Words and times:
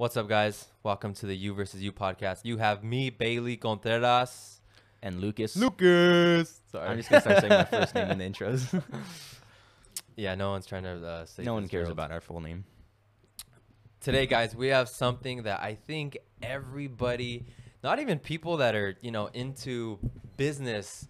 What's 0.00 0.16
up, 0.16 0.30
guys? 0.30 0.66
Welcome 0.82 1.12
to 1.12 1.26
the 1.26 1.36
You 1.36 1.52
versus 1.52 1.82
You 1.82 1.92
podcast. 1.92 2.38
You 2.44 2.56
have 2.56 2.82
me, 2.82 3.10
Bailey 3.10 3.58
Contreras. 3.58 4.62
and 5.02 5.20
Lucas. 5.20 5.54
Lucas. 5.56 6.58
Sorry. 6.72 6.88
I'm 6.88 6.96
just 6.96 7.10
gonna 7.10 7.20
start 7.20 7.40
saying 7.40 7.52
my 7.52 7.64
first 7.70 7.94
name 7.94 8.10
in 8.10 8.16
the 8.16 8.24
intros. 8.24 8.82
yeah, 10.16 10.34
no 10.36 10.52
one's 10.52 10.64
trying 10.64 10.84
to 10.84 11.06
uh, 11.06 11.26
say. 11.26 11.42
no 11.42 11.52
one 11.52 11.64
cares 11.64 11.82
Fitzgerald. 11.82 11.92
about 11.92 12.12
our 12.12 12.22
full 12.22 12.40
name. 12.40 12.64
Today, 14.00 14.24
guys, 14.24 14.56
we 14.56 14.68
have 14.68 14.88
something 14.88 15.42
that 15.42 15.60
I 15.60 15.74
think 15.74 16.16
everybody, 16.42 17.44
not 17.84 17.98
even 17.98 18.18
people 18.20 18.56
that 18.56 18.74
are 18.74 18.96
you 19.02 19.10
know 19.10 19.26
into 19.34 19.98
business, 20.38 21.08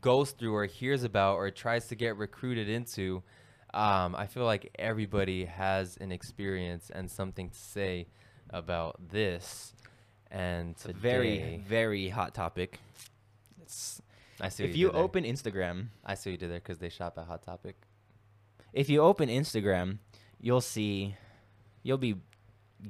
goes 0.00 0.30
through 0.30 0.54
or 0.54 0.66
hears 0.66 1.02
about 1.02 1.38
or 1.38 1.50
tries 1.50 1.88
to 1.88 1.96
get 1.96 2.16
recruited 2.16 2.68
into. 2.68 3.24
Um, 3.74 4.14
I 4.14 4.26
feel 4.28 4.44
like 4.44 4.70
everybody 4.78 5.44
has 5.46 5.96
an 5.96 6.12
experience 6.12 6.88
and 6.88 7.10
something 7.10 7.50
to 7.50 7.58
say 7.58 8.06
about 8.50 9.10
this. 9.10 9.72
And 10.30 10.72
It's 10.72 10.84
a 10.84 10.92
very, 10.92 11.62
very 11.66 12.08
hot 12.10 12.34
topic. 12.34 12.80
It's, 13.62 14.00
I 14.40 14.48
see. 14.50 14.64
if 14.64 14.76
you 14.76 14.86
did 14.88 14.94
there. 14.94 15.02
open 15.02 15.24
Instagram, 15.24 15.88
I 16.04 16.14
see 16.14 16.30
what 16.30 16.32
you 16.32 16.38
did 16.38 16.50
there 16.50 16.58
because 16.58 16.78
they 16.78 16.88
shop 16.90 17.16
at 17.18 17.26
Hot 17.26 17.42
Topic. 17.42 17.76
if 18.72 18.88
you 18.90 19.00
open 19.00 19.28
Instagram, 19.28 19.98
you'll 20.40 20.60
see, 20.60 21.16
you'll 21.82 21.98
be 21.98 22.16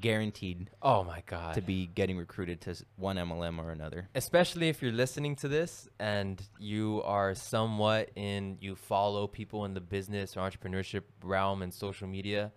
guaranteed 0.01 0.69
Oh 0.83 1.03
my 1.03 1.23
god! 1.27 1.55
to 1.55 1.63
be 1.63 1.87
getting 1.87 2.19
recruited 2.19 2.61
to 2.61 2.75
one 2.97 3.17
MLM 3.17 3.59
or 3.59 3.71
another. 3.71 4.09
especially 4.15 4.69
if 4.69 4.83
you're 4.83 4.93
listening 4.93 5.35
to 5.37 5.49
this 5.49 5.89
and 5.99 6.43
you 6.59 7.01
are 7.07 7.35
somewhat 7.35 8.11
in 8.15 8.59
you 8.61 8.75
follow 8.75 9.27
people 9.27 9.65
in 9.65 9.73
the 9.73 9.81
business 9.81 10.37
or 10.37 10.41
entrepreneurship 10.41 11.05
realm 11.23 11.63
and 11.63 11.73
social 11.73 12.07
media 12.07 12.53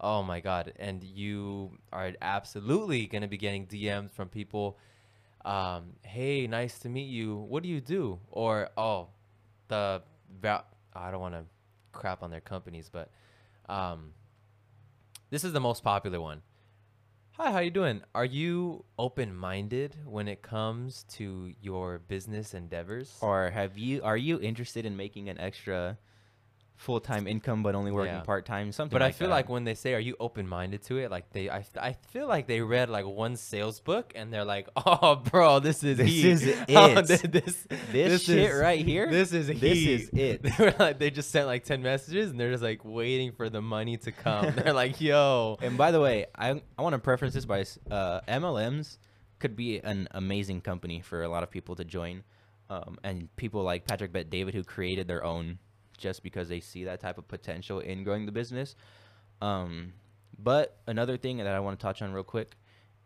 oh 0.00 0.22
my 0.22 0.40
god 0.40 0.72
and 0.76 1.02
you 1.02 1.70
are 1.92 2.12
absolutely 2.20 3.06
going 3.06 3.22
to 3.22 3.28
be 3.28 3.36
getting 3.36 3.66
dms 3.66 4.10
from 4.10 4.28
people 4.28 4.78
um, 5.44 5.92
hey 6.02 6.46
nice 6.46 6.78
to 6.78 6.88
meet 6.88 7.08
you 7.08 7.36
what 7.36 7.62
do 7.62 7.68
you 7.68 7.80
do 7.80 8.18
or 8.30 8.68
oh 8.76 9.08
the 9.68 10.02
i 10.42 11.10
don't 11.10 11.20
want 11.20 11.34
to 11.34 11.44
crap 11.92 12.22
on 12.22 12.30
their 12.30 12.40
companies 12.40 12.90
but 12.92 13.10
um, 13.68 14.12
this 15.30 15.44
is 15.44 15.52
the 15.52 15.60
most 15.60 15.82
popular 15.82 16.20
one 16.20 16.42
Hi, 17.38 17.50
how 17.50 17.58
you 17.58 17.70
doing? 17.70 18.00
Are 18.14 18.24
you 18.24 18.86
open-minded 18.98 19.94
when 20.06 20.26
it 20.26 20.40
comes 20.40 21.04
to 21.16 21.52
your 21.60 21.98
business 21.98 22.54
endeavors? 22.54 23.18
Or 23.20 23.50
have 23.50 23.76
you? 23.76 24.00
Are 24.02 24.16
you 24.16 24.40
interested 24.40 24.86
in 24.86 24.96
making 24.96 25.28
an 25.28 25.38
extra 25.38 25.98
full 26.76 27.00
time 27.00 27.26
income 27.26 27.62
but 27.62 27.74
only 27.74 27.90
working 27.90 28.14
Yeah. 28.14 28.20
part 28.20 28.44
time? 28.46 28.70
Something. 28.70 28.94
but 28.94 29.02
I 29.02 29.10
feel 29.10 29.28
that. 29.28 29.34
like 29.34 29.48
when 29.48 29.64
they 29.64 29.74
say, 29.74 29.94
"Are 29.94 30.00
you 30.00 30.14
open-minded 30.20 30.82
to 30.84 30.98
it?" 30.98 31.10
Like 31.10 31.30
they, 31.32 31.48
I, 31.48 31.64
I 31.80 31.94
feel 32.10 32.28
like 32.28 32.46
they 32.46 32.60
read 32.60 32.90
like 32.90 33.06
one 33.06 33.36
sales 33.36 33.80
book 33.80 34.12
and 34.14 34.32
they're 34.32 34.44
like, 34.44 34.68
"Oh, 34.76 35.16
bro, 35.16 35.58
this 35.60 35.82
is 35.82 35.96
This 35.96 36.06
heat. 36.08 36.24
is 36.26 36.46
Oh, 36.68 36.98
it. 36.98 37.06
thi- 37.06 37.28
this, 37.28 37.66
this, 37.92 38.22
shit 38.24 38.38
is- 38.52 38.60
right 38.60 38.84
here. 38.84 39.10
This 39.10 39.32
is 39.32 39.46
this 39.46 39.78
is 39.78 40.10
it. 40.12 40.42
They 40.58 40.64
were 40.64 40.74
like, 40.78 40.98
they 40.98 41.10
just 41.10 41.30
sent 41.30 41.46
like 41.46 41.64
ten 41.64 41.82
messages 41.82 42.30
and 42.30 42.38
they're 42.38 42.50
just 42.52 42.62
like 42.62 42.84
waiting 42.84 43.32
for 43.32 43.48
the 43.48 43.62
money 43.62 43.96
to 43.98 44.12
come. 44.12 44.52
they're 44.54 44.72
like, 44.74 45.00
"Yo, 45.00 45.56
And 45.62 45.76
by 45.78 45.90
the 45.90 46.00
way, 46.00 46.26
I 46.36 46.60
I 46.78 46.82
want 46.82 46.92
to 46.92 46.98
preference 46.98 47.34
this 47.34 47.44
by 47.46 47.64
uh, 47.90 48.20
MLMs 48.28 48.98
could 49.38 49.56
be 49.56 49.78
an 49.80 50.08
amazing 50.12 50.60
company 50.60 51.00
for 51.00 51.22
a 51.22 51.28
lot 51.28 51.42
of 51.42 51.50
people 51.50 51.74
to 51.76 51.84
join, 51.84 52.22
um, 52.70 52.98
and 53.04 53.34
people 53.36 53.62
like 53.62 53.86
Patrick 53.86 54.12
Bet 54.12 54.30
David 54.30 54.54
who 54.54 54.62
created 54.64 55.08
their 55.08 55.22
own 55.24 55.58
just 55.96 56.22
because 56.22 56.48
they 56.48 56.60
see 56.60 56.84
that 56.84 57.00
type 57.00 57.18
of 57.18 57.26
potential 57.28 57.80
in 57.80 58.04
growing 58.04 58.26
the 58.26 58.32
business. 58.32 58.74
Um, 59.40 59.92
but 60.38 60.78
another 60.86 61.16
thing 61.16 61.38
that 61.38 61.46
I 61.48 61.60
want 61.60 61.78
to 61.78 61.82
touch 61.82 62.02
on 62.02 62.12
real 62.12 62.24
quick 62.24 62.56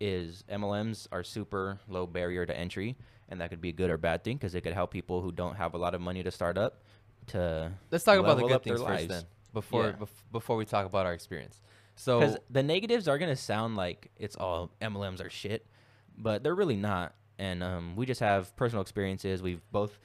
is 0.00 0.44
MLMs 0.50 1.06
are 1.12 1.22
super 1.22 1.78
low 1.88 2.06
barrier 2.06 2.46
to 2.46 2.56
entry, 2.56 2.96
and 3.28 3.40
that 3.40 3.50
could 3.50 3.60
be 3.60 3.68
a 3.68 3.72
good 3.72 3.90
or 3.90 3.98
bad 3.98 4.24
thing 4.24 4.36
because 4.36 4.54
it 4.54 4.62
could 4.62 4.72
help 4.72 4.90
people 4.90 5.20
who 5.20 5.30
don't 5.32 5.56
have 5.56 5.74
a 5.74 5.78
lot 5.78 5.94
of 5.94 6.00
money 6.00 6.22
to 6.22 6.30
start 6.30 6.56
up 6.58 6.82
to 7.28 7.70
let's 7.90 8.02
talk 8.04 8.18
about 8.18 8.36
the 8.38 8.46
good 8.46 8.62
things 8.62 8.80
first 8.82 9.08
then, 9.08 9.24
before 9.52 9.86
Yeah. 9.88 9.92
bef- 9.92 10.22
before 10.32 10.56
we 10.56 10.64
talk 10.64 10.86
about 10.86 11.06
our 11.06 11.12
experience." 11.12 11.60
So 11.96 12.20
Because 12.20 12.38
the 12.48 12.62
negatives 12.62 13.08
are 13.08 13.18
gonna 13.18 13.36
sound 13.36 13.76
like 13.76 14.10
it's 14.16 14.36
all 14.36 14.70
MLMs 14.80 15.20
are 15.24 15.28
shit, 15.30 15.66
but 16.16 16.42
they're 16.42 16.54
really 16.54 16.76
not. 16.76 17.14
And 17.38 17.62
um, 17.62 17.94
we 17.96 18.06
just 18.06 18.20
have 18.20 18.54
personal 18.56 18.80
experiences. 18.82 19.42
We've 19.42 19.62
both 19.70 19.98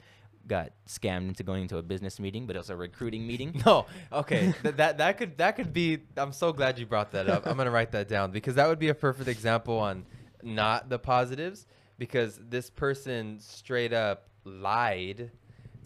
got 0.46 0.72
scammed 0.86 1.28
into 1.28 1.42
going 1.42 1.68
to 1.68 1.78
a 1.78 1.82
business 1.82 2.20
meeting, 2.20 2.46
but 2.46 2.56
it 2.56 2.58
was 2.58 2.70
a 2.70 2.76
recruiting 2.76 3.26
meeting. 3.26 3.60
No, 3.66 3.86
okay, 4.12 4.52
Th- 4.62 4.76
that 4.76 4.98
that 4.98 5.18
could 5.18 5.38
that 5.38 5.56
could 5.56 5.72
be. 5.72 5.98
I'm 6.16 6.32
so 6.32 6.52
glad 6.52 6.78
you 6.78 6.86
brought 6.86 7.12
that 7.12 7.28
up. 7.28 7.46
I'm 7.46 7.56
gonna 7.56 7.70
write 7.70 7.92
that 7.92 8.08
down 8.08 8.30
because 8.30 8.54
that 8.54 8.68
would 8.68 8.78
be 8.78 8.88
a 8.88 8.94
perfect 8.94 9.28
example 9.28 9.78
on 9.78 10.06
not 10.42 10.88
the 10.88 10.98
positives 10.98 11.66
because 11.98 12.38
this 12.48 12.70
person 12.70 13.38
straight 13.40 13.92
up 13.92 14.28
lied 14.44 15.30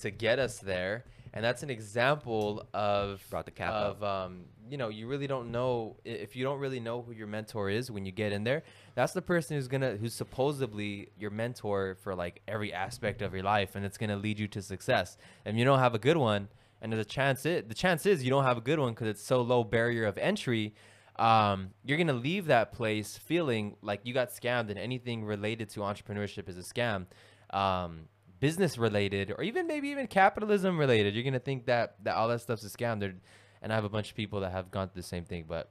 to 0.00 0.10
get 0.10 0.38
us 0.38 0.58
there, 0.58 1.04
and 1.32 1.44
that's 1.44 1.62
an 1.62 1.70
example 1.70 2.66
of 2.74 3.24
Brought 3.30 3.46
the 3.46 3.50
cap 3.50 3.72
of 3.72 4.02
um, 4.02 4.44
you 4.70 4.76
know 4.76 4.88
you 4.88 5.06
really 5.08 5.26
don't 5.26 5.50
know 5.50 5.96
if 6.04 6.36
you 6.36 6.44
don't 6.44 6.60
really 6.60 6.80
know 6.80 7.02
who 7.02 7.12
your 7.12 7.26
mentor 7.26 7.68
is 7.68 7.90
when 7.90 8.06
you 8.06 8.12
get 8.12 8.32
in 8.32 8.44
there. 8.44 8.62
That's 8.94 9.12
the 9.12 9.22
person 9.22 9.56
who's 9.56 9.68
gonna 9.68 9.96
who's 9.96 10.14
supposedly 10.14 11.08
your 11.18 11.30
mentor 11.30 11.96
for 12.02 12.14
like 12.14 12.40
every 12.46 12.72
aspect 12.72 13.20
of 13.20 13.34
your 13.34 13.42
life, 13.42 13.74
and 13.74 13.84
it's 13.84 13.98
gonna 13.98 14.16
lead 14.16 14.38
you 14.38 14.46
to 14.48 14.62
success. 14.62 15.16
And 15.44 15.58
you 15.58 15.64
don't 15.64 15.80
have 15.80 15.94
a 15.94 15.98
good 15.98 16.16
one, 16.16 16.48
and 16.80 16.92
there's 16.92 17.04
a 17.04 17.08
chance 17.08 17.44
it 17.44 17.68
the 17.68 17.74
chance 17.74 18.06
is 18.06 18.22
you 18.22 18.30
don't 18.30 18.44
have 18.44 18.56
a 18.56 18.62
good 18.62 18.78
one 18.78 18.92
because 18.92 19.08
it's 19.08 19.22
so 19.22 19.42
low 19.42 19.64
barrier 19.64 20.04
of 20.06 20.16
entry. 20.18 20.74
Um, 21.16 21.70
you're 21.84 21.98
gonna 21.98 22.12
leave 22.12 22.46
that 22.46 22.72
place 22.72 23.18
feeling 23.18 23.76
like 23.82 24.00
you 24.04 24.14
got 24.14 24.30
scammed, 24.30 24.70
and 24.70 24.78
anything 24.78 25.24
related 25.24 25.68
to 25.70 25.80
entrepreneurship 25.80 26.48
is 26.48 26.56
a 26.56 26.62
scam. 26.62 27.06
Um, 27.52 28.02
business 28.38 28.78
related, 28.78 29.34
or 29.36 29.42
even 29.42 29.66
maybe 29.66 29.88
even 29.88 30.06
capitalism 30.06 30.78
related, 30.78 31.14
you're 31.14 31.24
gonna 31.24 31.38
think 31.38 31.66
that 31.66 31.96
that 32.04 32.14
all 32.16 32.28
that 32.28 32.40
stuff's 32.40 32.64
a 32.64 32.70
scam. 32.70 33.00
There, 33.00 33.14
and 33.62 33.72
I 33.72 33.74
have 33.74 33.84
a 33.84 33.88
bunch 33.88 34.10
of 34.10 34.16
people 34.16 34.40
that 34.40 34.52
have 34.52 34.70
gone 34.70 34.88
through 34.88 35.02
the 35.02 35.08
same 35.08 35.24
thing. 35.24 35.44
But 35.48 35.70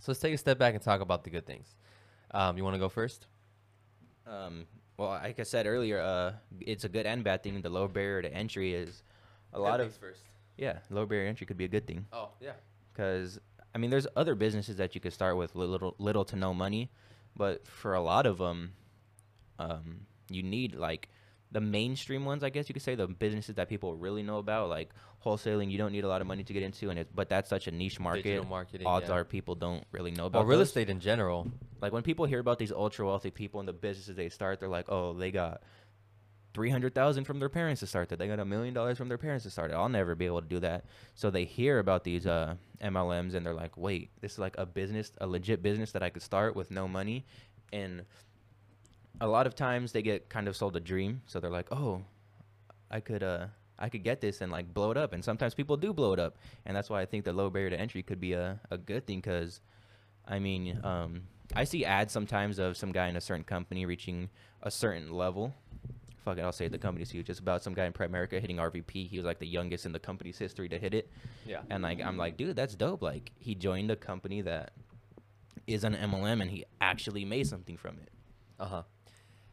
so 0.00 0.12
let's 0.12 0.20
take 0.20 0.34
a 0.34 0.38
step 0.38 0.58
back 0.58 0.74
and 0.74 0.82
talk 0.82 1.00
about 1.00 1.24
the 1.24 1.30
good 1.30 1.46
things. 1.46 1.74
Um, 2.30 2.56
you 2.56 2.64
want 2.64 2.74
to 2.74 2.78
go 2.78 2.88
first? 2.88 3.26
Um, 4.26 4.66
well, 4.96 5.10
like 5.10 5.40
I 5.40 5.44
said 5.44 5.66
earlier, 5.66 6.00
uh, 6.00 6.32
it's 6.60 6.84
a 6.84 6.88
good 6.88 7.06
and 7.06 7.24
bad 7.24 7.42
thing. 7.42 7.60
The 7.60 7.70
low 7.70 7.88
barrier 7.88 8.22
to 8.22 8.32
entry 8.32 8.74
is 8.74 9.02
a 9.52 9.58
lot 9.60 9.80
of 9.80 9.94
first. 9.94 10.22
yeah, 10.56 10.78
low 10.90 11.06
barrier 11.06 11.24
to 11.24 11.28
entry 11.30 11.46
could 11.46 11.56
be 11.56 11.64
a 11.64 11.68
good 11.68 11.86
thing. 11.86 12.06
Oh 12.12 12.30
yeah. 12.40 12.52
because 12.92 13.38
I 13.74 13.78
mean, 13.78 13.90
there's 13.90 14.06
other 14.16 14.34
businesses 14.34 14.76
that 14.76 14.94
you 14.94 15.00
could 15.00 15.12
start 15.12 15.36
with 15.36 15.54
little 15.54 15.94
little 15.98 16.24
to 16.26 16.36
no 16.36 16.52
money, 16.52 16.90
but 17.36 17.66
for 17.66 17.94
a 17.94 18.00
lot 18.00 18.26
of 18.26 18.38
them, 18.38 18.72
um, 19.58 20.00
you 20.28 20.42
need 20.42 20.74
like 20.74 21.08
the 21.50 21.60
mainstream 21.60 22.24
ones, 22.24 22.44
I 22.44 22.50
guess 22.50 22.68
you 22.68 22.72
could 22.72 22.82
say, 22.82 22.94
the 22.94 23.06
businesses 23.06 23.54
that 23.54 23.68
people 23.68 23.94
really 23.94 24.22
know 24.22 24.38
about, 24.38 24.68
like 24.68 24.90
wholesaling. 25.24 25.70
You 25.70 25.78
don't 25.78 25.92
need 25.92 26.04
a 26.04 26.08
lot 26.08 26.20
of 26.20 26.26
money 26.26 26.44
to 26.44 26.52
get 26.52 26.62
into, 26.62 26.90
and 26.90 26.98
it, 26.98 27.08
but 27.14 27.28
that's 27.28 27.48
such 27.48 27.66
a 27.66 27.70
niche 27.70 27.98
market. 27.98 28.44
Odds 28.84 29.08
yeah. 29.08 29.14
are 29.14 29.24
people 29.24 29.54
don't 29.54 29.84
really 29.90 30.10
know 30.10 30.26
about 30.26 30.40
Well, 30.40 30.48
real 30.48 30.58
those. 30.58 30.68
estate 30.68 30.90
in 30.90 31.00
general. 31.00 31.50
Like 31.80 31.92
when 31.92 32.02
people 32.02 32.26
hear 32.26 32.40
about 32.40 32.58
these 32.58 32.72
ultra 32.72 33.06
wealthy 33.06 33.30
people 33.30 33.60
and 33.60 33.68
the 33.68 33.72
businesses 33.72 34.16
they 34.16 34.28
start, 34.28 34.60
they're 34.60 34.68
like, 34.68 34.90
oh, 34.90 35.14
they 35.14 35.30
got 35.30 35.62
three 36.54 36.70
hundred 36.70 36.94
thousand 36.94 37.24
from 37.24 37.38
their 37.38 37.48
parents 37.48 37.80
to 37.80 37.86
start 37.86 38.08
that. 38.08 38.18
They 38.18 38.26
got 38.26 38.40
a 38.40 38.44
million 38.44 38.74
dollars 38.74 38.98
from 38.98 39.08
their 39.08 39.18
parents 39.18 39.44
to 39.44 39.50
start 39.50 39.70
it. 39.70 39.74
I'll 39.74 39.88
never 39.88 40.14
be 40.14 40.26
able 40.26 40.42
to 40.42 40.48
do 40.48 40.60
that. 40.60 40.84
So 41.14 41.30
they 41.30 41.44
hear 41.44 41.78
about 41.78 42.04
these 42.04 42.26
uh, 42.26 42.56
MLMs 42.82 43.34
and 43.34 43.46
they're 43.46 43.54
like, 43.54 43.76
wait, 43.76 44.10
this 44.20 44.32
is 44.32 44.38
like 44.38 44.56
a 44.58 44.66
business, 44.66 45.12
a 45.20 45.26
legit 45.26 45.62
business 45.62 45.92
that 45.92 46.02
I 46.02 46.10
could 46.10 46.22
start 46.22 46.56
with 46.56 46.70
no 46.70 46.88
money. 46.88 47.26
And 47.72 48.04
a 49.20 49.26
lot 49.26 49.46
of 49.46 49.54
times 49.54 49.92
they 49.92 50.02
get 50.02 50.28
kind 50.28 50.48
of 50.48 50.56
sold 50.56 50.76
a 50.76 50.80
dream. 50.80 51.22
So 51.26 51.40
they're 51.40 51.50
like, 51.50 51.68
oh, 51.72 52.02
I 52.90 53.00
could 53.00 53.22
uh 53.22 53.46
I 53.78 53.88
could 53.88 54.02
get 54.02 54.20
this 54.20 54.40
and 54.40 54.50
like 54.50 54.72
blow 54.74 54.90
it 54.90 54.96
up. 54.96 55.12
And 55.12 55.24
sometimes 55.24 55.54
people 55.54 55.76
do 55.76 55.92
blow 55.92 56.12
it 56.12 56.18
up. 56.18 56.36
And 56.66 56.76
that's 56.76 56.90
why 56.90 57.00
I 57.00 57.06
think 57.06 57.24
the 57.24 57.32
low 57.32 57.48
barrier 57.50 57.70
to 57.70 57.78
entry 57.78 58.02
could 58.02 58.20
be 58.20 58.32
a, 58.32 58.60
a 58.70 58.78
good 58.78 59.06
thing 59.06 59.18
because 59.18 59.60
I 60.26 60.38
mean, 60.38 60.80
um, 60.84 61.22
I 61.54 61.64
see 61.64 61.84
ads 61.84 62.12
sometimes 62.12 62.58
of 62.58 62.76
some 62.76 62.92
guy 62.92 63.08
in 63.08 63.16
a 63.16 63.20
certain 63.20 63.44
company 63.44 63.86
reaching 63.86 64.28
a 64.62 64.70
certain 64.70 65.12
level. 65.12 65.54
Fuck 66.24 66.38
it, 66.38 66.42
I'll 66.42 66.52
say 66.52 66.68
the 66.68 66.76
company's 66.76 67.10
huge. 67.10 67.30
It's 67.30 67.38
about 67.38 67.62
some 67.62 67.72
guy 67.72 67.86
in 67.86 67.92
Primerica 67.92 68.38
hitting 68.38 68.56
RVP. 68.56 69.08
He 69.08 69.16
was 69.16 69.24
like 69.24 69.38
the 69.38 69.46
youngest 69.46 69.86
in 69.86 69.92
the 69.92 69.98
company's 69.98 70.36
history 70.36 70.68
to 70.68 70.78
hit 70.78 70.92
it. 70.92 71.10
Yeah. 71.46 71.60
And 71.70 71.82
like 71.82 72.02
I'm 72.02 72.18
like, 72.18 72.36
dude, 72.36 72.56
that's 72.56 72.74
dope. 72.74 73.00
Like 73.00 73.30
he 73.38 73.54
joined 73.54 73.90
a 73.90 73.96
company 73.96 74.42
that 74.42 74.72
is 75.66 75.84
an 75.84 75.94
MLM 75.94 76.42
and 76.42 76.50
he 76.50 76.64
actually 76.80 77.24
made 77.24 77.46
something 77.46 77.76
from 77.76 77.98
it. 78.02 78.10
Uh 78.60 78.66
huh. 78.66 78.82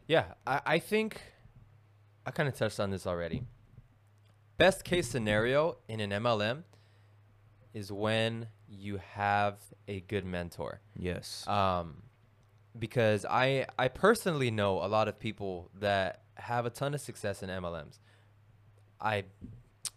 Yeah, 0.06 0.24
I, 0.46 0.60
I 0.66 0.78
think 0.78 1.20
I 2.24 2.30
kind 2.30 2.48
of 2.48 2.56
touched 2.56 2.80
on 2.80 2.90
this 2.90 3.06
already. 3.06 3.42
Best 4.58 4.84
case 4.84 5.08
scenario 5.08 5.78
in 5.88 6.00
an 6.00 6.10
MLM 6.10 6.62
is 7.74 7.92
when 7.92 8.48
you 8.68 8.98
have 9.12 9.58
a 9.86 10.00
good 10.00 10.24
mentor. 10.24 10.80
Yes. 10.96 11.46
Um, 11.46 12.02
because 12.78 13.24
I 13.28 13.66
I 13.78 13.88
personally 13.88 14.50
know 14.50 14.84
a 14.84 14.88
lot 14.88 15.08
of 15.08 15.18
people 15.18 15.70
that 15.78 16.22
have 16.34 16.66
a 16.66 16.70
ton 16.70 16.94
of 16.94 17.00
success 17.00 17.42
in 17.42 17.48
MLMs. 17.48 17.98
I 19.00 19.24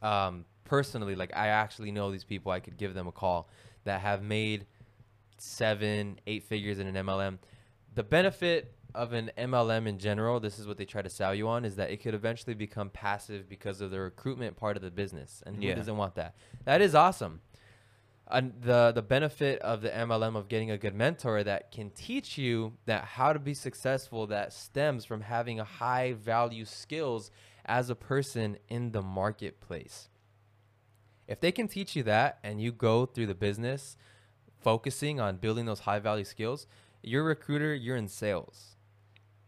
um, 0.02 0.46
personally 0.66 1.16
like 1.16 1.36
I 1.36 1.48
actually 1.48 1.92
know 1.92 2.12
these 2.12 2.24
people. 2.24 2.52
I 2.52 2.60
could 2.60 2.78
give 2.78 2.94
them 2.94 3.08
a 3.08 3.12
call 3.12 3.50
that 3.86 4.02
have 4.02 4.22
made 4.22 4.66
seven, 5.38 6.20
eight 6.28 6.44
figures 6.44 6.80
in 6.80 6.88
an 6.88 7.06
MLM. 7.06 7.38
The 7.96 8.04
benefit 8.04 8.74
of 8.96 9.14
an 9.14 9.32
MLM 9.38 9.88
in 9.88 9.98
general, 10.00 10.40
this 10.40 10.60
is 10.60 10.68
what 10.68 10.78
they 10.78 10.86
try 10.86 11.02
to 11.02 11.10
sell 11.10 11.34
you 11.36 11.48
on, 11.48 11.66
is 11.66 11.76
that 11.76 11.92
it 11.92 11.98
could 11.98 12.14
eventually 12.14 12.54
become 12.54 12.90
passive 12.90 13.48
because 13.48 13.82
of 13.82 13.92
the 13.92 14.00
recruitment 14.00 14.58
part 14.58 14.76
of 14.76 14.82
the 14.84 14.92
business. 14.92 15.44
And 15.46 15.62
Yeah. 15.62 15.70
who 15.72 15.76
doesn't 15.76 15.98
want 15.98 16.16
that? 16.16 16.36
That 16.66 16.82
is 16.82 16.96
awesome. 16.96 17.42
And 18.32 18.62
the 18.62 18.92
the 18.94 19.02
benefit 19.02 19.60
of 19.62 19.82
the 19.82 19.90
MLM 19.90 20.36
of 20.36 20.48
getting 20.48 20.70
a 20.70 20.78
good 20.78 20.94
mentor 20.94 21.44
that 21.44 21.72
can 21.72 21.90
teach 21.90 22.38
you 22.38 22.78
that 22.86 23.04
how 23.04 23.34
to 23.34 23.40
be 23.40 23.56
successful 23.56 24.28
that 24.28 24.54
stems 24.54 25.04
from 25.04 25.22
having 25.22 25.60
a 25.60 25.64
high 25.64 26.14
value 26.14 26.66
skills 26.66 27.32
as 27.66 27.90
a 27.90 27.96
person 27.96 28.58
in 28.68 28.92
the 28.92 29.02
marketplace. 29.02 30.10
If 31.28 31.40
they 31.40 31.52
can 31.52 31.68
teach 31.68 31.96
you 31.96 32.04
that 32.04 32.40
and 32.44 32.62
you 32.62 32.72
go 32.72 33.06
through 33.08 33.28
the 33.28 33.36
business 33.36 33.98
focusing 34.60 35.20
on 35.20 35.38
building 35.38 35.66
those 35.66 35.82
high 35.82 36.00
value 36.00 36.24
skills, 36.26 36.68
you're 37.02 37.22
a 37.22 37.28
recruiter, 37.28 37.74
you're 37.74 37.96
in 37.96 38.08
sales. 38.08 38.76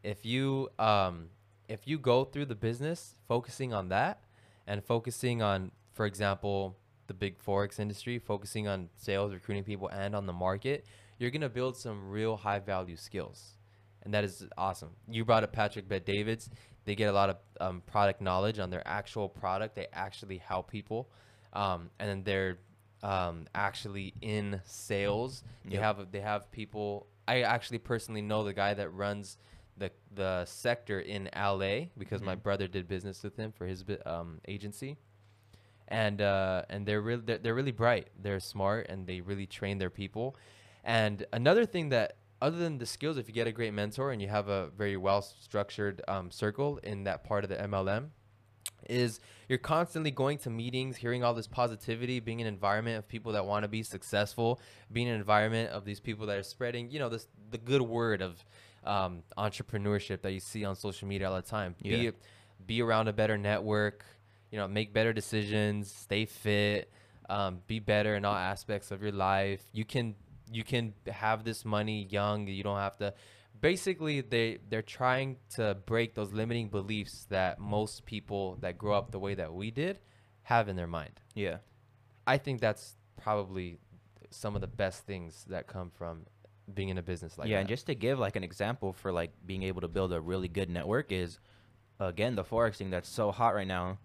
If 0.04 0.26
you 0.26 0.70
um 0.80 1.30
if 1.68 1.88
you 1.88 1.98
go 1.98 2.26
through 2.26 2.46
the 2.46 2.56
business 2.56 3.16
focusing 3.28 3.74
on 3.74 3.90
that 3.90 4.24
and 4.68 4.84
focusing 4.84 5.42
on 5.42 5.72
for 5.94 6.06
example 6.06 6.76
the 7.08 7.14
big 7.14 7.38
forex 7.38 7.80
industry, 7.80 8.20
focusing 8.20 8.68
on 8.68 8.90
sales, 8.96 9.34
recruiting 9.34 9.64
people 9.64 9.88
and 9.90 10.16
on 10.16 10.26
the 10.26 10.34
market, 10.34 10.86
you're 11.18 11.30
going 11.32 11.42
to 11.42 11.50
build 11.50 11.76
some 11.76 12.10
real 12.10 12.38
high 12.38 12.60
value 12.60 12.96
skills. 12.96 13.58
And 14.04 14.14
that 14.14 14.24
is 14.24 14.48
awesome. 14.58 14.92
You 15.10 15.26
brought 15.26 15.44
up 15.44 15.52
Patrick 15.52 15.88
Bet 15.90 16.06
Davids. 16.06 16.50
They 16.86 16.96
get 16.96 17.10
a 17.10 17.12
lot 17.12 17.30
of 17.30 17.38
um, 17.60 17.82
product 17.86 18.22
knowledge 18.22 18.60
on 18.60 18.70
their 18.70 18.88
actual 18.88 19.28
product. 19.30 19.76
They 19.76 19.88
actually 19.94 20.38
help 20.38 20.72
people 20.72 21.10
um, 21.54 21.90
and 22.00 22.10
then 22.10 22.24
they're 22.24 22.58
um, 23.04 23.48
actually 23.54 24.14
in 24.22 24.62
sales. 24.66 25.44
They 25.66 25.74
Yep. 25.76 25.84
have 25.84 26.12
they 26.12 26.22
have 26.22 26.52
people. 26.52 27.08
I 27.28 27.42
actually 27.42 27.80
personally 27.80 28.22
know 28.22 28.44
the 28.44 28.54
guy 28.54 28.74
that 28.74 28.90
runs 28.94 29.38
the 29.82 29.92
the 30.22 30.46
sector 30.46 31.00
in 31.16 31.24
LA 31.34 31.76
because 31.98 32.22
my 32.22 32.36
Mhm. 32.36 32.44
brother 32.48 32.68
did 32.76 32.88
business 32.88 33.24
with 33.24 33.36
him 33.42 33.52
for 33.52 33.66
his 33.66 33.84
um, 34.06 34.40
agency, 34.56 34.92
and 35.88 36.22
uh, 36.22 36.64
and 36.70 36.86
they're 36.86 37.02
really 37.02 37.24
they're, 37.28 37.38
they're 37.44 37.56
really 37.62 37.78
bright. 37.86 38.08
They're 38.24 38.40
smart 38.40 38.88
and 38.90 39.08
they 39.08 39.20
really 39.22 39.48
train 39.48 39.78
their 39.78 39.90
people. 39.90 40.36
And 40.84 41.26
another 41.34 41.66
thing 41.66 41.90
that 41.90 42.08
other 42.42 42.58
than 42.58 42.78
the 42.78 42.86
skills, 42.86 43.18
if 43.18 43.28
you 43.28 43.34
get 43.34 43.48
a 43.48 43.52
great 43.52 43.74
mentor 43.74 44.12
and 44.12 44.22
you 44.22 44.28
have 44.28 44.48
a 44.48 44.68
very 44.70 44.98
well 44.98 45.22
structured 45.22 46.02
um, 46.08 46.32
circle 46.32 46.80
in 46.92 47.04
that 47.04 47.24
part 47.24 47.44
of 47.44 47.50
the 47.50 47.58
MLM, 47.58 48.10
is 48.90 49.20
you're 49.48 49.60
constantly 49.60 50.12
going 50.12 50.38
to 50.40 50.50
meetings, 50.50 50.98
hearing 50.98 51.24
all 51.24 51.36
this 51.36 51.48
positivity, 51.48 52.20
being 52.20 52.40
in 52.40 52.48
an 52.48 52.54
environment 52.54 52.98
of 52.98 53.08
people 53.08 53.32
that 53.34 53.46
want 53.46 53.64
to 53.64 53.68
be 53.68 53.84
successful, 53.84 54.60
being 54.92 55.08
in 55.08 55.14
an 55.14 55.20
environment 55.20 55.70
of 55.72 55.86
these 55.86 56.00
people 56.00 56.26
that 56.26 56.38
are 56.38 56.44
spreading, 56.44 56.90
you 56.90 57.00
know, 57.00 57.10
this 57.10 57.28
the 57.52 57.60
good 57.60 57.82
word 57.84 58.22
of 58.24 58.44
um, 58.84 59.24
entrepreneurship 59.38 60.22
that 60.22 60.32
you 60.32 60.40
see 60.40 60.66
on 60.66 60.76
social 60.76 61.08
media 61.08 61.30
all 61.30 61.36
the 61.36 61.42
time. 61.42 61.76
Yeah. 61.82 61.98
Be 61.98 62.12
be 62.66 62.82
around 62.82 63.08
a 63.08 63.14
better 63.14 63.38
network, 63.38 64.06
you 64.52 64.58
know, 64.58 64.68
make 64.68 64.94
better 64.94 65.14
decisions, 65.14 65.92
stay 65.92 66.26
fit, 66.26 66.92
um, 67.30 67.62
be 67.68 67.80
better 67.80 68.16
in 68.16 68.26
all 68.26 68.36
aspects 68.36 68.92
of 68.92 69.02
your 69.02 69.12
life. 69.12 69.64
You 69.72 69.86
can 69.86 70.16
you 70.52 70.64
can 70.64 70.94
have 71.08 71.44
this 71.44 71.64
money 71.66 72.08
young. 72.10 72.48
You 72.48 72.64
don't 72.64 72.78
have 72.78 72.98
to. 72.98 73.14
Basically, 73.60 74.22
they 74.22 74.60
they're 74.70 74.82
trying 74.82 75.38
to 75.56 75.78
break 75.86 76.16
those 76.16 76.32
limiting 76.34 76.70
beliefs 76.70 77.26
that 77.30 77.60
most 77.60 78.06
people 78.06 78.58
that 78.62 78.78
grow 78.78 78.96
up 78.96 79.12
the 79.12 79.20
way 79.20 79.36
that 79.36 79.54
we 79.54 79.72
did 79.72 80.00
have 80.44 80.68
in 80.68 80.76
their 80.76 80.88
mind. 80.88 81.20
Yeah. 81.36 81.58
I 82.26 82.38
think 82.38 82.62
that's 82.62 82.96
probably 83.22 83.78
some 84.30 84.56
of 84.56 84.62
the 84.62 84.68
best 84.68 85.06
things 85.06 85.46
that 85.50 85.68
come 85.68 85.92
from 85.92 86.26
being 86.76 86.90
in 86.90 86.98
a 86.98 87.02
business 87.04 87.38
like 87.38 87.48
yeah, 87.48 87.58
that. 87.58 87.60
and 87.62 87.70
just 87.70 87.86
to 87.88 87.96
give 87.96 88.20
like 88.20 88.36
an 88.36 88.44
example 88.44 88.94
for 88.94 89.12
like 89.12 89.32
being 89.46 89.64
able 89.64 89.82
to 89.82 89.88
build 89.88 90.14
a 90.14 90.20
really 90.20 90.48
good 90.48 90.70
network 90.70 91.12
is 91.12 91.40
again 92.00 92.36
the 92.36 92.44
forex 92.44 92.76
thing 92.76 92.90
that's 92.90 93.10
so 93.10 93.32
hot 93.32 93.56
right 93.56 93.68
now. 93.68 94.00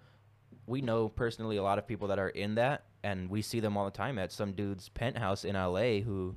We 0.66 0.80
know 0.80 1.08
personally 1.08 1.56
a 1.56 1.62
lot 1.62 1.78
of 1.78 1.86
people 1.86 2.08
that 2.08 2.18
are 2.18 2.28
in 2.28 2.56
that 2.56 2.84
and 3.02 3.30
we 3.30 3.40
see 3.42 3.60
them 3.60 3.76
all 3.76 3.84
the 3.84 3.90
time 3.90 4.18
at 4.18 4.32
some 4.32 4.52
dude's 4.52 4.88
penthouse 4.88 5.44
in 5.44 5.54
LA 5.54 6.00
who 6.00 6.34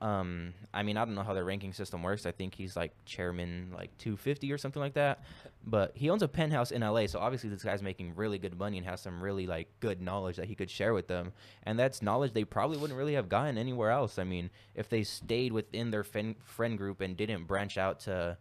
um 0.00 0.54
I 0.72 0.82
mean 0.84 0.96
I 0.96 1.04
don't 1.04 1.14
know 1.14 1.22
how 1.22 1.34
their 1.34 1.44
ranking 1.44 1.72
system 1.72 2.02
works. 2.02 2.26
I 2.26 2.30
think 2.32 2.54
he's 2.54 2.76
like 2.76 2.92
chairman 3.04 3.72
like 3.74 3.96
250 3.98 4.52
or 4.52 4.58
something 4.58 4.80
like 4.80 4.94
that. 4.94 5.24
But 5.64 5.92
he 5.94 6.08
owns 6.08 6.22
a 6.22 6.28
penthouse 6.28 6.70
in 6.70 6.82
LA, 6.82 7.06
so 7.06 7.18
obviously 7.18 7.50
this 7.50 7.64
guy's 7.64 7.82
making 7.82 8.14
really 8.14 8.38
good 8.38 8.58
money 8.58 8.78
and 8.78 8.86
has 8.86 9.00
some 9.00 9.20
really 9.20 9.46
like 9.46 9.68
good 9.80 10.00
knowledge 10.00 10.36
that 10.36 10.46
he 10.46 10.54
could 10.54 10.70
share 10.70 10.94
with 10.94 11.08
them. 11.08 11.32
And 11.64 11.78
that's 11.78 12.00
knowledge 12.00 12.32
they 12.32 12.44
probably 12.44 12.78
wouldn't 12.78 12.98
really 12.98 13.14
have 13.14 13.28
gotten 13.28 13.58
anywhere 13.58 13.90
else. 13.90 14.18
I 14.18 14.24
mean, 14.24 14.50
if 14.74 14.88
they 14.88 15.02
stayed 15.02 15.52
within 15.52 15.90
their 15.90 16.04
fen- 16.04 16.36
friend 16.44 16.78
group 16.78 17.00
and 17.00 17.16
didn't 17.16 17.44
branch 17.44 17.76
out 17.76 18.00
to 18.00 18.38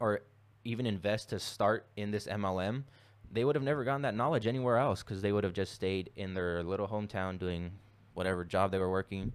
or 0.00 0.20
even 0.64 0.86
invest 0.86 1.30
to 1.30 1.38
start 1.38 1.86
in 1.96 2.10
this 2.10 2.26
MLM, 2.26 2.84
they 3.30 3.44
would 3.44 3.56
have 3.56 3.64
never 3.64 3.84
gotten 3.84 4.02
that 4.02 4.14
knowledge 4.14 4.46
anywhere 4.46 4.76
else 4.76 5.02
because 5.02 5.22
they 5.22 5.32
would 5.32 5.44
have 5.44 5.54
just 5.54 5.72
stayed 5.72 6.10
in 6.16 6.34
their 6.34 6.62
little 6.62 6.86
hometown 6.86 7.38
doing 7.38 7.72
whatever 8.14 8.44
job 8.44 8.70
they 8.70 8.78
were 8.78 8.90
working. 8.90 9.32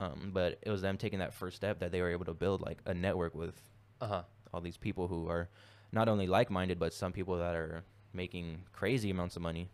Um, 0.00 0.30
but 0.32 0.58
it 0.62 0.70
was 0.70 0.80
them 0.80 0.96
taking 0.96 1.18
that 1.18 1.34
first 1.34 1.56
step 1.56 1.80
that 1.80 1.92
they 1.92 2.00
were 2.00 2.10
able 2.10 2.24
to 2.24 2.34
build 2.34 2.62
like 2.62 2.78
a 2.86 2.94
network 2.94 3.34
with 3.34 3.54
uh-huh. 4.00 4.22
all 4.52 4.60
these 4.60 4.78
people 4.78 5.08
who 5.08 5.28
are 5.28 5.48
not 5.92 6.08
only 6.08 6.26
like-minded 6.26 6.78
but 6.78 6.94
some 6.94 7.12
people 7.12 7.36
that 7.36 7.54
are 7.54 7.84
making 8.12 8.62
crazy 8.72 9.10
amounts 9.10 9.36
of 9.36 9.42
money. 9.42 9.68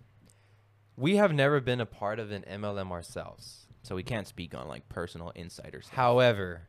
We 0.97 1.17
have 1.17 1.33
never 1.33 1.61
been 1.61 1.81
a 1.81 1.87
part 1.87 2.19
of 2.19 2.33
an 2.33 2.45
MLM 2.51 2.91
ourselves. 2.91 3.67
So 3.83 3.95
we 3.95 4.03
can't 4.03 4.27
speak 4.27 4.55
on 4.55 4.67
like 4.67 4.89
personal 4.89 5.31
insider 5.37 5.81
stuff. 5.81 5.95
However, 5.95 6.63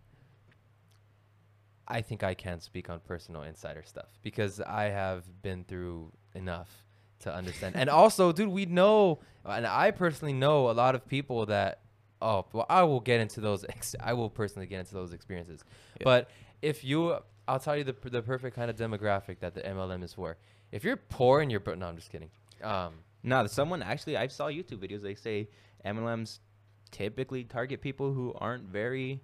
I 1.88 2.02
think 2.02 2.24
I 2.24 2.34
can 2.34 2.60
speak 2.60 2.90
on 2.90 3.00
personal 3.00 3.44
insider 3.44 3.84
stuff 3.86 4.20
because 4.22 4.62
I 4.62 4.86
have 4.86 5.24
been 5.42 5.64
through 5.64 6.12
enough 6.36 6.70
to 7.22 7.34
understand. 7.34 7.76
and 7.76 7.90
also, 7.90 8.32
dude, 8.32 8.50
we 8.50 8.66
know, 8.66 9.20
and 9.46 9.66
I 9.66 9.92
personally 9.92 10.34
know 10.34 10.70
a 10.70 10.74
lot 10.74 10.96
of 10.96 11.08
people 11.08 11.46
that. 11.48 11.80
Oh, 12.22 12.46
well, 12.54 12.66
I 12.70 12.84
will 12.84 13.00
get 13.00 13.20
into 13.22 13.42
those. 13.42 13.64
Ex- 13.70 13.96
I 14.00 14.14
will 14.14 14.30
personally 14.30 14.68
get 14.68 14.80
into 14.80 14.94
those 14.94 15.14
experiences. 15.14 15.64
Yeah. 16.00 16.04
But 16.06 16.30
if 16.62 16.84
you, 16.84 17.18
I'll 17.48 17.60
tell 17.60 17.78
you 17.78 17.84
the 17.84 17.96
the 18.10 18.22
perfect 18.22 18.56
kind 18.56 18.70
of 18.70 18.76
demographic 18.76 19.40
that 19.40 19.54
the 19.54 19.62
MLM 19.62 20.04
is 20.04 20.14
for. 20.14 20.38
If 20.72 20.84
you're 20.84 20.98
poor 20.98 21.42
and 21.42 21.50
you're 21.52 21.60
bro- 21.60 21.76
no, 21.76 21.88
I'm 21.88 21.96
just 21.96 22.12
kidding. 22.12 22.30
Um, 22.64 22.94
No, 23.24 23.46
someone 23.48 23.82
actually 23.84 24.18
I 24.18 24.28
saw 24.28 24.48
YouTube 24.48 24.80
videos. 24.80 25.02
They 25.02 25.16
say 25.16 25.48
MLMs 25.86 26.40
typically 26.92 27.44
target 27.44 27.82
people 27.82 28.14
who 28.14 28.34
aren't 28.40 28.64
very 28.64 29.22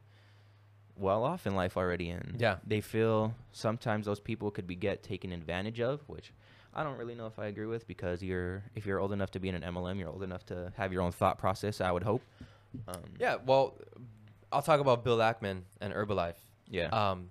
well 0.96 1.24
off 1.24 1.48
in 1.48 1.56
life 1.56 1.76
already, 1.78 2.10
and 2.12 2.36
Yeah. 2.40 2.58
they 2.66 2.82
feel 2.82 3.34
sometimes 3.52 4.06
those 4.06 4.20
people 4.20 4.52
could 4.52 4.68
be 4.68 4.76
get 4.76 5.02
taken 5.04 5.32
advantage 5.32 5.80
of, 5.82 6.02
which 6.08 6.32
I 6.74 6.84
don't 6.84 6.98
really 6.98 7.16
know 7.16 7.26
if 7.28 7.40
I 7.40 7.48
agree 7.48 7.66
with 7.66 7.88
because 7.88 8.22
you're 8.22 8.64
if 8.76 8.86
you're 8.86 9.00
old 9.00 9.12
enough 9.12 9.32
to 9.32 9.40
be 9.40 9.50
in 9.50 9.56
an 9.56 9.64
MLM, 9.64 9.98
you're 10.00 10.10
old 10.10 10.24
enough 10.24 10.46
to 10.48 10.72
have 10.78 10.94
your 10.94 11.02
own 11.02 11.12
thought 11.12 11.38
process. 11.38 11.82
I 11.82 11.92
would 11.92 12.04
hope. 12.04 12.22
Um, 12.88 13.04
yeah, 13.20 13.38
well, 13.46 13.78
I'll 14.52 14.62
talk 14.62 14.80
about 14.80 15.04
Bill 15.04 15.18
Ackman 15.18 15.62
and 15.82 15.94
Herbalife. 15.94 16.36
yeah, 16.70 16.88
um, 16.88 17.30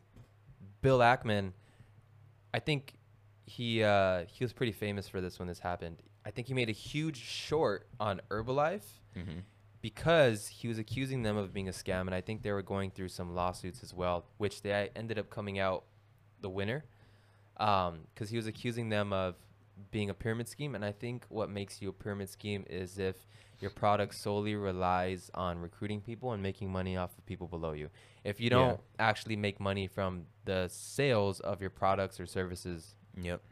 Bill 0.81 0.99
Ackman, 0.99 1.53
I 2.53 2.59
think 2.59 2.95
he 3.47 3.83
uh, 3.83 4.25
he 4.27 4.45
was 4.45 4.53
pretty 4.53 4.73
famous 4.73 5.09
for 5.09 5.21
this 5.21 5.39
when 5.39 5.49
this 5.49 5.59
happened. 5.59 6.03
I 6.25 6.31
think 6.31 6.47
he 6.47 6.55
made 6.55 6.69
a 6.69 6.73
huge 6.73 7.17
short 7.17 7.89
on 7.99 8.21
Herbalife 8.31 8.85
hmm 9.15 9.41
because 9.83 10.47
he 10.47 10.69
was 10.69 10.79
accusing 10.79 11.25
them 11.25 11.37
of 11.37 11.53
being 11.53 11.69
a 11.69 11.73
scam, 11.73 12.03
and 12.03 12.15
I 12.15 12.21
think 12.21 12.43
they 12.43 12.53
were 12.53 12.63
going 12.63 12.93
through 12.93 13.09
some 13.09 13.35
lawsuits 13.35 13.83
as 13.83 13.93
well, 13.93 14.25
which 14.39 14.63
they 14.63 14.91
ended 14.95 15.19
up 15.19 15.29
coming 15.29 15.59
out 15.59 15.85
the 16.41 16.49
winner 16.49 16.85
because 17.57 18.31
he 18.31 18.37
was 18.37 18.47
accusing 18.47 18.89
them 18.89 19.13
of 19.13 19.35
being 19.91 20.09
a 20.09 20.15
pyramid 20.15 20.49
scheme. 20.49 20.75
And 20.75 20.85
I 20.85 20.93
think 20.93 21.27
what 21.29 21.51
makes 21.51 21.83
you 21.83 21.89
a 21.89 21.93
pyramid 21.93 22.29
scheme 22.29 22.65
is 22.71 22.99
if 22.99 23.27
your 23.62 23.71
product 23.71 24.14
solely 24.14 24.54
relies 24.57 25.31
on 25.35 25.61
recruiting 25.61 26.00
people 26.00 26.33
and 26.33 26.42
making 26.42 26.71
money 26.71 26.97
off 26.97 27.16
of 27.16 27.25
people 27.26 27.47
below 27.47 27.73
you. 27.73 27.88
If 28.25 28.40
you 28.40 28.50
don't 28.50 28.81
actually 28.99 29.37
make 29.37 29.61
money 29.61 29.87
from 29.87 30.26
the 30.45 30.69
sales 30.69 31.40
of 31.40 31.61
your 31.61 31.71
products 31.71 32.19
or 32.21 32.26
services 32.26 32.95
Yep. 33.21 33.42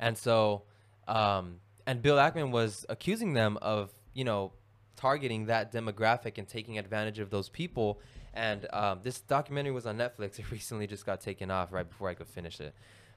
and 0.00 0.18
so, 0.18 0.62
um, 1.06 1.60
and 1.86 2.02
Bill 2.02 2.16
Ackman 2.16 2.50
was 2.50 2.84
accusing 2.88 3.34
them 3.34 3.56
of, 3.62 3.92
you 4.14 4.24
know, 4.24 4.52
targeting 4.96 5.46
that 5.46 5.72
demographic 5.72 6.38
and 6.38 6.48
taking 6.48 6.78
advantage 6.78 7.18
of 7.18 7.30
those 7.30 7.48
people. 7.48 8.00
And 8.32 8.66
um, 8.72 9.00
this 9.02 9.20
documentary 9.20 9.72
was 9.72 9.86
on 9.86 9.96
Netflix. 9.98 10.38
It 10.38 10.50
recently 10.50 10.86
just 10.86 11.06
got 11.06 11.20
taken 11.20 11.50
off 11.50 11.72
right 11.72 11.88
before 11.88 12.08
I 12.08 12.14
could 12.14 12.26
finish 12.28 12.60
it. 12.60 12.74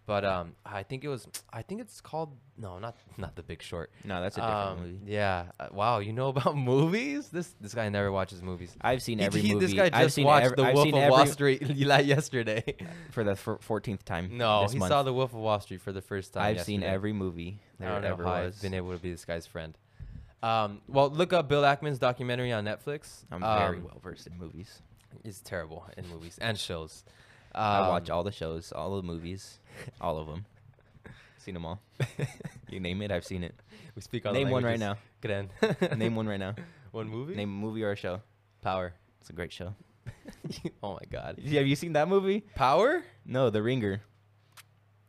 But 0.07 0.23
um, 0.23 0.55
I 0.65 0.83
think 0.83 1.03
it 1.03 1.09
was, 1.09 1.27
I 1.51 1.61
think 1.61 1.81
it's 1.81 1.99
called, 1.99 2.31
no, 2.57 2.79
not 2.79 2.95
not 3.17 3.35
The 3.35 3.43
Big 3.43 3.61
Short. 3.61 3.91
No, 4.05 4.21
that's 4.21 4.37
a 4.37 4.39
different 4.39 4.57
Um, 4.57 4.79
movie. 4.79 4.99
Yeah. 5.05 5.47
Uh, 5.59 5.67
wow, 5.73 5.99
you 5.99 6.13
know 6.13 6.29
about 6.29 6.55
movies? 6.73 7.27
This 7.27 7.53
this 7.59 7.73
guy 7.75 7.89
never 7.89 8.09
watches 8.09 8.41
movies. 8.41 8.73
I've 8.79 9.01
seen 9.03 9.19
every 9.19 9.41
he- 9.41 9.53
movie. 9.53 9.65
This 9.65 9.75
guy 9.75 9.87
I've 9.91 10.05
just 10.05 10.15
seen 10.15 10.25
watched 10.25 10.45
every, 10.45 10.55
The 10.55 10.63
I've 10.63 10.75
Wolf 10.75 10.87
of 10.87 10.93
every, 10.95 11.11
Wall 11.11 11.25
Street 11.27 11.61
yesterday. 11.75 12.63
for 13.11 13.25
the 13.25 13.35
fourteenth 13.35 14.05
time. 14.05 14.37
No, 14.37 14.65
he 14.71 14.79
month. 14.79 14.89
saw 14.91 15.03
The 15.03 15.11
Wolf 15.13 15.33
of 15.33 15.39
Wall 15.41 15.59
Street 15.59 15.81
for 15.81 15.91
the 15.91 16.01
first 16.01 16.33
time. 16.33 16.43
I've 16.43 16.63
seen 16.63 16.83
every 16.83 17.11
movie 17.11 17.59
I 17.79 17.83
there 17.83 17.89
don't 17.91 18.01
know 18.03 18.07
ever 18.07 18.23
how 18.23 18.43
was. 18.43 18.55
I've 18.55 18.61
been 18.61 18.73
able 18.75 18.93
to 18.93 18.99
be 18.99 19.11
this 19.11 19.25
guy's 19.25 19.45
friend. 19.45 19.77
Um, 20.41 20.79
well, 20.87 21.09
look 21.09 21.33
up 21.33 21.49
Bill 21.49 21.63
Ackman's 21.63 21.99
documentary 21.99 22.53
on 22.53 22.63
Netflix. 22.63 23.23
I'm 23.29 23.41
very 23.41 23.77
Um, 23.79 23.83
well 23.83 23.99
versed 24.01 24.27
in 24.27 24.37
movies. 24.37 24.81
He's 25.23 25.41
terrible 25.41 25.85
in 25.97 26.07
movies 26.07 26.37
and 26.39 26.57
shows. 26.57 27.03
I 27.57 27.87
watch 27.89 28.09
Um, 28.09 28.17
all 28.17 28.23
the 28.23 28.31
shows, 28.31 28.71
all 28.71 28.95
the 28.97 29.03
movies, 29.03 29.59
all 30.01 30.17
of 30.17 30.27
them. 30.27 30.45
Seen 31.37 31.53
them 31.53 31.65
all. 31.65 31.81
you 32.69 32.79
name 32.79 33.01
it, 33.01 33.11
I've 33.11 33.25
seen 33.25 33.43
it. 33.43 33.55
We 33.95 34.01
speak 34.01 34.25
all 34.25 34.33
the 34.33 34.39
Name 34.39 34.49
one 34.49 34.63
right 34.63 34.79
now. 34.79 34.97
Good 35.21 35.49
Name 35.97 36.15
one 36.15 36.27
right 36.27 36.39
now. 36.39 36.55
one 36.91 37.07
movie. 37.09 37.35
Name 37.35 37.49
a 37.49 37.51
movie 37.65 37.83
or 37.83 37.91
a 37.91 37.95
show. 37.95 38.21
Power. 38.61 38.93
It's 39.21 39.29
a 39.29 39.33
great 39.33 39.51
show. 39.51 39.73
oh 40.83 40.93
my 40.93 40.99
God. 41.09 41.37
Yeah, 41.41 41.59
Have 41.59 41.67
you 41.67 41.75
seen 41.75 41.93
that 41.93 42.07
movie? 42.07 42.41
Power? 42.55 43.03
No, 43.25 43.49
The 43.49 43.61
Ringer. 43.63 44.01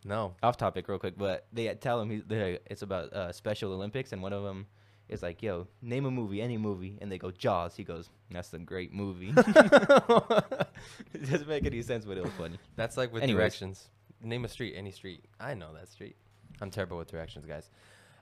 No. 0.04 0.34
Off 0.42 0.56
topic, 0.56 0.88
real 0.88 0.98
quick, 0.98 1.18
but 1.18 1.46
they 1.52 1.72
tell 1.74 2.00
him 2.00 2.10
he's, 2.10 2.22
it's 2.30 2.82
about 2.82 3.12
uh, 3.12 3.32
Special 3.32 3.72
Olympics, 3.72 4.12
and 4.12 4.22
one 4.22 4.32
of 4.32 4.42
them 4.44 4.66
is 5.08 5.22
like, 5.22 5.42
"Yo, 5.42 5.66
name 5.82 6.04
a 6.04 6.10
movie, 6.10 6.40
any 6.42 6.58
movie," 6.58 6.98
and 7.00 7.10
they 7.10 7.18
go 7.18 7.30
Jaws. 7.30 7.76
He 7.76 7.84
goes, 7.84 8.10
"That's 8.30 8.52
a 8.52 8.58
great 8.58 8.92
movie." 8.92 9.32
it 9.36 11.30
doesn't 11.30 11.48
make 11.48 11.64
any 11.66 11.82
sense, 11.82 12.04
but 12.04 12.16
it 12.18 12.24
was 12.24 12.32
funny. 12.32 12.58
That's 12.76 12.96
like 12.96 13.12
with 13.12 13.22
Anyways. 13.22 13.38
directions. 13.40 13.88
Name 14.22 14.44
a 14.44 14.48
street, 14.48 14.74
any 14.76 14.90
street. 14.90 15.24
I 15.40 15.54
know 15.54 15.72
that 15.74 15.88
street. 15.88 16.16
I'm 16.60 16.70
terrible 16.70 16.98
with 16.98 17.10
directions, 17.10 17.46
guys. 17.46 17.70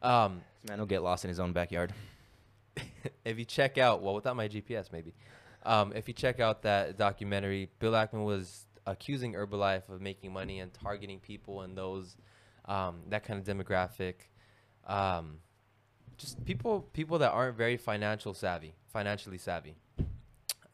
Um, 0.02 0.42
This 0.62 0.70
man 0.70 0.78
will 0.78 0.86
get 0.86 1.02
lost 1.02 1.24
in 1.24 1.28
his 1.28 1.40
own 1.40 1.52
backyard. 1.52 1.92
if 3.24 3.38
you 3.38 3.44
check 3.44 3.78
out, 3.78 4.02
well, 4.02 4.14
without 4.14 4.36
my 4.36 4.48
GPS, 4.48 4.92
maybe. 4.92 5.14
Um, 5.64 5.92
if 5.94 6.06
you 6.06 6.14
check 6.14 6.38
out 6.38 6.62
that 6.62 6.96
documentary, 6.98 7.70
Bill 7.78 7.92
Ackman 7.92 8.24
was 8.24 8.66
accusing 8.86 9.32
Herbalife 9.32 9.88
of 9.88 10.00
making 10.00 10.32
money 10.32 10.60
and 10.60 10.72
targeting 10.72 11.18
people 11.18 11.62
and 11.62 11.76
those, 11.76 12.16
um, 12.66 13.00
that 13.08 13.24
kind 13.24 13.40
of 13.40 13.56
demographic, 13.56 14.14
um, 14.86 15.38
just 16.16 16.44
people, 16.44 16.88
people 16.92 17.18
that 17.18 17.32
aren't 17.32 17.56
very 17.56 17.76
financial 17.76 18.34
savvy, 18.34 18.74
financially 18.92 19.38
savvy. 19.38 19.76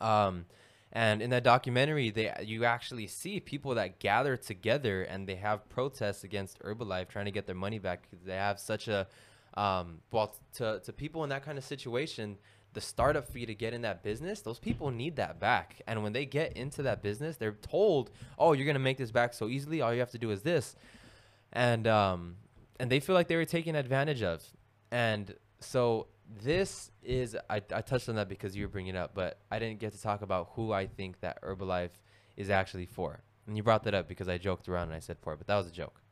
Um, 0.01 0.47
and 0.93 1.23
in 1.23 1.31
that 1.31 1.43
documentary, 1.43 2.11
they 2.11 2.33
you 2.45 2.67
actually 2.67 3.07
see 3.07 3.41
people 3.41 3.75
that 3.77 3.99
gather 3.99 4.37
together 4.37 5.03
and 5.03 5.27
they 5.27 5.37
have 5.37 5.67
protests 5.71 6.23
against 6.23 6.59
Herbalife, 6.61 7.09
trying 7.09 7.25
to 7.25 7.31
get 7.31 7.47
their 7.47 7.55
money 7.55 7.79
back 7.79 8.03
because 8.03 8.27
they 8.27 8.35
have 8.35 8.61
such 8.61 8.89
a 8.89 9.07
um, 9.55 10.01
well 10.11 10.35
to 10.55 10.81
to 10.85 10.93
people 10.93 11.25
in 11.25 11.31
that 11.31 11.45
kind 11.45 11.57
of 11.57 11.65
situation. 11.65 12.37
The 12.75 12.81
startup 12.81 13.27
fee 13.29 13.47
to 13.47 13.55
get 13.55 13.75
in 13.75 13.83
that 13.83 14.03
business, 14.03 14.41
those 14.41 14.59
people 14.59 14.91
need 14.91 15.17
that 15.17 15.39
back. 15.39 15.83
And 15.87 16.03
when 16.03 16.15
they 16.15 16.25
get 16.25 16.55
into 16.57 16.83
that 16.83 17.03
business, 17.03 17.37
they're 17.39 17.53
told, 17.53 18.11
"Oh, 18.39 18.53
you're 18.53 18.67
gonna 18.67 18.79
make 18.79 18.99
this 18.99 19.11
back 19.11 19.33
so 19.33 19.49
easily. 19.49 19.81
All 19.81 19.95
you 19.95 20.01
have 20.01 20.11
to 20.11 20.19
do 20.19 20.31
is 20.31 20.43
this," 20.43 20.77
and 21.53 21.87
um, 21.87 22.37
and 22.79 22.93
they 22.93 23.01
feel 23.01 23.15
like 23.15 23.29
they 23.29 23.37
were 23.37 23.47
taken 23.47 23.77
advantage 23.77 24.23
of. 24.23 24.43
And 24.93 25.35
so 25.59 26.09
this 26.43 26.91
is 27.03 27.37
I, 27.51 27.63
I 27.75 27.81
touched 27.81 28.09
on 28.09 28.15
that 28.17 28.29
because 28.29 28.55
you 28.55 28.63
were 28.63 28.69
bringing 28.69 28.95
it 28.95 28.99
up, 28.99 29.15
but 29.15 29.39
I 29.51 29.59
didn't 29.59 29.81
get 29.81 29.93
to 29.93 30.01
talk 30.01 30.23
about 30.23 30.51
who 30.53 30.73
I 30.73 30.87
think 30.87 31.21
that 31.21 31.43
Herbalife 31.43 31.91
is 32.37 32.51
actually 32.51 32.87
for. 32.87 33.21
And 33.47 33.57
you 33.57 33.63
brought 33.63 33.85
that 33.85 33.95
up 33.95 34.07
because 34.07 34.29
I 34.29 34.39
joked 34.39 34.69
around 34.69 34.89
and 34.89 34.95
I 34.95 35.01
said 35.01 35.17
for, 35.21 35.35
but 35.35 35.47
that 35.49 35.57
was 35.57 35.67
a 35.67 35.73
joke. 35.73 36.03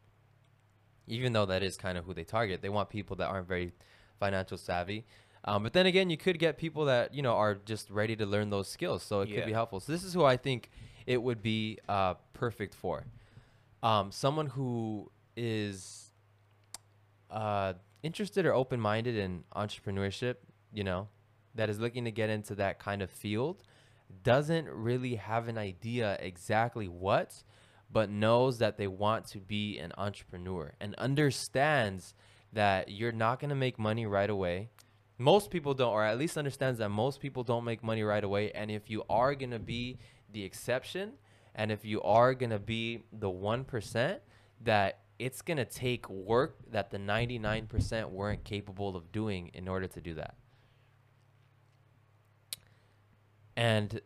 Even 1.06 1.32
though 1.32 1.46
that 1.46 1.62
is 1.62 1.76
kind 1.76 1.98
of 1.98 2.06
who 2.06 2.14
they 2.14 2.24
target, 2.24 2.62
they 2.62 2.68
want 2.70 2.88
people 2.88 3.16
that 3.16 3.28
aren't 3.28 3.46
very 3.46 3.72
financial 4.18 4.56
savvy. 4.56 5.04
Um, 5.44 5.62
but 5.62 5.72
then 5.72 5.86
again, 5.86 6.10
you 6.10 6.16
could 6.16 6.38
get 6.38 6.56
people 6.56 6.86
that 6.86 7.14
you 7.14 7.22
know 7.22 7.34
are 7.34 7.54
just 7.54 7.90
ready 7.90 8.16
to 8.16 8.26
learn 8.26 8.50
those 8.50 8.68
skills, 8.68 9.02
so 9.02 9.20
it 9.20 9.28
could 9.32 9.46
be 9.46 9.52
helpful. 9.52 9.80
So 9.80 9.92
this 9.92 10.04
is 10.04 10.12
who 10.14 10.24
I 10.24 10.36
think 10.36 10.70
it 11.06 11.22
would 11.22 11.42
be 11.42 11.78
uh, 11.88 12.14
perfect 12.32 12.74
for. 12.74 13.04
Um, 13.82 14.12
someone 14.12 14.46
who 14.46 15.10
is 15.36 16.10
uh, 17.30 17.74
interested 18.02 18.46
or 18.46 18.54
open-minded 18.54 19.16
in 19.16 19.44
entrepreneurship, 19.54 20.36
you 20.72 20.84
know, 20.84 21.08
that 21.54 21.68
is 21.68 21.80
looking 21.80 22.04
to 22.04 22.10
get 22.10 22.30
into 22.30 22.54
that 22.56 22.78
kind 22.78 23.02
of 23.02 23.10
field, 23.10 23.62
doesn't 24.22 24.68
really 24.68 25.16
have 25.16 25.48
an 25.48 25.58
idea 25.58 26.16
exactly 26.20 26.88
what, 26.88 27.42
but 27.92 28.10
knows 28.10 28.58
that 28.58 28.76
they 28.76 28.86
want 28.86 29.26
to 29.26 29.38
be 29.38 29.78
an 29.78 29.92
entrepreneur 29.98 30.72
and 30.80 30.94
understands 30.94 32.14
that 32.52 32.90
you're 32.90 33.12
not 33.12 33.40
going 33.40 33.48
to 33.48 33.56
make 33.56 33.78
money 33.78 34.06
right 34.06 34.30
away. 34.30 34.70
Most 35.18 35.50
people 35.50 35.74
don't, 35.74 35.92
or 35.92 36.04
at 36.04 36.18
least 36.18 36.38
understands 36.38 36.78
that 36.78 36.88
most 36.88 37.20
people 37.20 37.42
don't 37.42 37.64
make 37.64 37.82
money 37.82 38.02
right 38.02 38.24
away. 38.24 38.50
And 38.52 38.70
if 38.70 38.88
you 38.88 39.04
are 39.10 39.34
going 39.34 39.50
to 39.50 39.58
be 39.58 39.98
the 40.32 40.44
exception, 40.44 41.12
and 41.54 41.70
if 41.70 41.84
you 41.84 42.00
are 42.02 42.32
going 42.34 42.50
to 42.50 42.58
be 42.58 43.02
the 43.12 43.28
1%, 43.28 44.18
that 44.62 44.98
it's 45.20 45.42
going 45.42 45.58
to 45.58 45.66
take 45.66 46.08
work 46.08 46.56
that 46.72 46.90
the 46.90 46.96
99% 46.96 48.10
weren't 48.10 48.42
capable 48.42 48.96
of 48.96 49.12
doing 49.12 49.50
in 49.52 49.68
order 49.68 49.86
to 49.86 50.00
do 50.00 50.14
that. 50.14 50.34
And 53.56 54.00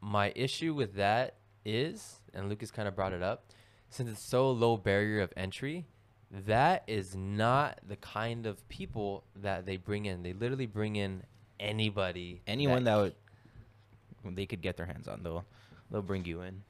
my 0.00 0.32
issue 0.36 0.74
with 0.74 0.94
that 0.94 1.36
is, 1.64 2.20
and 2.34 2.48
Lucas 2.48 2.70
kind 2.70 2.86
of 2.86 2.94
brought 2.94 3.12
it 3.14 3.22
up, 3.22 3.46
since 3.88 4.10
it's 4.10 4.22
so 4.22 4.50
low 4.50 4.76
barrier 4.76 5.20
of 5.22 5.32
entry, 5.36 5.86
that 6.30 6.84
is 6.86 7.16
not 7.16 7.80
the 7.86 7.96
kind 7.96 8.46
of 8.46 8.68
people 8.68 9.24
that 9.34 9.64
they 9.64 9.76
bring 9.78 10.04
in. 10.04 10.22
They 10.22 10.34
literally 10.34 10.66
bring 10.66 10.96
in 10.96 11.22
anybody. 11.58 12.42
Anyone 12.46 12.84
that 12.84 12.96
would 12.96 13.14
they 14.36 14.44
could 14.44 14.60
get 14.60 14.76
their 14.76 14.86
hands 14.86 15.08
on, 15.08 15.22
they'll 15.22 15.44
they'll 15.90 16.02
bring 16.02 16.24
you 16.26 16.42
in, 16.42 16.62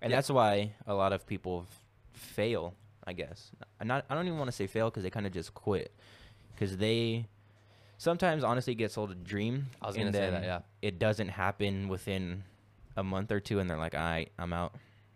and 0.00 0.10
Yeah. 0.10 0.16
that's 0.16 0.30
why 0.30 0.74
a 0.86 0.94
lot 0.94 1.12
of 1.12 1.26
people 1.26 1.66
fail. 2.12 2.74
I 3.08 3.14
guess. 3.14 3.50
I'm 3.80 3.88
not. 3.88 4.04
I 4.10 4.14
don't 4.14 4.26
even 4.26 4.38
want 4.38 4.48
to 4.48 4.56
say 4.56 4.66
fail 4.66 4.90
because 4.90 5.02
they 5.02 5.08
kind 5.10 5.26
of 5.26 5.32
just 5.32 5.54
quit, 5.54 5.90
because 6.54 6.76
they 6.76 7.26
sometimes 7.96 8.44
honestly 8.44 8.74
get 8.74 8.90
sold 8.92 9.10
a 9.10 9.14
dream. 9.14 9.66
I 9.80 9.86
was 9.86 9.96
gonna 9.96 10.12
say 10.12 10.30
that, 10.30 10.42
yeah. 10.44 10.60
It 10.82 10.98
doesn't 10.98 11.28
happen 11.28 11.88
within 11.88 12.44
a 12.96 13.02
month 13.02 13.32
or 13.32 13.40
two, 13.40 13.60
and 13.60 13.70
they're 13.70 13.78
like, 13.78 13.94
"All 13.94 14.00
right, 14.00 14.30
I'm 14.38 14.52
out. 14.52 14.74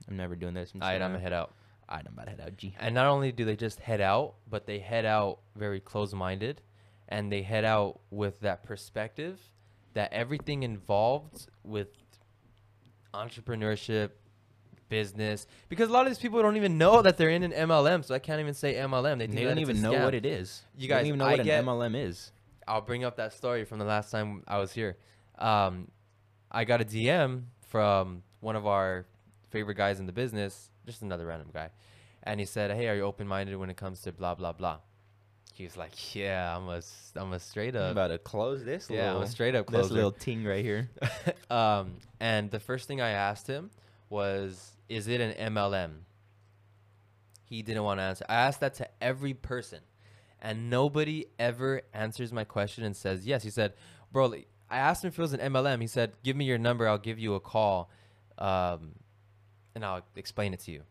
I'm 0.09 0.17
never 0.17 0.35
doing 0.37 0.55
this." 0.55 0.73
I'm 0.75 0.83
All 0.83 0.89
right, 0.89 0.95
I'm 0.95 1.01
gonna- 1.01 1.13
gonna 1.15 1.23
head 1.23 1.33
out. 1.35 1.53
All 1.89 1.97
right, 1.97 2.07
I'm 2.09 2.15
about 2.15 2.25
to 2.25 2.31
head 2.31 2.41
out. 2.41 2.57
G. 2.57 2.75
And 2.81 2.95
not 2.95 3.07
only 3.09 3.31
do 3.31 3.45
they 3.45 3.57
just 3.57 3.79
head 3.81 4.01
out, 4.01 4.37
but 4.49 4.65
they 4.67 4.79
head 4.79 5.05
out 5.05 5.41
very 5.55 5.81
close-minded, 5.81 6.63
and 7.11 7.31
they 7.31 7.43
head 7.43 7.67
out 7.67 8.01
with 8.11 8.41
that 8.41 8.63
perspective 8.63 9.39
that 9.93 10.11
everything 10.15 10.63
involved 10.63 11.49
with 11.63 11.89
entrepreneurship, 13.15 14.11
business, 14.93 15.47
because 15.71 15.89
a 15.89 15.93
lot 15.93 16.03
of 16.07 16.11
these 16.13 16.19
people 16.19 16.41
don't 16.43 16.57
even 16.57 16.77
know 16.77 17.01
that 17.03 17.17
they're 17.17 17.31
in 17.31 17.43
an 17.43 17.53
MLM, 17.53 18.05
so 18.05 18.15
I 18.15 18.19
can't 18.19 18.41
even 18.41 18.55
say 18.55 18.75
MLM. 18.75 19.19
They, 19.19 19.27
They, 19.27 19.45
don't 19.45 19.59
even 19.59 19.81
know 19.81 19.93
scam. 19.93 20.05
what 20.05 20.15
it 20.15 20.27
is. 20.27 20.63
You 20.77 20.87
They 20.89 20.95
don't 20.95 21.07
even 21.07 21.19
know 21.19 21.25
I 21.25 21.33
what 21.37 21.45
get- 21.45 21.59
an 21.61 21.65
MLM 21.67 21.95
is. 21.97 22.31
I'll 22.69 22.83
bring 22.83 23.03
up 23.03 23.17
that 23.17 23.33
story 23.33 23.65
from 23.65 23.79
the 23.79 23.85
last 23.85 24.11
time 24.11 24.45
I 24.47 24.59
was 24.59 24.73
here. 24.73 24.97
Um, 25.39 25.89
I 26.51 26.65
got 26.65 26.81
a 26.81 26.85
DM 26.85 27.45
from 27.69 28.23
one 28.41 28.55
of 28.57 28.67
our 28.67 29.07
favorite 29.51 29.77
guys 29.77 29.99
in 29.99 30.07
the 30.07 30.13
business, 30.13 30.71
just 30.87 31.03
another 31.03 31.27
random 31.27 31.49
guy, 31.53 31.71
and 32.23 32.39
he 32.39 32.47
said, 32.47 32.71
"Hey, 32.71 32.89
are 32.89 32.95
you 32.95 33.03
open-minded 33.03 33.57
when 33.57 33.71
it 33.71 33.77
comes 33.77 34.03
to 34.03 34.13
blah 34.13 34.35
blah 34.35 34.53
blah?" 34.53 34.79
He 35.55 35.65
was 35.65 35.77
like, 35.77 36.15
"Yeah, 36.15 36.57
I'm 36.57 36.69
a, 36.69 36.81
I'm 37.17 37.33
a 37.33 37.41
straight 37.41 37.75
up 37.77 37.85
I'm 37.87 37.91
about 37.93 38.09
to 38.09 38.19
close 38.19 38.65
this. 38.65 38.89
yeah, 38.91 39.15
I'm 39.15 39.23
a 39.23 39.27
straight 39.27 39.55
up 39.55 39.67
this 39.67 39.81
closer." 39.81 39.95
little 39.95 40.13
ting 40.13 40.45
right 40.45 40.65
here. 40.65 40.89
um, 41.51 41.95
and 42.21 42.51
the 42.51 42.61
first 42.61 42.87
thing 42.89 43.01
I 43.01 43.11
asked 43.11 43.47
him 43.47 43.71
was, 44.13 44.77
"Is 44.89 45.09
it 45.09 45.21
an 45.21 45.33
MLM?" 45.55 46.05
He 47.45 47.63
didn't 47.63 47.83
want 47.83 47.99
to 47.99 48.05
answer. 48.05 48.25
I 48.29 48.35
asked 48.35 48.61
that 48.61 48.75
to 48.75 48.89
every 49.03 49.35
person, 49.35 49.81
and 50.41 50.71
nobody 50.71 51.27
ever 51.39 51.83
answers 51.93 52.33
my 52.33 52.45
question 52.45 52.85
and 52.85 52.95
says 52.95 53.27
yes. 53.27 53.43
He 53.43 53.51
said, 53.51 53.73
"Bro, 54.13 54.35
I 54.71 54.77
asked 54.77 55.03
him 55.03 55.09
if 55.09 55.19
it 55.19 55.23
was 55.23 55.33
an 55.33 55.41
MLM. 55.41 55.81
He 55.81 55.87
said, 55.87 56.23
"Give 56.23 56.37
me 56.37 56.45
your 56.45 56.59
number. 56.59 56.87
I'll 56.87 56.99
give 56.99 57.19
you 57.19 57.35
a 57.35 57.41
call, 57.41 57.91
um, 58.39 58.97
and 59.75 59.85
I'll 59.85 60.05
explain 60.15 60.55
it 60.55 60.61
to 60.61 60.71
you." 60.71 60.85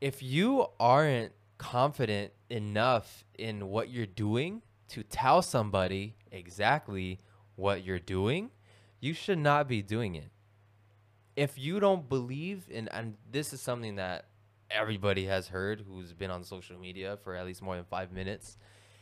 If 0.00 0.22
you 0.22 0.66
aren't 0.80 1.32
confident 1.58 2.32
enough 2.48 3.24
in 3.38 3.68
what 3.68 3.90
you're 3.90 4.06
doing 4.06 4.62
to 4.88 5.02
tell 5.02 5.42
somebody 5.42 6.16
exactly 6.32 7.20
what 7.56 7.84
you're 7.84 7.98
doing, 7.98 8.50
you 8.98 9.12
should 9.12 9.38
not 9.38 9.68
be 9.68 9.82
doing 9.82 10.14
it. 10.14 10.30
If 11.36 11.58
you 11.58 11.80
don't 11.80 12.08
believe 12.08 12.64
in, 12.68 12.88
and 12.88 13.16
this 13.30 13.52
is 13.52 13.60
something 13.60 13.96
that 13.96 14.26
everybody 14.70 15.26
has 15.26 15.48
heard 15.48 15.84
who's 15.86 16.12
been 16.12 16.30
on 16.30 16.44
social 16.44 16.78
media 16.78 17.18
for 17.24 17.34
at 17.34 17.44
least 17.44 17.62
more 17.62 17.76
than 17.76 17.84
five 17.84 18.12
minutes. 18.12 18.56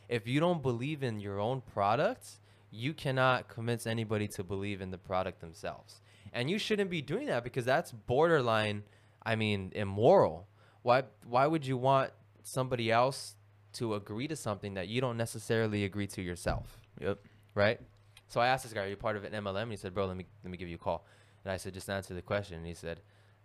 If 0.09 0.27
you 0.27 0.41
don't 0.41 0.63
believe 0.63 1.03
in 1.03 1.21
your 1.21 1.39
own 1.39 1.61
product, 1.61 2.27
you 2.71 2.95
cannot 2.95 3.49
convince 3.49 3.87
anybody 3.87 4.27
to 4.29 4.43
believe 4.43 4.81
in 4.81 4.91
the 4.91 4.99
product 4.99 5.41
themselves. 5.41 6.01
And 6.33 6.51
you 6.51 6.59
shouldn't 6.59 6.91
be 6.91 7.03
doing 7.03 7.27
that 7.27 7.45
because 7.45 7.65
that's 7.65 7.93
borderline, 7.93 8.85
I 9.23 9.37
mean, 9.37 9.73
immoral. 9.75 10.49
Why 10.83 11.05
why 11.27 11.47
would 11.47 11.67
you 11.67 11.77
want 11.77 12.11
somebody 12.43 12.91
else 12.91 13.35
to 13.75 13.95
agree 13.95 14.29
to 14.29 14.37
something 14.37 14.75
that 14.75 14.89
you 14.89 15.01
don't 15.01 15.17
necessarily 15.17 15.85
agree 15.85 16.07
to 16.09 16.23
yourself? 16.23 16.81
Yep. 17.01 17.19
right? 17.55 17.81
So 18.29 18.41
I 18.41 18.49
asked 18.49 18.65
this 18.65 18.73
guy, 18.73 18.85
"Are 18.85 18.89
you 18.89 18.97
part 18.97 19.17
of 19.17 19.25
an 19.25 19.33
MLM?" 19.33 19.63
And 19.63 19.71
he 19.71 19.77
said, 19.77 19.95
"Bro, 19.95 20.07
let 20.07 20.17
me 20.17 20.27
let 20.45 20.51
me 20.51 20.57
give 20.59 20.69
you 20.69 20.77
a 20.77 20.79
call." 20.79 21.07
And 21.45 21.53
I 21.53 21.57
said, 21.57 21.75
"Just 21.75 21.89
answer 21.89 22.15
the 22.15 22.23
question." 22.23 22.59
And 22.59 22.67
he 22.67 22.75
said, 22.75 23.01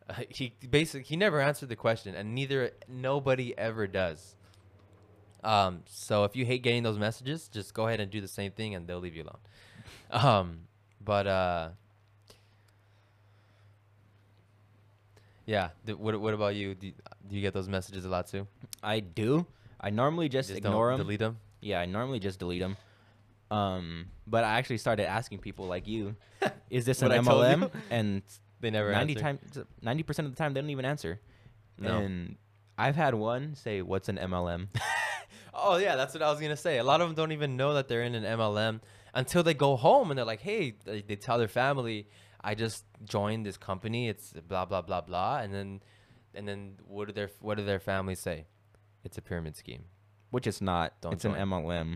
uh, 0.10 0.14
"He 0.30 0.54
basically 0.70 1.04
he 1.04 1.16
never 1.16 1.40
answered 1.42 1.70
the 1.70 1.76
question, 1.76 2.16
and 2.16 2.34
neither 2.36 2.72
nobody 2.88 3.58
ever 3.58 3.88
does." 3.88 4.36
Um, 5.44 5.84
so 5.88 6.24
if 6.24 6.36
you 6.36 6.46
hate 6.46 6.64
getting 6.64 6.84
those 6.84 6.98
messages, 6.98 7.50
just 7.50 7.74
go 7.74 7.88
ahead 7.88 8.00
and 8.00 8.10
do 8.10 8.22
the 8.22 8.28
same 8.30 8.52
thing, 8.52 8.76
and 8.76 8.88
they'll 8.88 9.00
leave 9.00 9.16
you 9.16 9.24
alone. 9.24 9.40
Um, 10.12 10.60
but 11.04 11.26
uh, 11.28 11.70
yeah. 15.46 15.70
th- 15.86 15.98
what 15.98 16.20
What 16.20 16.34
about 16.34 16.56
you? 16.56 16.76
Do, 16.76 16.88
you? 16.88 16.94
do 17.28 17.36
you 17.36 17.42
get 17.42 17.54
those 17.54 17.68
messages 17.68 18.06
a 18.06 18.10
lot 18.10 18.28
too? 18.28 18.48
I 18.82 19.00
do. 19.00 19.46
I 19.80 19.90
normally 19.90 20.30
just, 20.30 20.50
Just 20.50 20.58
ignore 20.60 20.92
them. 20.92 21.00
delete 21.00 21.20
them. 21.20 21.38
Yeah, 21.62 21.82
I 21.82 21.86
normally 21.86 22.20
just 22.20 22.40
delete 22.40 22.62
them. 22.62 22.78
Um, 23.54 24.08
but 24.26 24.44
I 24.44 24.58
actually 24.58 24.80
started 24.80 25.08
asking 25.08 25.40
people 25.40 25.66
like 25.66 25.88
you, 25.88 26.16
is 26.70 26.86
this 26.86 27.02
an 27.02 27.10
What 27.10 27.20
I 27.20 27.22
told 27.24 27.44
MLM? 27.46 27.62
you? 27.62 27.72
And 27.90 28.22
They 28.62 28.72
never 28.72 28.92
ninety 28.92 29.14
answer. 29.14 29.24
times, 29.24 29.68
ninety 29.82 30.04
percent 30.04 30.26
of 30.28 30.34
the 30.34 30.38
time, 30.38 30.54
they 30.54 30.62
don't 30.62 30.70
even 30.70 30.86
answer. 30.86 31.20
No. 31.78 31.98
And 31.98 32.38
I've 32.78 32.96
had 32.96 33.14
one 33.14 33.56
say, 33.56 33.82
"What's 33.82 34.10
an 34.10 34.18
MLM?" 34.18 34.68
Oh 35.56 35.78
yeah, 35.78 35.96
that's 35.96 36.16
what 36.16 36.24
I 36.24 36.32
was 36.32 36.40
gonna 36.42 36.58
say. 36.58 36.80
A 36.80 36.84
lot 36.84 37.00
of 37.00 37.08
them 37.08 37.16
don't 37.16 37.32
even 37.32 37.56
know 37.58 37.76
that 37.76 37.88
they're 37.88 38.02
in 38.02 38.16
an 38.16 38.24
MLM 38.24 38.82
until 39.14 39.44
they 39.44 39.54
go 39.54 39.76
home 39.76 40.10
and 40.10 40.18
they're 40.18 40.26
like, 40.26 40.42
"Hey," 40.42 40.74
they, 40.84 41.02
they 41.04 41.16
tell 41.16 41.38
their 41.38 41.48
family, 41.48 42.08
"I 42.44 42.56
just 42.56 42.86
joined 43.06 43.46
this 43.46 43.56
company. 43.56 44.10
It's 44.10 44.34
blah 44.34 44.66
blah 44.66 44.82
blah 44.82 45.02
blah," 45.02 45.38
and 45.44 45.54
then, 45.54 45.82
and 46.34 46.48
then 46.48 46.78
what 46.88 47.06
do 47.08 47.14
their 47.14 47.30
what 47.40 47.58
do 47.58 47.64
their 47.64 47.80
families 47.80 48.20
say? 48.20 48.48
It's 49.04 49.20
a 49.20 49.22
pyramid 49.22 49.56
scheme. 49.56 49.84
Which 50.32 50.48
it's 50.48 50.60
not. 50.60 51.00
Don't 51.02 51.14
it's 51.14 51.22
join. 51.24 51.36
an 51.36 51.48
MLM. 51.48 51.90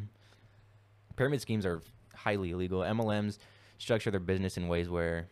Pyramid 1.17 1.41
schemes 1.41 1.65
are 1.65 1.81
highly 2.15 2.51
illegal. 2.51 2.79
MLMs 2.79 3.37
structure 3.77 4.09
their 4.09 4.19
business 4.21 4.55
in 4.57 4.67
ways 4.67 4.89
where, 4.89 5.27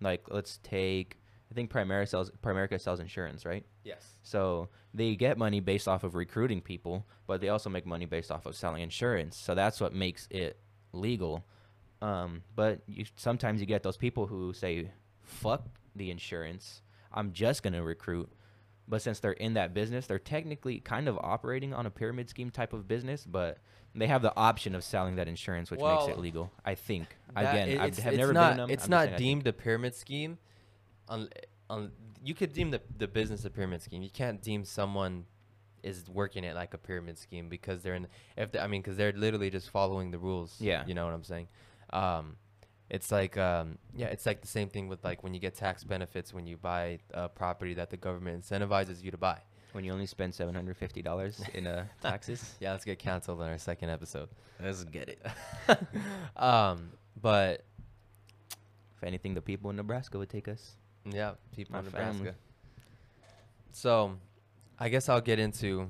like, 0.00 0.24
let's 0.30 0.58
take. 0.62 1.18
I 1.50 1.54
think 1.54 1.70
Primera 1.70 2.08
sells 2.08 2.30
Primerica 2.42 2.80
sells 2.80 3.00
insurance, 3.00 3.44
right? 3.44 3.64
Yes. 3.84 4.16
So 4.22 4.68
they 4.94 5.16
get 5.16 5.36
money 5.36 5.60
based 5.60 5.88
off 5.88 6.04
of 6.04 6.14
recruiting 6.14 6.60
people, 6.60 7.06
but 7.26 7.40
they 7.40 7.48
also 7.48 7.68
make 7.68 7.84
money 7.84 8.06
based 8.06 8.30
off 8.30 8.46
of 8.46 8.54
selling 8.54 8.82
insurance. 8.82 9.36
So 9.36 9.54
that's 9.54 9.80
what 9.80 9.92
makes 9.92 10.28
it 10.30 10.58
legal. 10.92 11.44
Um, 12.00 12.42
but 12.54 12.80
you, 12.86 13.04
sometimes 13.16 13.60
you 13.60 13.66
get 13.66 13.82
those 13.82 13.96
people 13.96 14.26
who 14.26 14.52
say, 14.52 14.90
"Fuck 15.22 15.66
the 15.96 16.10
insurance. 16.10 16.82
I'm 17.12 17.32
just 17.32 17.62
gonna 17.64 17.82
recruit." 17.82 18.30
But 18.88 19.02
since 19.02 19.20
they're 19.20 19.32
in 19.32 19.54
that 19.54 19.72
business, 19.72 20.06
they're 20.06 20.18
technically 20.18 20.80
kind 20.80 21.08
of 21.08 21.16
operating 21.18 21.72
on 21.72 21.86
a 21.86 21.90
pyramid 21.90 22.28
scheme 22.28 22.50
type 22.50 22.72
of 22.72 22.88
business, 22.88 23.24
but 23.24 23.58
they 23.94 24.06
have 24.06 24.22
the 24.22 24.36
option 24.36 24.74
of 24.74 24.84
selling 24.84 25.16
that 25.16 25.28
insurance, 25.28 25.70
which 25.70 25.80
makes 25.80 26.06
it 26.08 26.18
legal. 26.18 26.50
I 26.64 26.74
think. 26.74 27.16
Again, 27.34 27.80
I 27.80 27.90
have 28.00 28.16
never 28.16 28.32
not, 28.32 28.50
been 28.50 28.56
them. 28.58 28.70
It's 28.70 28.84
I'm 28.84 28.90
not 28.90 29.00
saying 29.00 29.14
I 29.14 29.16
think. 29.16 29.18
deemed 29.18 29.46
a 29.46 29.52
pyramid 29.52 29.94
scheme. 29.94 30.38
Un, 31.08 31.28
un, 31.68 31.92
you 32.24 32.34
could 32.34 32.52
deem 32.52 32.70
the, 32.70 32.80
the 32.98 33.08
business 33.08 33.44
a 33.44 33.50
pyramid 33.50 33.82
scheme. 33.82 34.02
You 34.02 34.10
can't 34.10 34.42
deem 34.42 34.64
someone 34.64 35.24
is 35.82 36.04
working 36.08 36.44
it 36.44 36.54
like 36.54 36.74
a 36.74 36.78
pyramid 36.78 37.18
scheme 37.18 37.48
because 37.48 37.82
they're 37.82 37.94
in. 37.94 38.06
If 38.36 38.52
they, 38.52 38.58
I 38.58 38.66
mean, 38.66 38.82
because 38.82 38.96
they're 38.96 39.12
literally 39.12 39.50
just 39.50 39.70
following 39.70 40.10
the 40.10 40.18
rules. 40.18 40.56
Yeah. 40.60 40.84
You 40.86 40.94
know 40.94 41.04
what 41.04 41.14
I'm 41.14 41.24
saying? 41.24 41.48
Um, 41.92 42.36
it's 42.90 43.10
like 43.12 43.36
um, 43.38 43.78
yeah, 43.94 44.06
it's 44.08 44.26
like 44.26 44.40
the 44.40 44.46
same 44.48 44.68
thing 44.68 44.88
with 44.88 45.02
like 45.04 45.22
when 45.22 45.32
you 45.34 45.40
get 45.40 45.54
tax 45.54 45.84
benefits 45.84 46.34
when 46.34 46.46
you 46.46 46.56
buy 46.56 46.98
a 47.14 47.28
property 47.28 47.74
that 47.74 47.90
the 47.90 47.96
government 47.96 48.44
incentivizes 48.44 49.02
you 49.02 49.10
to 49.12 49.16
buy. 49.16 49.38
when 49.72 49.84
you 49.84 49.92
only 49.92 50.06
spend 50.06 50.34
seven 50.34 50.54
hundred 50.54 50.76
fifty 50.76 51.00
dollars 51.02 51.40
in 51.54 51.66
uh, 51.66 51.84
taxes. 52.02 52.56
Yeah, 52.60 52.72
let's 52.72 52.84
get 52.84 52.98
canceled 52.98 53.40
on 53.40 53.48
our 53.48 53.58
second 53.58 53.90
episode. 53.90 54.28
Let's 54.62 54.84
get 54.84 55.08
it. 55.08 55.24
um, 56.36 56.90
but 57.20 57.64
If 58.96 59.04
anything, 59.04 59.34
the 59.34 59.40
people 59.42 59.70
in 59.70 59.76
Nebraska 59.76 60.18
would 60.18 60.28
take 60.28 60.48
us. 60.48 60.76
Yeah, 61.04 61.32
people 61.56 61.78
in 61.78 61.84
Nebraska. 61.86 62.12
family. 62.18 62.32
So, 63.72 64.16
I 64.78 64.88
guess 64.88 65.08
I'll 65.08 65.20
get 65.20 65.38
into 65.38 65.88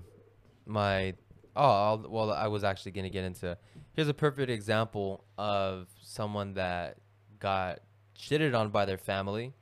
my. 0.66 1.14
Oh, 1.57 1.62
I'll, 1.87 2.07
well, 2.09 2.30
I 2.33 2.47
was 2.47 2.62
actually 2.62 2.92
gonna 2.92 3.11
get 3.11 3.25
into. 3.25 3.57
Here's 4.00 4.09
a 4.09 4.14
perfect 4.14 4.50
example 4.50 5.25
of 5.37 5.87
someone 6.00 6.54
that 6.54 6.97
got 7.38 7.80
shitted 8.19 8.59
on 8.59 8.71
by 8.71 8.87
their 8.87 8.97
family, 8.97 9.52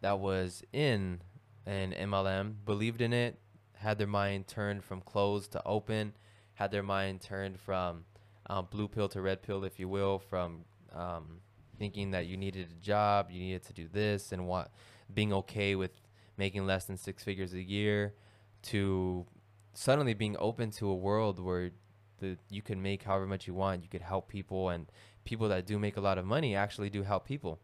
that 0.00 0.20
was 0.20 0.62
in 0.72 1.20
an 1.66 1.92
MLM, 1.92 2.54
believed 2.64 3.00
in 3.00 3.12
it, 3.12 3.36
had 3.72 3.98
their 3.98 4.06
mind 4.06 4.46
turned 4.46 4.84
from 4.84 5.00
closed 5.00 5.50
to 5.50 5.62
open, 5.66 6.12
had 6.54 6.70
their 6.70 6.84
mind 6.84 7.20
turned 7.20 7.58
from 7.58 8.04
um, 8.46 8.68
blue 8.70 8.86
pill 8.86 9.08
to 9.08 9.20
red 9.20 9.42
pill, 9.42 9.64
if 9.64 9.80
you 9.80 9.88
will, 9.88 10.20
from 10.20 10.64
um, 10.94 11.40
thinking 11.76 12.12
that 12.12 12.26
you 12.26 12.36
needed 12.36 12.68
a 12.70 12.80
job, 12.80 13.28
you 13.28 13.40
needed 13.40 13.64
to 13.64 13.72
do 13.72 13.88
this, 13.92 14.30
and 14.30 14.46
what 14.46 14.70
being 15.12 15.32
okay 15.32 15.74
with 15.74 15.90
making 16.36 16.64
less 16.64 16.84
than 16.84 16.96
six 16.96 17.24
figures 17.24 17.52
a 17.54 17.60
year, 17.60 18.14
to 18.62 19.26
suddenly 19.72 20.14
being 20.14 20.36
open 20.38 20.70
to 20.70 20.88
a 20.88 20.94
world 20.94 21.40
where 21.40 21.72
the 22.18 22.36
you 22.50 22.62
can 22.62 22.82
make 22.82 23.02
however 23.02 23.26
much 23.26 23.46
you 23.46 23.54
want, 23.54 23.82
you 23.82 23.88
could 23.88 24.02
help 24.02 24.28
people, 24.28 24.68
and 24.68 24.90
people 25.24 25.48
that 25.48 25.66
do 25.66 25.78
make 25.78 25.96
a 25.96 26.00
lot 26.00 26.18
of 26.18 26.24
money 26.24 26.54
actually 26.54 26.90
do 26.90 27.02
help 27.02 27.26
people. 27.26 27.60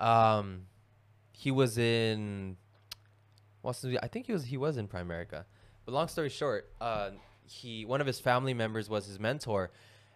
Um, 0.00 0.66
he 1.32 1.50
was 1.50 1.78
in 1.78 2.56
what's 3.62 3.84
I 3.84 4.08
think 4.08 4.26
he 4.26 4.32
was 4.32 4.44
he 4.44 4.56
was 4.56 4.76
in 4.76 4.88
Primerica. 4.88 5.44
But 5.84 5.92
long 5.92 6.08
story 6.08 6.28
short, 6.28 6.70
uh, 6.80 7.10
he 7.46 7.84
one 7.84 8.00
of 8.00 8.06
his 8.06 8.20
family 8.20 8.54
members 8.54 8.88
was 8.88 9.06
his 9.06 9.18
mentor, 9.18 9.70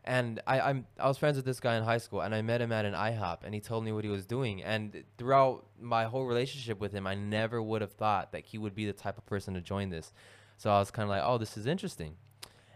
and 0.04 0.40
I 0.46 0.60
I'm 0.60 0.86
I 0.98 1.08
was 1.08 1.18
friends 1.18 1.36
with 1.36 1.44
this 1.44 1.60
guy 1.60 1.76
in 1.76 1.82
high 1.82 1.98
school, 1.98 2.20
and 2.20 2.34
I 2.34 2.42
met 2.42 2.60
him 2.60 2.72
at 2.72 2.84
an 2.84 2.94
IHOP, 2.94 3.38
and 3.44 3.54
he 3.54 3.60
told 3.60 3.84
me 3.84 3.92
what 3.92 4.04
he 4.04 4.10
was 4.10 4.26
doing, 4.26 4.62
and 4.62 5.04
throughout 5.16 5.66
my 5.80 6.04
whole 6.04 6.26
relationship 6.26 6.80
with 6.80 6.92
him, 6.92 7.06
I 7.06 7.14
never 7.14 7.62
would 7.62 7.80
have 7.80 7.92
thought 7.92 8.32
that 8.32 8.44
he 8.46 8.58
would 8.58 8.74
be 8.74 8.86
the 8.86 8.92
type 8.92 9.18
of 9.18 9.26
person 9.26 9.54
to 9.54 9.60
join 9.60 9.90
this. 9.90 10.12
So 10.56 10.70
I 10.70 10.78
was 10.78 10.90
kind 10.90 11.04
of 11.04 11.10
like, 11.10 11.22
oh, 11.24 11.38
this 11.38 11.56
is 11.56 11.66
interesting, 11.66 12.16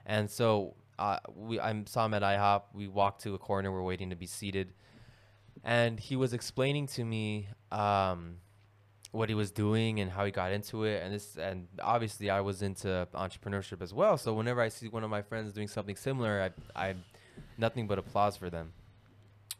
and 0.06 0.30
so 0.30 0.74
uh, 0.98 1.18
we 1.34 1.58
I 1.60 1.82
saw 1.86 2.06
him 2.06 2.14
at 2.14 2.22
IHOP. 2.22 2.62
We 2.74 2.88
walked 2.88 3.22
to 3.22 3.34
a 3.34 3.38
corner, 3.38 3.72
we're 3.72 3.82
waiting 3.82 4.10
to 4.10 4.16
be 4.16 4.26
seated, 4.26 4.72
and 5.64 5.98
he 5.98 6.16
was 6.16 6.32
explaining 6.32 6.86
to 6.88 7.04
me. 7.04 7.48
Um, 7.70 8.36
what 9.12 9.28
he 9.28 9.34
was 9.34 9.50
doing 9.50 10.00
and 10.00 10.10
how 10.10 10.24
he 10.24 10.30
got 10.30 10.52
into 10.52 10.84
it. 10.84 11.02
And 11.02 11.14
this 11.14 11.36
and 11.36 11.68
obviously 11.82 12.30
I 12.30 12.40
was 12.40 12.62
into 12.62 13.06
entrepreneurship 13.14 13.82
as 13.82 13.92
well. 13.94 14.16
So 14.16 14.32
whenever 14.32 14.60
I 14.60 14.68
see 14.68 14.88
one 14.88 15.04
of 15.04 15.10
my 15.10 15.22
friends 15.22 15.52
doing 15.52 15.68
something 15.68 15.96
similar 15.96 16.50
I 16.76 16.88
I 16.88 16.94
nothing 17.58 17.86
but 17.86 17.98
applause 17.98 18.36
for 18.36 18.50
them. 18.50 18.72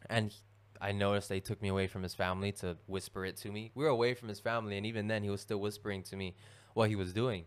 And 0.09 0.33
I 0.81 0.91
noticed 0.91 1.29
they 1.29 1.39
took 1.39 1.61
me 1.61 1.69
away 1.69 1.87
from 1.87 2.03
his 2.03 2.13
family 2.13 2.51
to 2.53 2.75
whisper 2.87 3.25
it 3.25 3.37
to 3.37 3.51
me. 3.51 3.71
We 3.75 3.85
were 3.85 3.91
away 3.91 4.15
from 4.15 4.27
his 4.27 4.39
family. 4.39 4.75
And 4.75 4.85
even 4.85 5.07
then 5.07 5.23
he 5.23 5.29
was 5.29 5.39
still 5.39 5.59
whispering 5.59 6.03
to 6.03 6.15
me 6.15 6.35
what 6.73 6.89
he 6.89 6.95
was 6.95 7.13
doing. 7.13 7.45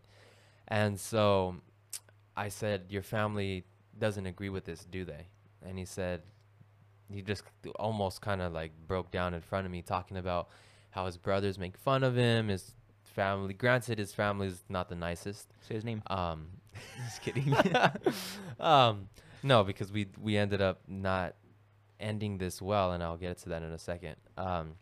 And 0.69 0.99
so 0.99 1.57
I 2.37 2.49
said 2.49 2.87
your 2.91 3.03
family 3.03 3.65
doesn't 3.99 4.27
agree 4.27 4.49
with 4.51 4.65
this 4.65 4.85
do 4.85 5.05
they 5.05 5.27
and 5.67 5.79
he 5.79 5.85
said 5.85 6.23
he 7.11 7.23
just 7.23 7.45
almost 7.79 8.21
kind 8.21 8.43
of 8.43 8.53
like 8.53 8.73
broke 8.87 9.11
down 9.11 9.33
in 9.33 9.41
front 9.41 9.65
of 9.65 9.73
me 9.73 9.81
talking 9.83 10.17
about 10.17 10.49
how 10.91 11.07
his 11.07 11.17
brothers 11.17 11.59
make 11.59 11.77
fun 11.79 12.03
of 12.03 12.17
him 12.17 12.49
his 12.49 12.75
family 13.03 13.55
granted 13.55 13.99
his 13.99 14.13
family's 14.13 14.65
not 14.69 14.89
the 14.89 14.95
nicest 14.95 15.53
Say 15.67 15.75
his 15.75 15.85
name. 15.85 16.03
um 16.09 16.49
Just 17.05 17.23
kidding. 17.23 17.57
um 18.61 19.09
no 19.43 19.65
because 19.65 19.91
we 19.91 20.09
we 20.21 20.37
ended 20.37 20.61
up 20.61 20.81
not 20.87 21.35
ending 21.99 22.37
this 22.37 22.61
well 22.61 22.93
and 22.93 23.03
i'll 23.03 23.17
get 23.17 23.39
to 23.39 23.49
that 23.49 23.63
in 23.63 23.71
a 23.71 23.79
second 23.79 24.17
um 24.37 24.75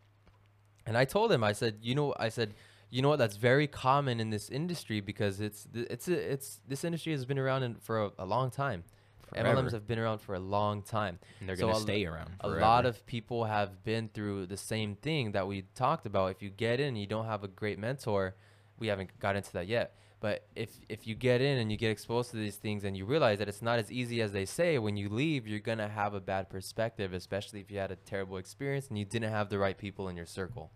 and 0.86 0.96
i 0.98 1.04
told 1.04 1.30
him 1.30 1.44
i 1.44 1.52
said 1.52 1.78
you 1.82 1.94
know 1.94 2.12
i 2.18 2.28
said 2.28 2.52
you 2.90 3.02
know 3.02 3.08
what 3.08 3.18
that's 3.18 3.36
very 3.36 3.66
common 3.66 4.20
in 4.20 4.30
this 4.30 4.48
industry 4.50 5.00
because 5.00 5.40
it's 5.40 5.66
th- 5.72 5.86
it's 5.90 6.08
a, 6.08 6.32
it's 6.32 6.60
this 6.68 6.84
industry 6.84 7.12
has 7.12 7.24
been 7.24 7.38
around 7.38 7.62
in, 7.62 7.74
for 7.76 8.04
a, 8.04 8.10
a 8.18 8.24
long 8.24 8.50
time 8.50 8.84
Forever. 9.28 9.62
mlms 9.62 9.72
have 9.72 9.86
been 9.86 9.98
around 9.98 10.18
for 10.20 10.34
a 10.34 10.38
long 10.38 10.82
time 10.82 11.18
And 11.40 11.48
they're 11.48 11.56
So 11.56 11.66
gonna 11.68 11.80
stay 11.80 12.04
around. 12.06 12.30
a 12.40 12.48
lot 12.48 12.84
of 12.86 13.04
people 13.06 13.44
have 13.44 13.82
been 13.84 14.08
through 14.12 14.46
the 14.46 14.56
same 14.56 14.96
thing 14.96 15.32
that 15.32 15.46
we 15.48 15.62
talked 15.74 16.06
about. 16.06 16.30
If 16.30 16.42
you 16.42 16.50
get 16.50 16.78
in, 16.80 16.88
and 16.88 16.98
you 16.98 17.06
don't 17.06 17.26
have 17.26 17.42
a 17.44 17.48
great 17.48 17.78
mentor. 17.78 18.34
We 18.78 18.88
haven't 18.88 19.18
got 19.20 19.34
into 19.36 19.52
that 19.52 19.66
yet. 19.68 19.96
But 20.20 20.46
if 20.56 20.70
if 20.88 21.06
you 21.06 21.14
get 21.14 21.40
in 21.40 21.58
and 21.58 21.70
you 21.70 21.76
get 21.78 21.90
exposed 21.90 22.30
to 22.32 22.36
these 22.36 22.56
things 22.56 22.84
and 22.84 22.96
you 22.96 23.04
realize 23.06 23.38
that 23.40 23.48
it's 23.48 23.62
not 23.62 23.78
as 23.78 23.90
easy 23.92 24.20
as 24.22 24.32
they 24.32 24.44
say, 24.46 24.78
when 24.78 24.96
you 24.96 25.08
leave, 25.08 25.46
you're 25.46 25.60
gonna 25.70 25.88
have 25.88 26.12
a 26.14 26.20
bad 26.20 26.48
perspective, 26.50 27.12
especially 27.12 27.60
if 27.60 27.70
you 27.70 27.78
had 27.78 27.90
a 27.90 27.96
terrible 27.96 28.36
experience 28.36 28.88
and 28.88 28.98
you 28.98 29.04
didn't 29.04 29.30
have 29.30 29.48
the 29.48 29.58
right 29.58 29.76
people 29.78 30.08
in 30.08 30.16
your 30.16 30.26
circle. 30.26 30.70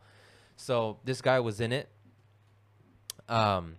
So 0.56 0.98
this 1.04 1.20
guy 1.22 1.38
was 1.40 1.60
in 1.60 1.72
it. 1.72 1.88
Um, 3.28 3.76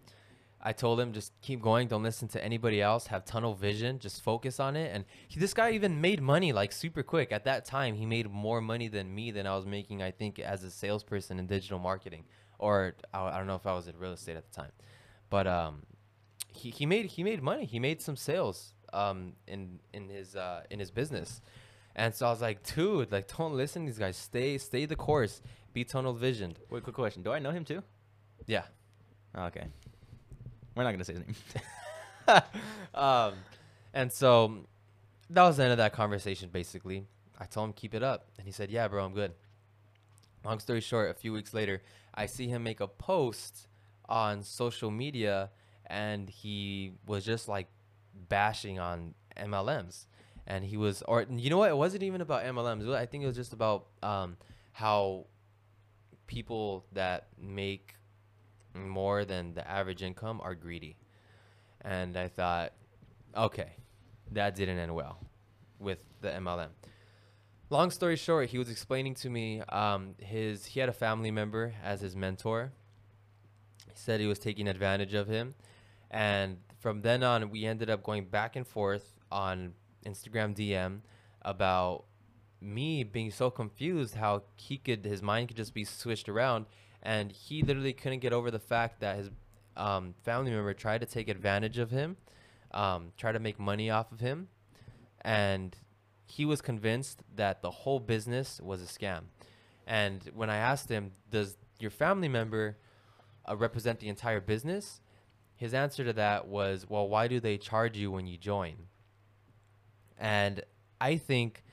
I 0.62 0.74
told 0.74 1.00
him 1.00 1.14
just 1.14 1.32
keep 1.42 1.62
going, 1.62 1.88
don't 1.88 2.04
listen 2.04 2.28
to 2.30 2.44
anybody 2.44 2.82
else, 2.82 3.08
have 3.08 3.24
tunnel 3.24 3.54
vision, 3.54 3.98
just 4.00 4.22
focus 4.22 4.60
on 4.60 4.76
it. 4.76 4.92
And 4.94 5.06
he, 5.30 5.40
this 5.40 5.54
guy 5.54 5.72
even 5.72 6.02
made 6.02 6.22
money 6.22 6.52
like 6.52 6.74
super 6.74 7.02
quick. 7.02 7.32
At 7.32 7.46
that 7.46 7.64
time, 7.64 7.96
he 7.96 8.06
made 8.06 8.30
more 8.30 8.60
money 8.60 8.90
than 8.90 9.14
me 9.14 9.32
than 9.32 9.48
I 9.48 9.56
was 9.56 9.66
making, 9.66 10.02
I 10.04 10.12
think, 10.12 10.38
as 10.38 10.64
a 10.64 10.72
salesperson 10.72 11.40
in 11.40 11.48
digital 11.48 11.80
marketing, 11.80 12.26
or 12.58 12.96
I, 13.14 13.22
I 13.22 13.38
don't 13.38 13.48
know 13.48 13.56
if 13.56 13.66
I 13.66 13.74
was 13.74 13.88
in 13.88 13.98
real 13.98 14.12
estate 14.12 14.36
at 14.36 14.52
the 14.52 14.54
time, 14.54 14.72
but 15.30 15.48
um, 15.48 15.84
he, 16.52 16.72
he 16.72 16.86
made 16.86 17.06
he 17.06 17.24
made 17.24 17.42
money. 17.42 17.66
He 17.66 17.80
made 17.80 18.02
some 18.02 18.16
sales 18.16 18.74
um 18.92 19.34
in 19.48 19.80
in 19.94 20.10
his 20.10 20.36
uh 20.36 20.64
in 20.70 20.80
his 20.80 20.92
business. 20.92 21.42
And 21.96 22.14
so 22.14 22.28
I 22.28 22.32
was 22.32 22.42
like, 22.42 22.64
dude, 22.76 23.12
like 23.12 23.34
don't 23.36 23.54
listen 23.54 23.84
to 23.84 23.92
these 23.92 24.00
guys. 24.00 24.18
Stay 24.18 24.58
stay 24.58 24.86
the 24.86 24.96
course. 24.96 25.42
Be 25.72 25.84
tunnel 25.84 26.14
visioned. 26.14 26.60
Wait, 26.70 26.84
quick 26.84 26.96
question. 26.96 27.24
Do 27.24 27.32
I 27.32 27.40
know 27.40 27.52
him 27.52 27.64
too? 27.64 27.84
Yeah. 28.46 28.64
Okay. 29.38 29.68
We're 30.76 30.84
not 30.84 30.92
gonna 30.92 31.04
say 31.04 31.14
his 31.14 31.24
name. 31.26 31.36
um, 32.94 33.34
and 33.94 34.12
so 34.12 34.66
that 35.30 35.44
was 35.44 35.58
the 35.58 35.64
end 35.64 35.72
of 35.72 35.78
that 35.78 35.94
conversation. 35.94 36.50
Basically, 36.52 37.06
I 37.40 37.46
told 37.46 37.70
him 37.70 37.74
keep 37.74 37.94
it 37.94 38.04
up, 38.04 38.28
and 38.38 38.46
he 38.46 38.52
said, 38.52 38.72
"Yeah, 38.72 38.88
bro, 38.88 39.04
I'm 39.04 39.14
good." 39.14 39.34
Long 40.46 40.60
story 40.60 40.82
short, 40.82 41.12
a 41.12 41.14
few 41.14 41.34
weeks 41.34 41.54
later, 41.54 41.82
I 42.14 42.26
see 42.26 42.48
him 42.48 42.64
make 42.64 42.80
a 42.80 42.88
post 42.88 43.68
on 44.08 44.42
social 44.44 44.90
media, 44.90 45.50
and 45.86 46.30
he 46.30 46.94
was 47.06 47.26
just 47.26 47.48
like 47.48 47.68
bashing 48.30 48.80
on 48.80 49.16
MLMs, 49.38 50.06
and 50.48 50.64
he 50.64 50.78
was, 50.78 51.02
or 51.04 51.26
you 51.30 51.50
know 51.50 51.58
what? 51.58 51.70
It 51.70 51.78
wasn't 51.78 52.04
even 52.04 52.22
about 52.22 52.44
MLMs. 52.44 52.94
I 52.94 53.06
think 53.06 53.24
it 53.24 53.28
was 53.28 53.36
just 53.36 53.54
about 53.54 53.88
um, 54.02 54.38
how 54.72 55.26
people 56.28 56.86
that 56.94 57.28
make 57.38 57.96
more 58.74 59.26
than 59.26 59.54
the 59.54 59.70
average 59.70 60.04
income 60.04 60.40
are 60.44 60.56
greedy. 60.56 60.98
And 61.82 62.18
I 62.18 62.28
thought, 62.28 62.74
okay, 63.36 63.74
that 64.32 64.56
didn't 64.56 64.80
end 64.80 64.94
well 64.94 65.20
with 65.80 66.04
the 66.22 66.30
MLM. 66.30 66.70
Long 67.70 67.92
story 67.92 68.16
short, 68.16 68.50
he 68.50 68.58
was 68.58 68.70
explaining 68.70 69.14
to 69.16 69.30
me 69.30 69.62
um, 69.70 70.16
his 70.18 70.66
he 70.66 70.80
had 70.80 70.90
a 70.90 70.94
family 70.94 71.32
member 71.32 71.76
as 71.84 72.02
his 72.02 72.16
mentor. 72.16 72.72
He 73.86 73.94
said 73.94 74.20
he 74.20 74.26
was 74.26 74.40
taking 74.40 74.68
advantage 74.68 75.14
of 75.14 75.28
him, 75.28 75.54
and 76.10 76.58
from 76.80 77.02
then 77.02 77.22
on, 77.22 77.52
we 77.52 77.66
ended 77.66 77.90
up 77.90 78.04
going 78.04 78.26
back 78.26 78.56
and 78.56 78.66
forth 78.66 79.14
on 79.32 79.74
Instagram 80.06 80.56
DM 80.56 81.02
about 81.44 82.06
me 82.62 83.04
being 83.04 83.32
so 83.32 83.50
confused 83.50 84.16
how 84.16 84.44
he 84.56 84.78
could 84.78 85.06
his 85.06 85.22
mind 85.22 85.48
could 85.48 85.58
just 85.58 85.74
be 85.74 85.84
switched 85.84 86.28
around 86.28 86.66
and 87.02 87.32
he 87.32 87.62
literally 87.64 87.94
couldn't 87.94 88.20
get 88.20 88.34
over 88.34 88.52
the 88.52 88.60
fact 88.60 89.00
that 89.00 89.18
his 89.18 89.30
um, 89.78 90.14
family 90.24 90.52
member 90.52 90.74
tried 90.74 91.02
to 91.02 91.08
take 91.08 91.30
advantage 91.30 91.78
of 91.78 91.92
him 91.92 92.18
um, 92.72 93.12
try 93.18 93.32
to 93.32 93.40
make 93.40 93.60
money 93.60 93.90
off 93.90 94.12
of 94.12 94.20
him 94.20 94.48
and 95.22 95.78
he 96.26 96.46
was 96.46 96.62
convinced 96.62 97.24
that 97.36 97.62
the 97.62 97.72
whole 97.72 98.00
business 98.00 98.60
was 98.62 98.82
a 98.82 98.86
scam 98.86 99.24
and 99.88 100.30
when 100.34 100.50
i 100.50 100.58
asked 100.58 100.90
him 100.90 101.12
does 101.30 101.58
your 101.80 101.92
family 101.92 102.28
member 102.28 102.78
uh, 103.50 103.56
represent 103.56 104.00
the 104.00 104.08
entire 104.08 104.42
business 104.42 105.02
his 105.56 105.74
answer 105.74 106.04
to 106.04 106.14
that 106.14 106.48
was 106.48 106.86
well 106.90 107.08
why 107.08 107.28
do 107.28 107.40
they 107.40 107.58
charge 107.58 107.98
you 107.98 108.12
when 108.12 108.28
you 108.28 108.38
join 108.38 108.76
and 110.18 110.62
i 111.02 111.18
think 111.18 111.64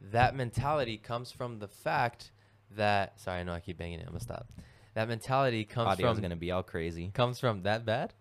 that 0.00 0.36
mentality 0.36 0.98
comes 0.98 1.32
from 1.32 1.58
the 1.58 1.68
fact 1.68 2.30
that 2.76 3.20
sorry, 3.20 3.40
I 3.40 3.42
know 3.42 3.52
I 3.52 3.60
keep 3.60 3.78
banging 3.78 4.00
it. 4.00 4.02
I'm 4.02 4.12
gonna 4.12 4.20
stop. 4.20 4.48
That 4.94 5.08
mentality 5.08 5.64
comes 5.64 5.88
Audio's 5.88 6.14
from 6.16 6.22
gonna 6.22 6.36
be 6.36 6.50
all 6.52 6.62
crazy. 6.62 7.10
comes 7.14 7.40
from 7.40 7.62
that 7.62 7.84
bad. 7.84 8.14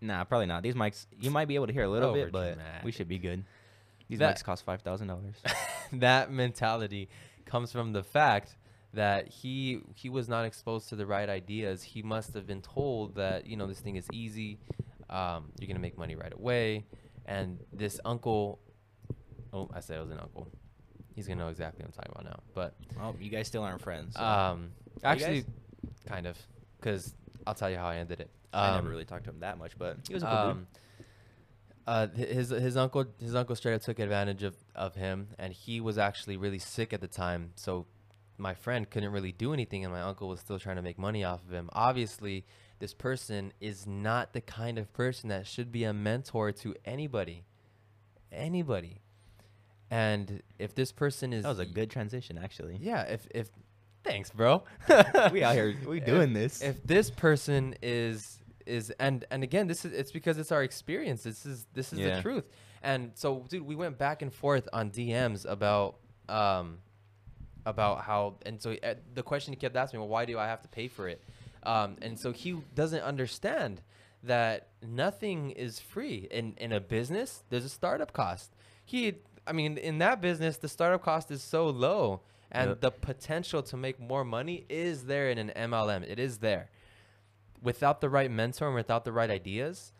Nah, 0.00 0.24
probably 0.24 0.46
not. 0.46 0.62
These 0.62 0.74
mics, 0.74 1.06
you 1.20 1.30
might 1.30 1.46
be 1.48 1.54
able 1.54 1.66
to 1.68 1.72
hear 1.72 1.84
a 1.84 1.88
little 1.88 2.12
bit, 2.12 2.30
but 2.32 2.58
we 2.84 2.92
should 2.92 3.08
be 3.08 3.18
good. 3.18 3.44
These 4.08 4.18
That- 4.18 4.36
mics 4.36 4.44
cost 4.44 4.64
five 4.64 4.82
thousand 4.82 5.08
dollars. 5.08 5.36
that 5.92 6.30
mentality 6.30 7.08
comes 7.44 7.72
from 7.72 7.92
the 7.92 8.02
fact 8.02 8.56
that 8.92 9.28
he 9.28 9.80
he 9.94 10.08
was 10.08 10.28
not 10.28 10.44
exposed 10.44 10.88
to 10.90 10.96
the 10.96 11.06
right 11.06 11.28
ideas. 11.28 11.82
He 11.82 12.02
must 12.02 12.34
have 12.34 12.46
been 12.46 12.62
told 12.62 13.14
that 13.16 13.46
you 13.46 13.56
know 13.56 13.66
this 13.66 13.80
thing 13.80 13.96
is 13.96 14.06
easy. 14.12 14.58
Um, 15.08 15.52
you're 15.60 15.68
gonna 15.68 15.78
make 15.80 15.96
money 15.96 16.14
right 16.16 16.32
away, 16.32 16.84
and 17.24 17.58
this 17.72 18.00
uncle. 18.04 18.58
Oh, 19.52 19.70
I 19.72 19.80
said 19.80 19.98
it 19.98 20.00
was 20.00 20.10
an 20.10 20.18
uncle. 20.18 20.48
He's 21.14 21.26
gonna 21.26 21.42
know 21.42 21.48
exactly 21.50 21.82
what 21.82 21.88
I'm 21.88 21.92
talking 21.92 22.12
about 22.12 22.24
now. 22.24 22.42
But 22.54 22.74
Well, 22.96 23.16
you 23.20 23.30
guys 23.30 23.46
still 23.46 23.62
aren't 23.62 23.80
friends. 23.80 24.14
so 24.16 24.22
um, 24.22 24.72
actually? 25.02 25.44
Kind 26.06 26.26
of, 26.26 26.36
because 26.78 27.14
I'll 27.46 27.54
tell 27.54 27.70
you 27.70 27.76
how 27.76 27.86
I 27.86 27.96
ended 27.96 28.20
it. 28.20 28.30
I 28.52 28.68
Um, 28.68 28.74
never 28.76 28.88
really 28.90 29.04
talked 29.04 29.24
to 29.24 29.30
him 29.30 29.40
that 29.40 29.58
much, 29.58 29.76
but 29.78 29.98
he 30.08 30.14
was 30.14 30.22
a 30.22 30.26
cool 30.26 30.36
um, 30.36 30.66
uh, 31.86 32.08
his 32.08 32.48
his 32.50 32.76
uncle 32.76 33.04
his 33.20 33.34
uncle 33.34 33.54
straight 33.54 33.74
up 33.74 33.82
took 33.82 33.98
advantage 33.98 34.42
of, 34.42 34.56
of 34.74 34.94
him, 34.96 35.28
and 35.38 35.52
he 35.52 35.80
was 35.80 35.98
actually 35.98 36.36
really 36.36 36.58
sick 36.58 36.92
at 36.92 37.00
the 37.00 37.06
time. 37.08 37.52
So 37.54 37.86
my 38.38 38.54
friend 38.54 38.88
couldn't 38.90 39.12
really 39.12 39.32
do 39.32 39.52
anything, 39.52 39.84
and 39.84 39.92
my 39.92 40.00
uncle 40.02 40.28
was 40.28 40.40
still 40.40 40.58
trying 40.58 40.76
to 40.76 40.82
make 40.82 40.98
money 40.98 41.22
off 41.22 41.44
of 41.44 41.50
him. 41.52 41.70
Obviously, 41.72 42.44
this 42.80 42.92
person 42.92 43.52
is 43.60 43.86
not 43.86 44.32
the 44.32 44.40
kind 44.40 44.78
of 44.78 44.92
person 44.92 45.28
that 45.28 45.46
should 45.46 45.70
be 45.70 45.84
a 45.84 45.92
mentor 45.92 46.50
to 46.52 46.74
anybody, 46.84 47.44
anybody. 48.32 49.00
And 49.90 50.42
if 50.58 50.74
this 50.74 50.90
person 50.90 51.32
is 51.32 51.44
That 51.44 51.50
was 51.50 51.58
a 51.60 51.66
good 51.66 51.90
transition, 51.90 52.36
actually. 52.36 52.78
yeah, 52.80 53.02
if 53.02 53.28
if 53.32 53.48
thanks, 54.06 54.30
bro. 54.30 54.62
We 55.32 55.42
out 55.42 55.54
here- 55.54 55.76
we 55.86 56.00
doing 56.00 56.32
this. 56.32 56.62
If 56.62 56.82
this 56.84 57.10
person 57.10 57.74
is 57.82 58.38
is 58.66 58.90
and 58.98 59.24
and 59.30 59.42
again, 59.44 59.66
this 59.66 59.84
is 59.84 59.92
it's 59.92 60.10
because 60.12 60.38
it's 60.38 60.50
our 60.52 60.62
experience. 60.62 61.22
This 61.22 61.46
is 61.46 61.66
this 61.74 61.92
is 61.92 61.98
Yeah. 61.98 62.16
the 62.16 62.22
truth. 62.22 62.44
And 62.82 63.12
so, 63.14 63.44
dude, 63.48 63.62
we 63.66 63.74
went 63.76 63.98
back 63.98 64.22
and 64.22 64.32
forth 64.32 64.68
on 64.72 64.90
DMs 64.90 65.44
about 65.48 65.96
um 66.28 66.78
about 67.64 68.02
how 68.02 68.36
and 68.46 68.60
so 68.60 68.76
uh, 68.82 68.94
the 69.14 69.22
question 69.22 69.52
he 69.52 69.56
kept 69.56 69.76
asking 69.76 69.98
me, 69.98 70.02
well, 70.02 70.08
why 70.10 70.24
do 70.24 70.38
I 70.38 70.46
have 70.46 70.62
to 70.62 70.68
pay 70.68 70.88
for 70.88 71.08
it? 71.08 71.22
Um, 71.64 71.96
and 72.02 72.18
so 72.18 72.32
he 72.32 72.60
doesn't 72.74 73.02
understand 73.02 73.82
that 74.22 74.68
nothing 74.86 75.50
is 75.52 75.80
free 75.80 76.28
in 76.30 76.54
in 76.58 76.72
a 76.72 76.80
business. 76.80 77.42
There's 77.50 77.64
a 77.64 77.68
startup 77.68 78.12
cost. 78.12 78.54
He, 78.84 79.14
I 79.46 79.52
mean, 79.52 79.78
in 79.78 79.98
that 79.98 80.20
business, 80.20 80.58
the 80.58 80.68
startup 80.68 81.02
cost 81.02 81.30
is 81.32 81.42
so 81.42 81.68
low, 81.68 82.20
and 82.50 82.70
Yep. 82.70 82.80
the 82.80 82.90
potential 82.90 83.62
to 83.64 83.76
make 83.76 83.98
more 84.00 84.24
money 84.24 84.64
is 84.68 85.06
there 85.06 85.28
in 85.30 85.38
an 85.38 85.50
MLM. 85.56 86.02
It 86.04 86.18
is 86.18 86.38
there. 86.38 86.70
Without 87.62 88.00
the 88.00 88.08
right 88.08 88.30
mentor 88.30 88.66
and 88.66 88.74
without 88.74 89.04
the 89.04 89.12
right 89.12 89.30
ideas, 89.30 89.92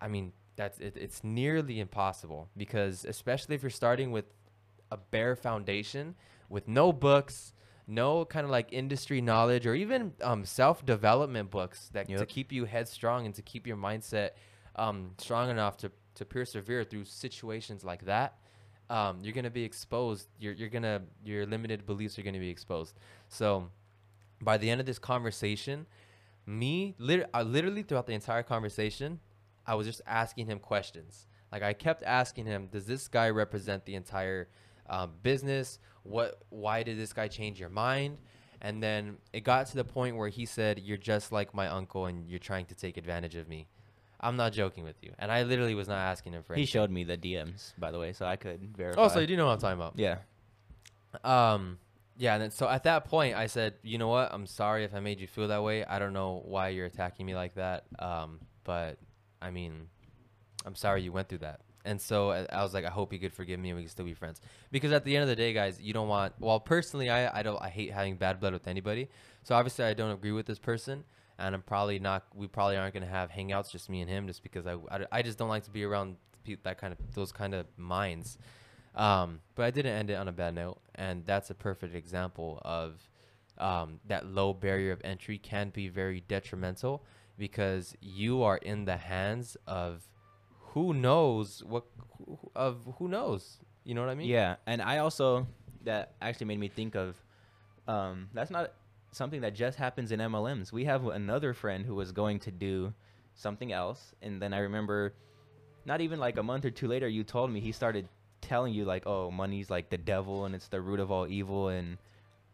I 0.00 0.08
mean, 0.08 0.32
that's 0.56 0.78
it, 0.80 0.96
it's 0.96 1.22
nearly 1.24 1.80
impossible 1.80 2.48
because 2.56 3.04
especially 3.04 3.54
if 3.54 3.62
you're 3.62 3.70
starting 3.70 4.10
with 4.12 4.24
a 4.90 4.96
bare 4.96 5.34
foundation 5.36 6.14
with 6.48 6.68
no 6.68 6.92
books, 6.92 7.52
no 7.86 8.24
kind 8.24 8.44
of 8.44 8.50
like 8.50 8.72
industry 8.72 9.20
knowledge 9.20 9.66
or 9.66 9.74
even 9.74 10.12
um, 10.22 10.44
self-development 10.44 11.50
books 11.50 11.90
that 11.92 12.08
to 12.08 12.26
keep 12.26 12.52
you 12.52 12.64
headstrong 12.64 13.26
and 13.26 13.34
to 13.34 13.42
keep 13.42 13.66
your 13.66 13.76
mindset 13.76 14.30
um, 14.76 15.10
strong 15.18 15.50
enough 15.50 15.76
to, 15.78 15.90
to 16.14 16.24
persevere 16.24 16.84
through 16.84 17.04
situations 17.04 17.84
like 17.84 18.04
that 18.06 18.38
um, 18.90 19.18
you're 19.22 19.32
gonna 19.32 19.50
be 19.50 19.64
exposed. 19.64 20.28
You're, 20.38 20.52
you're 20.52 20.68
gonna 20.68 21.02
your 21.24 21.46
limited 21.46 21.86
beliefs 21.86 22.18
are 22.18 22.22
gonna 22.22 22.38
be 22.38 22.50
exposed. 22.50 22.94
So 23.28 23.70
by 24.40 24.58
the 24.58 24.70
end 24.70 24.80
of 24.80 24.86
this 24.86 24.98
conversation 24.98 25.86
me 26.46 26.94
I 27.32 27.42
literally 27.42 27.82
throughout 27.82 28.06
the 28.06 28.12
entire 28.12 28.42
conversation 28.42 29.20
i 29.66 29.74
was 29.74 29.86
just 29.86 30.02
asking 30.06 30.46
him 30.46 30.58
questions. 30.58 31.26
Like 31.50 31.62
i 31.62 31.72
kept 31.72 32.02
asking 32.02 32.46
him 32.46 32.68
does 32.70 32.86
this 32.86 33.08
guy 33.08 33.30
represent 33.30 33.84
the 33.86 33.94
entire 33.94 34.48
um, 34.88 35.12
business? 35.22 35.78
What 36.02 36.42
why 36.50 36.82
did 36.82 36.98
this 36.98 37.12
guy 37.12 37.28
change 37.28 37.58
your 37.58 37.70
mind? 37.70 38.18
And 38.60 38.82
then 38.82 39.18
it 39.32 39.44
got 39.44 39.66
to 39.68 39.76
the 39.76 39.84
point 39.84 40.16
where 40.16 40.28
he 40.28 40.46
said 40.46 40.78
you're 40.78 40.96
just 40.96 41.32
like 41.32 41.54
my 41.54 41.68
uncle 41.68 42.06
and 42.06 42.28
you're 42.28 42.38
trying 42.38 42.66
to 42.66 42.74
take 42.74 42.96
advantage 42.96 43.34
of 43.34 43.48
me 43.48 43.66
i'm 44.24 44.36
not 44.36 44.52
joking 44.52 44.82
with 44.84 44.96
you 45.02 45.12
and 45.20 45.30
i 45.30 45.42
literally 45.44 45.74
was 45.74 45.86
not 45.86 45.98
asking 45.98 46.32
him 46.32 46.42
for 46.42 46.54
He 46.54 46.64
showed 46.66 46.90
me 46.90 47.04
the 47.04 47.16
DMs, 47.16 47.72
by 47.78 47.90
the 47.92 47.98
way, 48.00 48.12
so 48.12 48.26
I 48.26 48.36
could 48.36 48.76
verify. 48.76 49.00
oh 49.02 49.08
so 49.08 49.20
you 49.20 49.26
do 49.28 49.36
know 49.36 49.46
what 49.46 49.52
i'm 49.52 49.58
talking 49.60 49.78
about 49.80 49.94
Yeah. 49.96 50.18
um, 51.22 51.78
yeah, 52.16 52.34
and 52.34 52.42
then 52.44 52.50
so 52.52 52.68
at 52.68 52.84
that 52.84 53.06
point, 53.06 53.34
I 53.36 53.46
said, 53.48 53.74
you 53.82 53.98
know 53.98 54.06
what? 54.08 54.32
I'm 54.32 54.46
sorry 54.46 54.84
if 54.84 54.94
I 54.94 55.00
made 55.00 55.18
you 55.20 55.26
feel 55.26 55.48
that 55.48 55.62
way. 55.64 55.84
I 55.84 55.98
don't 55.98 56.12
know 56.12 56.42
why 56.44 56.68
you're 56.68 56.86
attacking 56.86 57.26
me 57.26 57.34
like 57.34 57.54
that. 57.56 57.84
Um, 57.98 58.38
but 58.62 58.98
I 59.42 59.50
mean, 59.50 59.88
I'm 60.64 60.76
sorry 60.76 61.02
you 61.02 61.10
went 61.10 61.28
through 61.28 61.38
that. 61.38 61.60
And 61.84 62.00
so 62.00 62.30
I, 62.30 62.46
I 62.52 62.62
was 62.62 62.72
like, 62.72 62.84
I 62.84 62.90
hope 62.90 63.12
you 63.12 63.18
could 63.18 63.32
forgive 63.32 63.58
me 63.58 63.70
and 63.70 63.76
we 63.76 63.82
can 63.82 63.90
still 63.90 64.04
be 64.04 64.14
friends. 64.14 64.40
Because 64.70 64.92
at 64.92 65.04
the 65.04 65.16
end 65.16 65.22
of 65.24 65.28
the 65.28 65.34
day, 65.34 65.52
guys, 65.52 65.80
you 65.80 65.92
don't 65.92 66.06
want. 66.06 66.34
Well, 66.38 66.60
personally, 66.60 67.10
I 67.10 67.40
I 67.40 67.42
don't. 67.42 67.60
I 67.60 67.68
hate 67.68 67.92
having 67.92 68.14
bad 68.16 68.38
blood 68.38 68.52
with 68.52 68.68
anybody. 68.68 69.08
So 69.42 69.56
obviously, 69.56 69.84
I 69.84 69.92
don't 69.92 70.12
agree 70.12 70.32
with 70.32 70.46
this 70.46 70.60
person, 70.60 71.02
and 71.38 71.54
I'm 71.54 71.62
probably 71.62 71.98
not. 71.98 72.24
We 72.34 72.46
probably 72.46 72.76
aren't 72.76 72.94
gonna 72.94 73.06
have 73.06 73.30
hangouts, 73.30 73.70
just 73.70 73.88
me 73.88 74.00
and 74.00 74.10
him, 74.10 74.26
just 74.26 74.42
because 74.42 74.66
I 74.66 74.74
I, 74.90 75.06
I 75.12 75.22
just 75.22 75.38
don't 75.38 75.48
like 75.48 75.64
to 75.64 75.70
be 75.70 75.84
around 75.84 76.16
that 76.62 76.78
kind 76.78 76.92
of 76.92 77.14
those 77.14 77.32
kind 77.32 77.54
of 77.54 77.66
minds. 77.76 78.38
Um, 78.94 79.40
but 79.54 79.64
I 79.64 79.70
didn't 79.70 79.92
end 79.92 80.10
it 80.10 80.14
on 80.14 80.28
a 80.28 80.32
bad 80.32 80.54
note, 80.54 80.78
and 80.94 81.26
that's 81.26 81.50
a 81.50 81.54
perfect 81.54 81.94
example 81.94 82.60
of 82.64 83.08
um, 83.58 84.00
that 84.06 84.26
low 84.26 84.52
barrier 84.52 84.92
of 84.92 85.00
entry 85.04 85.38
can 85.38 85.70
be 85.70 85.88
very 85.88 86.20
detrimental 86.20 87.04
because 87.36 87.96
you 88.00 88.42
are 88.42 88.56
in 88.58 88.84
the 88.84 88.96
hands 88.96 89.56
of 89.66 90.08
who 90.58 90.94
knows 90.94 91.62
what 91.64 91.84
of 92.54 92.86
who 92.98 93.08
knows. 93.08 93.58
You 93.84 93.94
know 93.94 94.00
what 94.00 94.10
I 94.10 94.14
mean? 94.14 94.28
Yeah, 94.28 94.56
and 94.66 94.80
I 94.80 94.98
also 94.98 95.46
that 95.82 96.14
actually 96.22 96.46
made 96.46 96.60
me 96.60 96.68
think 96.68 96.94
of 96.94 97.16
um, 97.86 98.28
that's 98.32 98.50
not 98.50 98.72
something 99.14 99.40
that 99.42 99.54
just 99.54 99.78
happens 99.78 100.12
in 100.12 100.20
MLMs. 100.20 100.72
We 100.72 100.84
have 100.84 101.06
another 101.06 101.54
friend 101.54 101.84
who 101.84 101.94
was 101.94 102.12
going 102.12 102.40
to 102.40 102.50
do 102.50 102.92
something 103.34 103.72
else, 103.72 104.14
and 104.22 104.40
then 104.40 104.52
I 104.52 104.58
remember 104.58 105.14
not 105.84 106.00
even 106.00 106.18
like 106.18 106.38
a 106.38 106.42
month 106.42 106.64
or 106.64 106.70
two 106.70 106.88
later, 106.88 107.08
you 107.08 107.24
told 107.24 107.50
me 107.50 107.60
he 107.60 107.72
started 107.72 108.08
telling 108.40 108.74
you 108.74 108.84
like, 108.84 109.06
oh, 109.06 109.30
money's 109.30 109.70
like 109.70 109.90
the 109.90 109.98
devil 109.98 110.44
and 110.44 110.54
it's 110.54 110.68
the 110.68 110.80
root 110.80 111.00
of 111.00 111.10
all 111.10 111.26
evil, 111.26 111.68
and 111.68 111.98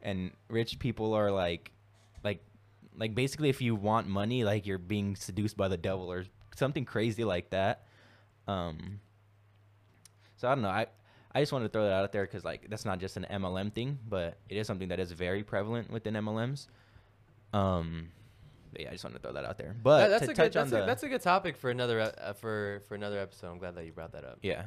and 0.03 0.33
rich 0.49 0.79
people 0.79 1.15
are 1.15 1.31
like 1.31 1.73
like 2.25 2.43
like 2.97 3.15
basically 3.15 3.49
if 3.49 3.61
you 3.61 3.75
want 3.75 4.09
money, 4.09 4.45
like 4.45 4.67
you're 4.67 4.79
being 4.79 5.17
seduced 5.17 5.57
by 5.57 5.69
the 5.69 5.77
devil 5.77 6.11
or 6.11 6.25
something 6.57 6.85
crazy 6.85 7.25
like 7.25 7.51
that. 7.51 7.87
Um, 8.47 9.01
so 10.37 10.49
I 10.49 10.55
don't 10.55 10.63
know. 10.63 10.69
I 10.69 10.87
I 11.35 11.41
just 11.41 11.53
wanted 11.53 11.67
to 11.67 11.73
throw 11.73 11.85
that 11.85 11.93
out 11.93 12.13
there 12.13 12.25
because 12.25 12.45
like 12.45 12.69
that's 12.69 12.85
not 12.85 12.99
just 12.99 13.17
an 13.17 13.27
MLM 13.31 13.73
thing, 13.73 13.99
but 14.09 14.39
it 14.49 14.57
is 14.57 14.67
something 14.67 14.89
that 14.89 14.99
is 15.01 15.13
very 15.13 15.43
prevalent 15.45 15.91
within 15.91 16.15
MLMs. 16.15 16.67
Um, 17.53 18.09
but 18.73 18.83
yeah, 18.83 18.89
I 18.89 18.93
just 18.93 19.05
wanted 19.05 19.19
to 19.19 19.23
throw 19.23 19.33
that 19.35 19.45
out 19.45 19.59
there. 19.59 19.75
But 19.83 19.99
That- 20.01 20.09
that's 20.09 20.27
to 20.27 20.33
a 20.33 20.35
touch 20.35 20.53
good 20.53 20.59
on 20.61 20.65
that's, 20.67 20.71
the 20.71 20.83
a, 20.83 20.87
that's 20.87 21.03
a 21.03 21.09
good 21.09 21.23
topic 21.23 21.57
for 21.57 21.71
another 21.71 22.01
uh, 22.01 22.33
for 22.35 22.81
for 22.89 22.95
another 22.95 23.19
episode. 23.19 23.49
I'm 23.51 23.59
glad 23.59 23.75
that 23.77 23.85
you 23.85 23.93
brought 23.93 24.13
that 24.13 24.25
up. 24.25 24.39
Yeah. 24.43 24.67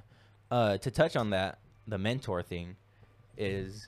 Uh, 0.52 0.78
to 0.78 0.91
touch 0.91 1.15
on 1.15 1.32
that, 1.32 1.60
the 1.88 1.97
mentor 1.97 2.43
thing 2.43 2.76
is 3.38 3.88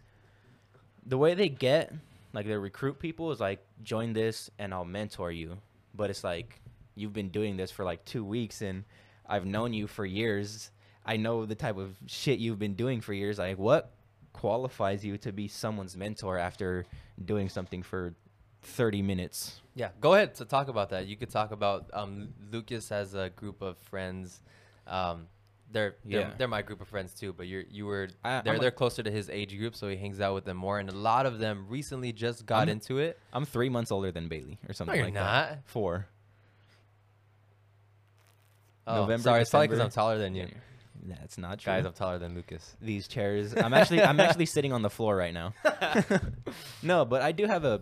the 1.05 1.17
way 1.17 1.33
they 1.35 1.49
get 1.49 1.93
like 2.33 2.45
they 2.47 2.55
recruit 2.57 2.99
people 2.99 3.31
is 3.31 3.39
like 3.39 3.65
join 3.83 4.13
this 4.13 4.49
and 4.59 4.73
I'll 4.73 4.85
mentor 4.85 5.31
you. 5.31 5.57
But 5.93 6.09
it's 6.09 6.23
like 6.23 6.59
you've 6.95 7.13
been 7.13 7.29
doing 7.29 7.55
this 7.57 7.71
for 7.71 7.85
like 7.85 8.03
two 8.05 8.25
weeks 8.25 8.61
and 8.61 8.83
I've 9.27 9.45
known 9.45 9.73
you 9.73 9.87
for 9.87 10.05
years. 10.05 10.71
I 11.05 11.17
know 11.17 11.45
the 11.45 11.55
type 11.55 11.77
of 11.77 11.95
shit 12.07 12.39
you've 12.39 12.59
been 12.59 12.73
doing 12.75 13.01
for 13.01 13.13
years. 13.13 13.37
Like 13.37 13.57
what 13.59 13.91
qualifies 14.33 15.05
you 15.05 15.17
to 15.19 15.31
be 15.31 15.47
someone's 15.47 15.95
mentor 15.95 16.37
after 16.37 16.85
doing 17.23 17.47
something 17.49 17.83
for 17.83 18.13
30 18.63 19.01
minutes? 19.01 19.61
Yeah, 19.75 19.89
go 20.01 20.13
ahead 20.15 20.35
to 20.35 20.45
talk 20.45 20.67
about 20.67 20.89
that. 20.89 21.05
You 21.07 21.15
could 21.15 21.29
talk 21.29 21.51
about 21.51 21.89
um, 21.93 22.29
Lucas 22.51 22.89
has 22.89 23.13
a 23.13 23.29
group 23.29 23.61
of 23.61 23.77
friends. 23.77 24.41
Um, 24.87 25.27
they're, 25.71 25.95
they're 26.05 26.21
Yeah. 26.21 26.33
they're 26.37 26.47
my 26.47 26.61
group 26.61 26.79
of 26.81 26.87
friends 26.87 27.13
too, 27.13 27.33
but 27.33 27.47
you're 27.47 27.63
you 27.69 27.85
were 27.85 28.07
I- 28.23 28.41
they're 28.41 28.53
I'm 28.53 28.59
a- 28.59 28.61
they're 28.61 28.71
closer 28.71 29.01
to 29.03 29.11
his 29.11 29.29
age 29.29 29.57
group, 29.57 29.75
so 29.75 29.87
he 29.89 29.97
hangs 29.97 30.21
out 30.21 30.33
with 30.33 30.45
them 30.45 30.57
more. 30.57 30.79
And 30.79 30.89
a 30.89 30.95
lot 30.95 31.25
of 31.25 31.39
them 31.39 31.65
recently 31.69 32.11
just 32.13 32.45
got 32.45 32.59
I'm- 32.59 32.69
into 32.69 32.99
it. 32.99 33.19
I'm 33.33 33.45
3 33.45 33.69
months 33.69 33.91
older 33.91 34.11
than 34.11 34.27
Bailey 34.27 34.57
or 34.69 34.73
something 34.73 34.95
you're 34.95 35.05
like 35.05 35.13
not. 35.15 35.49
that. 35.49 35.59
4. 35.67 36.07
Oh, 38.87 38.95
November, 39.01 39.23
sorry, 39.23 39.41
it's 39.41 39.49
probably 39.49 39.67
because 39.67 39.79
I'm 39.81 39.89
taller 39.89 40.17
than 40.19 40.35
you, 40.35 40.47
That's 41.07 41.37
not 41.37 41.59
true. 41.59 41.71
guys. 41.71 41.85
I'm 41.85 41.93
taller 41.93 42.17
than 42.17 42.35
Lucas. 42.35 42.75
these 42.81 43.07
chairs. 43.07 43.55
I'm 43.55 43.73
actually 43.73 44.01
I'm 44.01 44.19
actually 44.19 44.47
sitting 44.47 44.73
on 44.73 44.81
the 44.81 44.89
floor 44.89 45.15
right 45.15 45.33
now. 45.33 45.53
no, 46.83 47.05
but 47.05 47.21
I 47.21 47.31
do 47.31 47.45
have 47.45 47.63
a, 47.63 47.81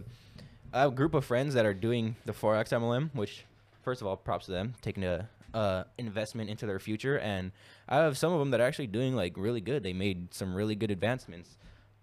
a 0.74 0.92
group 0.92 1.14
of 1.14 1.26
friends 1.26 1.54
that 1.54 1.66
are 1.66 1.74
doing 1.74 2.16
the 2.26 2.34
forex 2.34 2.70
MLM, 2.70 3.10
which 3.14 3.46
first 3.84 4.02
of 4.02 4.08
all, 4.08 4.18
props 4.18 4.46
to 4.46 4.52
them 4.52 4.74
taking 4.82 5.04
a 5.04 5.30
uh, 5.54 5.84
investment 5.98 6.50
into 6.50 6.66
their 6.66 6.80
future, 6.80 7.20
and 7.20 7.52
I 7.88 7.98
have 7.98 8.18
some 8.18 8.34
of 8.34 8.40
them 8.40 8.52
that 8.52 8.60
are 8.60 8.66
actually 8.66 8.88
doing 8.88 9.16
like 9.16 9.38
really 9.38 9.62
good. 9.62 9.84
They 9.84 9.94
made 9.94 10.34
some 10.34 10.56
really 10.56 10.76
good 10.76 10.92
advancements. 10.92 11.58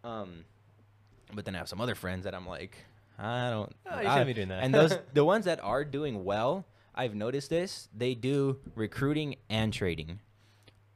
Um, 0.04 0.44
but 1.32 1.44
then 1.44 1.54
I 1.54 1.58
have 1.58 1.68
some 1.68 1.80
other 1.80 1.94
friends 1.94 2.24
that 2.24 2.34
I'm 2.34 2.46
like, 2.46 2.76
I 3.18 3.50
don't. 3.50 3.72
Oh, 3.90 4.00
you 4.00 4.08
shouldn't 4.08 4.26
be 4.26 4.34
doing 4.34 4.48
that. 4.48 4.62
And 4.62 4.72
those 4.74 4.96
the 5.12 5.24
ones 5.24 5.44
that 5.44 5.62
are 5.62 5.84
doing 5.84 6.24
well, 6.24 6.64
I've 6.94 7.14
noticed 7.14 7.50
this. 7.50 7.88
They 7.96 8.14
do 8.14 8.58
recruiting 8.74 9.36
and 9.48 9.72
trading 9.72 10.20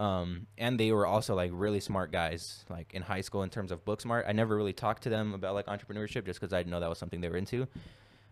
um, 0.00 0.46
and 0.58 0.78
they 0.78 0.92
were 0.92 1.06
also 1.06 1.34
like 1.34 1.50
really 1.54 1.80
smart 1.80 2.10
guys 2.10 2.64
like 2.68 2.94
in 2.94 3.02
high 3.02 3.20
school 3.20 3.42
in 3.42 3.50
terms 3.50 3.70
of 3.70 3.84
book 3.84 4.00
smart. 4.00 4.26
I 4.28 4.32
never 4.32 4.56
really 4.56 4.72
talked 4.72 5.04
to 5.04 5.08
them 5.08 5.34
about 5.34 5.54
like 5.54 5.66
entrepreneurship 5.66 6.26
just 6.26 6.40
because 6.40 6.52
i 6.52 6.58
didn't 6.58 6.70
know 6.70 6.80
that 6.80 6.88
was 6.88 6.98
something 6.98 7.20
they 7.20 7.28
were 7.28 7.36
into. 7.36 7.68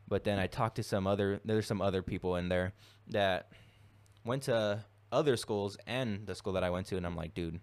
But 0.09 0.25
then 0.25 0.39
i 0.39 0.47
talked 0.47 0.77
to 0.77 0.83
some 0.83 1.07
other 1.07 1.41
there's 1.45 1.67
some 1.67 1.81
other 1.81 2.03
people 2.03 2.37
in 2.37 2.49
there 2.49 2.73
that 3.09 3.49
went 4.25 4.45
to 4.45 4.85
other 5.11 5.37
schools 5.37 5.77
and 5.87 6.27
the 6.27 6.35
school 6.35 6.55
that 6.55 6.65
i 6.65 6.71
went 6.71 6.87
to 6.87 6.97
and 6.97 7.05
i'm 7.05 7.17
like 7.17 7.35
dude 7.35 7.61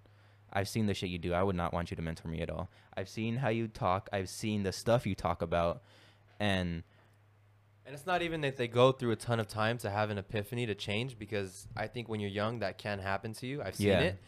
i've 0.53 0.69
seen 0.69 0.85
the 0.85 0.93
shit 0.93 1.09
you 1.09 1.17
do. 1.17 1.33
I 1.33 1.43
would 1.43 1.55
not 1.55 1.73
want 1.73 1.91
you 1.91 1.95
to 1.95 2.01
mentor 2.01 2.27
me 2.27 2.41
at 2.41 2.49
all. 2.49 2.69
I've 2.95 3.09
seen 3.09 3.37
how 3.37 3.49
you 3.49 3.67
talk. 3.67 4.09
I've 4.11 4.29
seen 4.29 4.63
the 4.63 4.71
stuff 4.71 5.05
you 5.05 5.15
talk 5.15 5.41
about. 5.41 5.83
And 6.39 6.83
And 7.89 7.95
it's 7.95 8.05
not 8.05 8.21
even 8.21 8.41
that 8.41 8.55
they 8.55 8.67
go 8.67 8.91
through 8.91 9.09
a 9.09 9.15
ton 9.15 9.39
of 9.39 9.47
time 9.47 9.79
to 9.79 9.89
have 9.89 10.11
an 10.11 10.19
epiphany 10.19 10.67
to 10.67 10.75
change 10.75 11.17
because 11.17 11.67
I 11.75 11.87
think 11.87 12.07
when 12.07 12.19
you're 12.19 12.29
young 12.29 12.59
that 12.59 12.77
can 12.77 12.99
happen 12.99 13.33
to 13.33 13.47
you. 13.47 13.63
I've 13.63 13.73
seen 13.75 13.87
Yeah. 13.87 13.99
it. 14.01 14.19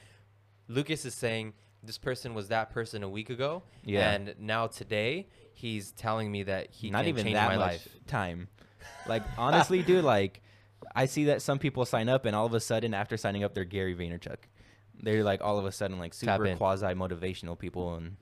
Lucas 0.68 1.06
is 1.06 1.14
saying 1.14 1.54
this 1.84 2.00
person 2.00 2.34
was 2.34 2.48
that 2.48 2.72
person 2.72 3.04
a 3.04 3.10
week 3.10 3.30
ago. 3.30 3.62
Yeah. 3.84 4.14
And 4.14 4.34
now 4.40 4.66
today 4.66 5.28
he's 5.54 5.92
telling 5.92 6.32
me 6.32 6.42
that 6.42 6.72
he 6.72 6.90
not 6.90 7.02
can 7.02 7.10
even 7.10 7.24
change 7.26 7.36
that 7.36 7.50
my 7.50 7.58
much 7.58 7.72
life. 7.74 7.88
time. 8.08 8.48
Like 9.06 9.22
honestly, 9.38 9.84
dude, 9.84 10.04
like 10.04 10.42
I 10.96 11.06
see 11.06 11.26
that 11.26 11.44
some 11.44 11.60
people 11.60 11.86
sign 11.86 12.10
up 12.10 12.26
and 12.26 12.36
all 12.36 12.48
of 12.48 12.56
a 12.56 12.60
sudden 12.60 12.96
after 12.96 13.16
signing 13.16 13.44
up 13.44 13.54
they're 13.54 13.64
Gary 13.64 13.96
Vaynerchuk. 13.96 14.38
They're 15.04 15.24
like 15.24 15.42
all 15.44 15.60
of 15.60 15.66
a 15.68 15.72
sudden 15.72 16.00
like 16.00 16.14
Tap 16.14 16.38
super 16.40 16.48
in. 16.48 16.58
quasi 16.58 16.88
motivational 16.88 17.60
people 17.60 17.94
and 17.94 18.18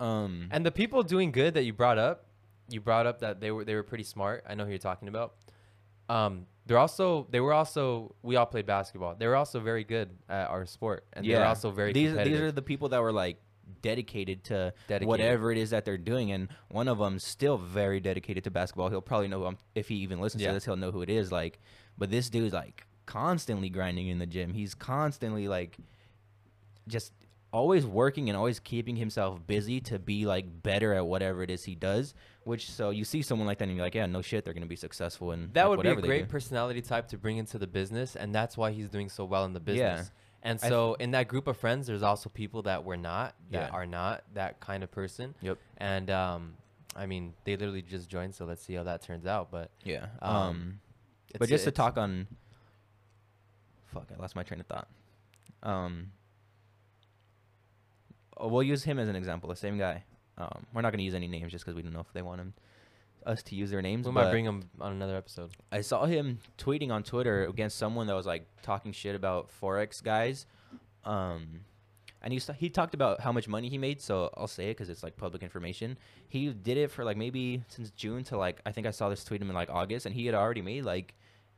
um 0.00 0.48
And 0.50 0.66
the 0.66 0.72
people 0.72 1.04
doing 1.04 1.30
good 1.30 1.54
that 1.54 1.62
you 1.62 1.72
brought 1.72 1.96
up, 1.98 2.26
you 2.68 2.80
brought 2.80 3.06
up 3.06 3.20
that 3.20 3.40
they 3.40 3.50
were 3.50 3.64
they 3.64 3.74
were 3.74 3.82
pretty 3.82 4.04
smart. 4.04 4.44
I 4.48 4.54
know 4.54 4.64
who 4.64 4.70
you're 4.70 4.78
talking 4.78 5.08
about. 5.08 5.34
Um, 6.08 6.46
they're 6.66 6.78
also 6.78 7.26
they 7.30 7.40
were 7.40 7.52
also 7.52 8.14
we 8.22 8.36
all 8.36 8.46
played 8.46 8.66
basketball. 8.66 9.14
They 9.16 9.26
were 9.26 9.36
also 9.36 9.60
very 9.60 9.84
good 9.84 10.10
at 10.28 10.48
our 10.48 10.66
sport, 10.66 11.04
and 11.12 11.24
they're 11.28 11.44
also 11.44 11.70
very 11.70 11.92
these 11.92 12.14
these 12.14 12.40
are 12.40 12.52
the 12.52 12.62
people 12.62 12.88
that 12.90 13.00
were 13.00 13.12
like 13.12 13.38
dedicated 13.82 14.44
to 14.44 14.72
Dedicated. 14.86 15.08
whatever 15.08 15.50
it 15.50 15.58
is 15.58 15.70
that 15.70 15.84
they're 15.84 15.98
doing 15.98 16.30
and 16.30 16.48
one 16.68 16.86
of 16.86 16.98
them's 16.98 17.24
still 17.24 17.58
very 17.58 17.98
dedicated 17.98 18.44
to 18.44 18.50
basketball 18.50 18.88
he'll 18.88 19.00
probably 19.00 19.26
know 19.26 19.44
I'm, 19.44 19.58
if 19.74 19.88
he 19.88 19.96
even 19.96 20.20
listens 20.20 20.42
Yeah. 20.42 20.48
to 20.48 20.54
this 20.54 20.64
he'll 20.64 20.76
know 20.76 20.92
who 20.92 21.02
it 21.02 21.10
is 21.10 21.32
like 21.32 21.58
but 21.98 22.08
this 22.10 22.30
dude's 22.30 22.54
like 22.54 22.86
constantly 23.06 23.68
grinding 23.68 24.06
in 24.06 24.18
the 24.20 24.26
gym 24.26 24.54
he's 24.54 24.72
constantly 24.74 25.48
like 25.48 25.78
just 26.86 27.12
always 27.56 27.84
working 27.86 28.28
and 28.28 28.36
always 28.36 28.58
keeping 28.60 28.96
himself 28.96 29.30
busy 29.46 29.78
to 29.80 29.98
be 29.98 30.26
like 30.26 30.46
better 30.62 30.90
at 30.98 31.04
whatever 31.12 31.42
it 31.42 31.50
is 31.50 31.64
he 31.64 31.74
does 31.74 32.14
which 32.44 32.70
so 32.70 32.90
you 32.90 33.04
see 33.12 33.22
someone 33.22 33.46
like 33.46 33.58
that 33.58 33.66
and 33.68 33.76
you're 33.76 33.86
like 33.86 33.94
yeah 33.94 34.06
no 34.06 34.20
shit 34.20 34.44
they're 34.44 34.54
gonna 34.58 34.66
be 34.66 34.82
successful 34.88 35.30
and 35.32 35.42
that 35.54 35.64
like, 35.64 35.78
would 35.78 35.82
be 35.84 35.88
a 35.90 35.96
great 36.10 36.28
personality 36.28 36.82
type 36.82 37.08
to 37.08 37.16
bring 37.18 37.38
into 37.38 37.58
the 37.58 37.66
business, 37.66 38.16
and 38.16 38.34
that's 38.34 38.56
why 38.56 38.70
he's 38.72 38.88
doing 38.88 39.08
so 39.08 39.24
well 39.24 39.44
in 39.44 39.52
the 39.52 39.60
business. 39.60 40.10
Yeah. 40.12 40.50
And 40.50 40.60
so 40.60 40.94
in 41.00 41.10
that 41.12 41.26
group 41.28 41.46
of 41.48 41.56
friends, 41.56 41.86
there's 41.86 42.02
also 42.02 42.28
people 42.28 42.62
that 42.62 42.84
were 42.84 42.96
not, 42.96 43.34
that 43.50 43.70
Yeah. 43.70 43.76
are 43.76 43.86
not 43.86 44.22
that 44.34 44.60
kind 44.60 44.84
of 44.84 44.90
person. 44.90 45.34
Yep. 45.40 45.58
And 45.78 46.08
um, 46.10 46.54
I 46.94 47.06
mean, 47.06 47.32
they 47.44 47.56
literally 47.56 47.82
just 47.82 48.08
joined, 48.08 48.34
so 48.34 48.44
let's 48.44 48.62
see 48.62 48.74
how 48.74 48.84
that 48.84 49.02
turns 49.02 49.26
out. 49.26 49.50
But 49.50 49.70
yeah 49.82 50.06
Um, 50.22 50.36
um 50.36 50.80
but 51.38 51.48
just 51.48 51.64
to 51.64 51.70
talk 51.70 51.98
on 51.98 52.26
fuck 53.86 54.08
i 54.16 54.20
lost 54.20 54.36
my 54.36 54.42
train 54.42 54.60
of 54.60 54.66
thought 54.66 54.88
um 55.62 56.10
oh, 58.36 58.48
we'll 58.48 58.62
use 58.62 58.84
him 58.84 58.98
as 58.98 59.08
an 59.08 59.16
example 59.16 59.48
the 59.48 59.56
same 59.56 59.78
guy. 59.78 60.04
Um 60.38 60.66
we're 60.72 60.82
not 60.82 60.90
going 60.90 60.98
to 60.98 61.04
use 61.04 61.14
any 61.14 61.28
names 61.28 61.52
just 61.52 61.64
because 61.64 61.74
we 61.74 61.82
don't 61.82 61.92
know 61.92 62.00
if 62.00 62.12
they 62.12 62.22
want 62.22 62.40
him 62.40 62.54
us 63.24 63.42
to 63.42 63.56
use 63.56 63.70
their 63.70 63.82
names 63.82 64.06
we 64.06 64.12
might 64.12 64.30
bring 64.30 64.44
him 64.44 64.62
on 64.80 64.92
another 64.92 65.16
episode. 65.16 65.50
i 65.72 65.80
saw 65.80 66.04
him 66.06 66.38
tweeting 66.58 66.90
on 66.92 67.02
twitter 67.02 67.44
against 67.44 67.76
someone 67.76 68.06
that 68.06 68.14
was 68.14 68.24
like 68.26 68.46
talking 68.62 68.92
shit 68.92 69.14
about 69.16 69.50
forex 69.60 70.02
guys. 70.02 70.46
Um 71.04 71.60
and 72.22 72.32
he, 72.32 72.40
he 72.56 72.70
talked 72.70 72.94
about 72.94 73.20
how 73.20 73.30
much 73.32 73.46
money 73.48 73.68
he 73.68 73.78
made 73.78 74.00
so 74.00 74.30
i'll 74.36 74.46
say 74.46 74.66
it 74.66 74.76
because 74.76 74.88
it's 74.88 75.02
like 75.02 75.16
public 75.16 75.42
information. 75.42 75.98
He 76.28 76.48
did 76.50 76.76
it 76.76 76.90
for 76.90 77.04
like 77.04 77.16
maybe 77.16 77.64
since 77.68 77.90
june 77.90 78.22
to 78.24 78.36
like 78.36 78.60
i 78.66 78.70
think 78.72 78.86
i 78.86 78.90
saw 78.90 79.08
this 79.08 79.24
tweet 79.24 79.40
him 79.42 79.48
in 79.48 79.56
like 79.56 79.70
august 79.70 80.06
and 80.06 80.14
he 80.14 80.26
had 80.26 80.34
already 80.34 80.62
made 80.62 80.84
like 80.84 81.14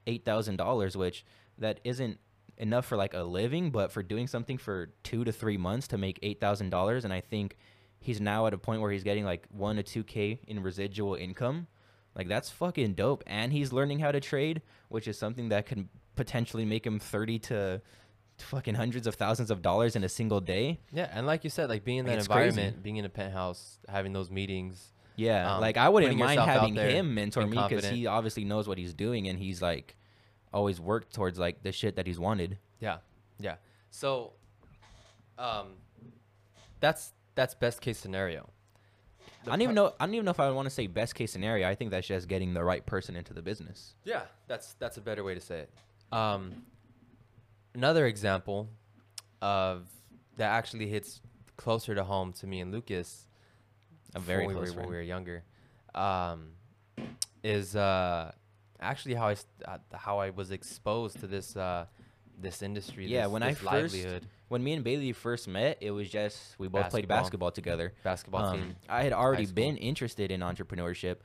$8000 0.07 0.97
which 0.97 1.25
that 1.59 1.81
isn't 1.85 2.19
enough 2.59 2.85
for 2.87 2.97
like 2.97 3.15
a 3.15 3.23
living 3.23 3.71
but 3.71 3.91
for 3.93 4.03
doing 4.03 4.27
something 4.27 4.59
for 4.59 4.91
two 5.03 5.25
to 5.25 5.33
three 5.33 5.57
months 5.57 5.89
to 5.89 5.97
make 5.99 6.21
$8000 6.21 7.05
and 7.05 7.13
i 7.13 7.21
think 7.21 7.57
he's 8.01 8.21
now 8.21 8.47
at 8.47 8.53
a 8.55 8.59
point 8.59 8.81
where 8.83 8.91
he's 8.91 9.05
getting 9.05 9.25
like 9.25 9.47
one 9.51 9.77
to 9.77 9.83
two 9.83 10.05
k 10.05 10.41
in 10.47 10.63
residual 10.63 11.15
income 11.15 11.67
like 12.15 12.29
that's 12.29 12.51
fucking 12.51 12.95
dope 12.95 13.23
and 13.27 13.53
he's 13.53 13.73
learning 13.73 14.01
how 14.01 14.11
to 14.13 14.21
trade 14.21 14.63
which 14.89 15.07
is 15.09 15.19
something 15.19 15.49
that 15.51 15.67
can 15.67 15.89
potentially 16.17 16.65
make 16.65 16.85
him 16.87 16.99
30 16.99 17.39
to 17.39 17.81
fucking 18.39 18.75
hundreds 18.75 19.07
of 19.07 19.15
thousands 19.17 19.51
of 19.51 19.63
dollars 19.63 19.97
in 19.97 20.05
a 20.05 20.09
single 20.09 20.41
day 20.41 20.79
Yeah, 20.93 21.09
and 21.13 21.27
like 21.27 21.45
you 21.45 21.51
said, 21.51 21.69
like 21.69 21.85
being 21.85 21.99
in 21.99 22.07
that 22.07 22.19
it's 22.19 22.29
crazy. 22.29 22.49
environment, 22.49 22.83
being 22.85 22.97
in 22.97 23.05
a 23.05 23.09
penthouse, 23.09 23.79
having 23.89 24.13
those 24.13 24.31
meetings. 24.31 24.93
Yeah, 25.17 25.55
Um, 25.57 25.61
like 25.61 25.77
I 25.77 25.89
wouldn't 25.89 26.17
mind 26.17 26.41
having 26.41 26.75
him 26.77 27.15
mentor 27.15 27.47
me 27.47 27.59
because 27.69 27.89
he 27.89 28.07
obviously 28.07 28.45
knows 28.45 28.69
what 28.69 28.79
he's 28.79 28.95
doing 28.95 29.27
and 29.29 29.39
he's 29.39 29.61
like 29.61 29.97
always 30.53 30.81
worked 30.81 31.15
towards 31.15 31.39
like 31.39 31.63
the 31.63 31.73
shit 31.73 31.97
that 31.97 32.07
he's 32.07 32.19
wanted. 32.19 32.59
Yeah, 32.81 32.99
yeah. 33.39 33.57
So, 33.91 34.33
um, 35.39 35.75
that's 36.81 37.13
that's 37.35 37.55
best 37.55 37.81
case 37.81 37.99
scenario. 37.99 38.49
The 39.45 39.51
I 39.51 39.55
don't 39.55 39.63
even 39.63 39.75
know. 39.75 39.95
I 40.01 40.07
don't 40.07 40.15
even 40.15 40.25
know 40.25 40.31
if 40.31 40.41
I 40.41 40.51
want 40.51 40.67
to 40.67 40.75
say 40.75 40.87
best 40.87 41.15
case 41.15 41.33
scenario. 41.33 41.69
I 41.69 41.75
think 41.75 41.91
that's 41.91 42.07
just 42.07 42.29
getting 42.29 42.55
the 42.55 42.65
right 42.65 42.85
person 42.85 43.17
into 43.17 43.33
the 43.33 43.43
business. 43.43 43.95
Yeah, 44.05 44.23
that's 44.47 44.75
that's 44.75 44.97
a 44.97 45.01
better 45.01 45.25
way 45.25 45.35
to 45.35 45.41
say 45.41 45.61
it. 45.61 45.71
Um, 46.13 46.63
another 47.75 48.07
example 48.07 48.69
of 49.41 49.87
that 50.37 50.51
actually 50.51 50.89
hits 50.89 51.21
closer 51.57 51.95
to 51.95 52.05
home 52.05 52.33
to 52.35 52.47
me 52.47 52.61
and 52.61 52.73
Lucas. 52.73 53.27
A 54.15 54.21
very 54.21 54.47
we 54.47 54.55
were, 54.55 54.73
when 54.73 54.89
we 54.89 54.97
were 54.97 55.03
younger, 55.03 55.45
um, 55.95 56.53
is 57.45 57.77
uh, 57.77 58.33
actually 58.81 59.15
how 59.15 59.29
I 59.29 59.37
uh, 59.67 59.79
how 59.95 60.19
I 60.19 60.31
was 60.31 60.51
exposed 60.51 61.21
to 61.21 61.27
this 61.27 61.57
uh, 61.57 61.87
this 62.41 62.63
industry. 62.63 63.07
Yeah, 63.07 63.23
this, 63.25 63.33
when 63.33 63.43
I 63.43 63.49
this 63.51 63.59
first- 63.59 63.73
livelihood 63.95 64.27
When 64.49 64.63
me 64.65 64.73
and 64.73 64.83
Bailey 64.85 65.13
first 65.13 65.47
met, 65.49 65.79
it 65.81 65.91
was 65.91 66.09
just 66.09 66.59
we 66.59 66.69
both 66.69 66.89
played 66.91 67.07
Basketball. 67.09 67.51
basketball 67.51 67.51
together. 67.51 67.93
basketball 68.03 68.45
Um, 68.47 68.59
team. 68.59 68.77
I 68.89 69.03
had 69.03 69.13
already 69.13 69.47
been 69.47 69.77
interested 69.77 70.31
in 70.31 70.41
entrepreneurship, 70.41 71.17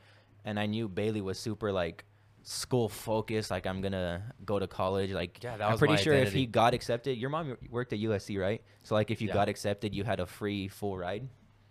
and 0.44 0.58
I 0.60 0.66
knew 0.66 0.88
Bailey 0.88 1.20
was 1.22 1.38
super 1.38 1.72
like 1.72 2.04
school 2.42 2.88
focused. 2.90 3.50
Like 3.50 3.66
I'm 3.66 3.80
gonna 3.80 4.34
go 4.44 4.58
to 4.58 4.66
college. 4.66 5.10
Like 5.12 5.42
Yeah, 5.42 5.56
that 5.56 5.70
I'm 5.70 5.78
pretty 5.78 5.96
sure 5.96 6.12
if 6.12 6.32
he 6.34 6.44
got 6.46 6.74
accepted, 6.74 7.16
your 7.16 7.30
mom 7.30 7.56
worked 7.70 7.92
at 7.94 7.98
USC, 8.00 8.38
right? 8.38 8.60
So 8.82 8.94
like 8.94 9.10
if 9.10 9.22
you 9.22 9.28
Yeah. 9.28 9.34
got 9.34 9.48
accepted, 9.48 9.94
you 9.94 10.04
had 10.04 10.20
a 10.20 10.26
free 10.26 10.68
full 10.68 10.98
ride. 10.98 11.26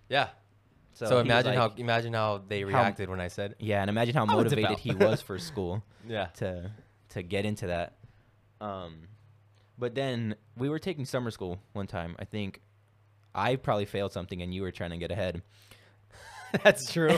Yeah. 0.10 0.30
So, 0.93 1.06
was 1.17 1.25
imagine 1.25 1.56
like- 1.56 1.71
how 1.71 1.73
imagine 1.77 2.13
how 2.13 2.41
they 2.47 2.62
How- 2.62 2.67
reacted 2.67 3.10
when 3.10 3.19
I 3.19 3.27
said. 3.27 3.56
Yeah, 3.60 3.82
and 3.82 3.89
imagine 3.89 4.15
how 4.15 4.25
motivated 4.25 4.77
he 4.79 4.93
was 4.93 5.21
for 5.21 5.38
school. 5.51 5.84
Yeah. 6.08 6.27
to 6.36 6.71
to 7.10 7.23
get 7.23 7.45
into 7.45 7.67
that. 7.67 7.95
Um, 8.62 9.08
but 9.77 9.95
then 9.95 10.36
we 10.58 10.69
were 10.69 10.79
taking 10.79 11.06
summer 11.06 11.32
school 11.32 11.60
one 11.73 11.88
time. 11.88 12.15
I 12.19 12.25
think 12.25 12.62
I 13.36 13.56
probably 13.56 13.86
failed 13.86 14.12
something, 14.12 14.41
and 14.41 14.53
you 14.53 14.62
were 14.62 14.71
trying 14.71 14.91
to 14.91 14.97
get 14.97 15.12
ahead. 15.12 15.41
That's 16.63 16.91
true. 16.91 17.17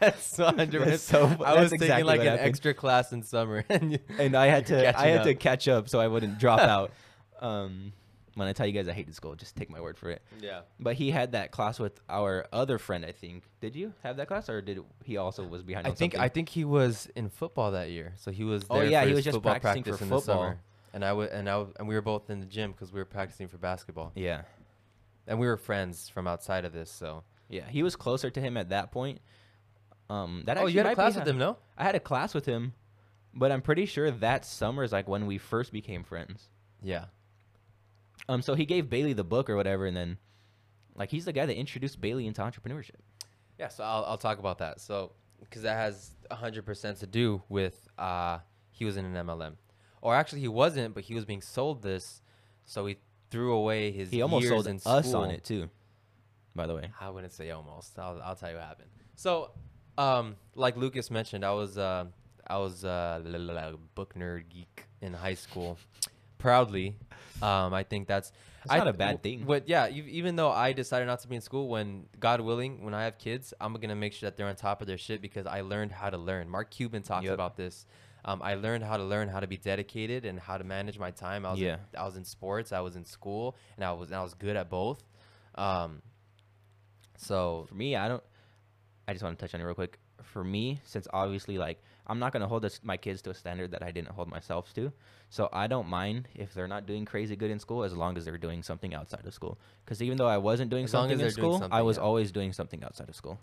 that's 0.00 0.36
100. 0.38 0.84
That's 0.84 1.02
so- 1.02 1.26
I 1.44 1.60
was 1.60 1.70
taking 1.70 2.04
like 2.04 2.20
an 2.20 2.26
happened. 2.26 2.48
extra 2.48 2.74
class 2.74 3.12
in 3.12 3.22
summer, 3.22 3.64
and, 3.68 3.92
you- 3.92 3.98
and 4.18 4.34
I 4.36 4.46
had 4.48 4.66
to 4.66 4.98
I 4.98 5.06
had 5.08 5.24
to 5.24 5.34
catch 5.34 5.68
up 5.68 5.88
so 5.88 6.00
I 6.00 6.08
wouldn't 6.08 6.38
drop 6.38 6.58
out. 6.60 6.90
Um, 7.40 7.92
when 8.36 8.48
I 8.48 8.52
tell 8.52 8.66
you 8.66 8.72
guys 8.72 8.88
I 8.88 8.92
hated 8.92 9.14
school, 9.14 9.34
just 9.34 9.56
take 9.56 9.70
my 9.70 9.80
word 9.80 9.96
for 9.96 10.10
it. 10.10 10.22
yeah. 10.40 10.60
But 10.80 10.96
he 10.96 11.10
had 11.10 11.32
that 11.32 11.50
class 11.50 11.78
with 11.78 12.00
our 12.08 12.46
other 12.52 12.78
friend. 12.78 13.04
I 13.04 13.12
think. 13.12 13.44
Did 13.60 13.74
you 13.76 13.92
have 14.02 14.16
that 14.18 14.28
class, 14.28 14.48
or 14.48 14.60
did 14.60 14.80
he 15.04 15.16
also 15.16 15.46
was 15.46 15.62
behind? 15.62 15.86
I 15.86 15.90
on 15.90 15.96
think 15.96 16.18
I 16.18 16.28
think 16.28 16.48
he 16.48 16.64
was 16.64 17.08
in 17.16 17.28
football 17.28 17.72
that 17.72 17.90
year, 17.90 18.14
so 18.16 18.30
he 18.30 18.44
was. 18.44 18.64
Oh, 18.70 18.80
yeah, 18.80 19.02
for 19.02 19.08
he 19.08 19.14
was 19.14 19.24
just 19.24 19.34
football 19.36 19.52
practicing 19.52 19.82
for 19.84 19.90
practice 19.90 20.02
in 20.02 20.08
the 20.08 20.16
football. 20.16 20.42
summer. 20.42 20.60
And 20.92 21.04
I 21.04 21.12
would 21.12 21.30
and 21.30 21.48
I 21.48 21.52
w- 21.52 21.72
and 21.78 21.88
we 21.88 21.94
were 21.94 22.02
both 22.02 22.30
in 22.30 22.40
the 22.40 22.46
gym 22.46 22.72
because 22.72 22.92
we 22.92 23.00
were 23.00 23.04
practicing 23.04 23.48
for 23.48 23.58
basketball, 23.58 24.12
Yeah. 24.14 24.42
and 25.26 25.40
we 25.40 25.46
were 25.46 25.56
friends 25.56 26.08
from 26.08 26.26
outside 26.28 26.64
of 26.64 26.72
this. 26.72 26.90
So. 26.90 27.24
Yeah, 27.48 27.68
he 27.68 27.82
was 27.82 27.94
closer 27.96 28.30
to 28.30 28.40
him 28.40 28.56
at 28.56 28.68
that 28.70 28.90
point. 28.92 29.20
Um, 30.08 30.42
that 30.46 30.56
oh, 30.58 30.66
you 30.66 30.78
had 30.78 30.86
a 30.86 30.94
class 30.94 31.14
with 31.14 31.26
him, 31.26 31.38
no? 31.38 31.56
I 31.76 31.84
had 31.84 31.94
a 31.94 32.00
class 32.00 32.34
with 32.34 32.46
him, 32.46 32.74
but 33.34 33.50
I'm 33.52 33.62
pretty 33.62 33.86
sure 33.86 34.10
that 34.10 34.44
summer 34.44 34.82
is 34.82 34.92
like 34.92 35.08
when 35.08 35.26
we 35.26 35.38
first 35.38 35.72
became 35.72 36.04
friends. 36.04 36.48
Yeah. 36.82 37.06
Um, 38.28 38.42
so 38.42 38.54
he 38.54 38.64
gave 38.64 38.88
Bailey 38.88 39.12
the 39.12 39.24
book 39.24 39.50
or 39.50 39.56
whatever, 39.56 39.86
and 39.86 39.96
then, 39.96 40.18
like, 40.94 41.10
he's 41.10 41.24
the 41.24 41.32
guy 41.32 41.46
that 41.46 41.56
introduced 41.56 42.00
Bailey 42.00 42.26
into 42.26 42.40
entrepreneurship. 42.40 43.00
Yeah, 43.58 43.68
so 43.68 43.84
I'll, 43.84 44.04
I'll 44.06 44.18
talk 44.18 44.38
about 44.38 44.58
that. 44.58 44.80
So, 44.80 45.12
because 45.40 45.62
that 45.62 45.74
has 45.76 46.10
100% 46.30 46.98
to 47.00 47.06
do 47.06 47.42
with 47.48 47.86
uh, 47.98 48.38
he 48.70 48.84
was 48.84 48.96
in 48.96 49.04
an 49.04 49.26
MLM. 49.26 49.54
Or 50.00 50.14
actually, 50.14 50.40
he 50.40 50.48
wasn't, 50.48 50.94
but 50.94 51.04
he 51.04 51.14
was 51.14 51.24
being 51.24 51.40
sold 51.40 51.82
this. 51.82 52.20
So 52.64 52.86
he 52.86 52.96
threw 53.30 53.52
away 53.52 53.90
his 53.90 54.10
He 54.10 54.22
almost 54.22 54.48
sold 54.48 54.66
in 54.66 54.80
us 54.86 55.08
school. 55.08 55.22
on 55.22 55.30
it 55.30 55.44
too. 55.44 55.68
By 56.54 56.66
the 56.66 56.74
way, 56.74 56.90
I 57.00 57.10
wouldn't 57.10 57.32
say 57.32 57.50
almost. 57.50 57.98
I'll, 57.98 58.20
I'll 58.22 58.36
tell 58.36 58.50
you 58.50 58.56
what 58.56 58.64
happened. 58.64 58.88
So, 59.16 59.50
um, 59.98 60.36
like 60.54 60.76
Lucas 60.76 61.10
mentioned, 61.10 61.44
I 61.44 61.52
was 61.52 61.76
uh, 61.78 62.04
I 62.46 62.58
was 62.58 62.84
uh, 62.84 63.20
la- 63.24 63.72
book 63.94 64.14
nerd 64.14 64.48
geek 64.48 64.84
in 65.00 65.12
high 65.14 65.34
school. 65.34 65.78
Proudly, 66.44 66.94
um, 67.40 67.72
I 67.72 67.84
think 67.84 68.06
that's 68.06 68.30
That's 68.64 68.72
I 68.74 68.76
not 68.78 68.88
a 68.88 68.92
bad 68.92 69.22
thing. 69.22 69.44
But 69.46 69.66
yeah, 69.66 69.84
ev- 69.86 70.08
even 70.20 70.36
though 70.36 70.50
I 70.50 70.74
decided 70.74 71.06
not 71.06 71.20
to 71.20 71.28
be 71.28 71.36
in 71.36 71.40
school, 71.40 71.68
when 71.68 72.04
God 72.20 72.42
willing, 72.42 72.84
when 72.84 72.92
I 72.92 73.04
have 73.04 73.16
kids, 73.16 73.54
I'm 73.62 73.72
gonna 73.72 73.94
make 73.96 74.12
sure 74.12 74.28
that 74.28 74.36
they're 74.36 74.46
on 74.46 74.54
top 74.54 74.82
of 74.82 74.86
their 74.86 74.98
shit 74.98 75.22
because 75.22 75.46
I 75.46 75.62
learned 75.62 75.90
how 75.92 76.10
to 76.10 76.18
learn. 76.18 76.50
Mark 76.50 76.70
Cuban 76.70 77.02
talks 77.02 77.24
Yep. 77.24 77.32
about 77.32 77.56
this. 77.56 77.86
Um, 78.26 78.42
I 78.42 78.54
learned 78.56 78.84
how 78.84 78.98
to 78.98 79.04
learn 79.04 79.28
how 79.28 79.40
to 79.40 79.46
be 79.46 79.56
dedicated 79.56 80.26
and 80.26 80.38
how 80.38 80.58
to 80.58 80.64
manage 80.64 80.98
my 80.98 81.10
time. 81.10 81.46
I 81.46 81.52
was 81.52 81.60
Yeah. 81.60 81.74
in, 81.94 81.98
I 81.98 82.04
was 82.04 82.16
in 82.16 82.24
sports, 82.24 82.72
I 82.72 82.80
was 82.80 82.94
in 82.94 83.06
school, 83.06 83.56
and 83.76 83.84
I 83.84 83.92
was 83.92 84.10
and 84.10 84.16
I 84.16 84.22
was 84.22 84.34
good 84.34 84.54
at 84.56 84.68
both. 84.68 85.02
Um, 85.54 86.02
so 87.16 87.64
for 87.70 87.74
me, 87.74 87.96
I 87.96 88.08
don't. 88.08 88.22
I 89.08 89.12
just 89.14 89.22
want 89.24 89.38
to 89.38 89.42
touch 89.42 89.54
on 89.54 89.60
it 89.62 89.64
real 89.64 89.74
quick. 89.74 89.98
For 90.22 90.44
me, 90.44 90.80
since 90.84 91.06
obviously, 91.12 91.56
like, 91.58 91.82
I'm 92.06 92.18
not 92.18 92.32
gonna 92.32 92.46
hold 92.48 92.62
this, 92.62 92.80
my 92.82 92.96
kids 92.96 93.22
to 93.22 93.30
a 93.30 93.34
standard 93.34 93.70
that 93.70 93.82
I 93.82 93.90
didn't 93.90 94.10
hold 94.10 94.28
myself 94.28 94.72
to, 94.74 94.92
so 95.30 95.48
I 95.52 95.66
don't 95.66 95.88
mind 95.88 96.28
if 96.34 96.52
they're 96.52 96.68
not 96.68 96.86
doing 96.86 97.04
crazy 97.04 97.34
good 97.36 97.50
in 97.50 97.58
school 97.58 97.82
as 97.82 97.94
long 97.96 98.16
as 98.18 98.24
they're 98.24 98.36
doing 98.38 98.62
something 98.62 98.94
outside 98.94 99.24
of 99.26 99.32
school. 99.32 99.58
Because 99.84 100.02
even 100.02 100.18
though 100.18 100.26
I 100.28 100.36
wasn't 100.38 100.70
doing 100.70 100.84
As 100.84 100.90
something 100.90 101.18
in 101.18 101.30
school, 101.30 101.66
I 101.72 101.82
was 101.82 101.96
yeah. 101.96 102.02
always 102.02 102.30
doing 102.30 102.52
something 102.52 102.84
outside 102.84 103.08
of 103.08 103.16
school. 103.16 103.38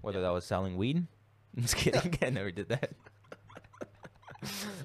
Whether 0.00 0.20
that 0.22 0.30
was 0.32 0.44
selling 0.44 0.76
weed. 0.76 1.06
I'm 1.56 1.62
Just 1.62 1.76
kidding. 1.76 2.18
I 2.22 2.30
never 2.30 2.50
did 2.50 2.68
that. 2.70 2.90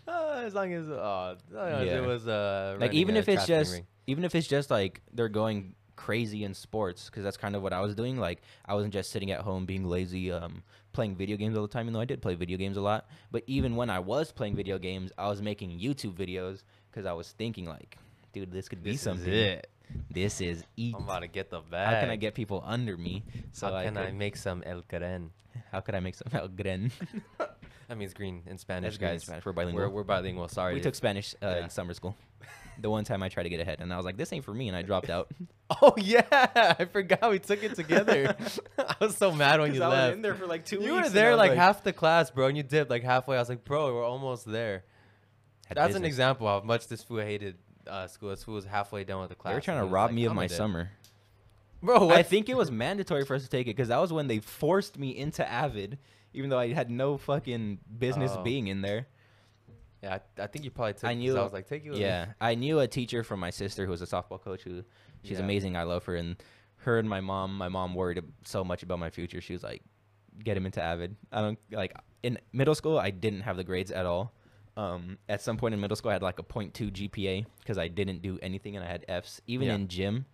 Uh, 0.08 0.42
as 0.44 0.56
long 0.56 0.74
as 0.74 0.90
uh, 0.90 1.36
as 1.38 1.54
long 1.54 1.68
as 1.68 1.86
Yeah. 1.86 1.98
it 1.98 2.06
was 2.06 2.28
uh, 2.28 2.78
like 2.80 2.94
even 2.94 3.16
if 3.16 3.30
it's 3.30 3.46
just 3.46 3.74
ring. 3.74 3.86
even 4.08 4.24
if 4.24 4.34
it's 4.34 4.48
just 4.48 4.72
like 4.72 5.02
they're 5.14 5.30
going 5.30 5.76
crazy 6.06 6.44
in 6.44 6.54
sports 6.54 7.06
because 7.06 7.24
that's 7.24 7.38
kind 7.38 7.56
of 7.56 7.62
what 7.62 7.74
i 7.74 7.80
was 7.82 7.94
doing 7.96 8.18
like 8.18 8.42
i 8.66 8.74
wasn't 8.74 8.92
just 8.94 9.12
sitting 9.12 9.30
at 9.32 9.42
home 9.42 9.66
being 9.66 9.86
lazy 9.86 10.32
um 10.32 10.64
playing 10.94 11.16
video 11.16 11.38
games 11.38 11.56
all 11.56 11.62
the 11.62 11.68
time 11.76 11.86
even 11.86 11.94
though 11.94 12.00
i 12.02 12.06
did 12.06 12.22
play 12.22 12.34
video 12.34 12.58
games 12.58 12.76
a 12.78 12.82
lot 12.82 13.02
but 13.32 13.44
even 13.46 13.76
when 13.76 13.90
i 13.90 14.00
was 14.00 14.32
playing 14.32 14.56
video 14.56 14.78
games 14.80 15.12
i 15.18 15.28
was 15.28 15.42
making 15.42 15.70
youtube 15.80 16.14
videos 16.24 16.64
because 16.90 17.06
i 17.06 17.14
was 17.14 17.28
thinking 17.42 17.66
like 17.66 17.98
dude 18.34 18.52
this 18.52 18.68
could 18.70 18.82
be 18.84 18.92
This 18.92 19.02
is 19.02 19.04
something 19.04 19.32
it. 19.34 19.68
this 20.10 20.42
is 20.42 20.64
eat 20.76 20.96
I'm 20.98 21.04
about 21.04 21.20
to 21.20 21.28
get 21.28 21.50
the 21.52 21.62
bag. 21.62 21.94
how 21.94 22.02
can 22.02 22.10
i 22.10 22.16
get 22.16 22.34
people 22.34 22.64
under 22.66 22.98
me 22.98 23.24
so 23.52 23.68
how 23.68 23.76
I, 23.76 23.84
can 23.86 23.98
I, 23.98 24.06
could- 24.08 24.16
make 24.16 24.36
some 24.38 24.64
el 24.66 24.82
caren? 24.92 25.30
how 25.72 25.82
could 25.82 25.96
i 25.96 26.00
make 26.00 26.16
some 26.16 26.30
el 26.34 26.48
gren 26.48 26.92
That 27.88 27.98
means 27.98 28.14
green 28.14 28.44
in 28.48 28.58
Spanish, 28.58 28.94
That's 28.94 28.98
green 29.00 29.10
in 29.12 29.16
guys. 29.16 29.24
Spanish. 29.24 29.46
We're 29.46 29.52
bilingual. 29.52 29.84
We're, 29.84 29.90
we're 29.90 30.04
bilingual. 30.06 30.48
Sorry. 30.48 30.76
we 30.76 30.80
took 30.80 30.96
spanish 30.96 31.36
uh, 31.44 31.48
Yeah. 31.48 31.64
in 31.66 31.70
summer 31.70 31.94
school 31.94 32.16
the 32.80 32.90
one 32.90 33.04
time 33.04 33.22
i 33.24 33.30
tried 33.30 33.44
to 33.44 33.50
get 33.50 33.60
ahead 33.60 33.80
and 33.80 33.94
i 33.94 33.98
was 33.98 34.06
like 34.06 34.18
this 34.18 34.32
ain't 34.34 34.46
for 34.46 34.54
me 34.54 34.68
and 34.68 34.76
i 34.78 34.82
dropped 34.82 35.10
out 35.10 35.30
Oh 35.82 35.94
yeah, 35.98 36.26
I 36.30 36.84
forgot 36.84 37.32
we 37.32 37.40
took 37.40 37.64
it 37.64 37.76
together. 37.76 38.36
I 38.78 38.96
was 39.00 39.16
so 39.16 39.32
mad 39.32 39.62
when 39.62 39.74
you 39.74 39.80
left. 39.80 40.10
Was 40.10 40.14
in 40.16 40.22
there 40.22 40.36
for 40.36 40.46
like 40.46 40.66
two 40.66 40.82
you 40.82 40.96
were 40.96 41.08
there 41.08 41.38
like, 41.38 41.54
half 41.54 41.82
the 41.82 41.94
class, 41.94 42.30
bro, 42.30 42.48
and 42.48 42.58
you 42.58 42.64
dipped 42.64 42.90
like 42.90 43.04
halfway. 43.04 43.38
I 43.38 43.40
was 43.40 43.48
like, 43.48 43.64
bro, 43.64 43.94
we're 43.94 44.04
almost 44.06 44.46
there. 44.46 44.84
That's 45.74 45.96
an 45.96 46.04
example 46.04 46.46
of 46.46 46.64
how 46.64 46.68
much 46.68 46.90
this 46.90 47.02
fool 47.04 47.20
hated 47.22 47.56
uh, 47.88 48.08
school. 48.08 48.32
This 48.32 48.44
fool 48.44 48.56
was 48.56 48.66
halfway 48.66 49.06
done 49.06 49.22
with 49.22 49.30
the 49.30 49.36
class. 49.36 49.52
They 49.52 49.56
were 49.56 49.62
trying 49.62 49.80
to 49.80 49.86
rob 49.86 50.10
like, 50.10 50.16
me 50.16 50.26
of 50.26 50.34
my 50.36 50.44
a 50.44 50.48
dip." 50.50 50.58
summer. 50.58 50.90
bro. 51.82 52.10
I 52.10 52.24
think 52.24 52.50
it 52.50 52.58
was 52.58 52.70
mandatory 52.70 53.24
for 53.24 53.36
us 53.36 53.44
to 53.44 53.50
take 53.50 53.68
it 53.68 53.76
because 53.76 53.88
that 53.88 54.00
was 54.00 54.12
when 54.12 54.28
they 54.28 54.40
forced 54.40 55.00
me 55.00 55.16
into 55.18 55.50
Avid, 55.50 56.00
even 56.34 56.50
though 56.50 56.60
I 56.60 56.74
had 56.74 56.92
no 56.92 57.18
fucking 57.18 57.80
business 57.98 58.34
Oh. 58.36 58.44
being 58.44 58.68
in 58.68 58.82
there. 58.82 59.08
Yeah, 60.04 60.18
I, 60.38 60.44
I 60.44 60.48
think 60.48 60.66
you 60.66 60.72
probably 60.72 60.94
took. 60.94 61.06
I 61.06 61.14
knew- 61.14 61.38
I 61.38 61.44
was 61.44 61.54
like, 61.54 61.68
take 61.68 61.84
you. 61.86 61.92
with 61.92 62.00
me." 62.00 62.06
Yeah, 62.06 62.34
I 62.42 62.56
knew 62.56 62.80
a 62.80 62.88
teacher 62.88 63.24
from 63.24 63.40
my 63.40 63.50
sister 63.50 63.86
who 63.86 63.92
was 63.92 64.02
a 64.02 64.06
softball 64.08 64.42
coach. 64.42 64.64
Who 64.64 64.84
she's 65.24 65.38
Yeah. 65.38 65.44
amazing. 65.44 65.76
I 65.78 65.84
love 65.84 66.06
her, 66.06 66.16
and 66.16 66.36
her 66.78 66.98
and 67.00 67.08
my 67.10 67.22
mom. 67.22 67.58
My 67.58 67.70
mom 67.70 67.94
worried 67.96 68.22
so 68.44 68.64
much 68.64 68.84
about 68.84 69.00
my 69.00 69.10
future. 69.10 69.42
She 69.42 69.54
was 69.54 69.64
like, 69.64 69.82
"Get 70.44 70.58
him 70.58 70.66
into 70.66 70.82
Avid." 70.82 71.16
I 71.32 71.42
don't 71.42 71.60
like 71.72 71.94
in 72.24 72.38
middle 72.54 72.76
school. 72.76 72.98
I 72.98 73.10
didn't 73.12 73.42
have 73.42 73.58
the 73.58 73.64
grades 73.64 73.92
at 73.92 74.06
all. 74.06 74.34
Um, 74.78 75.18
at 75.28 75.42
some 75.42 75.58
point 75.58 75.74
in 75.74 75.82
middle 75.82 75.98
school, 75.98 76.12
I 76.12 76.14
had 76.14 76.22
like 76.24 76.40
a 76.40 76.44
0.2 76.44 76.90
GPA 76.92 77.46
because 77.60 77.78
I 77.78 77.88
didn't 77.90 78.22
do 78.22 78.40
anything 78.42 78.76
and 78.78 78.86
I 78.86 78.88
had 78.88 79.04
Fs. 79.08 79.42
Even 79.46 79.68
Yeah. 79.68 79.76
in 79.76 79.88
gym, 79.90 80.26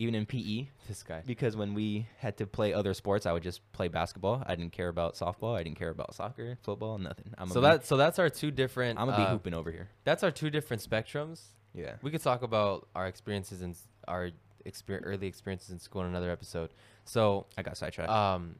even 0.00 0.14
in 0.16 0.26
PE, 0.26 0.66
This 0.88 1.02
guy. 1.04 1.22
because 1.24 1.54
when 1.56 1.74
we 1.74 2.06
had 2.18 2.36
to 2.38 2.46
play 2.46 2.72
other 2.72 2.94
sports, 2.94 3.26
I 3.26 3.32
would 3.32 3.42
just 3.44 3.60
play 3.72 3.86
basketball. 3.88 4.42
I 4.46 4.56
didn't 4.56 4.72
care 4.72 4.88
about 4.88 5.14
softball. 5.14 5.54
I 5.56 5.62
didn't 5.62 5.78
care 5.78 5.90
about 5.90 6.14
soccer, 6.14 6.58
football, 6.62 6.98
nothing. 6.98 7.32
I'm 7.38 7.48
So 7.48 7.60
that 7.60 7.86
so 7.86 7.96
that's 7.96 8.18
our 8.18 8.28
two 8.30 8.50
different. 8.50 8.98
I'm 8.98 9.06
gonna 9.06 9.18
be 9.18 9.24
uh, 9.24 9.30
hooping 9.30 9.54
over 9.54 9.70
here. 9.70 9.90
That's 10.04 10.24
our 10.24 10.30
two 10.32 10.50
different 10.50 10.82
spectrums. 10.82 11.42
Yeah. 11.74 11.92
We 12.02 12.10
could 12.10 12.22
talk 12.22 12.42
about 12.42 12.88
our 12.96 13.06
experiences 13.06 13.60
and 13.62 13.76
our 14.08 14.30
exper- 14.66 15.00
early 15.04 15.26
experiences 15.28 15.70
in 15.70 15.78
school 15.78 16.00
in 16.02 16.08
another 16.08 16.30
episode. 16.32 16.70
So, 17.04 17.46
I 17.56 17.62
got 17.62 17.76
sidetracked. 17.76 18.10
um, 18.10 18.56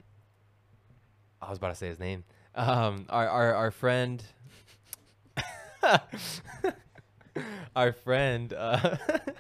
I 1.42 1.48
was 1.48 1.58
about 1.58 1.70
to 1.70 1.74
say 1.74 1.88
his 1.88 1.98
name. 1.98 2.22
Um, 2.54 3.06
our 3.08 3.28
our 3.28 3.54
our 3.54 3.70
friend, 3.70 4.22
our 7.76 7.92
friend. 7.92 8.52
Uh, 8.52 8.96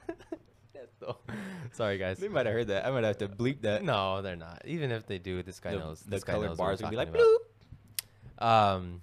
sorry 1.72 1.98
guys. 1.98 2.18
they 2.18 2.28
might 2.28 2.46
have 2.46 2.54
heard 2.54 2.68
that. 2.68 2.86
I 2.86 2.90
might 2.90 3.04
have 3.04 3.18
to 3.18 3.28
bleep 3.28 3.62
that. 3.62 3.84
No, 3.84 4.22
they're 4.22 4.36
not. 4.36 4.62
Even 4.66 4.90
if 4.90 5.06
they 5.06 5.18
do, 5.18 5.42
this 5.42 5.60
guy 5.60 5.72
the, 5.72 5.78
knows. 5.78 6.00
the 6.00 6.10
this 6.10 6.24
guy 6.24 6.34
colored 6.34 6.48
knows 6.48 6.58
bars 6.58 6.82
would 6.82 6.90
be 6.90 6.96
like 6.96 7.12
bloop. 7.12 8.44
Um. 8.44 9.02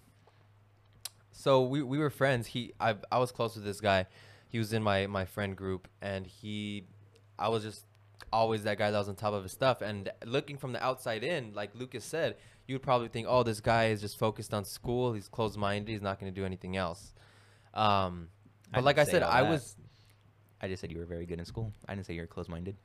So 1.31 1.63
we 1.63 1.83
we 1.83 1.99
were 1.99 2.09
friends. 2.09 2.47
He 2.47 2.73
I 2.79 2.95
I 3.11 3.19
was 3.19 3.31
close 3.31 3.55
with 3.55 3.63
this 3.63 3.79
guy. 3.79 4.07
He 4.49 4.59
was 4.59 4.73
in 4.73 4.81
my 4.83 5.07
my 5.07 5.25
friend 5.25 5.55
group, 5.55 5.87
and 6.01 6.25
he, 6.25 6.85
I 7.37 7.49
was 7.49 7.63
just 7.63 7.85
always 8.33 8.63
that 8.63 8.77
guy 8.77 8.91
that 8.91 8.97
was 8.97 9.09
on 9.09 9.15
top 9.15 9.33
of 9.33 9.43
his 9.43 9.51
stuff. 9.51 9.81
And 9.81 10.09
looking 10.25 10.57
from 10.57 10.73
the 10.73 10.83
outside 10.83 11.23
in, 11.23 11.53
like 11.53 11.75
Lucas 11.75 12.03
said, 12.03 12.37
you 12.67 12.75
would 12.75 12.81
probably 12.81 13.07
think, 13.07 13.27
oh, 13.29 13.43
this 13.43 13.59
guy 13.61 13.87
is 13.87 14.01
just 14.01 14.17
focused 14.17 14.53
on 14.53 14.65
school. 14.65 15.13
He's 15.13 15.27
closed 15.27 15.57
minded. 15.57 15.91
He's 15.91 16.01
not 16.01 16.19
going 16.19 16.33
to 16.33 16.35
do 16.35 16.45
anything 16.45 16.75
else. 16.77 17.13
Um. 17.73 18.29
I 18.73 18.77
But 18.77 18.83
like 18.83 18.97
I 18.97 19.05
said, 19.05 19.23
I 19.23 19.43
was. 19.43 19.75
I 20.61 20.67
just 20.67 20.81
said 20.81 20.91
you 20.91 20.97
were 20.97 21.05
very 21.05 21.25
good 21.25 21.39
in 21.39 21.45
school. 21.45 21.73
I 21.87 21.95
didn't 21.95 22.07
say 22.07 22.13
you 22.13 22.21
were 22.21 22.27
closed-minded. 22.27 22.75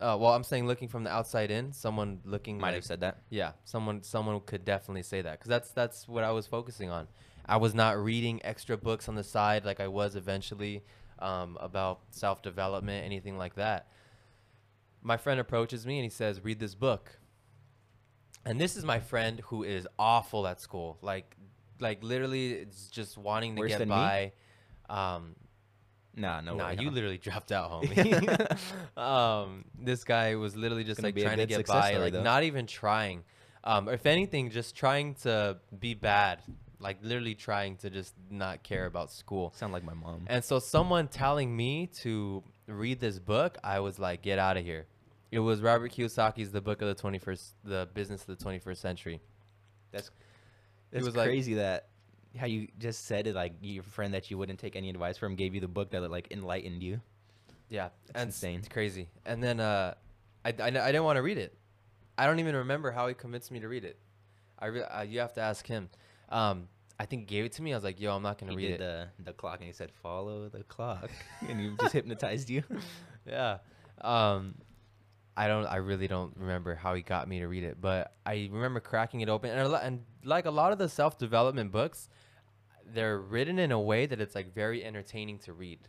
Uh, 0.00 0.16
well, 0.18 0.32
I'm 0.32 0.44
saying 0.44 0.66
looking 0.66 0.88
from 0.88 1.04
the 1.04 1.10
outside 1.10 1.50
in, 1.50 1.72
someone 1.72 2.20
looking 2.24 2.58
Might 2.58 2.68
like, 2.68 2.74
have 2.76 2.84
said 2.84 3.00
that. 3.00 3.18
Yeah, 3.30 3.52
someone 3.64 4.02
someone 4.04 4.40
could 4.40 4.64
definitely 4.64 5.02
say 5.02 5.22
that 5.22 5.32
because 5.32 5.48
that's 5.48 5.72
that's 5.72 6.06
what 6.06 6.22
I 6.22 6.30
was 6.30 6.46
focusing 6.46 6.88
on. 6.88 7.08
I 7.46 7.56
was 7.56 7.74
not 7.74 7.98
reading 7.98 8.40
extra 8.44 8.76
books 8.76 9.08
on 9.08 9.16
the 9.16 9.24
side 9.24 9.64
like 9.64 9.80
I 9.80 9.88
was 9.88 10.14
eventually 10.14 10.84
um, 11.18 11.58
about 11.60 12.00
self 12.10 12.42
development, 12.42 13.04
anything 13.04 13.38
like 13.38 13.56
that. 13.56 13.88
My 15.02 15.16
friend 15.16 15.40
approaches 15.40 15.84
me 15.84 15.98
and 15.98 16.04
he 16.04 16.10
says, 16.10 16.44
"Read 16.44 16.60
this 16.60 16.76
book." 16.76 17.18
And 18.44 18.60
this 18.60 18.76
is 18.76 18.84
my 18.84 19.00
friend 19.00 19.40
who 19.46 19.64
is 19.64 19.86
awful 19.98 20.46
at 20.46 20.60
school. 20.60 20.98
Like, 21.02 21.36
like 21.80 22.02
literally, 22.04 22.52
it's 22.52 22.88
just 22.88 23.18
wanting 23.18 23.56
to 23.56 23.60
Worse 23.60 23.76
get 23.76 23.88
by. 23.88 24.32
Um, 24.88 25.34
Nah, 26.18 26.40
no. 26.40 26.56
nah, 26.56 26.68
way, 26.68 26.76
you 26.80 26.90
literally 26.90 27.18
dropped 27.18 27.52
out, 27.52 27.70
homie. 27.70 28.58
um, 29.00 29.64
this 29.80 30.04
guy 30.04 30.34
was 30.34 30.56
literally 30.56 30.84
just 30.84 31.00
Gonna 31.00 31.14
like 31.14 31.22
trying 31.22 31.38
to 31.38 31.46
get 31.46 31.66
by, 31.66 31.96
like 31.96 32.12
though. 32.12 32.22
not 32.22 32.42
even 32.42 32.66
trying. 32.66 33.24
Um, 33.64 33.88
if 33.88 34.06
anything, 34.06 34.50
just 34.50 34.74
trying 34.76 35.14
to 35.22 35.58
be 35.78 35.94
bad, 35.94 36.40
like 36.80 36.98
literally 37.02 37.34
trying 37.34 37.76
to 37.78 37.90
just 37.90 38.14
not 38.30 38.62
care 38.62 38.86
about 38.86 39.12
school. 39.12 39.52
Sound 39.56 39.72
like 39.72 39.84
my 39.84 39.94
mom. 39.94 40.24
And 40.26 40.44
so 40.44 40.58
someone 40.58 41.08
telling 41.08 41.56
me 41.56 41.86
to 42.00 42.42
read 42.66 43.00
this 43.00 43.18
book, 43.18 43.58
I 43.62 43.80
was 43.80 43.98
like, 43.98 44.22
get 44.22 44.38
out 44.38 44.56
of 44.56 44.64
here. 44.64 44.86
It 45.30 45.40
was 45.40 45.60
Robert 45.60 45.92
Kiyosaki's 45.92 46.52
The 46.52 46.60
Book 46.60 46.80
of 46.80 46.88
the 46.88 47.02
21st, 47.02 47.52
The 47.62 47.88
Business 47.92 48.24
of 48.26 48.38
the 48.38 48.44
21st 48.44 48.76
Century. 48.78 49.20
That's 49.92 50.10
It 50.90 51.02
was 51.02 51.14
like- 51.16 51.26
crazy 51.28 51.54
that 51.54 51.88
how 52.36 52.46
you 52.46 52.68
just 52.78 53.06
said 53.06 53.26
it 53.26 53.34
like 53.34 53.54
your 53.62 53.82
friend 53.82 54.12
that 54.14 54.30
you 54.30 54.38
wouldn't 54.38 54.58
take 54.58 54.76
any 54.76 54.90
advice 54.90 55.16
from 55.18 55.34
gave 55.34 55.54
you 55.54 55.60
the 55.60 55.68
book 55.68 55.90
that 55.90 56.08
like 56.10 56.28
enlightened 56.30 56.82
you. 56.82 57.00
Yeah, 57.70 57.88
That's 58.06 58.20
and 58.20 58.28
insane. 58.28 58.58
It's 58.60 58.68
crazy. 58.68 59.08
And 59.26 59.42
then 59.42 59.60
uh, 59.60 59.94
I, 60.44 60.48
I, 60.48 60.66
I 60.66 60.70
didn't 60.70 61.04
want 61.04 61.16
to 61.16 61.22
read 61.22 61.38
it. 61.38 61.56
I 62.16 62.26
don't 62.26 62.38
even 62.40 62.56
remember 62.56 62.90
how 62.90 63.06
he 63.08 63.14
convinced 63.14 63.50
me 63.50 63.60
to 63.60 63.68
read 63.68 63.84
it. 63.84 63.98
I 64.58 64.66
re- 64.66 64.82
uh, 64.82 65.02
you 65.02 65.20
have 65.20 65.32
to 65.34 65.40
ask 65.40 65.66
him. 65.66 65.88
Um, 66.30 66.68
I 66.98 67.06
think 67.06 67.22
he 67.22 67.26
gave 67.26 67.44
it 67.44 67.52
to 67.52 67.62
me. 67.62 67.72
I 67.72 67.76
was 67.76 67.84
like, 67.84 68.00
yo, 68.00 68.14
I'm 68.16 68.22
not 68.22 68.38
gonna 68.38 68.52
He 68.52 68.56
read 68.58 68.66
did 68.68 68.80
it. 68.80 69.08
the 69.18 69.24
the 69.24 69.32
clock 69.32 69.58
and 69.58 69.66
he 69.66 69.72
said 69.72 69.90
follow 69.92 70.48
the 70.48 70.64
clock 70.64 71.10
and 71.48 71.60
you 71.62 71.76
just 71.80 71.92
hypnotized 71.92 72.50
you. 72.50 72.62
yeah. 73.26 73.58
Um, 74.00 74.54
I 75.36 75.46
don't. 75.46 75.66
I 75.66 75.76
really 75.76 76.08
don't 76.08 76.34
remember 76.36 76.74
how 76.74 76.94
he 76.94 77.02
got 77.02 77.28
me 77.28 77.38
to 77.38 77.46
read 77.46 77.62
it, 77.62 77.80
but 77.80 78.14
I 78.26 78.48
remember 78.50 78.80
cracking 78.80 79.20
it 79.20 79.28
open, 79.28 79.50
and, 79.50 79.72
and 79.74 80.04
like 80.24 80.46
a 80.46 80.50
lot 80.50 80.72
of 80.72 80.78
the 80.78 80.88
self 80.88 81.16
development 81.18 81.70
books, 81.70 82.08
they're 82.92 83.18
written 83.18 83.58
in 83.58 83.72
a 83.72 83.80
way 83.80 84.06
that 84.06 84.20
it's 84.20 84.34
like 84.34 84.52
very 84.54 84.84
entertaining 84.84 85.38
to 85.40 85.52
read. 85.52 85.80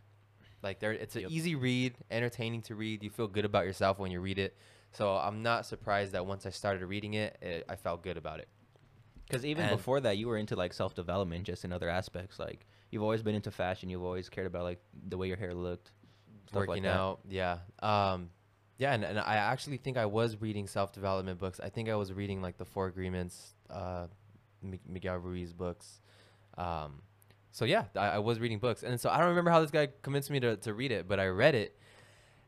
Like 0.62 0.80
they're 0.80 0.91
it's 0.93 1.16
an 1.16 1.24
Yep. 1.24 1.32
easy 1.32 1.56
read, 1.56 1.95
entertaining 2.12 2.62
to 2.64 2.76
read. 2.76 3.04
You 3.04 3.10
feel 3.10 3.28
good 3.28 3.45
about 3.45 3.66
yourself 3.66 4.00
when 4.00 4.12
you 4.12 4.20
read 4.20 4.39
it. 4.39 4.58
So 4.91 5.16
I'm 5.16 5.41
not 5.43 5.66
surprised 5.66 6.12
that 6.14 6.26
once 6.26 6.45
I 6.45 6.50
started 6.50 6.86
reading 6.86 7.14
it, 7.14 7.38
it 7.41 7.66
I 7.70 7.76
felt 7.76 8.04
good 8.04 8.18
about 8.18 8.39
it. 8.39 8.50
Because 9.28 9.45
even 9.45 9.66
And- 9.66 9.78
before 9.78 10.00
that, 10.02 10.18
you 10.18 10.28
were 10.28 10.38
into 10.38 10.56
like 10.56 10.74
self 10.74 10.95
development, 10.95 11.45
just 11.45 11.64
in 11.64 11.72
other 11.72 11.88
aspects. 11.89 12.39
Like 12.39 12.66
you've 12.91 13.04
always 13.04 13.22
been 13.22 13.36
into 13.36 13.52
fashion. 13.52 13.89
You've 13.89 14.04
always 14.04 14.28
cared 14.30 14.47
about 14.47 14.64
like 14.64 14.80
the 15.08 15.18
way 15.18 15.28
your 15.28 15.38
hair 15.38 15.54
looked. 15.54 15.91
stuff 16.47 16.62
like 16.62 16.68
working 16.70 16.84
that. 16.84 16.95
out 16.97 17.20
yeah 17.30 17.60
um 17.84 18.32
yeah 18.80 18.91
and, 18.95 19.04
and 19.04 19.20
i 19.20 19.36
actually 19.36 19.78
think 19.78 19.97
i 19.97 20.06
was 20.08 20.41
reading 20.41 20.66
self-development 20.66 21.38
books 21.38 21.60
i 21.60 21.70
think 21.70 21.89
i 21.89 21.95
was 21.95 22.12
reading 22.12 22.41
like 22.41 22.58
the 22.58 22.66
four 22.66 22.88
agreements 22.88 23.54
uh 23.70 24.08
Mi- 24.64 24.80
miguel 24.88 25.18
ruiz 25.18 25.54
books 25.54 26.02
um 26.60 27.01
so 27.51 27.66
yeah 27.66 27.86
I, 27.95 28.07
I 28.10 28.20
was 28.20 28.39
reading 28.39 28.60
books. 28.60 28.84
And 28.84 28.99
so 28.99 29.10
i 29.10 29.18
don't 29.18 29.30
remember 29.30 29.49
how 29.51 29.62
this 29.62 29.72
guy 29.72 29.88
convinced 30.01 30.30
me 30.30 30.39
to, 30.41 30.57
to 30.57 30.74
read 30.74 30.91
it 30.91 31.07
but 31.07 31.20
i 31.20 31.28
read 31.28 31.55
it. 31.55 31.78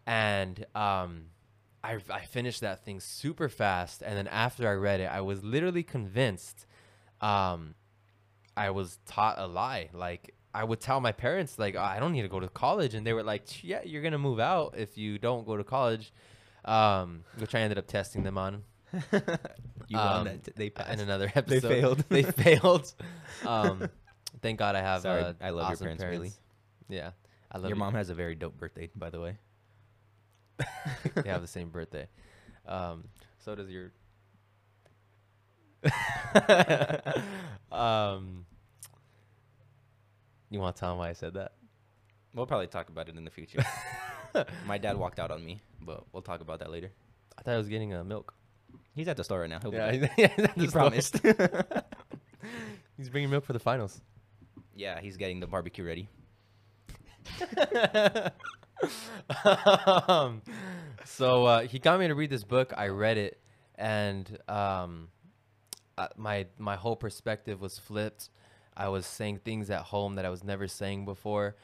And 0.06 0.66
um 0.76 1.26
I, 1.84 1.98
I 2.12 2.22
finished 2.26 2.62
that 2.62 2.86
thing 2.86 3.00
super 3.00 3.50
fast. 3.50 4.04
And 4.04 4.16
then 4.18 4.28
after 4.28 4.68
i 4.68 4.74
read 4.74 5.00
it 5.00 5.06
i 5.06 5.22
was 5.22 5.44
literally 5.44 5.84
convinced 5.84 6.66
um 7.22 7.76
i 8.56 8.70
was 8.70 9.00
taught 9.06 9.40
a 9.40 9.48
lie. 9.48 9.90
Like 9.94 10.36
i 10.54 10.64
would 10.64 10.82
tell 10.82 11.00
my 11.00 11.14
parents 11.14 11.58
like 11.58 11.76
"Oh, 11.76 11.82
i 11.82 12.00
don't 12.00 12.12
need 12.12 12.24
to 12.24 12.28
go 12.28 12.40
to 12.40 12.50
college. 12.50 12.94
And 12.94 13.08
they 13.08 13.14
were 13.14 13.24
like 13.24 13.64
yeah 13.64 13.82
you're 13.84 14.04
gonna 14.04 14.20
move 14.20 14.40
out 14.40 14.76
if 14.78 14.98
you 14.98 15.18
don't 15.18 15.46
go 15.48 15.56
to 15.58 15.64
college. 15.64 16.14
Um 16.66 17.24
which 17.38 17.56
i 17.56 17.60
ended 17.62 17.78
up 17.78 17.88
testing 17.88 18.24
them 18.24 18.38
on. 18.38 18.64
You 19.88 19.98
um, 19.98 20.10
won. 20.10 20.24
That. 20.26 20.44
t- 20.46 20.52
they 20.56 20.70
passed. 20.70 20.94
in 20.94 21.00
another 21.02 21.30
episode. 21.36 21.62
They 21.70 21.82
failed. 21.82 22.06
they 22.10 22.24
failed. 22.44 22.94
Um 23.46 23.90
thank 24.42 24.60
god 24.60 24.76
i 24.76 24.82
have 24.82 25.02
Sorry, 25.02 25.22
uh, 25.22 25.34
I 25.42 25.50
love 25.50 25.64
your 25.64 25.72
awesome 25.72 25.98
parents, 25.98 26.04
really. 26.04 26.32
yeah 26.90 27.12
i 27.52 27.58
love 27.58 27.70
Your 27.70 27.76
you. 27.76 27.80
mom 27.80 27.94
has 27.96 28.10
a 28.10 28.14
very 28.14 28.36
dope 28.36 28.58
birthday, 28.58 28.90
by 28.96 29.10
the 29.10 29.20
way. 29.20 29.38
they 31.16 31.30
have 31.30 31.42
the 31.42 31.48
same 31.58 31.70
birthday. 31.70 32.08
Um, 32.68 33.06
so 33.40 33.56
does 33.56 33.70
your. 33.70 33.92
um, 37.72 38.46
you 40.50 40.60
want 40.60 40.76
to 40.76 40.80
tell 40.80 40.92
him 40.94 41.00
why 41.00 41.10
I 41.10 41.14
said 41.14 41.34
that? 41.34 41.54
We'll 42.34 42.46
probably 42.46 42.68
talk 42.68 42.90
about 42.90 43.10
it 43.10 43.18
in 43.18 43.26
the 43.26 43.32
future. 43.32 43.64
My 44.66 44.78
dad 44.78 44.96
walked 44.98 45.20
out 45.20 45.32
on 45.32 45.44
me, 45.44 45.60
but 45.82 46.06
we'll 46.14 46.22
talk 46.22 46.40
about 46.42 46.60
that 46.60 46.72
later. 46.72 46.92
I 47.38 47.42
thought 47.42 47.56
I 47.56 47.58
was 47.58 47.68
getting 47.68 47.94
uh, 47.94 48.04
milk. 48.04 48.34
He's 48.96 49.08
at 49.08 49.18
the 49.18 49.24
store 49.24 49.42
right 49.42 49.50
now. 49.50 49.60
He'll 49.62 49.72
be 49.72 49.78
Yeah, 50.18 50.52
he 50.56 50.68
promised. 50.68 51.20
He's 52.98 53.10
bringing 53.10 53.30
milk 53.30 53.44
for 53.44 53.54
the 53.54 53.60
finals. 53.60 54.00
Yeah, 54.76 55.00
he's 55.02 55.18
getting 55.18 55.40
the 55.40 55.48
barbecue 55.48 55.86
ready. 55.86 56.08
um, 60.08 60.42
so 61.06 61.46
uh, 61.46 61.62
he 61.62 61.80
got 61.80 62.00
me 62.00 62.08
to 62.08 62.16
read 62.16 62.30
this 62.30 62.44
book. 62.44 62.74
I 62.76 62.88
read 62.88 63.18
it, 63.18 63.40
and 63.76 64.38
um, 64.48 65.10
uh, 65.98 66.08
my 66.18 66.48
my 66.58 66.76
whole 66.76 66.96
perspective 66.96 67.62
was 67.62 67.78
flipped. 67.78 68.30
I 68.76 68.88
was 68.90 69.06
saying 69.06 69.42
things 69.44 69.70
at 69.70 69.82
home 69.82 70.16
that 70.16 70.26
I 70.26 70.30
was 70.30 70.44
never 70.44 70.68
saying 70.68 71.06
before, 71.06 71.56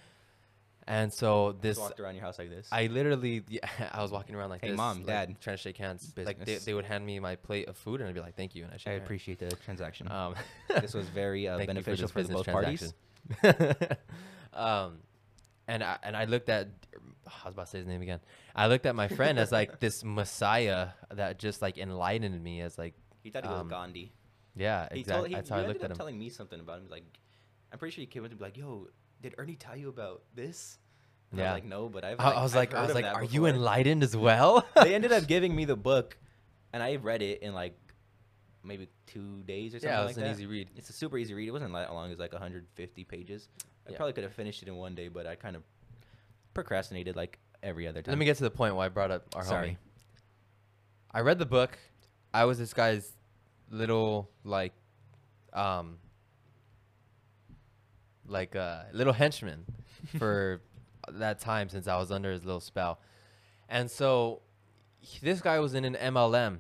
and 0.88 1.12
so 1.14 1.52
Just 1.52 1.62
this 1.62 1.78
walked 1.78 2.00
around 2.00 2.16
your 2.16 2.24
house 2.24 2.40
like 2.40 2.50
this. 2.50 2.68
I 2.72 2.88
literally 2.88 3.44
yeah, 3.50 3.60
I 3.92 4.02
was 4.02 4.12
walking 4.12 4.36
around 4.36 4.50
like 4.50 4.62
Hey, 4.62 4.70
this, 4.70 4.78
mom, 4.78 4.98
like, 5.00 5.06
dad. 5.08 5.36
trying 5.42 5.58
to 5.58 5.62
shake 5.62 5.78
hands. 5.78 6.14
Like 6.16 6.38
they, 6.40 6.46
Business. 6.46 6.66
they 6.66 6.74
would 6.74 6.86
hand 6.86 7.06
me 7.06 7.20
my 7.20 7.36
plate 7.36 7.68
of 7.68 7.78
food 7.78 8.00
and 8.02 8.10
I'd 8.10 8.16
be 8.16 8.22
like, 8.22 8.36
"Thank 8.36 8.56
you," 8.56 8.64
and 8.64 8.72
I 8.72 8.76
I 8.76 8.78
shake 8.78 8.94
hand. 8.94 9.04
appreciate 9.04 9.40
the 9.40 9.50
transaction. 9.58 10.10
Um, 10.12 10.36
this 10.82 10.94
was 10.94 11.08
very 11.10 11.48
uh, 11.48 11.58
Thank 11.58 11.68
you 11.70 11.74
beneficial 11.76 12.04
this 12.04 12.12
for, 12.12 12.24
the 12.24 12.30
business 12.30 12.46
both 12.46 12.54
parties. 12.54 12.94
transaction. 13.42 13.98
um, 14.54 14.98
and 15.68 15.84
I 15.84 15.98
and 16.04 16.16
I 16.16 16.26
looked 16.26 16.50
at 16.50 16.70
I 17.28 17.32
was 17.46 17.54
about 17.54 17.66
to 17.66 17.72
say 17.72 17.78
his 17.80 17.88
name 17.88 18.02
again. 18.02 18.20
I 18.56 18.68
looked 18.68 18.86
at 18.86 18.96
my 18.96 19.08
friend 19.10 19.38
as 19.38 19.52
like 19.52 19.80
this 19.80 20.04
messiah 20.04 20.90
that 21.14 21.38
just 21.40 21.62
like 21.62 21.78
enlightened 21.78 22.42
me 22.42 22.62
as 22.62 22.78
like 22.78 22.94
He 23.24 23.30
thought 23.30 23.44
he 23.44 23.50
was 23.50 23.62
Um, 23.62 23.68
Gandhi. 23.68 24.14
yeah 24.56 24.88
He 24.94 25.02
exactly. 25.02 25.14
told, 25.20 25.28
he, 25.30 25.36
That's 25.36 25.50
you 25.50 25.54
how 25.56 25.60
I 25.60 25.64
ended 25.64 25.76
looked 25.76 25.82
up 25.84 25.86
at 25.86 25.92
him. 25.92 25.98
telling 25.98 26.18
me 26.20 26.30
something 26.30 26.60
about 26.60 26.80
him. 26.80 26.88
Like, 26.90 27.04
I'm 27.72 27.80
pretty 27.80 27.94
sure 27.96 28.02
he 28.02 28.06
came 28.08 28.24
up 28.24 28.30
to 28.30 28.36
be 28.38 28.44
like, 28.44 28.56
"Yo, 28.58 28.88
did 29.22 29.36
Ernie 29.38 29.55
tell 29.55 29.76
you 29.76 29.89
about 29.89 30.24
this?" 30.36 30.80
And 31.32 31.39
I 31.39 31.43
Yeah. 31.43 31.49
was 31.51 31.55
like, 31.57 31.65
"No, 31.65 31.89
but 31.89 32.03
I've." 32.05 32.20
I, 32.20 32.32
I 32.32 32.43
was 32.43 32.55
like, 32.55 32.74
I 32.74 32.86
was 32.86 32.95
like, 32.95 33.05
are 33.05 33.24
you 33.24 33.45
enlightened 33.45 34.03
as 34.03 34.15
well? 34.15 34.65
they 34.76 34.95
ended 34.95 35.11
up 35.11 35.28
giving 35.28 35.55
me 35.55 35.65
the 35.65 35.76
book, 35.76 36.18
and 36.74 36.82
I 36.82 36.95
read 36.95 37.22
it 37.22 37.41
in 37.41 37.53
like 37.53 37.78
maybe 38.63 38.88
two 39.05 39.43
days 39.43 39.74
or 39.74 39.80
something 39.80 39.89
yeah, 39.89 40.01
it 40.01 40.05
like 40.05 40.18
an 40.18 40.24
that. 40.24 40.32
easy 40.32 40.45
read. 40.45 40.70
It's 40.76 40.89
a 40.89 40.93
super 40.93 41.18
easy 41.18 41.34
read. 41.34 41.47
It 41.47 41.51
wasn't 41.51 41.74
that 41.74 41.93
long. 41.93 42.07
It 42.07 42.11
was 42.11 42.20
like 42.20 42.34
150 42.34 43.03
pages. 43.05 43.49
I 43.88 43.91
Yeah. 43.91 43.97
probably 43.97 44.13
could 44.13 44.24
have 44.26 44.34
finished 44.34 44.61
it 44.61 44.68
in 44.68 44.76
one 44.76 44.93
day, 44.95 45.07
but 45.07 45.26
I 45.26 45.36
kind 45.36 45.55
of 45.55 45.63
procrastinated 46.53 47.15
like 47.15 47.39
every 47.63 47.88
other 47.88 48.01
time. 48.01 48.11
Let 48.11 48.18
me 48.20 48.26
get 48.26 48.38
to 48.38 48.43
the 48.43 48.49
point 48.51 48.76
why 48.76 48.86
I 48.86 48.89
brought 48.89 49.11
up 49.11 49.24
our 49.36 49.43
Sorry. 49.45 49.70
homie. 49.72 49.78
I 51.11 51.22
read 51.22 51.39
the 51.39 51.45
book. 51.45 51.78
I 52.34 52.43
was 52.45 52.57
this 52.59 52.74
guy's 52.74 53.13
little 53.72 54.30
like 54.43 54.74
um 55.53 55.97
like 58.28 58.55
uh 58.55 58.84
little 58.93 59.13
henchman 59.13 59.65
for 60.17 60.61
that 61.09 61.39
time 61.39 61.69
since 61.69 61.88
I 61.88 61.97
was 61.97 62.11
under 62.11 62.32
his 62.32 62.45
little 62.45 62.59
spell. 62.59 62.99
And 63.69 63.89
so 63.89 64.41
he- 64.99 65.19
this 65.25 65.41
guy 65.41 65.59
was 65.59 65.73
in 65.73 65.86
an 65.86 65.95
MLM 65.95 66.59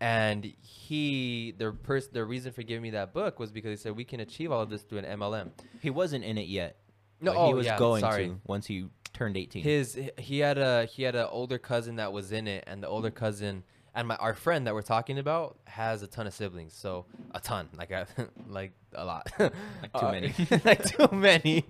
and 0.00 0.44
he 0.44 1.54
the 1.58 1.72
person 1.72 2.10
the 2.12 2.24
reason 2.24 2.52
for 2.52 2.62
giving 2.62 2.82
me 2.82 2.90
that 2.90 3.12
book 3.12 3.38
was 3.38 3.50
because 3.50 3.70
he 3.70 3.76
said 3.76 3.96
we 3.96 4.04
can 4.04 4.20
achieve 4.20 4.52
all 4.52 4.62
of 4.62 4.70
this 4.70 4.82
through 4.82 4.98
an 4.98 5.18
MLM. 5.18 5.50
He 5.80 5.90
wasn't 5.90 6.24
in 6.24 6.38
it 6.38 6.46
yet. 6.46 6.76
No, 7.20 7.32
but 7.32 7.46
he 7.46 7.52
oh, 7.52 7.56
was 7.56 7.66
yeah, 7.66 7.78
going 7.78 8.00
sorry. 8.00 8.28
to 8.28 8.40
once 8.46 8.66
he 8.66 8.86
turned 9.12 9.36
18. 9.36 9.62
His 9.62 9.98
he 10.16 10.38
had 10.38 10.58
a 10.58 10.86
he 10.86 11.02
had 11.02 11.16
an 11.16 11.26
older 11.30 11.58
cousin 11.58 11.96
that 11.96 12.12
was 12.12 12.30
in 12.30 12.46
it, 12.46 12.64
and 12.66 12.82
the 12.82 12.88
older 12.88 13.10
cousin 13.10 13.64
and 13.98 14.06
my 14.08 14.14
our 14.16 14.32
friend 14.34 14.66
that 14.68 14.74
we're 14.74 14.82
talking 14.82 15.18
about 15.18 15.58
has 15.66 16.02
a 16.02 16.06
ton 16.06 16.26
of 16.28 16.32
siblings. 16.32 16.72
So 16.72 17.04
a 17.34 17.40
ton, 17.40 17.68
like 17.76 17.90
a, 17.90 18.06
like 18.48 18.72
a 18.94 19.04
lot, 19.04 19.26
Like 19.38 19.50
too 19.92 20.06
Uh, 20.06 20.12
many. 20.12 20.34
like 20.64 20.84
too 20.84 21.08
many. 21.12 21.64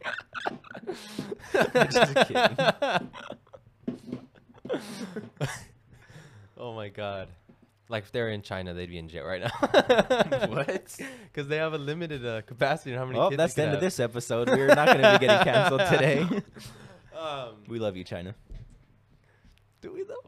Just 1.52 2.14
kidding. 2.28 2.56
oh 6.58 6.74
my 6.74 6.88
god. 6.88 7.28
Like 7.88 8.04
if 8.04 8.12
they're 8.12 8.28
in 8.28 8.42
China, 8.42 8.74
they'd 8.74 8.90
be 8.90 8.98
in 8.98 9.08
jail 9.08 9.24
right 9.24 9.40
now. 9.40 10.46
What? 10.48 10.96
Because 11.32 11.48
they 11.48 11.56
have 11.56 11.72
a 11.72 11.78
limited 11.78 12.24
uh, 12.26 12.42
capacity 12.42 12.92
on 12.92 12.98
how 12.98 13.06
many 13.06 13.18
well, 13.18 13.30
that's 13.30 13.54
the 13.54 13.62
end 13.62 13.72
of 13.74 13.80
this 13.80 13.98
episode. 13.98 14.50
We're 14.50 14.66
not 14.74 14.88
going 14.88 15.00
to 15.00 15.18
be 15.18 15.26
getting 15.26 15.44
canceled 15.44 15.80
today. 15.88 16.26
Um, 17.18 17.54
we 17.66 17.78
love 17.78 17.96
you, 17.96 18.04
China. 18.04 18.34
Do 19.80 19.92
we 19.94 20.02
though? 20.02 20.27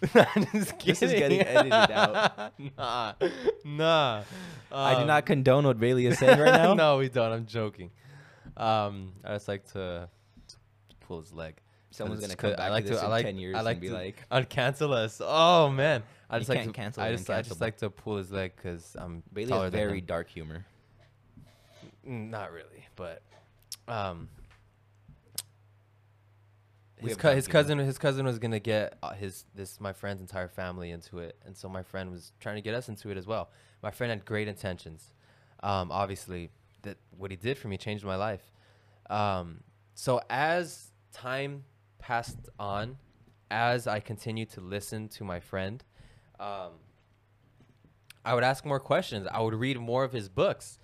This 0.84 1.02
is 1.02 1.12
getting 1.12 1.40
edited 1.42 1.72
out. 1.72 2.52
nah, 2.76 3.12
nah. 3.64 4.22
I 4.72 4.94
do 4.94 5.00
Um, 5.02 5.06
not 5.06 5.24
condone 5.26 5.64
what 5.66 5.78
Bailey 5.78 6.06
is 6.06 6.18
saying 6.18 6.38
right 6.38 6.52
now. 6.52 6.74
no, 6.82 6.98
we 6.98 7.08
don't. 7.08 7.32
I'm 7.32 7.46
joking. 7.46 7.90
Um, 8.56 9.12
I 9.24 9.34
just 9.34 9.48
like 9.48 9.66
to 9.72 10.08
pull 11.00 11.20
his 11.20 11.32
leg. 11.32 11.56
Someone's 11.90 12.22
It's 12.22 12.34
gonna 12.34 12.36
come 12.36 12.50
'cause 12.50 12.56
back 12.58 12.66
I 12.66 12.70
like 12.70 12.84
to 12.84 12.90
this 12.90 13.02
in 13.02 13.08
like, 13.10 13.24
10 13.24 13.38
years 13.38 13.56
I 13.56 13.60
like 13.62 13.74
and 13.76 13.80
be 13.80 13.88
to 13.88 13.94
like, 13.94 14.28
uncancel 14.30 14.92
us. 14.92 15.20
Oh 15.24 15.70
man, 15.70 16.02
I 16.28 16.36
You 16.36 16.40
just 16.40 16.48
like 16.50 16.58
can't 16.58 16.68
to, 16.68 16.72
cancel 16.74 17.02
I 17.02 17.10
the 17.10 17.16
just 17.16 17.30
I 17.30 17.42
just 17.42 17.56
uncancelable. 17.56 17.60
like 17.60 17.76
to 17.78 17.90
pull 17.90 18.16
his 18.18 18.30
leg 18.30 18.52
because 18.56 18.94
I'm 18.98 19.22
Bailey 19.32 19.48
taller 19.50 19.64
has 19.64 19.72
than 19.72 19.80
very 19.80 19.98
him. 20.00 20.04
dark 20.06 20.28
humor. 20.28 20.64
Mm, 22.06 22.30
Not 22.30 22.52
really, 22.52 22.84
but 22.96 23.22
um, 23.88 24.28
his, 27.00 27.16
dark 27.16 27.34
his 27.34 27.48
cousin 27.48 27.78
his 27.78 27.98
cousin 27.98 28.26
was 28.26 28.38
gonna 28.38 28.60
get 28.60 28.96
uh, 29.02 29.12
his 29.12 29.44
this 29.54 29.80
my 29.80 29.92
friend's 29.92 30.20
entire 30.20 30.48
family 30.48 30.90
into 30.90 31.18
it, 31.18 31.36
and 31.44 31.56
so 31.56 31.68
my 31.68 31.82
friend 31.82 32.10
was 32.10 32.32
trying 32.40 32.56
to 32.56 32.62
get 32.62 32.74
us 32.74 32.88
into 32.88 33.10
it 33.10 33.16
as 33.16 33.26
well. 33.26 33.50
My 33.82 33.90
friend 33.90 34.10
had 34.10 34.24
great 34.24 34.48
intentions. 34.48 35.12
Um, 35.62 35.90
obviously, 35.90 36.50
that 36.82 36.96
what 37.16 37.30
he 37.30 37.36
did 37.36 37.58
for 37.58 37.68
me 37.68 37.76
changed 37.76 38.04
my 38.04 38.16
life. 38.16 38.52
Um, 39.10 39.60
so 39.94 40.20
as 40.30 40.90
time 41.12 41.64
passed 41.98 42.48
on, 42.58 42.96
as 43.50 43.86
I 43.86 44.00
continued 44.00 44.50
to 44.50 44.60
listen 44.60 45.08
to 45.10 45.24
my 45.24 45.40
friend, 45.40 45.82
um, 46.38 46.72
I 48.24 48.34
would 48.34 48.44
ask 48.44 48.64
more 48.64 48.80
questions. 48.80 49.26
I 49.30 49.40
would 49.40 49.54
read 49.54 49.78
more 49.80 50.04
of 50.04 50.12
his 50.12 50.28
books. 50.28 50.78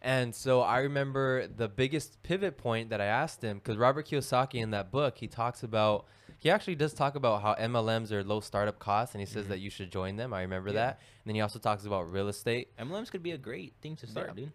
And 0.00 0.34
so 0.34 0.60
I 0.62 0.78
remember 0.80 1.46
the 1.48 1.68
biggest 1.68 2.22
pivot 2.22 2.56
point 2.56 2.90
that 2.90 3.00
I 3.00 3.06
asked 3.06 3.42
him 3.42 3.58
because 3.58 3.76
Robert 3.76 4.06
Kiyosaki 4.06 4.60
in 4.62 4.70
that 4.70 4.90
book 4.92 5.18
he 5.18 5.26
talks 5.26 5.62
about 5.62 6.06
he 6.38 6.50
actually 6.50 6.76
does 6.76 6.94
talk 6.94 7.16
about 7.16 7.42
how 7.42 7.54
MLMs 7.54 8.12
are 8.12 8.22
low 8.22 8.38
startup 8.38 8.78
costs 8.78 9.12
and 9.14 9.20
he 9.20 9.26
says 9.26 9.46
Mhm. 9.46 9.48
that 9.48 9.58
you 9.58 9.70
should 9.70 9.90
join 9.90 10.14
them. 10.14 10.32
I 10.32 10.42
remember 10.42 10.68
Yeah. 10.70 10.74
that. 10.76 10.90
And 11.24 11.30
then 11.30 11.34
he 11.34 11.40
also 11.40 11.58
talks 11.58 11.84
about 11.84 12.12
real 12.12 12.28
estate. 12.28 12.70
MLMs 12.78 13.10
could 13.10 13.24
be 13.24 13.32
a 13.32 13.38
great 13.38 13.74
thing 13.82 13.96
to 13.96 14.06
start, 14.06 14.28
Yeah. 14.28 14.34
dude. 14.44 14.52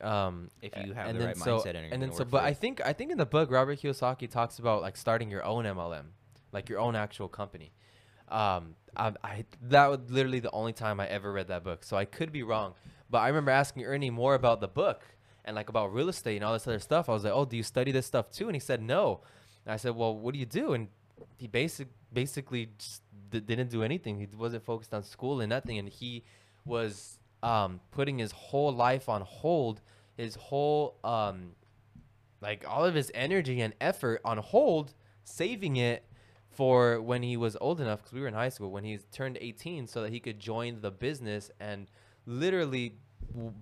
Um, 0.00 0.50
If 0.62 0.76
you 0.78 0.94
have 0.94 1.08
and 1.08 1.16
the 1.16 1.18
then 1.20 1.28
right 1.28 1.36
so, 1.36 1.58
mindset 1.58 1.76
and 1.76 1.92
and 1.92 2.02
then 2.02 2.12
so, 2.12 2.24
but 2.24 2.42
I 2.42 2.54
think 2.54 2.80
I 2.84 2.92
think 2.94 3.10
in 3.12 3.18
the 3.18 3.26
book 3.26 3.50
Robert 3.50 3.78
Kiyosaki 3.80 4.30
talks 4.30 4.58
about 4.58 4.80
like 4.82 4.96
starting 4.96 5.30
your 5.30 5.44
own 5.44 5.66
MLM, 5.66 6.12
like 6.52 6.68
your 6.70 6.80
own 6.80 6.96
actual 6.96 7.28
company. 7.28 7.72
Um, 8.28 8.74
I, 8.96 9.12
I 9.22 9.44
that 9.60 9.86
was 9.88 10.00
literally 10.08 10.40
the 10.40 10.50
only 10.52 10.72
time 10.72 10.98
I 11.00 11.06
ever 11.06 11.30
read 11.32 11.48
that 11.48 11.62
book, 11.64 11.84
so 11.84 11.96
I 11.98 12.06
could 12.06 12.32
be 12.32 12.42
wrong. 12.42 12.74
But 13.14 13.20
I 13.20 13.28
remember 13.28 13.52
asking 13.52 13.84
Ernie 13.84 14.10
more 14.10 14.34
about 14.34 14.60
the 14.60 14.66
book 14.66 15.04
and 15.44 15.54
like 15.54 15.68
about 15.68 15.94
real 15.94 16.08
estate 16.08 16.34
and 16.34 16.44
all 16.44 16.52
this 16.52 16.66
other 16.66 16.80
stuff. 16.80 17.08
I 17.08 17.12
was 17.12 17.22
like, 17.22 17.32
"Oh, 17.32 17.44
do 17.44 17.56
you 17.56 17.62
study 17.62 17.92
this 17.92 18.06
stuff 18.06 18.28
too?" 18.32 18.46
And 18.48 18.56
he 18.56 18.58
said, 18.58 18.82
"No." 18.82 19.20
And 19.64 19.72
I 19.72 19.76
said, 19.76 19.94
"Well, 19.94 20.16
what 20.16 20.32
do 20.32 20.40
you 20.40 20.46
do?" 20.46 20.72
And 20.72 20.88
he 21.36 21.46
basic 21.46 21.86
basically 22.12 22.70
just 22.76 23.02
d- 23.30 23.38
didn't 23.38 23.70
do 23.70 23.84
anything. 23.84 24.18
He 24.18 24.26
wasn't 24.36 24.64
focused 24.64 24.92
on 24.92 25.04
school 25.04 25.40
and 25.40 25.48
nothing, 25.48 25.78
and 25.78 25.88
he 25.88 26.24
was 26.64 27.20
um, 27.44 27.78
putting 27.92 28.18
his 28.18 28.32
whole 28.32 28.72
life 28.72 29.08
on 29.08 29.20
hold, 29.20 29.80
his 30.16 30.34
whole 30.34 30.98
um, 31.04 31.52
like 32.40 32.64
all 32.68 32.84
of 32.84 32.96
his 32.96 33.12
energy 33.14 33.60
and 33.60 33.74
effort 33.80 34.22
on 34.24 34.38
hold, 34.38 34.92
saving 35.22 35.76
it 35.76 36.04
for 36.50 37.00
when 37.00 37.22
he 37.22 37.36
was 37.36 37.56
old 37.60 37.80
enough 37.80 38.00
because 38.00 38.12
we 38.12 38.22
were 38.22 38.26
in 38.26 38.34
high 38.34 38.48
school 38.48 38.72
when 38.72 38.82
he 38.82 38.98
turned 39.12 39.38
18 39.40 39.86
so 39.86 40.02
that 40.02 40.10
he 40.10 40.18
could 40.18 40.40
join 40.40 40.80
the 40.80 40.90
business 40.90 41.52
and 41.60 41.86
literally 42.26 42.96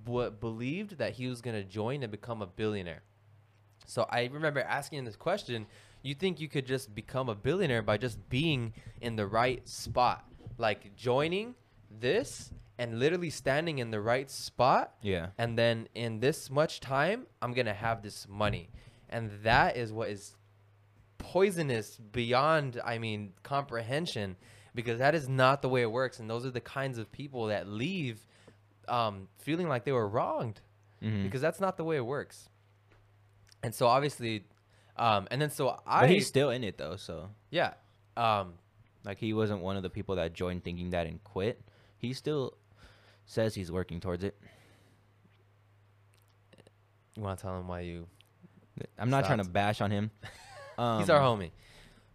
w- 0.04 0.30
believed 0.30 0.98
that 0.98 1.12
he 1.14 1.26
was 1.28 1.40
going 1.40 1.56
to 1.56 1.64
join 1.64 2.02
and 2.02 2.10
become 2.10 2.42
a 2.42 2.46
billionaire. 2.46 3.02
So 3.86 4.06
i 4.10 4.28
remember 4.32 4.60
asking 4.60 5.00
him 5.00 5.04
this 5.04 5.16
question 5.16 5.66
you 6.02 6.14
think 6.14 6.40
you 6.40 6.48
could 6.48 6.66
just 6.66 6.94
become 6.94 7.28
a 7.28 7.34
billionaire 7.34 7.82
by 7.82 7.96
just 7.96 8.28
being 8.28 8.72
in 9.00 9.14
the 9.16 9.26
right 9.26 9.66
spot? 9.68 10.24
Like 10.58 10.96
joining 10.96 11.54
this 11.90 12.50
and 12.78 12.98
literally 12.98 13.30
standing 13.30 13.78
in 13.78 13.90
the 13.90 14.00
right 14.00 14.30
spot 14.30 14.94
Yeah. 15.02 15.28
and 15.38 15.56
then 15.58 15.88
in 15.94 16.20
this 16.20 16.50
much 16.50 16.80
time 16.80 17.26
i'm 17.40 17.52
gonna 17.52 17.74
have 17.74 18.02
this 18.02 18.26
money. 18.28 18.70
And 19.08 19.30
that 19.42 19.76
is 19.76 19.92
what 19.92 20.08
is 20.08 20.34
poisonous 21.18 21.96
beyond 21.96 22.80
i 22.84 22.98
mean 22.98 23.32
comprehension 23.42 24.36
because 24.74 24.98
that 24.98 25.14
is 25.14 25.28
not 25.28 25.60
the 25.62 25.68
way 25.68 25.82
it 25.82 25.92
works. 25.92 26.18
And 26.18 26.28
those 26.30 26.46
are 26.46 26.50
the 26.50 26.60
kinds 26.60 26.96
of 26.98 27.12
people 27.12 27.46
that 27.48 27.68
leave 27.68 28.26
um, 28.88 29.28
feeling 29.38 29.68
like 29.68 29.84
they 29.84 29.92
were 29.92 30.08
wronged 30.08 30.60
Mhm. 31.02 31.22
because 31.24 31.40
that's 31.40 31.60
not 31.60 31.76
the 31.76 31.84
way 31.84 31.96
it 31.96 32.04
works 32.06 32.48
and 33.62 33.74
so 33.74 33.86
obviously 33.86 34.44
um, 34.96 35.26
and 35.30 35.40
then 35.40 35.50
so 35.50 35.80
i 35.86 36.02
but 36.02 36.10
he's 36.10 36.26
still 36.26 36.50
in 36.50 36.62
it 36.64 36.78
though, 36.78 36.96
so 36.96 37.30
yeah 37.50 37.74
um, 38.16 38.54
like 39.04 39.18
he 39.18 39.32
wasn't 39.32 39.60
one 39.60 39.76
of 39.76 39.82
the 39.82 39.90
people 39.90 40.16
that 40.16 40.32
joined 40.34 40.62
thinking 40.64 40.90
that 40.90 41.06
and 41.06 41.22
quit. 41.24 41.60
He 41.96 42.12
still 42.12 42.54
says 43.24 43.54
he's 43.54 43.72
working 43.72 44.00
towards 44.00 44.22
it. 44.22 44.36
you 47.16 47.22
want 47.22 47.38
to 47.38 47.42
tell 47.42 47.58
him 47.58 47.66
why 47.68 47.80
you 47.80 48.06
I'm 48.98 49.10
not 49.10 49.24
trying 49.26 49.38
to 49.38 49.44
bash 49.48 49.80
on 49.80 49.90
him. 49.90 50.10
Um, 50.78 51.00
he's 51.00 51.10
our 51.10 51.20
homie 51.20 51.50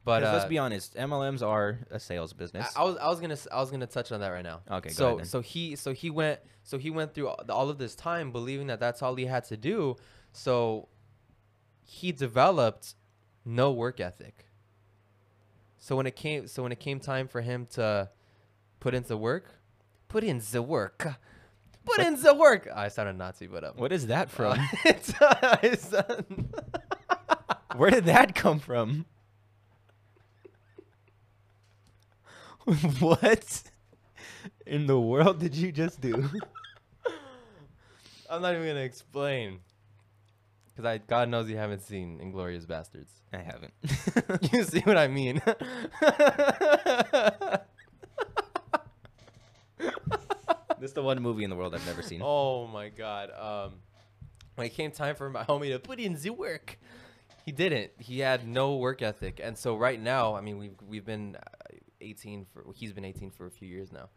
but 0.07 0.23
uh, 0.23 0.31
let's 0.31 0.45
be 0.45 0.57
honest, 0.57 0.95
MLMs 0.95 1.45
are 1.45 1.79
a 1.91 1.99
sales 1.99 2.31
business. 2.31 2.65
I, 2.77 2.81
I 2.81 2.85
was 2.85 2.95
I 2.95 3.09
was 3.09 3.19
gonna 3.19 3.37
I 3.51 3.59
was 3.59 3.69
gonna 3.69 3.87
touch 3.87 4.13
on 4.13 4.21
that 4.21 4.29
right 4.29 4.43
now. 4.43 4.61
Okay, 4.71 4.87
go 4.89 5.17
So 5.17 5.23
so 5.25 5.41
he 5.41 5.75
so 5.75 5.91
he 5.91 6.09
went 6.09 6.39
so 6.63 6.77
he 6.77 6.89
went 6.89 7.13
through 7.13 7.27
all, 7.27 7.69
of 7.69 7.77
this 7.77 7.93
time 7.93 8.31
believing 8.31 8.67
that 8.67 8.79
that's 8.79 9.01
all 9.01 9.15
he 9.15 9.25
had 9.25 9.43
to 9.45 9.57
do. 9.57 9.97
So 10.31 10.87
he 11.83 12.13
developed 12.13 12.95
no 13.43 13.73
work 13.73 13.99
ethic. 13.99 14.45
So 15.77 15.97
when 15.97 16.07
it 16.07 16.15
came 16.15 16.47
so 16.47 16.63
when 16.63 16.71
it 16.71 16.79
came 16.79 17.01
time 17.01 17.27
for 17.27 17.41
him 17.41 17.67
to 17.71 18.09
put 18.79 18.93
into 18.95 19.17
work, 19.17 19.55
put 20.07 20.23
in 20.23 20.41
the 20.53 20.61
work, 20.61 21.05
put 21.85 21.99
in 21.99 22.21
the 22.21 22.33
work. 22.33 22.69
I 22.73 22.87
sounded 22.87 23.15
a 23.15 23.17
Nazi, 23.17 23.47
but 23.47 23.65
um, 23.65 23.73
what 23.75 23.91
is 23.91 24.07
that 24.07 24.29
from? 24.29 24.57
uh, 24.57 24.67
it's, 24.85 25.21
uh, 25.21 25.57
it's, 25.61 25.93
uh, 25.93 26.21
Where 27.75 27.91
did 27.91 28.05
that 28.05 28.35
come 28.35 28.59
from? 28.59 29.05
what 32.99 33.63
in 34.65 34.87
the 34.87 34.99
world 34.99 35.39
did 35.39 35.55
you 35.55 35.71
just 35.71 36.01
do? 36.01 36.13
I'm 38.29 38.41
not 38.41 38.55
even 38.55 38.67
gonna 38.67 38.81
explain. 38.81 39.59
Cause 40.75 40.83
I, 40.85 40.97
God 40.97 41.29
knows 41.29 41.49
you 41.49 41.55
haven't 41.55 41.81
seen 41.81 42.19
Inglourious 42.19 42.65
Basterds. 42.65 43.07
I 43.33 43.37
haven't. 43.37 43.73
you 44.53 44.63
see 44.63 44.81
what 44.81 44.97
I 44.97 45.07
mean? 45.07 45.41
this 50.79 50.89
is 50.89 50.93
the 50.93 51.01
one 51.01 51.21
movie 51.21 51.45
in 51.45 51.49
the 51.49 51.55
world 51.55 51.73
I've 51.73 51.85
never 51.85 52.01
seen. 52.01 52.21
oh 52.21 52.67
my 52.67 52.89
God. 52.89 53.31
Um, 53.31 53.75
when 54.55 54.67
it 54.67 54.73
came 54.73 54.91
time 54.91 55.15
for 55.15 55.29
my 55.29 55.43
homie 55.45 55.71
to 55.71 55.79
put 55.79 55.99
in 55.99 56.15
the 56.15 56.31
work, 56.31 56.77
he 57.45 57.53
didn't. 57.53 57.91
He 57.97 58.19
had 58.19 58.45
no 58.45 58.75
work 58.75 59.01
ethic, 59.01 59.39
and 59.41 59.57
so 59.57 59.77
right 59.77 60.01
now, 60.01 60.35
I 60.35 60.41
mean, 60.41 60.57
we've 60.57 60.75
we've 60.85 61.05
been 61.05 61.37
18 62.01 62.45
for. 62.45 62.65
He's 62.73 62.93
been 62.93 63.05
18 63.05 63.31
for 63.31 63.45
a 63.45 63.51
few 63.51 63.67
years 63.67 63.89
now. 63.91 64.09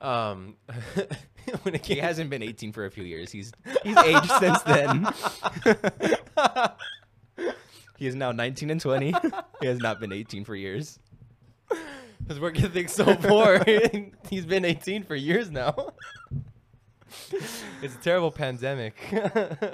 um, 0.00 0.56
when 1.62 1.74
it 1.74 1.84
He 1.84 1.96
hasn't 1.96 2.30
been 2.30 2.42
18 2.42 2.72
for 2.72 2.84
a 2.86 2.90
few 2.90 3.04
years. 3.04 3.30
He's 3.32 3.52
he's 3.82 3.96
aged 4.04 4.30
since 4.38 4.62
then. 4.62 5.08
he 7.98 8.06
is 8.06 8.14
now 8.14 8.32
19 8.32 8.70
and 8.70 8.80
20. 8.80 9.14
he 9.60 9.66
has 9.66 9.78
not 9.78 10.00
been 10.00 10.12
18 10.12 10.44
for 10.44 10.54
years. 10.54 10.98
His 12.28 12.38
work 12.38 12.60
ethic's 12.62 12.92
so 12.92 13.16
poor. 13.16 13.62
He's 14.28 14.46
been 14.46 14.64
18 14.64 15.02
for 15.02 15.16
years 15.16 15.50
now. 15.50 15.94
it's 17.82 17.94
a 17.94 17.98
terrible 18.02 18.30
pandemic. 18.30 18.94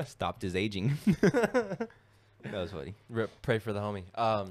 Stopped 0.06 0.40
his 0.42 0.56
aging. 0.56 0.96
that 1.20 1.88
was 2.52 2.70
funny. 2.70 2.94
Rip, 3.10 3.30
pray 3.42 3.58
for 3.58 3.74
the 3.74 3.80
homie. 3.80 4.04
Um, 4.18 4.48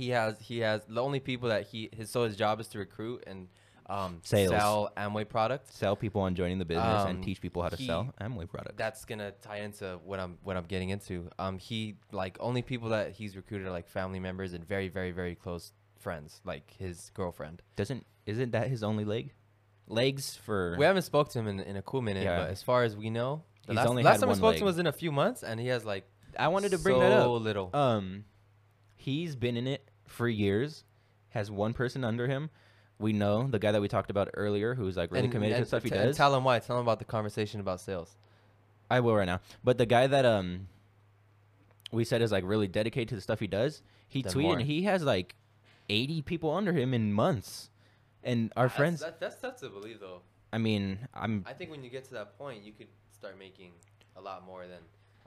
he 0.00 0.10
has 0.10 0.38
he 0.40 0.58
has 0.60 0.80
the 0.88 1.02
only 1.02 1.20
people 1.20 1.48
that 1.50 1.62
he 1.70 1.88
his 1.92 2.10
so 2.10 2.24
his 2.24 2.36
job 2.36 2.60
is 2.60 2.68
to 2.68 2.78
recruit 2.78 3.22
and 3.26 3.48
um 3.88 4.20
Sales. 4.22 4.50
sell 4.50 4.92
Amway 4.96 5.28
products. 5.28 5.74
Sell 5.74 5.96
people 5.96 6.20
on 6.22 6.34
joining 6.34 6.58
the 6.58 6.64
business 6.64 7.02
Um, 7.02 7.08
and 7.10 7.24
teach 7.24 7.40
people 7.40 7.60
how 7.62 7.68
to 7.70 7.76
he- 7.76 7.86
sell 7.86 8.14
Amway 8.20 8.48
products. 8.48 8.76
That's 8.76 9.04
gonna 9.04 9.32
tie 9.42 9.58
into 9.68 9.98
what 10.04 10.18
I'm 10.20 10.38
what 10.42 10.56
I'm 10.56 10.64
getting 10.74 10.90
into. 10.90 11.28
Um, 11.38 11.58
he 11.58 11.96
like 12.12 12.36
only 12.40 12.62
people 12.62 12.88
that 12.90 13.12
he's 13.12 13.36
recruited 13.36 13.66
are 13.66 13.72
like 13.78 13.88
family 13.88 14.20
members 14.20 14.52
and 14.54 14.64
very 14.64 14.88
very 14.88 15.10
very 15.10 15.34
close 15.34 15.72
friends, 15.98 16.40
like 16.44 16.66
his 16.78 17.10
girlfriend. 17.14 17.62
Doesn't 17.76 18.06
isn't 18.26 18.52
that 18.52 18.68
his 18.68 18.82
only 18.82 19.04
leg? 19.04 19.32
Legs 19.88 20.36
for 20.36 20.76
We 20.78 20.84
haven't 20.84 21.02
spoke 21.02 21.30
to 21.30 21.38
him 21.40 21.48
in, 21.48 21.58
in 21.60 21.76
a 21.76 21.82
cool 21.82 22.00
minute, 22.00 22.22
Yeah. 22.22 22.38
but 22.42 22.50
as 22.50 22.62
far 22.62 22.84
as 22.84 22.96
we 22.96 23.10
know, 23.10 23.42
the 23.66 23.72
He's 23.72 23.76
last, 23.78 23.88
only 23.88 24.02
last 24.04 24.12
had 24.14 24.20
time 24.20 24.28
we 24.28 24.30
one 24.34 24.38
spoke 24.38 24.54
to 24.54 24.60
him 24.60 24.66
was 24.66 24.78
in 24.78 24.86
a 24.86 24.92
few 24.92 25.10
months, 25.10 25.42
and 25.42 25.58
he 25.58 25.66
has 25.66 25.84
like 25.84 26.04
I 26.38 26.46
wanted 26.46 26.70
to 26.70 26.78
bring 26.78 27.00
that 27.00 27.10
so 27.22 27.34
up. 27.34 27.42
little. 27.42 27.70
Um, 27.74 28.24
he's 28.94 29.34
been 29.34 29.56
in 29.56 29.66
it 29.66 29.89
for 30.10 30.28
years. 30.28 30.84
Has 31.30 31.50
one 31.50 31.72
person 31.72 32.02
under 32.04 32.26
him. 32.26 32.50
We 32.98 33.12
know 33.12 33.46
the 33.46 33.58
guy 33.58 33.72
that 33.72 33.80
we 33.80 33.88
talked 33.88 34.10
about 34.10 34.28
earlier, 34.34 34.74
who's 34.74 34.96
like 34.96 35.10
really 35.12 35.28
committed 35.28 35.56
to 35.56 35.62
the 35.62 35.66
stuff 35.66 35.82
he 35.84 35.90
t- 35.90 35.96
and 35.96 36.08
does. 36.08 36.16
tell 36.16 36.34
him 36.34 36.44
why. 36.44 36.58
Tell 36.58 36.76
him 36.76 36.82
about 36.82 36.98
the 36.98 37.04
conversation 37.04 37.60
about 37.60 37.80
sales. 37.80 38.16
I 38.90 39.00
will 39.00 39.14
right 39.14 39.24
now. 39.26 39.40
But 39.64 39.78
the 39.78 39.86
guy 39.86 40.06
that 40.08 40.26
um 40.26 40.66
we 41.92 42.04
said 42.04 42.20
is 42.22 42.30
like 42.32 42.44
really 42.44 42.68
dedicated 42.68 43.08
to 43.10 43.14
the 43.14 43.20
stuff 43.20 43.40
he 43.40 43.46
does, 43.46 43.82
he 44.08 44.22
Done 44.22 44.32
tweeted 44.32 44.42
more. 44.42 44.58
and 44.58 44.62
he 44.66 44.82
has 44.82 45.02
like 45.02 45.34
80 45.88 46.22
people 46.22 46.50
under 46.52 46.72
him 46.72 46.92
in 46.92 47.12
months. 47.12 47.70
And 48.22 48.52
our 48.56 48.68
friends, 48.68 49.00
That's, 49.00 49.18
that's 49.18 49.40
tough 49.40 49.56
to 49.60 49.70
believe, 49.70 49.98
though. 49.98 50.20
I 50.52 50.58
mean, 50.58 50.98
I'm 51.14 51.44
I 51.48 51.52
think 51.54 51.70
when 51.70 51.82
you 51.82 51.90
get 51.90 52.04
to 52.06 52.14
that 52.14 52.36
point, 52.36 52.62
you 52.64 52.72
could 52.72 52.88
start 53.12 53.38
making 53.38 53.70
a 54.16 54.20
lot 54.20 54.44
more 54.44 54.66
than. 54.66 54.80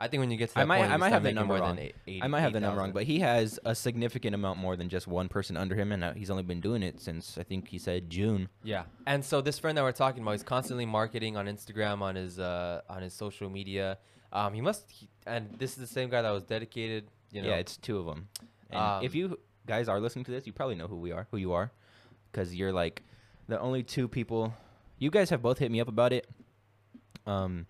I 0.03 0.07
think 0.09 0.19
when 0.19 0.29
you 0.31 0.37
get 0.37 0.49
to 0.49 0.55
that 0.55 0.61
I 0.61 0.65
might 0.65 0.79
point, 0.79 0.91
I 0.91 0.97
might 0.97 1.09
have 1.09 1.23
the 1.23 1.31
number 1.31 1.53
wrong. 1.55 1.75
than 1.77 1.85
eight- 1.85 1.95
80 2.07 2.23
I 2.23 2.27
might 2.27 2.41
have 2.41 2.53
the 2.53 2.59
number 2.59 2.79
wrong, 2.79 2.91
but 2.91 3.03
he 3.03 3.19
has 3.19 3.59
a 3.63 3.73
significant 3.73 4.35
amount 4.35 4.59
more 4.59 4.75
than 4.75 4.89
just 4.89 5.07
one 5.07 5.29
person 5.29 5.55
under 5.55 5.75
him, 5.75 5.91
and 5.91 6.03
uh, 6.03 6.13
he's 6.13 6.29
only 6.29 6.43
been 6.43 6.59
doing 6.59 6.83
it 6.83 6.99
since 6.99 7.37
I 7.37 7.43
think 7.43 7.69
he 7.69 7.77
said 7.79 8.09
June. 8.09 8.49
Yeah, 8.63 8.83
and 9.07 9.23
so 9.23 9.39
this 9.41 9.59
friend 9.59 9.77
that 9.77 9.83
we're 9.83 9.91
talking 9.93 10.21
about, 10.21 10.31
he's 10.33 10.43
constantly 10.43 10.85
marketing 10.85 11.37
on 11.37 11.45
Instagram, 11.47 12.01
on 12.01 12.15
his 12.15 12.37
uh, 12.39 12.81
on 12.89 13.01
his 13.01 13.13
social 13.13 13.49
media. 13.49 13.97
Um, 14.33 14.53
he 14.53 14.61
must, 14.61 14.89
he, 14.91 15.07
and 15.27 15.49
this 15.59 15.71
is 15.71 15.77
the 15.77 15.87
same 15.87 16.09
guy 16.09 16.21
that 16.21 16.31
was 16.31 16.43
dedicated. 16.43 17.05
You 17.31 17.41
know, 17.43 17.49
Yeah, 17.49 17.55
it's 17.55 17.77
two 17.77 17.97
of 17.99 18.05
them. 18.05 18.27
And 18.71 19.05
if 19.05 19.11
Um, 19.13 19.17
you 19.17 19.39
guys 19.65 19.87
are 19.87 19.99
listening 19.99 20.25
to 20.25 20.31
this, 20.31 20.45
you 20.47 20.53
probably 20.53 20.75
know 20.75 20.87
who 20.87 20.97
we 20.97 21.11
are, 21.11 21.27
who 21.31 21.37
you 21.37 21.53
are, 21.53 21.71
because 22.31 22.53
you're 22.55 22.73
like 22.73 23.03
the 23.47 23.59
only 23.59 23.83
two 23.83 24.07
people. 24.07 24.53
You 24.97 25.11
guys 25.11 25.29
have 25.29 25.41
both 25.41 25.59
hit 25.59 25.71
me 25.71 25.79
up 25.79 25.87
about 25.87 26.11
it. 26.13 26.27
Um, 27.25 27.67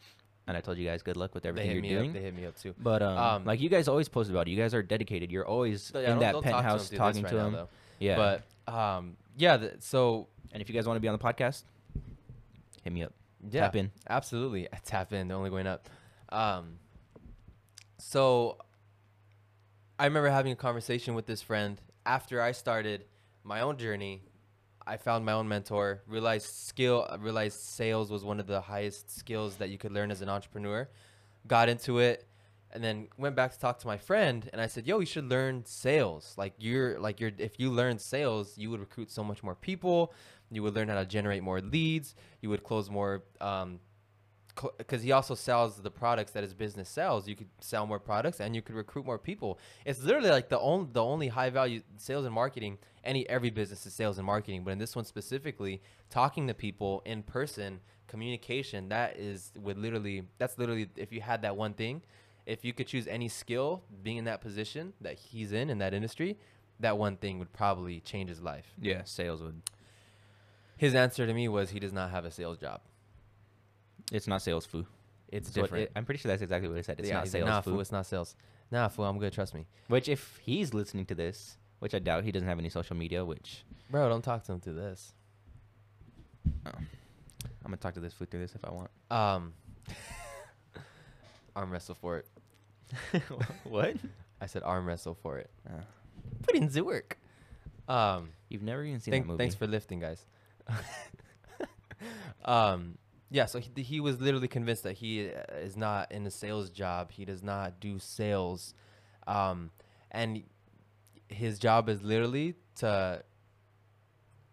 and 0.48 0.58
I 0.58 0.62
told 0.62 0.78
you 0.78 0.86
guys 0.86 1.02
good 1.04 1.18
luck 1.18 1.34
with 1.34 1.46
everything 1.46 1.72
you're 1.84 2.00
doing. 2.00 2.10
up. 2.10 2.14
They 2.16 2.22
hit 2.22 2.36
me 2.36 2.46
up 2.46 2.58
too. 2.58 2.74
But 2.80 3.02
um, 3.02 3.18
Um, 3.18 3.46
like 3.46 3.62
you 3.62 3.70
guys 3.70 3.88
always 3.88 4.10
post 4.10 4.30
about 4.30 4.48
it. 4.48 4.52
You 4.52 4.58
guys 4.58 4.74
are 4.74 4.84
dedicated. 4.84 5.32
You're 5.32 5.48
always 5.48 5.92
yeah, 5.94 6.14
in 6.14 6.20
that 6.20 6.34
don't 6.34 6.44
talk 6.44 6.52
to 6.52 6.56
penthouse 6.58 6.90
talking 6.90 7.24
right 7.24 7.30
to 7.30 7.36
though. 7.36 7.70
Yeah. 8.00 8.40
But 8.68 8.74
um, 8.74 9.16
yeah. 9.38 9.68
So 9.80 10.28
and 10.52 10.62
if 10.62 10.70
you 10.70 10.76
guys 10.76 10.86
want 10.88 10.98
to 10.98 11.02
be 11.02 11.08
on 11.08 11.18
the 11.18 11.24
podcast, 11.24 11.64
hit 12.84 12.94
me 12.94 13.04
up. 13.04 13.14
yeah, 13.50 13.62
Tap 13.62 13.76
in. 13.76 13.92
Absolutely, 14.10 14.68
I 14.72 14.78
tap 14.86 15.14
in. 15.14 15.28
They're 15.28 15.38
only 15.38 15.50
going 15.50 15.68
up. 15.68 15.90
Um, 16.30 16.80
so 17.98 18.58
I 20.00 20.06
remember 20.06 20.30
having 20.30 20.52
a 20.52 20.56
conversation 20.56 21.14
with 21.14 21.26
this 21.26 21.42
friend 21.42 21.80
after 22.06 22.42
I 22.42 22.52
started 22.52 23.06
my 23.44 23.62
own 23.62 23.78
journey. 23.78 24.24
I 24.86 24.98
found 24.98 25.26
my 25.26 25.34
own 25.34 25.48
mentor. 25.48 26.02
Realized 26.08 26.48
skill. 26.48 27.08
Realized 27.20 27.60
sales 27.60 28.12
was 28.12 28.24
one 28.24 28.40
of 28.40 28.48
the 28.48 28.62
highest 28.62 29.16
skills 29.16 29.56
that 29.58 29.70
you 29.70 29.78
could 29.78 29.92
learn 29.92 30.12
as 30.12 30.22
an 30.22 30.30
entrepreneur. 30.30 30.90
Got 31.48 31.70
into 31.70 32.00
it, 32.00 32.28
and 32.72 32.84
then 32.84 33.08
went 33.18 33.36
back 33.36 33.52
to 33.54 33.60
talk 33.60 33.80
to 33.80 33.88
my 33.88 33.98
friend. 33.98 34.50
And 34.52 34.62
I 34.62 34.68
said, 34.68 34.88
"Yo, 34.88 35.00
you 35.00 35.06
should 35.06 35.30
learn 35.30 35.66
sales. 35.66 36.34
Like 36.38 36.54
you're 36.58 37.00
like 37.00 37.20
you're. 37.20 37.32
If 37.38 37.60
you 37.60 37.72
learn 37.72 38.00
sales, 38.00 38.58
you 38.58 38.70
would 38.72 38.80
recruit 38.80 39.12
so 39.12 39.24
much 39.24 39.44
more 39.44 39.56
people. 39.56 40.14
You 40.52 40.64
would 40.64 40.76
learn 40.76 40.90
how 40.90 40.96
to 40.96 41.06
generate 41.06 41.44
more 41.44 41.62
leads. 41.62 42.16
You 42.42 42.50
would 42.50 42.64
close 42.64 42.90
more 42.90 43.24
um, 43.42 43.80
because 44.78 45.02
he 45.02 45.12
also 45.12 45.36
sells 45.36 45.78
the 45.78 45.92
products 45.92 46.32
that 46.32 46.44
his 46.44 46.54
business 46.54 46.90
sells. 46.90 47.28
You 47.28 47.36
could 47.36 47.50
sell 47.60 47.86
more 47.88 48.00
products 48.00 48.40
and 48.40 48.56
you 48.56 48.62
could 48.62 48.76
recruit 48.76 49.06
more 49.06 49.18
people. 49.18 49.60
It's 49.86 50.02
literally 50.04 50.30
like 50.30 50.50
the 50.50 50.60
only 50.60 50.90
the 50.92 51.04
only 51.04 51.28
high 51.28 51.50
value 51.50 51.82
sales 51.98 52.26
and 52.26 52.34
marketing. 52.34 52.78
Any 53.04 53.28
every 53.28 53.50
business 53.50 53.86
is 53.86 53.94
sales 53.94 54.18
and 54.18 54.26
marketing, 54.26 54.64
but 54.64 54.72
in 54.72 54.78
this 54.78 54.96
one 54.96 55.06
specifically, 55.06 55.82
talking 56.10 56.48
to 56.48 56.54
people 56.54 57.02
in 57.06 57.24
person, 57.24 57.82
communication. 58.08 58.90
That 58.90 59.18
is 59.18 59.52
would 59.58 59.78
literally 59.78 60.24
that's 60.38 60.58
literally 60.58 60.90
if 60.96 61.12
you 61.12 61.22
had 61.22 61.42
that 61.42 61.56
one 61.56 61.74
thing, 61.74 62.02
if 62.46 62.64
you 62.64 62.74
could 62.74 62.88
choose 62.88 63.08
any 63.08 63.30
skill, 63.30 63.84
being 64.04 64.18
in 64.18 64.26
that 64.26 64.42
position 64.42 64.94
that 65.02 65.16
he's 65.16 65.52
in 65.52 65.70
in 65.70 65.80
that 65.80 65.94
industry, 65.94 66.38
that 66.80 66.98
one 66.98 67.18
thing 67.18 67.40
would 67.40 67.52
probably 67.54 68.00
change 68.00 68.30
his 68.30 68.42
life. 68.42 68.74
Yeah, 68.80 69.04
sales 69.04 69.42
would. 69.42 69.62
His 70.78 70.96
answer 70.96 71.26
to 71.26 71.34
me 71.34 71.48
was 71.48 71.70
he 71.70 71.80
does 71.80 71.94
not 71.94 72.12
have 72.12 72.26
a 72.26 72.32
sales 72.32 72.58
job. 72.58 72.82
It's 74.12 74.28
not 74.28 74.42
sales 74.42 74.66
foo. 74.66 74.86
It's 75.30 75.48
That's 75.50 75.56
different. 75.56 75.84
it- 75.86 75.92
I'm 75.96 76.06
pretty 76.06 76.20
sure 76.20 76.30
that's 76.30 76.42
exactly 76.44 76.68
what 76.70 76.78
he 76.78 76.84
said. 76.84 77.00
It's 77.00 77.10
Yeah, 77.10 77.16
not 77.16 77.28
sales 77.28 77.48
nah, 77.48 77.62
foo. 77.62 77.72
fool, 77.72 77.80
it's 77.82 77.92
not 77.92 78.06
sales. 78.06 78.36
Nah, 78.72 78.88
fool, 78.88 79.06
I'm 79.06 79.18
good. 79.20 79.34
Trust 79.34 79.54
me, 79.54 79.66
Which, 79.88 80.08
if 80.10 80.38
he's 80.44 80.74
listening 80.74 81.06
to 81.08 81.16
this, 81.16 81.58
which 81.80 81.94
I 81.96 82.00
doubt 82.00 82.24
he 82.24 82.32
doesn't 82.32 82.48
have 82.48 82.60
any 82.60 82.70
social 82.70 82.96
media, 82.96 83.24
which 83.26 83.64
bro. 83.90 84.10
Don't 84.10 84.22
talk 84.24 84.44
to 84.46 84.52
him 84.54 84.60
through 84.60 84.76
this. 84.76 85.14
I'm 86.66 86.74
gonna 87.64 87.78
talk 87.78 87.94
to 87.96 88.00
this 88.00 88.14
fool 88.14 88.28
through 88.30 88.42
this 88.42 88.56
if 88.56 88.64
I 88.66 88.72
want. 88.72 88.90
Um, 89.12 89.54
arm 91.56 91.72
wrestle 91.72 91.96
for 91.96 92.18
it. 92.20 92.28
what? 93.64 93.96
I 94.42 94.46
said 94.46 94.64
arm 94.64 94.86
wrestle 94.86 95.16
for 95.16 95.38
it. 95.40 95.50
Uh, 95.68 95.82
Put 96.44 96.56
in 96.56 96.68
the 96.70 96.84
work. 96.84 97.18
Um, 97.88 98.30
you've 98.50 98.64
never 98.64 98.84
even 98.84 99.00
seen 99.00 99.12
thank- 99.12 99.24
that 99.26 99.28
movie. 99.28 99.38
thanks 99.40 99.56
for 99.56 99.68
lifting, 99.68 100.00
guys. 100.00 100.26
um, 102.46 102.98
yeah. 103.34 103.46
So 103.46 103.60
he, 103.60 103.82
he 103.82 104.00
was 104.00 104.22
literally 104.22 104.48
convinced 104.48 104.84
that 104.84 104.94
he 104.94 105.30
uh, 105.30 105.56
is 105.56 105.76
not 105.76 106.12
in 106.12 106.26
a 106.28 106.32
sales 106.32 106.70
job. 106.70 107.12
He 107.12 107.26
does 107.26 107.42
not 107.42 107.80
do 107.80 107.98
sales, 107.98 108.76
um, 109.26 109.72
and 110.12 110.44
his 111.28 111.58
job 111.58 111.90
is 111.90 112.04
literally 112.04 112.54
to 112.76 113.24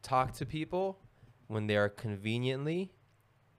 talk 0.03 0.33
to 0.33 0.47
people 0.47 0.99
when 1.47 1.67
they 1.67 1.77
are 1.77 1.91
conveniently 1.91 2.91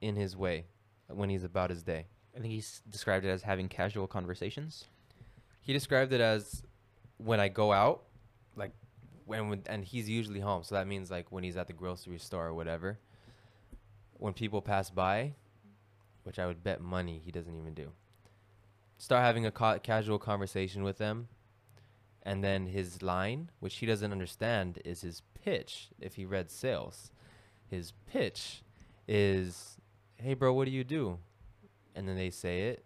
in 0.00 0.16
his 0.16 0.36
way 0.36 0.66
when 1.06 1.30
he's 1.30 1.44
about 1.44 1.70
his 1.70 1.84
day. 1.84 2.06
I 2.36 2.40
think 2.40 2.52
he's 2.52 2.82
described 2.90 3.24
it 3.24 3.28
as 3.28 3.42
having 3.42 3.68
casual 3.68 4.08
conversations. 4.08 4.88
He 5.60 5.72
described 5.72 6.12
it 6.12 6.20
as 6.20 6.64
when 7.18 7.38
I 7.38 7.48
go 7.48 7.72
out, 7.72 8.04
like 8.56 8.72
when, 9.24 9.48
when 9.48 9.62
and 9.66 9.84
he's 9.84 10.08
usually 10.08 10.40
home, 10.40 10.64
so 10.64 10.74
that 10.74 10.88
means 10.88 11.10
like 11.10 11.30
when 11.30 11.44
he's 11.44 11.56
at 11.56 11.68
the 11.68 11.72
grocery 11.72 12.18
store 12.18 12.46
or 12.46 12.54
whatever. 12.54 12.98
When 14.22 14.34
people 14.34 14.62
pass 14.62 14.88
by, 14.88 15.34
which 16.22 16.38
I 16.38 16.46
would 16.46 16.62
bet 16.62 16.80
money 16.80 17.20
he 17.24 17.32
doesn't 17.32 17.56
even 17.56 17.74
do. 17.74 17.90
Start 18.96 19.24
having 19.24 19.44
a 19.46 19.50
ca- 19.50 19.80
casual 19.80 20.20
conversation 20.20 20.84
with 20.84 20.98
them, 20.98 21.26
and 22.22 22.44
then 22.44 22.66
his 22.66 23.02
line, 23.02 23.50
which 23.58 23.78
he 23.78 23.86
doesn't 23.86 24.12
understand, 24.12 24.80
is 24.84 25.00
his 25.00 25.22
pitch. 25.42 25.88
If 26.00 26.14
he 26.14 26.24
read 26.24 26.52
sales, 26.52 27.10
his 27.66 27.94
pitch 28.06 28.62
is, 29.08 29.80
"Hey, 30.18 30.34
bro, 30.34 30.54
what 30.54 30.66
do 30.66 30.70
you 30.70 30.84
do?" 30.84 31.18
And 31.96 32.06
then 32.06 32.14
they 32.14 32.30
say 32.30 32.68
it, 32.68 32.84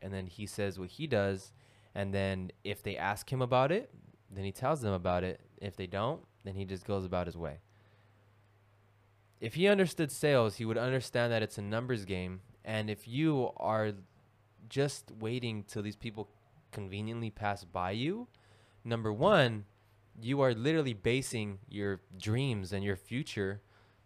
and 0.00 0.14
then 0.14 0.28
he 0.28 0.46
says 0.46 0.78
what 0.78 0.90
he 0.90 1.08
does, 1.08 1.52
and 1.96 2.14
then 2.14 2.52
if 2.62 2.80
they 2.80 2.96
ask 2.96 3.32
him 3.32 3.42
about 3.42 3.72
it, 3.72 3.90
then 4.30 4.44
he 4.44 4.52
tells 4.52 4.82
them 4.82 4.92
about 4.92 5.24
it. 5.24 5.40
If 5.56 5.74
they 5.74 5.88
don't, 5.88 6.24
then 6.44 6.54
he 6.54 6.64
just 6.64 6.84
goes 6.84 7.04
about 7.04 7.26
his 7.26 7.36
way. 7.36 7.58
If 9.40 9.54
he 9.54 9.68
understood 9.68 10.10
sales, 10.10 10.56
he 10.56 10.64
would 10.64 10.78
understand 10.78 11.32
that 11.32 11.42
it's 11.42 11.58
a 11.58 11.62
numbers 11.62 12.04
game. 12.04 12.40
And 12.64 12.88
if 12.90 13.06
you 13.06 13.50
are 13.58 13.92
just 14.68 15.10
waiting 15.20 15.64
till 15.64 15.82
these 15.82 15.96
people 15.96 16.28
conveniently 16.72 17.30
pass 17.30 17.64
by 17.64 17.92
you, 17.92 18.28
number 18.84 19.12
one, 19.12 19.64
you 20.20 20.40
are 20.40 20.54
literally 20.54 20.94
basing 20.94 21.58
your 21.68 22.00
dreams 22.18 22.72
and 22.72 22.82
your 22.82 22.96
future 22.96 23.60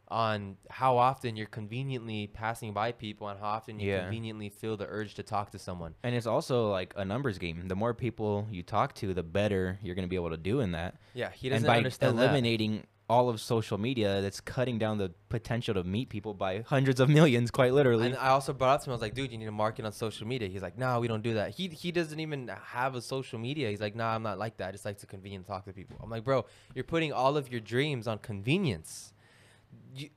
on 0.08 0.56
how 0.68 0.96
often 0.98 1.36
you're 1.36 1.46
conveniently 1.46 2.26
passing 2.26 2.72
by 2.72 2.90
people 2.90 3.28
and 3.28 3.38
how 3.38 3.46
often 3.46 3.78
you 3.78 3.88
Yeah. 3.90 4.02
conveniently 4.02 4.48
feel 4.48 4.76
the 4.76 4.86
urge 4.88 5.14
to 5.14 5.22
talk 5.22 5.52
to 5.52 5.58
someone. 5.58 5.94
And 6.02 6.16
it's 6.16 6.26
also 6.26 6.68
like 6.68 6.92
a 6.96 7.04
numbers 7.04 7.38
game. 7.38 7.68
The 7.68 7.76
more 7.76 7.94
people 7.94 8.48
you 8.50 8.64
talk 8.64 8.92
to, 8.96 9.14
the 9.14 9.22
better 9.22 9.78
you're 9.82 9.94
gonna 9.94 10.08
be 10.08 10.16
able 10.16 10.30
to 10.30 10.36
do 10.36 10.58
in 10.60 10.72
that. 10.72 10.96
Yeah, 11.14 11.30
he 11.30 11.48
doesn't 11.48 11.64
by 11.66 11.76
understand 11.76 12.18
that. 12.18 12.22
eliminating 12.24 12.88
all 13.10 13.28
of 13.28 13.40
social 13.40 13.76
media, 13.76 14.22
that's 14.22 14.40
cutting 14.40 14.78
down 14.78 14.98
the 14.98 15.10
potential 15.28 15.74
to 15.74 15.82
meet 15.82 16.08
people 16.08 16.32
by 16.32 16.60
hundreds 16.60 17.00
of 17.00 17.08
millions, 17.08 17.50
quite 17.50 17.74
literally. 17.74 18.06
And 18.06 18.16
I 18.16 18.28
also 18.28 18.52
brought 18.52 18.74
up 18.74 18.80
to 18.82 18.86
him, 18.88 18.92
I 18.92 18.94
was 18.94 19.02
like, 19.02 19.14
dude, 19.14 19.32
you 19.32 19.38
need 19.38 19.46
to 19.46 19.50
market 19.50 19.84
on 19.84 19.90
social 19.90 20.28
media. 20.28 20.48
He's 20.48 20.62
like, 20.62 20.78
nah, 20.78 21.00
we 21.00 21.08
don't 21.08 21.22
do 21.22 21.34
that. 21.34 21.50
He 21.50 21.66
he 21.66 21.90
doesn't 21.90 22.20
even 22.20 22.48
have 22.66 22.94
a 22.94 23.02
social 23.02 23.40
media. 23.40 23.68
He's 23.68 23.80
like, 23.80 23.96
nah, 23.96 24.14
I'm 24.14 24.22
not 24.22 24.38
like 24.38 24.58
that. 24.58 24.68
I 24.68 24.72
just 24.72 24.84
like 24.84 24.98
to 24.98 25.06
convenient 25.06 25.48
talk 25.48 25.64
to 25.64 25.72
people. 25.72 25.96
I'm 26.00 26.08
like, 26.08 26.22
bro, 26.22 26.46
you're 26.72 26.84
putting 26.84 27.12
all 27.12 27.36
of 27.36 27.50
your 27.50 27.60
dreams 27.60 28.06
on 28.06 28.18
convenience. 28.18 29.12
You, 29.96 30.10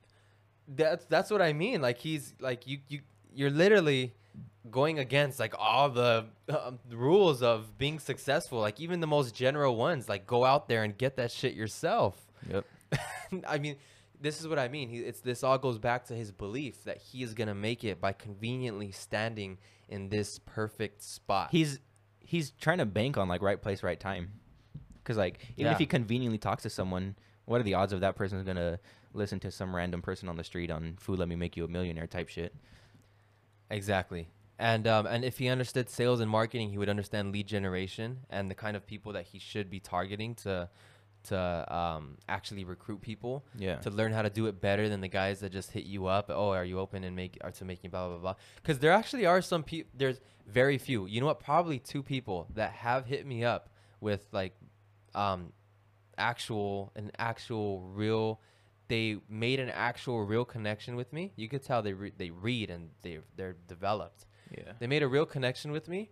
that's 0.68 1.04
that's 1.06 1.32
what 1.32 1.42
I 1.42 1.52
mean. 1.52 1.82
Like 1.82 1.98
he's 1.98 2.32
like 2.38 2.64
you 2.68 2.78
you 2.88 3.00
you're 3.34 3.50
literally 3.50 4.14
going 4.70 5.00
against 5.00 5.40
like 5.40 5.54
all 5.58 5.90
the 5.90 6.26
um, 6.48 6.78
rules 6.90 7.42
of 7.42 7.76
being 7.76 7.98
successful. 7.98 8.60
Like 8.60 8.78
even 8.78 9.00
the 9.00 9.08
most 9.08 9.34
general 9.34 9.74
ones. 9.74 10.08
Like 10.08 10.28
go 10.28 10.44
out 10.44 10.68
there 10.68 10.84
and 10.84 10.96
get 10.96 11.16
that 11.16 11.32
shit 11.32 11.54
yourself. 11.54 12.30
yep. 12.48 12.64
I 13.48 13.58
mean, 13.58 13.76
this 14.20 14.40
is 14.40 14.48
what 14.48 14.58
I 14.58 14.68
mean. 14.68 14.88
He, 14.88 14.98
it's 14.98 15.20
this 15.20 15.42
all 15.42 15.58
goes 15.58 15.78
back 15.78 16.06
to 16.06 16.14
his 16.14 16.30
belief 16.30 16.84
that 16.84 16.98
he 16.98 17.22
is 17.22 17.34
gonna 17.34 17.54
make 17.54 17.84
it 17.84 18.00
by 18.00 18.12
conveniently 18.12 18.90
standing 18.92 19.58
in 19.88 20.08
this 20.08 20.38
perfect 20.38 21.02
spot. 21.02 21.48
He's 21.50 21.80
he's 22.20 22.50
trying 22.52 22.78
to 22.78 22.86
bank 22.86 23.18
on 23.18 23.28
like 23.28 23.42
right 23.42 23.60
place, 23.60 23.82
right 23.82 23.98
time. 23.98 24.32
Cause 25.04 25.16
like 25.18 25.38
even 25.56 25.66
Yeah. 25.66 25.72
if 25.72 25.78
he 25.78 25.86
conveniently 25.86 26.38
talks 26.38 26.62
to 26.62 26.70
someone, 26.70 27.16
what 27.44 27.60
are 27.60 27.64
the 27.64 27.74
odds 27.74 27.92
of 27.92 28.00
that 28.00 28.16
person 28.16 28.38
is 28.38 28.44
gonna 28.44 28.78
listen 29.12 29.38
to 29.40 29.50
some 29.50 29.74
random 29.76 30.00
person 30.00 30.28
on 30.28 30.36
the 30.36 30.44
street 30.44 30.70
on 30.70 30.96
"Food, 30.98 31.18
let 31.18 31.28
me 31.28 31.36
make 31.36 31.56
you 31.56 31.64
a 31.64 31.68
millionaire" 31.68 32.06
type 32.06 32.28
shit? 32.28 32.54
exactly. 33.70 34.28
And 34.58 34.86
um, 34.86 35.06
and 35.06 35.24
if 35.24 35.38
he 35.38 35.48
understood 35.48 35.90
sales 35.90 36.20
and 36.20 36.30
marketing, 36.30 36.70
he 36.70 36.78
would 36.78 36.88
understand 36.88 37.32
lead 37.32 37.46
generation 37.48 38.20
and 38.30 38.48
the 38.50 38.54
kind 38.54 38.76
of 38.76 38.86
people 38.86 39.12
that 39.14 39.26
he 39.26 39.38
should 39.40 39.68
be 39.68 39.80
targeting 39.80 40.34
to 40.36 40.68
to 41.24 41.74
um, 41.74 42.16
actually 42.28 42.64
recruit 42.64 43.00
people. 43.00 43.44
Yeah. 43.58 43.76
to 43.76 43.90
learn 43.90 44.12
how 44.12 44.22
to 44.22 44.30
do 44.30 44.46
it 44.46 44.60
better 44.60 44.88
than 44.88 45.00
the 45.00 45.08
guys 45.08 45.40
that 45.40 45.52
just 45.52 45.70
hit 45.70 45.84
you 45.84 46.06
up. 46.06 46.30
Oh, 46.30 46.50
are 46.50 46.64
you 46.64 46.78
open 46.78 47.04
and 47.04 47.14
make 47.16 47.38
are 47.42 47.50
to 47.52 47.64
making 47.64 47.90
blah 47.90 48.08
blah 48.08 48.18
blah? 48.18 48.34
Because 48.56 48.78
there 48.78 48.92
actually 48.92 49.26
are 49.26 49.42
some 49.42 49.62
people. 49.62 49.90
There's 49.94 50.20
very 50.46 50.78
few. 50.78 51.06
You 51.06 51.20
know 51.20 51.26
what? 51.26 51.40
Probably 51.40 51.78
two 51.78 52.02
people 52.02 52.46
that 52.54 52.72
have 52.72 53.06
hit 53.06 53.26
me 53.26 53.44
up 53.44 53.70
with 54.00 54.26
like, 54.32 54.54
um, 55.14 55.52
actual 56.18 56.92
an 56.96 57.10
actual 57.18 57.80
real. 57.80 58.40
They 58.88 59.16
made 59.28 59.60
an 59.60 59.70
actual 59.70 60.24
real 60.24 60.44
connection 60.44 60.94
with 60.94 61.12
me. 61.12 61.32
You 61.36 61.48
could 61.48 61.62
tell 61.62 61.82
they 61.82 61.94
re- 61.94 62.12
they 62.16 62.30
read 62.30 62.70
and 62.70 62.90
they 63.02 63.20
they're 63.36 63.56
developed. 63.66 64.26
Yeah. 64.50 64.72
They 64.78 64.86
made 64.86 65.02
a 65.02 65.08
real 65.08 65.26
connection 65.26 65.72
with 65.72 65.88
me, 65.88 66.10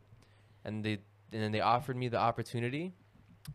and 0.64 0.82
they 0.84 0.98
and 1.32 1.42
then 1.42 1.52
they 1.52 1.60
offered 1.60 1.96
me 1.96 2.08
the 2.08 2.18
opportunity. 2.18 2.94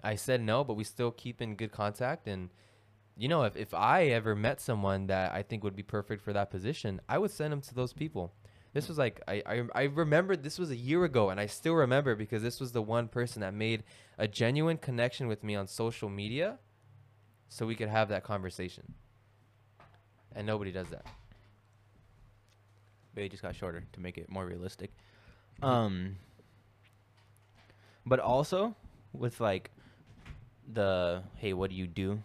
I 0.03 0.15
said 0.15 0.41
no, 0.41 0.63
but 0.63 0.75
we 0.75 0.83
still 0.83 1.11
keep 1.11 1.41
in 1.41 1.55
good 1.55 1.71
contact. 1.71 2.27
And 2.27 2.49
you 3.15 3.27
know, 3.27 3.43
if 3.43 3.55
if 3.55 3.73
I 3.73 4.05
ever 4.07 4.35
met 4.35 4.61
someone 4.61 5.07
that 5.07 5.33
I 5.33 5.41
think 5.41 5.63
would 5.63 5.75
be 5.75 5.83
perfect 5.83 6.23
for 6.23 6.33
that 6.33 6.51
position, 6.51 7.01
I 7.09 7.17
would 7.17 7.31
send 7.31 7.51
them 7.51 7.61
to 7.61 7.73
those 7.75 7.93
people. 7.93 8.33
This 8.73 8.87
was 8.87 8.97
like 8.97 9.21
I, 9.27 9.41
I 9.45 9.63
I 9.73 9.83
remember 9.83 10.35
this 10.35 10.59
was 10.59 10.69
a 10.69 10.75
year 10.75 11.03
ago, 11.03 11.29
and 11.29 11.39
I 11.39 11.47
still 11.47 11.73
remember 11.73 12.15
because 12.15 12.43
this 12.43 12.59
was 12.59 12.73
the 12.73 12.81
one 12.81 13.07
person 13.07 13.41
that 13.41 13.53
made 13.53 13.83
a 14.17 14.27
genuine 14.27 14.77
connection 14.77 15.27
with 15.27 15.43
me 15.43 15.55
on 15.55 15.67
social 15.67 16.09
media, 16.09 16.59
so 17.49 17.65
we 17.65 17.75
could 17.75 17.89
have 17.89 18.09
that 18.09 18.23
conversation. 18.23 18.93
And 20.35 20.45
nobody 20.45 20.71
does 20.71 20.89
that. 20.89 21.05
But 23.15 23.23
it 23.23 23.31
just 23.31 23.41
got 23.41 23.55
shorter 23.55 23.83
to 23.93 23.99
make 23.99 24.19
it 24.19 24.29
more 24.29 24.45
realistic. 24.45 24.91
Um, 25.63 26.17
but 28.05 28.19
also 28.19 28.75
with 29.11 29.39
like 29.39 29.71
the 30.71 31.23
hey, 31.35 31.53
what 31.53 31.69
do 31.69 31.75
you 31.75 31.87
do? 31.87 32.21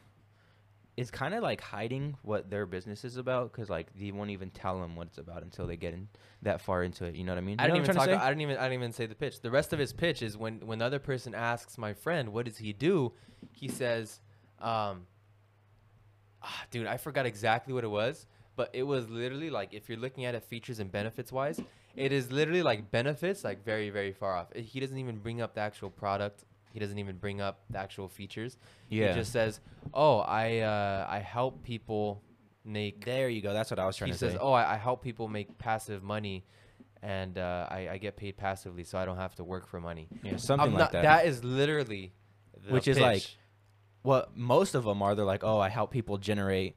It's 0.96 1.10
kind 1.10 1.32
of 1.34 1.42
like 1.42 1.60
hiding 1.60 2.16
what 2.22 2.50
their 2.50 2.66
business 2.66 3.04
is 3.04 3.16
about 3.16 3.50
because 3.50 3.70
like 3.70 3.88
they 3.98 4.12
won't 4.12 4.30
even 4.30 4.50
tell 4.50 4.78
them 4.80 4.94
what 4.94 5.06
it's 5.06 5.18
about 5.18 5.42
until 5.42 5.66
they 5.66 5.76
get 5.76 5.94
in 5.94 6.08
that 6.42 6.60
far 6.60 6.82
into 6.82 7.04
it. 7.04 7.14
You 7.14 7.24
know 7.24 7.32
what 7.32 7.38
I 7.38 7.42
mean? 7.42 7.56
I 7.58 7.66
didn't 7.66 7.82
even 7.82 7.94
talk. 7.94 8.08
I 8.08 8.28
didn't 8.28 8.42
even. 8.42 8.56
I 8.58 8.62
didn't 8.64 8.74
even 8.74 8.92
say 8.92 9.06
the 9.06 9.14
pitch. 9.14 9.40
The 9.40 9.50
rest 9.50 9.72
of 9.72 9.78
his 9.78 9.92
pitch 9.92 10.22
is 10.22 10.36
when 10.36 10.66
when 10.66 10.80
the 10.80 10.84
other 10.84 10.98
person 10.98 11.34
asks 11.34 11.78
my 11.78 11.94
friend, 11.94 12.32
"What 12.32 12.44
does 12.46 12.58
he 12.58 12.72
do?" 12.72 13.12
He 13.52 13.68
says, 13.68 14.20
um, 14.60 15.06
ah, 16.42 16.64
"Dude, 16.70 16.86
I 16.86 16.96
forgot 16.98 17.26
exactly 17.26 17.72
what 17.72 17.84
it 17.84 17.90
was, 17.90 18.26
but 18.56 18.70
it 18.72 18.82
was 18.82 19.08
literally 19.08 19.50
like 19.50 19.72
if 19.72 19.88
you're 19.88 19.98
looking 19.98 20.24
at 20.24 20.34
it 20.34 20.42
features 20.42 20.78
and 20.78 20.92
benefits 20.92 21.32
wise, 21.32 21.60
it 21.96 22.12
is 22.12 22.30
literally 22.30 22.62
like 22.62 22.90
benefits 22.90 23.44
like 23.44 23.64
very 23.64 23.90
very 23.90 24.12
far 24.12 24.36
off. 24.36 24.54
He 24.54 24.80
doesn't 24.80 24.98
even 24.98 25.18
bring 25.18 25.40
up 25.40 25.54
the 25.54 25.60
actual 25.60 25.90
product. 25.90 26.44
He 26.72 26.80
doesn't 26.80 26.98
even 26.98 27.16
bring 27.18 27.40
up 27.40 27.60
the 27.70 27.78
actual 27.78 28.08
features. 28.08 28.56
Yeah. 28.88 29.08
He 29.08 29.14
just 29.14 29.32
says, 29.32 29.60
"Oh, 29.92 30.18
I 30.20 30.58
uh, 30.60 31.06
I 31.08 31.18
help 31.20 31.62
people 31.62 32.22
make 32.64 33.04
There 33.04 33.28
you 33.28 33.42
go. 33.42 33.52
That's 33.52 33.70
what 33.70 33.78
I 33.78 33.86
was 33.86 33.96
trying 33.96 34.10
to 34.12 34.16
say. 34.18 34.26
he 34.26 34.30
to 34.30 34.32
says, 34.34 34.40
say. 34.40 34.46
"Oh, 34.46 34.52
I, 34.52 34.74
I 34.74 34.76
help 34.76 35.02
people 35.02 35.28
make 35.28 35.58
passive 35.58 36.02
money, 36.02 36.44
and 37.02 37.36
uh, 37.38 37.66
I, 37.70 37.88
I 37.92 37.98
get 37.98 38.16
paid 38.16 38.36
passively, 38.36 38.84
so 38.84 38.98
I 38.98 39.04
don't 39.04 39.16
have 39.18 39.34
to 39.36 39.44
work 39.44 39.66
for 39.66 39.80
money." 39.80 40.08
yeah, 40.22 40.36
something 40.36 40.68
I'm 40.68 40.72
like 40.74 40.78
not- 40.80 40.92
that. 40.92 41.02
That 41.02 41.26
is 41.26 41.44
literally, 41.44 42.12
the 42.66 42.72
Which 42.72 42.88
is 42.88 42.98
like- 42.98 43.26
what 44.02 44.36
most 44.36 44.74
of 44.74 44.82
them 44.84 45.00
are 45.00 45.14
they're 45.14 45.24
like 45.24 45.44
oh 45.44 45.60
i 45.60 45.68
help 45.68 45.92
people 45.92 46.18
generate 46.18 46.74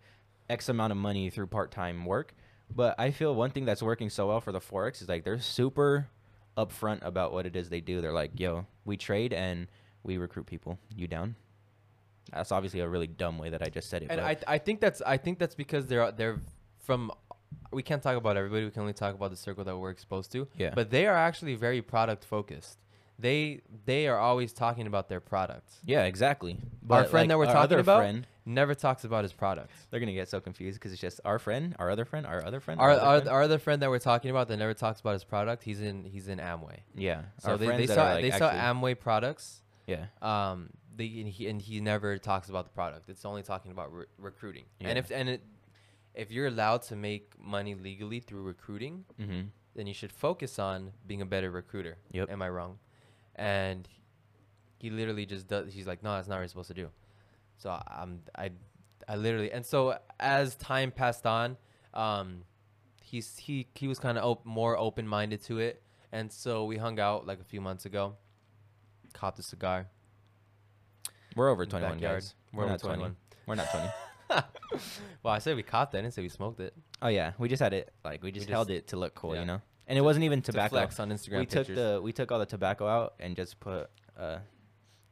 x 0.47 0.69
amount 0.69 0.91
of 0.91 0.97
money 0.97 1.31
through 1.31 1.47
part-time 1.47 2.05
work 2.05 2.35
but 2.69 2.93
i 2.99 3.09
feel 3.09 3.33
one 3.33 3.49
thing 3.49 3.65
that's 3.65 3.81
working 3.81 4.11
so 4.11 4.27
well 4.27 4.39
for 4.39 4.51
the 4.51 4.59
forex 4.59 5.01
is 5.01 5.09
like 5.09 5.23
they're 5.23 5.39
super 5.39 6.07
upfront 6.55 7.03
about 7.03 7.33
what 7.33 7.47
it 7.47 7.55
is 7.55 7.67
they 7.69 7.81
do 7.81 7.99
they're 7.99 8.13
like 8.13 8.39
yo 8.39 8.63
we 8.85 8.95
trade 8.95 9.33
and 9.33 9.65
we 10.05 10.17
recruit 10.17 10.45
people 10.45 10.77
you 10.95 11.07
down 11.07 11.35
that's 12.31 12.51
obviously 12.51 12.79
a 12.79 12.87
really 12.87 13.07
dumb 13.07 13.37
way 13.37 13.49
that 13.49 13.61
i 13.61 13.69
just 13.77 13.89
said 13.89 14.01
it 14.03 14.07
and 14.11 14.21
I 14.21 14.37
I 14.47 14.57
think 14.65 14.79
that's 14.79 15.01
I 15.01 15.17
think 15.17 15.39
that's 15.39 15.55
because 15.63 15.83
they're 15.87 16.11
they're 16.11 16.39
from. 16.79 17.11
We 17.71 17.83
can't 17.83 18.01
talk 18.07 18.15
about 18.15 18.37
everybody. 18.37 18.63
We 18.65 18.71
can 18.71 18.81
only 18.81 18.93
talk 18.93 19.13
about 19.15 19.31
the 19.31 19.37
circle 19.37 19.63
that 19.63 19.75
we're 19.77 19.89
exposed 19.89 20.31
to. 20.33 20.47
yeah 20.57 20.71
But 20.79 20.89
they 20.91 21.05
are 21.07 21.15
actually 21.29 21.55
very 21.55 21.81
product 21.81 22.23
focused. 22.25 22.77
They 23.17 23.61
they 23.85 24.07
are 24.07 24.17
always 24.29 24.51
talking 24.53 24.87
about 24.87 25.05
their 25.09 25.19
products. 25.33 25.79
yeah 25.85 26.03
exactly 26.13 26.53
Our 26.89 27.01
But, 27.03 27.09
friend 27.11 27.29
that 27.31 27.37
we're 27.39 27.45
talking 27.57 27.61
other 27.69 27.79
about, 27.79 27.99
friend, 27.99 28.27
Never 28.45 28.75
talks 28.75 29.03
about 29.09 29.23
his 29.23 29.33
products. 29.33 29.73
they're 29.89 29.99
gonna 29.99 30.13
get 30.21 30.29
so 30.29 30.39
confused 30.39 30.75
because 30.79 30.91
it's 30.93 31.01
just 31.01 31.19
our 31.25 31.39
friend 31.39 31.75
our 31.79 31.89
other 31.89 32.05
friend 32.05 32.25
our 32.25 32.41
other 32.45 32.59
friend 32.59 32.79
Our, 32.79 32.91
other 32.91 33.01
our, 33.01 33.17
friend. 33.17 33.29
our 33.35 33.41
other 33.47 33.59
friend 33.65 33.81
that 33.81 33.89
we're 33.89 33.99
talking 34.11 34.29
about 34.31 34.47
that 34.49 34.57
never 34.57 34.73
talks 34.73 34.99
about 34.99 35.13
his 35.13 35.23
product, 35.23 35.63
he's 35.63 35.81
in 35.81 36.03
he's 36.05 36.27
in 36.27 36.39
Amway. 36.39 36.79
yeah 36.95 37.21
So 37.39 37.51
our 37.51 37.57
they, 37.57 37.65
they 37.85 37.93
are, 37.93 38.13
like, 38.13 38.21
they 38.25 38.31
actually- 38.31 38.59
Amway 38.69 38.99
products. 38.99 39.61
Yeah 39.87 40.05
Um, 40.21 40.69
they 40.95 41.05
and 41.21 41.27
he, 41.27 41.47
and 41.49 41.61
he 41.61 41.79
never 41.81 42.17
talks 42.17 42.49
about 42.49 42.65
the 42.65 42.71
product. 42.71 43.09
It's 43.09 43.25
only 43.25 43.43
talking 43.43 43.71
about 43.71 43.91
re- 43.93 44.05
recruiting. 44.17 44.65
And 44.79 44.97
if 44.97 45.11
and 45.11 45.27
it, 45.29 45.41
if 46.13 46.31
you're 46.31 46.47
allowed 46.47 46.83
to 46.83 46.95
make 46.95 47.33
money 47.37 47.75
legally 47.75 48.19
through 48.19 48.43
recruiting, 48.43 49.05
mm-hmm 49.19 49.41
then 49.77 49.87
you 49.87 49.93
should 49.93 50.13
focus 50.13 50.57
on 50.57 50.93
being 51.05 51.21
a 51.21 51.25
better 51.25 51.51
recruiter. 51.51 51.97
Yep. 52.13 52.31
Am 52.31 52.41
I 52.41 52.47
wrong? 52.47 52.79
And 53.35 53.85
he 54.79 54.89
literally 54.89 55.25
just 55.25 55.47
does. 55.49 55.73
He's 55.73 55.85
like, 55.85 56.01
no, 56.01 56.13
that's 56.15 56.29
not 56.29 56.35
what 56.35 56.43
you're 56.43 56.47
supposed 56.47 56.69
to 56.69 56.73
do. 56.73 56.89
So 57.57 57.69
I- 57.71 57.83
I'm 58.01 58.21
I, 58.37 58.51
I 59.05 59.17
literally 59.17 59.51
and 59.51 59.65
so 59.65 59.97
as 60.17 60.55
time 60.55 60.91
passed 60.91 61.25
on, 61.25 61.57
um, 61.93 62.43
he's 63.03 63.37
he 63.37 63.67
he 63.75 63.89
was 63.89 63.99
kind 63.99 64.17
of 64.17 64.23
op- 64.23 64.45
more 64.45 64.77
open 64.77 65.05
minded 65.05 65.43
to 65.43 65.59
it, 65.59 65.83
and 66.13 66.31
so 66.31 66.63
we 66.63 66.77
hung 66.77 66.97
out 66.99 67.27
like 67.27 67.41
a 67.41 67.43
few 67.43 67.59
months 67.59 67.85
ago. 67.85 68.15
Copped 69.15 69.39
a 69.39 69.43
cigar. 69.43 69.87
we're 71.35 71.49
over 71.49 71.65
21 71.65 71.93
backyard. 71.93 72.15
guys 72.21 72.35
We're, 72.53 72.59
we're 72.59 72.63
over 72.65 72.71
not 72.73 72.79
20 72.81 72.95
21. 72.95 73.15
we're 73.47 73.55
not 73.55 73.69
20 73.71 73.87
well, 75.23 75.33
I 75.33 75.39
said 75.39 75.55
we 75.55 75.63
copped 75.63 75.93
it. 75.95 75.99
I 75.99 76.01
didn't 76.01 76.13
say 76.15 76.21
we 76.21 76.29
smoked 76.29 76.59
it. 76.59 76.73
Oh 77.01 77.07
yeah, 77.07 77.31
we 77.37 77.47
just 77.47 77.61
had 77.61 77.73
it 77.73 77.93
like 78.03 78.21
we 78.23 78.31
just 78.31 78.49
held 78.49 78.67
just- 78.67 78.77
it 78.77 78.87
to 78.87 78.97
look 78.97 79.15
cool, 79.15 79.33
yeah. 79.35 79.41
you 79.41 79.45
know. 79.45 79.61
And 79.87 79.97
it 79.97 80.01
wasn't 80.01 80.25
even 80.25 80.41
To 80.41 80.51
tobacco. 80.51 80.69
flex 80.77 80.99
on 80.99 81.09
Instagram 81.11 81.39
we 81.39 81.45
took 81.45 81.67
the 81.67 81.99
we 82.03 82.11
took 82.11 82.31
all 82.31 82.39
the 82.39 82.45
tobacco 82.47 82.87
out 82.87 83.13
and 83.19 83.35
just 83.35 83.59
put 83.59 83.89
uh 84.17 84.37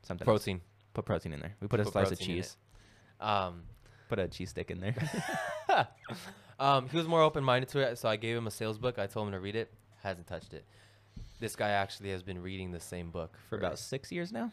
something 0.01 0.27
else. 0.27 0.43
protein. 0.43 0.61
Put 0.95 1.05
protein 1.05 1.31
in 1.33 1.39
there. 1.39 1.55
We 1.61 1.67
put 1.67 1.79
a 1.79 1.85
slice 1.85 2.11
of 2.11 2.17
protein 2.17 2.31
in 2.31 2.37
it. 2.39 2.41
cheese. 2.41 2.57
Um, 3.19 3.63
Put 4.09 4.19
a 4.19 4.27
cheese 4.27 4.49
stick 4.49 4.69
in 4.69 4.79
there. 4.79 4.95
um, 6.59 6.87
he 6.89 6.97
was 6.97 7.07
more 7.07 7.21
open 7.21 7.43
minded 7.43 7.69
to 7.69 7.79
it, 7.79 7.97
so 7.97 8.09
I 8.09 8.15
gave 8.15 8.35
him 8.35 8.45
a 8.47 8.51
sales 8.51 8.77
book. 8.77 8.99
I 8.99 9.07
told 9.07 9.27
him 9.27 9.33
to 9.33 9.39
read 9.39 9.55
it. 9.55 9.71
Hasn't 10.03 10.27
touched 10.27 10.53
it. 10.53 10.65
This 11.43 11.57
guy 11.57 11.71
actually 11.71 12.11
has 12.11 12.23
been 12.23 12.41
reading 12.41 12.71
the 12.71 12.79
same 12.79 13.11
book 13.11 13.37
For 13.49 13.57
about 13.57 13.77
six 13.77 14.13
years 14.13 14.31
now. 14.31 14.49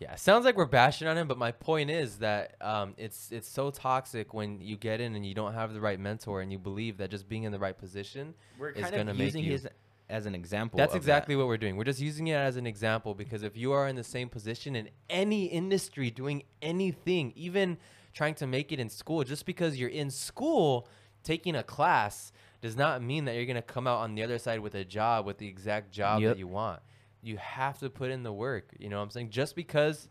Yeah, 0.00 0.16
sounds 0.16 0.44
like 0.44 0.56
we're 0.56 0.64
bashing 0.66 1.06
on 1.06 1.16
him, 1.16 1.28
but 1.28 1.38
my 1.38 1.52
point 1.52 1.90
is 1.90 2.18
that 2.18 2.56
um, 2.60 2.94
it's 2.98 3.30
it's 3.30 3.48
so 3.48 3.70
toxic 3.70 4.34
when 4.34 4.60
you 4.60 4.76
get 4.76 5.00
in 5.00 5.14
and 5.14 5.24
you 5.24 5.32
don't 5.32 5.54
have 5.54 5.72
the 5.72 5.80
right 5.80 6.00
mentor 6.00 6.40
and 6.40 6.50
you 6.50 6.58
believe 6.58 6.96
that 6.96 7.08
just 7.12 7.28
being 7.28 7.44
in 7.44 7.52
the 7.52 7.58
right 7.60 7.78
position. 7.78 8.34
We're 8.58 8.70
Is 8.70 8.82
kind 8.82 8.96
gonna 8.96 9.12
of 9.12 9.16
make 9.16 9.26
using 9.26 9.44
you- 9.44 9.52
his 9.52 9.68
as 10.10 10.26
an 10.26 10.34
example. 10.34 10.76
That's 10.76 10.96
exactly 10.96 11.36
that. 11.36 11.38
what 11.38 11.46
we're 11.46 11.56
doing. 11.56 11.76
We're 11.76 11.84
just 11.84 12.00
using 12.00 12.26
it 12.26 12.34
as 12.34 12.56
an 12.56 12.66
example 12.66 13.14
because 13.14 13.44
if 13.44 13.56
you 13.56 13.70
are 13.70 13.86
in 13.86 13.94
the 13.94 14.02
same 14.02 14.28
position 14.28 14.74
in 14.74 14.88
any 15.08 15.44
industry 15.46 16.10
doing 16.10 16.42
anything, 16.60 17.32
even 17.36 17.78
trying 18.12 18.34
to 18.34 18.46
make 18.48 18.72
it 18.72 18.80
in 18.80 18.88
school, 18.90 19.22
just 19.22 19.46
because 19.46 19.76
you're 19.78 19.88
in 20.02 20.10
school 20.10 20.88
taking 21.22 21.54
a 21.54 21.62
class 21.62 22.32
does 22.64 22.76
not 22.76 23.02
mean 23.02 23.26
that 23.26 23.34
you're 23.34 23.44
going 23.44 23.56
to 23.56 23.62
come 23.62 23.86
out 23.86 23.98
on 23.98 24.14
the 24.14 24.22
other 24.22 24.38
side 24.38 24.58
with 24.60 24.74
a 24.74 24.84
job 24.86 25.26
with 25.26 25.36
the 25.36 25.46
exact 25.46 25.92
job 25.92 26.22
Yep. 26.22 26.30
that 26.32 26.38
you 26.38 26.46
want. 26.48 26.80
You 27.22 27.36
have 27.36 27.78
to 27.80 27.90
put 27.90 28.10
in 28.10 28.22
the 28.22 28.32
work, 28.32 28.72
you 28.78 28.88
know 28.88 28.96
what 28.96 29.02
I'm 29.02 29.10
saying? 29.10 29.28
Just 29.30 29.54
because 29.54 30.08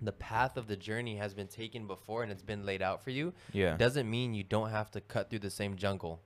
the 0.00 0.12
path 0.12 0.56
of 0.56 0.68
the 0.68 0.76
journey 0.76 1.16
has 1.16 1.34
been 1.34 1.48
taken 1.48 1.88
before 1.88 2.22
and 2.22 2.30
it's 2.30 2.42
been 2.42 2.64
laid 2.64 2.82
out 2.82 3.02
for 3.02 3.10
you 3.10 3.32
Yeah. 3.52 3.76
doesn't 3.76 4.08
mean 4.08 4.32
you 4.32 4.44
don't 4.44 4.70
have 4.70 4.90
to 4.92 5.00
cut 5.00 5.28
through 5.28 5.40
the 5.40 5.50
same 5.50 5.74
jungle 5.74 6.20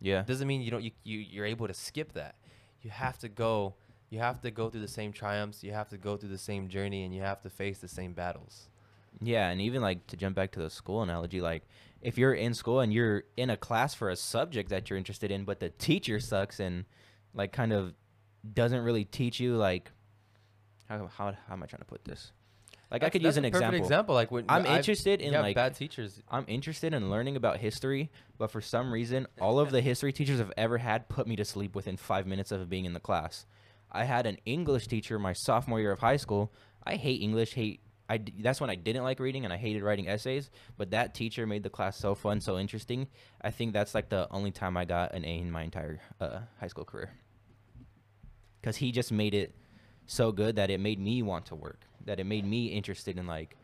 yeah. 0.00 0.22
doesn't 0.22 0.46
mean 0.46 0.60
you 0.60 0.70
don't 0.70 0.82
you, 0.82 0.90
you 1.04 1.18
you're 1.18 1.46
able 1.46 1.66
to 1.68 1.74
skip 1.74 2.12
that 2.12 2.34
you 2.82 2.90
have 2.90 3.16
to 3.18 3.28
go 3.28 3.74
you 4.10 4.18
have 4.18 4.40
to 4.42 4.50
go 4.50 4.68
through 4.68 4.80
the 4.80 4.88
same 4.88 5.12
triumphs 5.12 5.62
you 5.64 5.72
have 5.72 5.88
to 5.90 5.96
go 5.96 6.16
through 6.16 6.28
the 6.28 6.38
same 6.38 6.68
journey 6.68 7.04
and 7.04 7.14
you 7.14 7.22
have 7.22 7.40
to 7.40 7.48
face 7.50 7.78
the 7.78 7.88
same 7.88 8.12
battles 8.14 8.68
Yeah, 9.20 9.48
and 9.48 9.60
even 9.60 9.82
like 9.82 10.06
to 10.08 10.16
jump 10.16 10.36
back 10.36 10.52
to 10.52 10.60
the 10.60 10.70
school 10.70 11.02
analogy, 11.02 11.40
like 11.40 11.64
if 12.00 12.16
you're 12.18 12.34
in 12.34 12.54
school 12.54 12.80
and 12.80 12.92
you're 12.92 13.24
in 13.36 13.50
a 13.50 13.56
class 13.56 13.94
for 13.94 14.10
a 14.10 14.16
subject 14.16 14.70
that 14.70 14.88
you're 14.88 14.96
interested 14.96 15.30
in, 15.30 15.44
but 15.44 15.60
the 15.60 15.70
teacher 15.70 16.20
sucks 16.20 16.60
and 16.60 16.84
like 17.34 17.52
kind 17.52 17.72
of 17.72 17.94
doesn't 18.54 18.82
really 18.82 19.04
teach 19.04 19.40
you 19.40 19.56
like 19.56 19.90
how 20.88 21.06
how, 21.06 21.32
how 21.32 21.52
am 21.52 21.62
I 21.62 21.66
trying 21.66 21.80
to 21.80 21.86
put 21.86 22.04
this? 22.04 22.32
Like 22.90 23.04
I 23.04 23.10
could 23.10 23.22
use 23.22 23.36
an 23.36 23.44
example. 23.44 23.78
example 23.78 24.14
like 24.14 24.30
when 24.30 24.46
I'm 24.48 24.62
I've- 24.62 24.76
interested 24.76 25.20
in 25.20 25.34
like 25.34 25.54
bad 25.54 25.74
teachers 25.74 26.22
I'm 26.30 26.44
interested 26.48 26.94
in 26.94 27.10
learning 27.10 27.36
about 27.36 27.58
history, 27.58 28.10
but 28.38 28.50
for 28.50 28.60
some 28.60 28.92
reason, 28.92 29.26
all 29.40 29.60
of 29.60 29.70
the 29.70 29.82
history 29.82 30.12
teachers 30.12 30.40
I've 30.40 30.52
ever 30.56 30.78
had 30.78 31.08
put 31.08 31.26
me 31.26 31.36
to 31.36 31.44
sleep 31.44 31.74
within 31.74 31.96
five 31.96 32.26
minutes 32.26 32.50
of 32.50 32.68
being 32.70 32.86
in 32.86 32.94
the 32.94 33.00
class. 33.00 33.44
I 33.90 34.04
had 34.04 34.26
an 34.26 34.38
English 34.46 34.86
teacher 34.86 35.18
my 35.18 35.32
sophomore 35.32 35.80
year 35.80 35.92
of 35.92 35.98
high 35.98 36.16
school. 36.16 36.52
I 36.84 36.96
hate 36.96 37.20
English. 37.20 37.54
Hate 37.54 37.80
I. 38.08 38.20
That's 38.40 38.60
when 38.60 38.70
I 38.70 38.74
didn't 38.74 39.04
like 39.04 39.20
reading 39.20 39.44
and 39.44 39.52
I 39.52 39.56
hated 39.56 39.82
writing 39.82 40.08
essays. 40.08 40.50
But 40.76 40.90
that 40.92 41.14
teacher 41.14 41.46
made 41.46 41.62
the 41.62 41.70
class 41.70 41.96
so 41.96 42.14
fun, 42.14 42.40
so 42.40 42.58
interesting. 42.58 43.08
I 43.42 43.50
think 43.50 43.72
that's 43.72 43.94
like 43.94 44.08
the 44.08 44.26
only 44.30 44.50
time 44.50 44.76
I 44.76 44.84
got 44.84 45.14
an 45.14 45.24
A 45.24 45.38
in 45.38 45.50
my 45.50 45.62
entire 45.62 46.00
uh, 46.20 46.40
high 46.60 46.68
school 46.68 46.84
career. 46.84 47.10
Because 48.60 48.76
he 48.76 48.92
just 48.92 49.12
made 49.12 49.34
it 49.34 49.54
so 50.06 50.32
good 50.32 50.56
that 50.56 50.70
it 50.70 50.80
made 50.80 50.98
me 50.98 51.22
want 51.22 51.46
to 51.46 51.54
work. 51.54 51.80
That 52.06 52.18
it 52.18 52.24
made 52.24 52.44
me 52.46 52.66
interested 52.66 53.18
in 53.18 53.26
like 53.26 53.56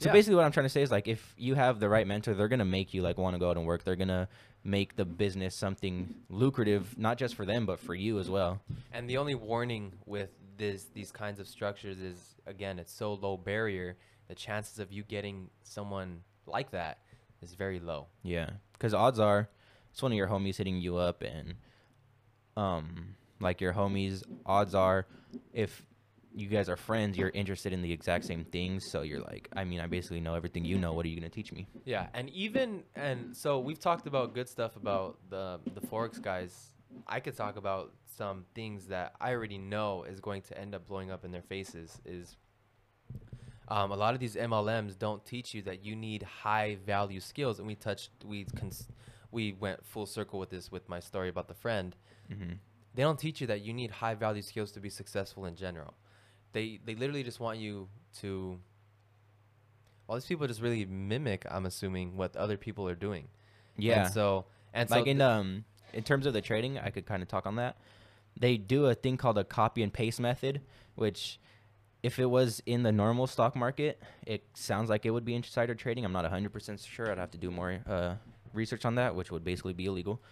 so 0.00 0.08
Yeah. 0.10 0.12
basically, 0.12 0.36
what 0.36 0.44
I'm 0.44 0.52
trying 0.52 0.66
to 0.66 0.70
say 0.70 0.82
is 0.82 0.92
like, 0.92 1.08
if 1.08 1.34
you 1.36 1.56
have 1.56 1.80
the 1.80 1.88
right 1.88 2.06
mentor, 2.06 2.34
they're 2.34 2.46
gonna 2.46 2.64
make 2.64 2.94
you 2.94 3.02
like 3.02 3.18
want 3.18 3.34
to 3.34 3.38
go 3.40 3.50
out 3.50 3.56
and 3.56 3.66
work. 3.66 3.82
They're 3.82 3.96
gonna 3.96 4.28
make 4.62 4.94
the 4.94 5.04
business 5.04 5.56
something 5.56 6.14
lucrative, 6.28 6.96
not 6.96 7.18
just 7.18 7.34
for 7.34 7.44
them 7.44 7.66
but 7.66 7.80
for 7.80 7.94
you 7.94 8.18
as 8.20 8.30
well. 8.30 8.60
and 8.92 9.08
the 9.10 9.16
only 9.16 9.34
warning 9.34 9.92
with 10.06 10.30
this 10.58 10.86
these 10.92 11.10
kinds 11.10 11.40
of 11.40 11.48
structures 11.48 12.00
is 12.00 12.34
again 12.46 12.78
it's 12.78 12.92
so 12.92 13.14
low 13.14 13.36
barrier 13.36 13.96
the 14.28 14.34
chances 14.34 14.78
of 14.78 14.92
you 14.92 15.02
getting 15.02 15.48
someone 15.62 16.20
like 16.46 16.70
that 16.72 16.98
is 17.40 17.54
very 17.54 17.80
low 17.80 18.06
Yeah, 18.22 18.50
because 18.72 18.92
odds 18.94 19.18
are, 19.18 19.48
it's 19.90 20.02
one 20.02 20.12
of 20.12 20.16
your 20.18 20.28
homies 20.28 20.56
hitting 20.56 20.78
you 20.80 20.96
up, 20.96 21.22
and 21.22 21.54
um, 22.56 23.14
like 23.40 23.60
your 23.60 23.72
homies, 23.72 24.22
odds 24.44 24.74
are, 24.74 25.06
if 25.52 25.82
you 26.34 26.48
guys 26.48 26.68
are 26.68 26.76
friends, 26.76 27.16
you're 27.16 27.30
interested 27.30 27.72
in 27.72 27.82
the 27.82 27.92
exact 27.92 28.24
same 28.24 28.44
things. 28.44 28.88
So 28.88 29.02
you're 29.02 29.20
like, 29.20 29.48
I 29.56 29.64
mean, 29.64 29.80
I 29.80 29.86
basically 29.86 30.20
know 30.20 30.34
everything 30.34 30.64
you 30.64 30.78
know. 30.78 30.92
What 30.92 31.06
are 31.06 31.08
you 31.08 31.16
gonna 31.16 31.28
teach 31.28 31.52
me? 31.52 31.66
Yeah, 31.84 32.08
and 32.14 32.28
even 32.30 32.82
and 32.94 33.36
so 33.36 33.58
we've 33.60 33.78
talked 33.80 34.06
about 34.06 34.34
good 34.34 34.48
stuff 34.48 34.76
about 34.76 35.18
the 35.30 35.60
the 35.74 35.80
forex 35.80 36.20
guys. 36.20 36.72
I 37.06 37.20
could 37.20 37.36
talk 37.36 37.56
about 37.56 37.92
some 38.16 38.44
things 38.54 38.86
that 38.86 39.14
I 39.20 39.32
already 39.32 39.58
know 39.58 40.04
is 40.04 40.20
going 40.20 40.42
to 40.42 40.58
end 40.58 40.74
up 40.74 40.86
blowing 40.86 41.10
up 41.10 41.24
in 41.24 41.30
their 41.30 41.42
faces. 41.42 42.00
Is 42.04 42.36
um, 43.68 43.90
a 43.90 43.96
lot 43.96 44.14
of 44.14 44.20
these 44.20 44.34
MLMs 44.34 44.98
don't 44.98 45.24
teach 45.24 45.54
you 45.54 45.62
that 45.62 45.84
you 45.84 45.94
need 45.94 46.22
high 46.22 46.78
value 46.86 47.20
skills, 47.20 47.58
and 47.58 47.66
we 47.66 47.74
touched 47.74 48.10
we 48.24 48.44
cons- 48.44 48.88
we 49.30 49.52
went 49.52 49.84
full 49.84 50.06
circle 50.06 50.38
with 50.38 50.50
this 50.50 50.72
with 50.72 50.88
my 50.88 51.00
story 51.00 51.28
about 51.28 51.48
the 51.48 51.54
friend. 51.54 51.94
Mm-hmm. 52.32 52.54
They 52.94 53.02
don't 53.02 53.18
teach 53.18 53.40
you 53.40 53.46
that 53.48 53.60
you 53.60 53.72
need 53.72 53.90
high 53.90 54.14
value 54.14 54.42
skills 54.42 54.72
to 54.72 54.80
be 54.80 54.90
successful 54.90 55.44
in 55.44 55.54
general. 55.54 55.94
They 56.52 56.80
they 56.84 56.94
literally 56.94 57.22
just 57.22 57.40
want 57.40 57.58
you 57.58 57.88
to. 58.20 58.58
All 60.08 60.16
these 60.16 60.24
people 60.24 60.46
just 60.46 60.62
really 60.62 60.86
mimic. 60.86 61.44
I'm 61.50 61.66
assuming 61.66 62.16
what 62.16 62.34
other 62.34 62.56
people 62.56 62.88
are 62.88 62.94
doing. 62.94 63.28
Yeah. 63.76 64.04
And 64.04 64.12
so 64.12 64.46
and 64.72 64.90
like 64.90 65.04
so 65.04 65.10
in 65.10 65.18
th- 65.18 65.28
um 65.28 65.64
in 65.98 66.04
terms 66.04 66.26
of 66.26 66.32
the 66.32 66.40
trading, 66.40 66.78
I 66.78 66.90
could 66.90 67.06
kind 67.06 67.22
of 67.24 67.28
talk 67.28 67.44
on 67.44 67.56
that. 67.56 67.76
They 68.38 68.56
do 68.56 68.86
a 68.86 68.94
thing 68.94 69.16
called 69.16 69.36
a 69.36 69.42
copy 69.42 69.82
and 69.82 69.92
paste 69.92 70.20
method, 70.20 70.60
which 70.94 71.40
if 72.04 72.20
it 72.20 72.26
was 72.26 72.62
in 72.66 72.84
the 72.84 72.92
normal 72.92 73.26
stock 73.26 73.56
market, 73.56 74.00
it 74.24 74.44
sounds 74.54 74.88
like 74.88 75.04
it 75.04 75.10
would 75.10 75.24
be 75.24 75.34
insider 75.34 75.74
trading. 75.74 76.04
I'm 76.04 76.12
not 76.12 76.24
100% 76.24 76.86
sure. 76.86 77.10
I'd 77.10 77.18
have 77.18 77.32
to 77.32 77.38
do 77.38 77.50
more 77.50 77.80
uh, 77.84 78.14
research 78.54 78.84
on 78.84 78.94
that, 78.94 79.16
which 79.16 79.32
would 79.32 79.42
basically 79.42 79.72
be 79.72 79.86
illegal. 79.86 80.22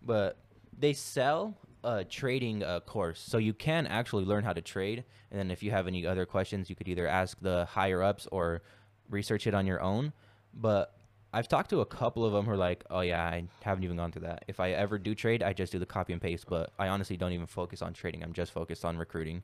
But 0.00 0.38
they 0.78 0.92
sell 0.92 1.56
a 1.82 2.04
trading 2.04 2.62
uh, 2.62 2.78
course, 2.78 3.18
so 3.18 3.38
you 3.38 3.54
can 3.54 3.88
actually 3.88 4.24
learn 4.24 4.44
how 4.44 4.52
to 4.52 4.62
trade. 4.62 5.02
And 5.32 5.40
then 5.40 5.50
if 5.50 5.64
you 5.64 5.72
have 5.72 5.88
any 5.88 6.06
other 6.06 6.26
questions, 6.26 6.70
you 6.70 6.76
could 6.76 6.86
either 6.86 7.08
ask 7.08 7.36
the 7.40 7.64
higher 7.64 8.04
ups 8.04 8.28
or 8.30 8.62
research 9.10 9.48
it 9.48 9.54
on 9.54 9.66
your 9.66 9.80
own. 9.80 10.12
But 10.54 10.94
I've 11.32 11.48
talked 11.48 11.70
to 11.70 11.80
a 11.80 11.86
couple 11.86 12.24
of 12.24 12.32
them 12.32 12.46
who 12.46 12.52
are 12.52 12.56
like, 12.56 12.84
"Oh 12.90 13.00
yeah, 13.00 13.22
I 13.22 13.44
haven't 13.62 13.84
even 13.84 13.96
gone 13.96 14.12
through 14.12 14.22
that. 14.22 14.44
If 14.48 14.60
I 14.60 14.70
ever 14.70 14.98
do 14.98 15.14
trade, 15.14 15.42
I 15.42 15.52
just 15.52 15.72
do 15.72 15.78
the 15.78 15.86
copy 15.86 16.12
and 16.12 16.22
paste. 16.22 16.46
But 16.48 16.72
I 16.78 16.88
honestly 16.88 17.16
don't 17.16 17.32
even 17.32 17.46
focus 17.46 17.82
on 17.82 17.92
trading. 17.92 18.22
I'm 18.22 18.32
just 18.32 18.52
focused 18.52 18.84
on 18.84 18.96
recruiting." 18.96 19.42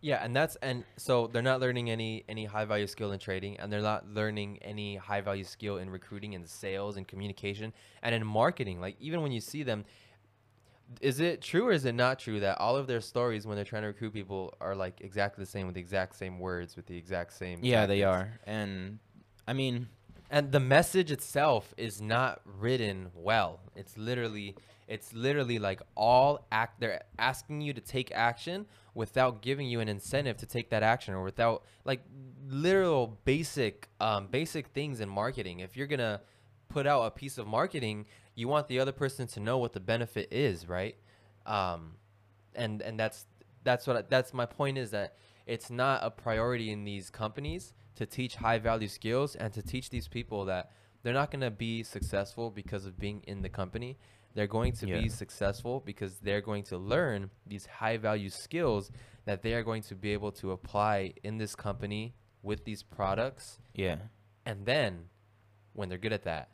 yeah, 0.00 0.22
and 0.22 0.34
that's 0.34 0.56
and 0.56 0.84
so 0.96 1.26
they're 1.26 1.42
not 1.42 1.60
learning 1.60 1.90
any 1.90 2.24
any 2.28 2.44
high 2.44 2.64
value 2.64 2.86
skill 2.86 3.12
in 3.12 3.18
trading, 3.18 3.58
and 3.58 3.72
they're 3.72 3.82
not 3.82 4.08
learning 4.08 4.58
any 4.62 4.96
high 4.96 5.20
value 5.20 5.44
skill 5.44 5.78
in 5.78 5.90
recruiting 5.90 6.34
and 6.34 6.48
sales 6.48 6.96
and 6.96 7.08
communication 7.08 7.72
and 8.02 8.14
in 8.14 8.24
marketing. 8.24 8.80
Like 8.80 8.96
even 9.00 9.22
when 9.22 9.32
you 9.32 9.40
see 9.40 9.64
them, 9.64 9.84
is 11.00 11.18
it 11.18 11.42
true 11.42 11.66
or 11.66 11.72
is 11.72 11.84
it 11.84 11.94
not 11.94 12.20
true 12.20 12.38
that 12.40 12.58
all 12.58 12.76
of 12.76 12.86
their 12.86 13.00
stories 13.00 13.46
when 13.46 13.56
they're 13.56 13.64
trying 13.64 13.82
to 13.82 13.88
recruit 13.88 14.12
people 14.12 14.54
are 14.60 14.76
like 14.76 15.00
exactly 15.00 15.42
the 15.42 15.50
same 15.50 15.66
with 15.66 15.74
the 15.74 15.80
exact 15.80 16.14
same 16.14 16.38
words 16.38 16.76
with 16.76 16.86
the 16.86 16.96
exact 16.96 17.32
same? 17.32 17.58
Yeah, 17.62 17.86
they 17.86 18.04
are, 18.04 18.38
and 18.44 19.00
I 19.48 19.52
mean, 19.52 19.88
and 20.30 20.52
the 20.52 20.60
message 20.60 21.10
itself 21.10 21.72
is 21.76 22.00
not 22.00 22.40
written 22.44 23.10
well. 23.14 23.60
It's 23.74 23.96
literally 23.96 24.56
it's 24.86 25.12
literally 25.12 25.58
like 25.58 25.82
all 25.94 26.46
act 26.50 26.80
they're 26.80 27.02
asking 27.18 27.60
you 27.60 27.72
to 27.74 27.80
take 27.80 28.10
action 28.12 28.66
without 28.94 29.42
giving 29.42 29.68
you 29.68 29.80
an 29.80 29.88
incentive 29.88 30.36
to 30.38 30.46
take 30.46 30.70
that 30.70 30.82
action 30.82 31.14
or 31.14 31.22
without 31.22 31.64
like 31.84 32.02
literal 32.46 33.18
basic 33.24 33.88
um, 34.00 34.26
basic 34.26 34.68
things 34.68 35.00
in 35.00 35.08
marketing. 35.08 35.60
If 35.60 35.76
you're 35.76 35.86
gonna 35.86 36.20
put 36.68 36.86
out 36.86 37.02
a 37.02 37.10
piece 37.10 37.38
of 37.38 37.46
marketing 37.46 38.06
you 38.34 38.46
want 38.46 38.68
the 38.68 38.78
other 38.78 38.92
person 38.92 39.26
to 39.26 39.40
know 39.40 39.58
what 39.58 39.72
the 39.72 39.80
benefit 39.80 40.28
is 40.30 40.68
right? 40.68 40.96
Um, 41.46 41.94
and 42.54 42.82
and 42.82 43.00
that's 43.00 43.26
that's 43.64 43.86
what 43.86 43.96
I, 43.96 44.02
that's 44.02 44.34
my 44.34 44.46
point 44.46 44.76
is 44.76 44.90
that 44.90 45.16
it's 45.46 45.70
not 45.70 46.00
a 46.02 46.10
priority 46.10 46.70
in 46.70 46.84
these 46.84 47.08
companies 47.08 47.72
to 47.98 48.06
teach 48.06 48.34
high 48.36 48.58
value 48.58 48.88
skills 48.88 49.34
and 49.36 49.52
to 49.52 49.62
teach 49.62 49.90
these 49.90 50.08
people 50.08 50.46
that 50.46 50.70
they're 51.02 51.14
not 51.22 51.30
going 51.30 51.40
to 51.42 51.50
be 51.50 51.82
successful 51.82 52.50
because 52.50 52.84
of 52.86 52.98
being 52.98 53.22
in 53.26 53.42
the 53.42 53.48
company 53.48 53.98
they're 54.34 54.46
going 54.58 54.72
to 54.72 54.86
Yeah. 54.86 55.00
be 55.00 55.08
successful 55.08 55.80
because 55.80 56.18
they're 56.20 56.40
going 56.50 56.62
to 56.64 56.76
learn 56.78 57.30
these 57.46 57.66
high 57.66 57.96
value 57.96 58.30
skills 58.30 58.90
that 59.24 59.42
they 59.42 59.54
are 59.54 59.62
going 59.64 59.82
to 59.90 59.94
be 59.94 60.10
able 60.12 60.32
to 60.32 60.52
apply 60.52 61.14
in 61.24 61.38
this 61.38 61.54
company 61.56 62.14
with 62.42 62.64
these 62.64 62.82
products 62.82 63.58
yeah, 63.74 63.96
and 64.46 64.64
then 64.64 65.08
when 65.72 65.88
they're 65.88 65.98
good 66.06 66.12
at 66.12 66.24
that 66.24 66.50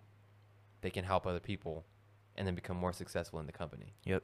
they 0.82 0.90
can 0.90 1.04
help 1.04 1.26
other 1.26 1.40
people 1.40 1.84
and 2.36 2.46
then 2.46 2.54
become 2.54 2.76
more 2.76 2.92
successful 2.92 3.38
in 3.40 3.46
the 3.46 3.52
company 3.52 3.94
yep. 4.04 4.22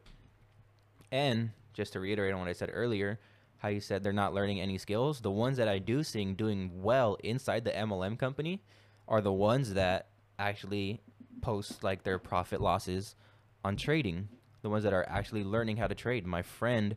And 1.13 1.51
just 1.75 1.93
to 1.95 2.01
reiterate 2.01 2.33
on 2.33 2.39
what 2.41 2.49
I 2.49 2.53
said 2.53 2.71
earlier, 2.73 3.19
how 3.61 3.69
you 3.69 3.81
said 3.81 4.03
they're 4.03 4.13
not 4.13 4.35
learning 4.35 4.61
any 4.61 4.79
skills. 4.79 5.21
The 5.21 5.31
ones 5.31 5.59
that 5.59 5.69
I 5.69 5.79
do 5.79 6.03
seeing 6.03 6.35
doing 6.35 6.83
well 6.83 7.17
inside 7.23 7.65
the 7.65 7.71
MLM 7.71 8.19
company 8.19 8.63
are 9.07 9.21
the 9.21 9.33
ones 9.33 9.75
that 9.75 10.09
actually 10.39 11.01
post 11.43 11.85
like 11.85 12.03
their 12.03 12.19
profit 12.19 12.61
losses 12.61 13.15
on 13.63 13.77
trading. 13.77 14.29
The 14.63 14.71
ones 14.71 14.85
that 14.85 14.95
are 14.95 15.07
actually 15.09 15.45
learning 15.45 15.77
how 15.77 15.87
to 15.87 15.95
trade. 15.95 16.27
My 16.27 16.41
friend 16.43 16.97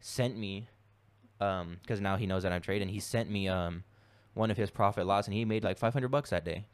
sent 0.00 0.36
me, 0.36 0.68
um, 1.40 1.78
because 1.80 2.00
now 2.00 2.16
he 2.16 2.26
knows 2.26 2.42
that 2.42 2.52
I'm 2.52 2.62
trading. 2.62 2.88
He 2.88 3.00
sent 3.00 3.30
me 3.30 3.48
um, 3.48 3.84
one 4.34 4.50
of 4.50 4.58
his 4.58 4.70
profit 4.70 5.06
loss, 5.06 5.26
and 5.26 5.34
he 5.34 5.46
made 5.46 5.64
like 5.64 5.78
500 5.78 6.08
bucks 6.08 6.30
that 6.30 6.44
day. 6.44 6.66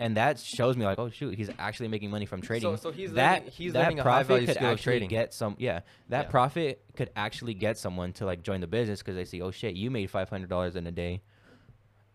And 0.00 0.16
that 0.16 0.38
shows 0.38 0.76
me 0.78 0.84
like, 0.86 0.98
oh 0.98 1.10
shoot, 1.10 1.34
he's 1.34 1.50
actually 1.58 1.88
making 1.88 2.10
money 2.10 2.24
from 2.24 2.40
trading. 2.40 2.74
so 2.78 2.90
he's 2.90 3.12
that 3.12 3.40
learning- 3.42 3.50
he's 3.52 3.72
that 3.74 3.80
learning 3.82 4.00
a 4.00 4.02
profit 4.02 4.46
could 4.46 4.56
actually 4.56 4.76
trading. 4.76 5.08
get 5.10 5.34
some. 5.34 5.54
Yeah, 5.58 5.80
that 6.08 6.24
Yeah. 6.24 6.30
profit 6.30 6.82
could 6.96 7.10
actually 7.14 7.52
get 7.54 7.76
someone 7.76 8.12
to 8.14 8.24
like 8.24 8.42
join 8.42 8.60
the 8.62 8.66
business 8.66 9.00
because 9.00 9.14
they 9.14 9.26
see, 9.26 9.42
oh 9.42 9.50
shit, 9.50 9.76
you 9.76 9.90
made 9.90 10.08
500 10.10 10.48
dollars 10.48 10.74
in 10.74 10.86
a 10.86 10.90
day. 10.90 11.20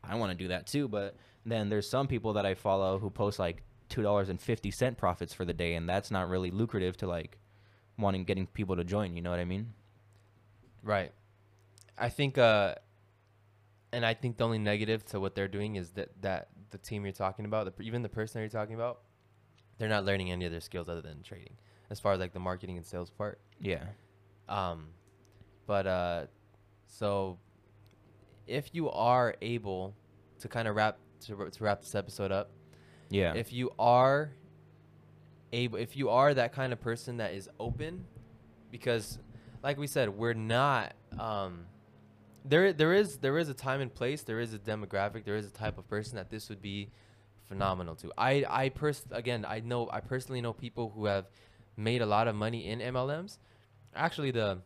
I 0.04 0.16
want 0.16 0.32
to 0.32 0.38
do 0.38 0.48
that 0.50 0.66
too. 0.68 0.88
But 0.88 1.16
then 1.46 1.70
there's 1.70 1.88
some 1.88 2.08
people 2.08 2.34
that 2.34 2.46
I 2.46 2.56
follow 2.56 2.98
who 2.98 3.10
post 3.12 3.38
like 3.38 3.62
two 3.88 4.02
dollars 4.02 4.30
and 4.30 4.42
fifty 4.42 4.72
cent 4.72 4.98
profits 4.98 5.32
for 5.34 5.46
the 5.46 5.54
day, 5.54 5.76
and 5.76 5.88
that's 5.88 6.10
not 6.10 6.28
really 6.28 6.50
lucrative 6.50 6.98
to 6.98 7.08
like 7.08 7.38
wanting 8.00 8.24
getting 8.24 8.48
people 8.48 8.76
to 8.78 8.84
join. 8.84 9.16
You 9.16 9.22
know 9.22 9.30
what 9.30 9.40
I 9.40 9.46
mean? 9.46 9.74
Right. 10.82 11.12
I 12.00 12.10
think 12.10 12.38
uh 12.40 12.76
and 13.94 14.04
I 14.06 14.14
think 14.16 14.38
the 14.38 14.44
only 14.44 14.58
negative 14.60 15.06
to 15.08 15.20
what 15.20 15.36
they're 15.36 15.48
doing 15.48 15.76
is 15.76 15.92
that 15.92 16.10
that 16.24 16.50
the 16.76 16.88
team 16.90 17.04
you're 17.06 17.14
talking 17.14 17.46
about, 17.46 17.78
the, 17.78 17.84
even 17.84 18.02
the 18.02 18.10
person 18.10 18.40
that 18.40 18.44
you're 18.44 18.62
talking 18.62 18.76
about, 18.76 19.00
they're 19.78 19.90
not 19.90 20.04
learning 20.06 20.32
any 20.32 20.46
other 20.46 20.60
skills 20.60 20.90
other 20.90 21.02
than 21.02 21.22
trading 21.24 21.54
as 21.90 22.00
far 22.00 22.14
as 22.14 22.20
like 22.20 22.34
the 22.34 22.40
marketing 22.40 22.78
and 22.78 22.86
sales 22.86 23.10
part. 23.10 23.40
Yeah. 23.60 23.84
Um 24.50 24.88
but 25.68 25.88
uh 25.88 26.26
so 26.88 27.38
if 28.48 28.70
you 28.74 28.90
are 28.90 29.36
able 29.42 29.96
to 30.40 30.48
kind 30.48 30.68
of 30.68 30.76
wrap 30.76 30.98
to, 31.22 31.50
to 31.50 31.64
wrap 31.64 31.82
this 31.82 31.96
episode 31.96 32.32
up, 32.32 32.52
Yeah. 33.10 33.34
if 33.34 33.52
you 33.54 33.72
are 33.80 34.32
able 35.54 35.78
if 35.78 35.96
you 35.96 36.10
are 36.10 36.34
that 36.34 36.52
kind 36.54 36.74
of 36.74 36.82
person 36.82 37.18
that 37.18 37.34
is 37.34 37.50
open 37.60 38.06
because 38.72 39.20
like 39.64 39.78
we 39.78 39.88
said 39.88 40.10
we're 40.10 40.34
not 40.34 40.94
um 41.20 41.66
there 42.48 42.74
there 42.74 42.94
is 42.94 43.18
there 43.18 43.38
is 43.38 43.50
a 43.50 43.54
time 43.54 43.82
and 43.82 43.94
place 43.94 44.22
there 44.22 44.40
is 44.40 44.54
a 44.54 44.60
demographic 44.60 45.26
there 45.26 45.36
is 45.36 45.48
a 45.48 45.52
type 45.52 45.78
of 45.78 45.88
person 45.88 46.16
that 46.16 46.30
this 46.30 46.50
would 46.50 46.62
be 46.62 46.90
phenomenal 47.46 47.96
to 47.96 48.12
i 48.18 48.46
i 48.50 48.70
pers- 48.70 49.06
again 49.12 49.46
i 49.48 49.60
know 49.60 49.90
i 49.92 50.00
personally 50.00 50.42
know 50.42 50.54
people 50.54 50.92
who 50.96 51.06
have 51.06 51.26
made 51.78 52.02
a 52.02 52.06
lot 52.06 52.28
of 52.28 52.36
money 52.36 52.68
in 52.68 52.80
mlms 52.80 53.38
actually 53.96 54.32
the 54.32 54.60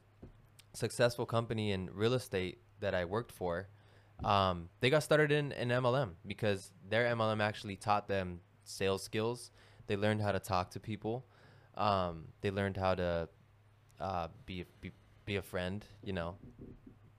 successful 0.74 1.26
company 1.26 1.72
in 1.72 1.90
real 1.94 2.14
estate 2.14 2.60
that 2.80 2.94
i 2.94 3.06
worked 3.06 3.32
for 3.32 3.68
um, 4.24 4.70
they 4.82 4.90
got 4.90 5.04
started 5.04 5.32
in 5.32 5.52
an 5.54 5.70
MLM 5.70 6.12
because 6.26 6.72
their 6.90 7.06
MLM 7.16 7.42
actually 7.42 7.76
taught 7.76 8.08
them 8.08 8.42
sales 8.64 9.04
skills. 9.04 9.52
They 9.88 9.96
learned 9.96 10.22
how 10.22 10.32
to 10.32 10.40
talk 10.40 10.72
to 10.72 10.80
people. 10.80 11.26
Um, 11.76 12.26
they 12.42 12.52
learned 12.52 12.78
how 12.78 12.96
to 12.96 13.30
uh, 14.00 14.28
be, 14.46 14.66
be 14.82 14.92
be 15.26 15.38
a 15.38 15.42
friend. 15.42 15.86
You 16.04 16.14
know, 16.14 16.36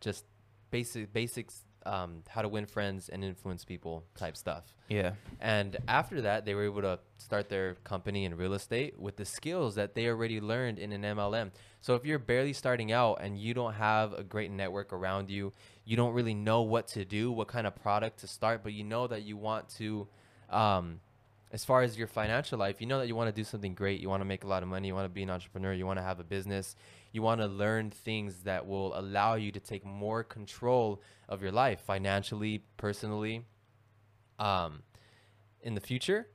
just 0.00 0.24
basic 0.70 1.12
basics. 1.12 1.64
Um, 1.86 2.24
how 2.28 2.42
to 2.42 2.48
win 2.48 2.66
friends 2.66 3.08
and 3.08 3.24
influence 3.24 3.64
people 3.64 4.04
type 4.14 4.36
stuff. 4.36 4.64
yeah. 4.90 5.12
And 5.40 5.78
after 5.88 6.20
that, 6.20 6.44
they 6.44 6.54
were 6.54 6.64
able 6.64 6.82
to 6.82 6.98
start 7.16 7.48
their 7.48 7.76
company 7.76 8.26
in 8.26 8.36
real 8.36 8.52
estate 8.52 8.98
with 8.98 9.16
the 9.16 9.24
skills 9.24 9.76
that 9.76 9.94
they 9.94 10.06
already 10.08 10.42
learned 10.42 10.78
in 10.78 10.92
an 10.92 11.00
MLM. 11.00 11.52
So 11.80 11.94
if 11.94 12.04
you're 12.04 12.18
barely 12.18 12.52
starting 12.52 12.92
out 12.92 13.22
and 13.22 13.38
you 13.38 13.54
don't 13.54 13.72
have 13.72 14.12
a 14.12 14.22
great 14.22 14.50
network 14.50 14.92
around 14.92 15.30
you, 15.30 15.54
you 15.86 15.96
don't 15.96 16.12
really 16.12 16.34
know 16.34 16.60
what 16.62 16.86
to 16.88 17.06
do, 17.06 17.32
what 17.32 17.48
kind 17.48 17.66
of 17.66 17.74
product 17.74 18.20
to 18.20 18.26
start, 18.26 18.62
but 18.62 18.74
you 18.74 18.84
know 18.84 19.06
that 19.06 19.22
you 19.22 19.38
want 19.38 19.70
to, 19.78 20.06
um, 20.50 21.00
as 21.50 21.64
far 21.64 21.82
as 21.82 21.96
your 21.96 22.06
financial 22.06 22.58
life, 22.58 22.76
you 22.80 22.86
know 22.86 22.98
that 22.98 23.08
you 23.08 23.16
want 23.16 23.28
to 23.28 23.32
do 23.34 23.42
something 23.42 23.74
great. 23.74 24.00
You 24.00 24.08
want 24.08 24.20
to 24.20 24.26
make 24.26 24.44
a 24.44 24.46
lot 24.46 24.62
of 24.62 24.68
money. 24.68 24.88
You 24.88 24.94
want 24.94 25.06
to 25.06 25.08
be 25.08 25.22
an 25.22 25.30
entrepreneur. 25.30 25.72
You 25.72 25.86
want 25.86 25.98
to 25.98 26.02
have 26.02 26.20
a 26.20 26.24
business. 26.24 26.76
You 27.12 27.22
want 27.22 27.40
to 27.40 27.46
learn 27.46 27.90
things 27.90 28.40
that 28.44 28.66
will 28.66 28.96
allow 28.98 29.34
you 29.34 29.50
to 29.52 29.60
take 29.60 29.84
more 29.84 30.22
control 30.22 31.02
of 31.28 31.42
your 31.42 31.52
life 31.52 31.80
financially, 31.80 32.62
personally, 32.76 33.44
um, 34.38 34.82
in 35.62 35.74
the 35.74 35.80
future, 35.80 36.28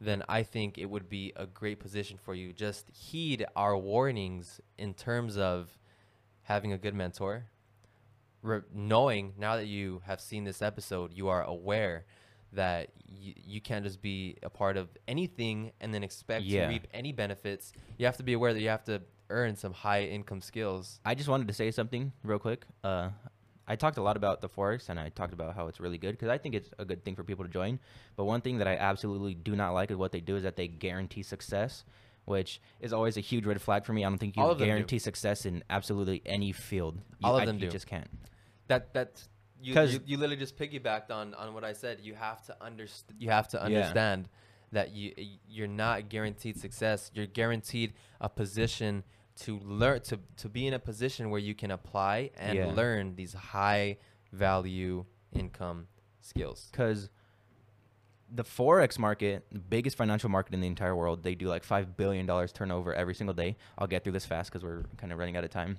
then 0.00 0.22
I 0.28 0.42
think 0.42 0.76
it 0.78 0.86
would 0.86 1.08
be 1.08 1.32
a 1.36 1.46
great 1.46 1.78
position 1.80 2.18
for 2.18 2.34
you. 2.34 2.52
Just 2.52 2.90
heed 2.90 3.46
our 3.56 3.76
warnings 3.76 4.60
in 4.76 4.92
terms 4.94 5.38
of 5.38 5.78
having 6.42 6.72
a 6.72 6.78
good 6.78 6.94
mentor, 6.94 7.46
re- 8.42 8.60
knowing 8.74 9.32
now 9.38 9.56
that 9.56 9.66
you 9.66 10.02
have 10.06 10.20
seen 10.20 10.44
this 10.44 10.60
episode, 10.60 11.12
you 11.14 11.28
are 11.28 11.42
aware 11.42 12.04
that 12.52 12.90
you, 13.06 13.32
you 13.44 13.60
can't 13.60 13.84
just 13.84 14.02
be 14.02 14.36
a 14.42 14.50
part 14.50 14.76
of 14.76 14.88
anything 15.08 15.72
and 15.80 15.94
then 15.94 16.02
expect 16.04 16.44
Yeah. 16.44 16.66
to 16.66 16.68
reap 16.72 16.86
any 16.92 17.12
benefits. 17.12 17.72
You 17.96 18.06
have 18.06 18.16
to 18.18 18.22
be 18.22 18.34
aware 18.34 18.52
that 18.52 18.60
you 18.60 18.68
have 18.68 18.84
to 18.84 19.02
earn 19.30 19.56
some 19.56 19.72
high 19.72 20.04
income 20.04 20.40
skills. 20.40 21.00
I 21.04 21.14
just 21.14 21.28
wanted 21.28 21.48
to 21.48 21.54
say 21.54 21.70
something 21.70 22.12
real 22.22 22.38
quick. 22.38 22.64
Uh, 22.84 23.10
I 23.68 23.74
talked 23.76 23.98
a 23.98 24.02
lot 24.02 24.16
about 24.16 24.40
the 24.40 24.48
forex 24.48 24.88
and 24.88 24.98
I 25.00 25.08
talked 25.08 25.32
about 25.32 25.54
how 25.56 25.66
it's 25.66 25.80
really 25.80 25.98
good 25.98 26.12
because 26.12 26.28
I 26.28 26.38
think 26.38 26.54
it's 26.54 26.70
a 26.78 26.84
good 26.84 27.04
thing 27.04 27.16
for 27.16 27.24
people 27.24 27.44
to 27.44 27.50
join. 27.50 27.80
But 28.16 28.24
one 28.24 28.40
thing 28.40 28.58
that 28.58 28.68
I 28.68 28.76
absolutely 28.76 29.34
do 29.34 29.56
not 29.56 29.70
like 29.72 29.90
is 29.90 29.96
what 29.96 30.12
they 30.12 30.20
do 30.20 30.36
is 30.36 30.44
that 30.44 30.54
they 30.56 30.68
guarantee 30.68 31.24
success, 31.24 31.84
which 32.26 32.60
is 32.80 32.92
always 32.92 33.16
a 33.16 33.20
huge 33.20 33.44
red 33.44 33.60
flag 33.60 33.84
for 33.84 33.92
me. 33.92 34.04
I 34.04 34.08
don't 34.08 34.18
think 34.18 34.36
you 34.36 34.42
All 34.42 34.50
of 34.50 34.58
them 34.58 34.66
do. 34.66 34.70
guarantee 34.70 35.00
success 35.00 35.44
in 35.46 35.64
absolutely 35.68 36.22
any 36.24 36.52
field. 36.52 36.94
You, 37.18 37.26
All 37.28 37.36
of 37.36 37.42
I- 37.42 37.46
them 37.46 37.56
you 37.56 37.62
do. 37.66 37.70
just 37.70 37.86
can't. 37.88 38.08
That 38.68 38.94
that's 38.94 39.28
you, 39.60 39.74
you 39.80 40.00
you 40.06 40.16
literally 40.18 40.36
just 40.36 40.56
piggybacked 40.56 41.10
on 41.10 41.34
on 41.34 41.54
what 41.54 41.64
I 41.64 41.72
said. 41.72 41.98
You 42.02 42.14
have 42.14 42.44
to 42.46 42.56
understand. 42.62 43.20
You 43.20 43.30
have 43.30 43.48
to 43.48 43.56
Yeah. 43.56 43.62
understand 43.64 44.28
that 44.72 44.90
you 44.92 45.12
you're 45.48 45.66
not 45.68 46.08
guaranteed 46.08 46.56
success. 46.58 47.10
You're 47.14 47.26
guaranteed 47.26 47.94
a 48.20 48.28
position 48.28 49.02
to 49.36 49.58
learn 49.60 50.00
to 50.00 50.18
to 50.38 50.48
be 50.48 50.66
in 50.66 50.74
a 50.74 50.78
position 50.78 51.30
where 51.30 51.40
you 51.40 51.54
can 51.54 51.70
apply 51.70 52.30
and 52.36 52.56
Yeah. 52.56 52.66
learn 52.72 53.16
these 53.16 53.34
high 53.34 53.98
value 54.32 55.04
income 55.32 55.88
skills. 56.20 56.68
because 56.70 57.10
the 58.28 58.42
forex 58.42 58.98
market, 58.98 59.46
the 59.52 59.58
biggest 59.60 59.96
financial 59.96 60.28
market 60.28 60.52
in 60.52 60.60
the 60.60 60.66
entire 60.66 60.96
world, 60.96 61.22
they 61.22 61.34
do 61.36 61.46
like 61.46 61.62
five 61.62 61.96
billion 61.96 62.26
dollars 62.26 62.52
turnover 62.52 62.92
every 62.92 63.14
single 63.14 63.34
day. 63.34 63.56
I'll 63.78 63.86
get 63.86 64.02
through 64.02 64.14
this 64.14 64.26
fast 64.26 64.50
because 64.50 64.64
we're 64.64 64.82
kind 64.96 65.12
of 65.12 65.18
running 65.18 65.36
out 65.36 65.44
of 65.44 65.50
time. 65.50 65.78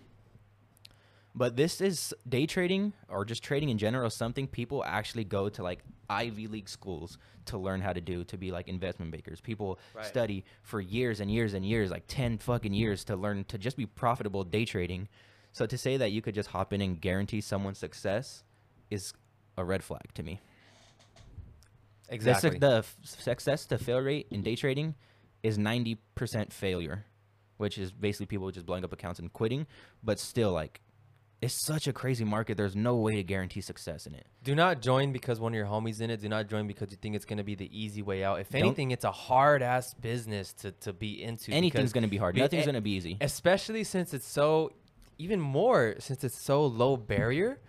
But 1.38 1.56
this 1.56 1.82
is 1.82 2.16
day 2.28 2.48
trading 2.48 2.94
or 3.08 3.24
just 3.24 3.44
trading 3.44 3.70
in 3.70 3.78
general. 3.78 4.10
Something 4.10 4.48
people 4.48 4.84
actually 4.84 5.24
go 5.24 5.50
to 5.50 5.62
like 5.62 5.84
Ivy 6.10 6.48
League 6.48 6.68
schools 6.68 7.20
to 7.46 7.60
learn 7.60 7.80
how 7.80 7.94
to 7.94 8.02
do 8.02 8.24
to 8.24 8.38
be 8.38 8.52
like 8.52 8.68
investment 8.68 9.12
bankers. 9.12 9.40
People 9.40 9.78
Right. 9.94 10.04
study 10.04 10.46
for 10.64 10.82
years 10.82 11.20
and 11.20 11.30
years 11.30 11.54
and 11.54 11.64
years, 11.64 11.92
like 11.92 12.06
ten 12.08 12.40
fucking 12.40 12.74
years, 12.74 13.04
to 13.06 13.16
learn 13.16 13.44
to 13.46 13.60
just 13.60 13.78
be 13.78 13.86
profitable 13.86 14.44
day 14.44 14.66
trading. 14.66 15.08
So 15.52 15.68
to 15.68 15.78
say 15.78 15.98
that 15.98 16.12
you 16.12 16.24
could 16.24 16.34
just 16.34 16.50
hop 16.50 16.74
in 16.74 16.82
and 16.82 17.00
guarantee 17.00 17.42
someone 17.42 17.76
success 17.76 18.44
is 18.90 19.14
a 19.58 19.64
red 19.64 19.84
flag 19.84 20.14
to 20.16 20.24
me. 20.24 20.40
Exactly. 22.10 22.58
The, 22.58 22.84
success 23.04 23.66
to 23.68 23.78
fail 23.78 24.00
rate 24.00 24.28
in 24.32 24.42
day 24.42 24.56
trading 24.56 24.96
is 25.44 25.58
90% 25.58 26.52
failure, 26.52 27.06
which 27.58 27.78
is 27.78 27.92
basically 27.92 28.26
people 28.28 28.50
just 28.50 28.66
blowing 28.66 28.84
up 28.84 28.94
accounts 28.94 29.20
and 29.20 29.32
quitting. 29.32 29.68
But 30.04 30.20
still, 30.20 30.52
like, 30.52 30.80
it's 31.42 31.54
such 31.54 31.88
a 31.88 31.94
crazy 31.94 32.24
market. 32.26 32.58
There's 32.58 32.76
no 32.76 32.96
way 32.96 33.16
to 33.18 33.24
guarantee 33.24 33.62
success 33.62 34.08
in 34.08 34.16
it. 34.16 34.26
Do 34.44 34.56
not 34.56 34.82
join 34.82 35.12
because 35.12 35.40
one 35.40 35.52
of 35.54 35.56
your 35.56 35.68
homies 35.68 36.02
in 36.02 36.10
it. 36.10 36.20
Do 36.22 36.30
not 36.30 36.48
join 36.50 36.66
because 36.68 36.90
you 36.92 36.98
think 37.00 37.16
it's 37.16 37.26
gonna 37.26 37.44
be 37.44 37.54
the 37.56 37.70
easy 37.78 38.02
way 38.02 38.24
out. 38.24 38.40
If 38.40 38.50
Don't- 38.50 38.62
anything, 38.62 38.92
it's 38.92 39.04
a 39.06 39.12
hard 39.12 39.62
ass 39.62 39.94
business 39.94 40.54
to 40.54 40.72
to 40.72 40.94
be 40.94 41.22
into. 41.22 41.52
Anything's 41.52 41.94
going 41.94 42.04
to 42.04 42.10
be 42.10 42.18
hard. 42.18 42.34
be- 42.36 42.42
Nothing's 42.42 42.66
going 42.66 42.76
to 42.76 42.82
be 42.82 42.92
easy. 42.92 43.18
especially 43.22 43.84
since 43.84 44.14
it's 44.14 44.28
so 44.28 44.72
even 45.20 45.40
more 45.40 45.96
since 46.00 46.24
it's 46.24 46.38
so 46.38 46.66
low 46.66 46.96
barrier 46.98 47.60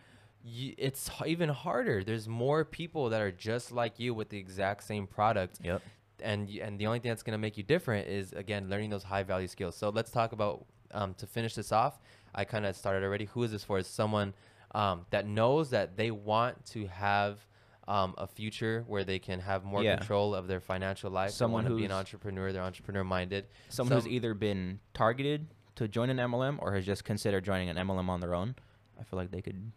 you, 0.44 0.74
it's 0.78 1.10
even 1.26 1.48
harder 1.48 2.04
there's 2.04 2.28
more 2.28 2.64
people 2.64 3.10
that 3.10 3.20
are 3.20 3.32
just 3.32 3.72
like 3.72 3.98
you 3.98 4.14
with 4.14 4.28
the 4.28 4.38
exact 4.38 4.84
same 4.84 5.06
product 5.06 5.58
Yep. 5.62 5.82
and 6.22 6.48
and 6.50 6.78
the 6.78 6.86
only 6.86 6.98
thing 7.00 7.10
that's 7.10 7.22
going 7.22 7.32
to 7.32 7.38
make 7.46 7.56
you 7.56 7.62
different 7.62 8.06
is 8.08 8.32
again 8.34 8.68
learning 8.70 8.90
those 8.90 9.02
high 9.02 9.22
value 9.24 9.48
skills 9.48 9.76
so 9.76 9.88
let's 9.90 10.10
talk 10.10 10.32
about 10.32 10.64
um, 10.92 11.14
to 11.14 11.26
finish 11.26 11.54
this 11.54 11.72
off 11.72 11.98
i 12.34 12.44
kind 12.44 12.64
of 12.66 12.74
started 12.76 13.02
already 13.04 13.24
who 13.26 13.42
is 13.42 13.50
this 13.52 13.64
for 13.64 13.78
is 13.78 13.86
someone 13.86 14.34
um, 14.72 15.06
that 15.10 15.26
knows 15.26 15.70
that 15.70 15.96
they 15.96 16.10
want 16.10 16.64
to 16.66 16.86
have 16.88 17.38
um, 17.86 18.14
a 18.18 18.26
future 18.26 18.84
where 18.86 19.02
they 19.02 19.18
can 19.18 19.40
have 19.40 19.64
more 19.64 19.82
Yeah. 19.82 19.96
control 19.96 20.34
of 20.34 20.46
their 20.46 20.60
financial 20.60 21.10
life 21.10 21.30
Someone 21.30 21.64
want 21.64 21.74
be 21.76 21.86
an 21.86 21.92
entrepreneur 21.92 22.52
they're 22.52 22.62
entrepreneur 22.62 23.02
minded 23.02 23.46
Someone 23.70 23.96
who's 23.96 24.06
either 24.06 24.34
been 24.34 24.80
targeted 24.92 25.46
to 25.76 25.88
join 25.88 26.10
an 26.10 26.18
MLM 26.18 26.58
or 26.60 26.74
has 26.74 26.84
just 26.84 27.04
considered 27.04 27.44
joining 27.44 27.70
an 27.70 27.76
MLM 27.76 28.08
on 28.10 28.20
their 28.20 28.34
own. 28.34 28.56
I 29.00 29.04
feel 29.04 29.16
like 29.16 29.30
they 29.30 29.40
could 29.40 29.72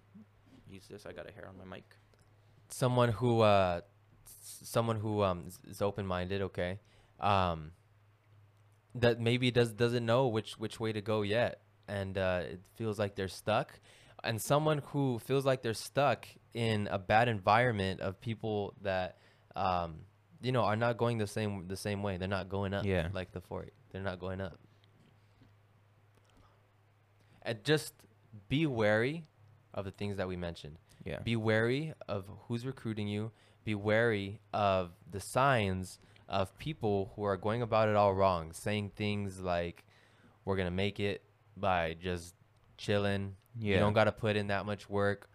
use 0.67 0.87
this. 0.89 1.05
I 1.05 1.13
got 1.13 1.29
a 1.29 1.31
hair 1.31 1.47
on 1.47 1.55
my 1.57 1.75
mic. 1.75 1.85
someone 2.69 3.09
who 3.09 3.41
uh 3.41 3.81
someone 4.63 4.97
who 4.99 5.23
um 5.23 5.45
is- 5.47 5.59
is 5.69 5.81
open-minded 5.81 6.41
okay 6.41 6.79
um 7.19 7.71
that 8.95 9.19
maybe 9.19 9.51
does 9.51 9.71
doesn't 9.73 10.05
know 10.05 10.27
which 10.27 10.53
which 10.57 10.79
way 10.79 10.91
to 10.91 11.01
go 11.01 11.21
yet 11.21 11.61
and 11.97 12.17
uh 12.17 12.41
it 12.53 12.61
feels 12.77 12.97
like 13.01 13.13
they're 13.17 13.35
stuck 13.43 13.67
and 14.23 14.35
someone 14.41 14.79
who 14.91 15.03
feels 15.27 15.45
like 15.49 15.59
they're 15.63 15.73
stuck 15.91 16.21
in 16.53 16.87
a 16.91 16.99
bad 17.13 17.27
environment 17.37 17.99
of 18.07 18.11
people 18.29 18.73
that 18.81 19.09
um 19.55 19.89
you 20.41 20.51
know 20.55 20.63
are 20.71 20.75
not 20.85 20.93
going 21.03 21.17
the 21.17 21.27
same 21.37 21.67
the 21.67 21.77
same 21.87 22.01
way 22.05 22.13
they're 22.17 22.35
not 22.39 22.47
going 22.57 22.73
up 22.73 22.85
Yeah. 22.85 23.07
like 23.19 23.31
the 23.37 23.41
fort 23.41 23.73
they're 23.91 24.07
not 24.11 24.19
going 24.19 24.39
up 24.47 24.57
and 27.41 27.63
just 27.63 27.93
be 28.47 28.65
wary 28.65 29.23
of 29.73 29.85
the 29.85 29.91
things 29.91 30.17
that 30.17 30.27
we 30.27 30.35
mentioned 30.35 30.77
Yeah. 31.05 31.19
be 31.19 31.35
wary 31.35 31.93
of 32.07 32.25
who's 32.47 32.65
recruiting 32.65 33.07
you. 33.07 33.31
Be 33.63 33.75
wary 33.75 34.39
of 34.53 34.91
the 35.09 35.19
signs 35.19 35.99
of 36.27 36.57
people 36.57 37.11
who 37.15 37.23
are 37.23 37.37
going 37.37 37.61
about 37.61 37.89
it 37.89 37.95
all 37.95 38.13
wrong, 38.13 38.53
saying 38.53 38.91
things 38.95 39.39
like, 39.39 39.85
"We're 40.45 40.55
gonna 40.55 40.71
make 40.85 40.99
it 40.99 41.21
by 41.57 41.95
just 42.01 42.35
chilling. 42.77 43.35
You 43.59 43.77
don't 43.77 43.93
got 43.93 44.05
to 44.05 44.11
put 44.11 44.35
in 44.35 44.47
that 44.47 44.65
much 44.65 44.89
work." 44.89 45.29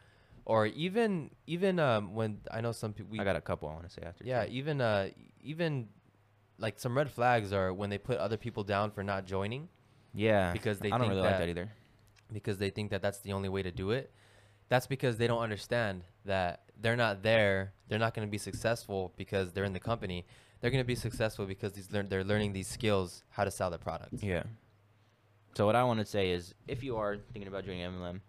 Or 0.45 0.67
even 0.67 1.31
even 1.47 1.79
um, 1.81 2.15
when 2.15 2.39
I 2.51 2.61
know 2.61 2.73
some 2.73 2.93
people, 2.93 3.21
I 3.21 3.25
got 3.25 3.37
a 3.37 3.41
couple 3.41 3.69
I 3.69 3.73
want 3.75 3.85
to 3.89 3.91
say 3.91 4.03
after. 4.07 4.25
yeah, 4.25 4.45
too. 4.45 4.53
even 4.53 4.81
uh, 4.81 5.09
even 5.43 5.89
like 6.59 6.79
some 6.79 6.97
red 6.97 7.11
flags 7.11 7.53
are 7.53 7.73
when 7.73 7.91
they 7.91 7.99
put 7.99 8.19
other 8.19 8.37
people 8.37 8.63
down 8.65 8.91
for 8.91 9.03
not 9.03 9.27
joining 9.27 9.69
Yeah. 10.15 10.53
because 10.53 10.79
they 10.79 10.91
I 10.91 10.99
don't 10.99 11.09
really 11.09 11.21
that 11.23 11.31
like 11.33 11.39
that 11.41 11.49
either. 11.51 11.71
because 12.33 12.57
they 12.59 12.71
think 12.71 12.91
that 12.93 13.03
that's 13.03 13.19
the 13.19 13.33
only 13.35 13.49
way 13.49 13.63
to 13.63 13.71
do 13.71 13.91
it. 13.91 14.11
That's 14.69 14.87
because 14.87 15.19
they 15.19 15.27
don't 15.27 15.43
understand 15.43 16.05
that 16.25 16.63
they're 16.81 16.97
not 16.97 17.23
there. 17.23 17.73
They're 17.89 17.99
not 17.99 18.15
going 18.15 18.27
to 18.27 18.31
be 18.31 18.39
successful 18.39 19.13
because 19.17 19.53
they're 19.53 19.65
in 19.65 19.73
the 19.75 19.81
company. 19.81 20.25
They're 20.61 20.71
going 20.71 20.83
to 20.83 20.87
be 20.87 20.95
successful 20.95 21.45
because 21.45 21.73
these 21.75 21.91
learn, 21.93 22.09
they're 22.09 22.25
learning 22.25 22.53
these 22.53 22.69
skills 22.69 23.23
how 23.31 23.45
to 23.45 23.51
sell 23.51 23.69
their 23.71 23.79
products. 23.79 24.23
Yeah. 24.23 24.45
So 25.57 25.65
what 25.65 25.75
I 25.75 25.85
want 25.85 26.01
to 26.01 26.05
say 26.05 26.33
is, 26.33 26.55
if 26.69 26.85
you 26.85 26.99
are 26.99 27.17
thinking 27.33 27.49
about 27.49 27.65
joining 27.65 27.81
MLM, 27.81 28.21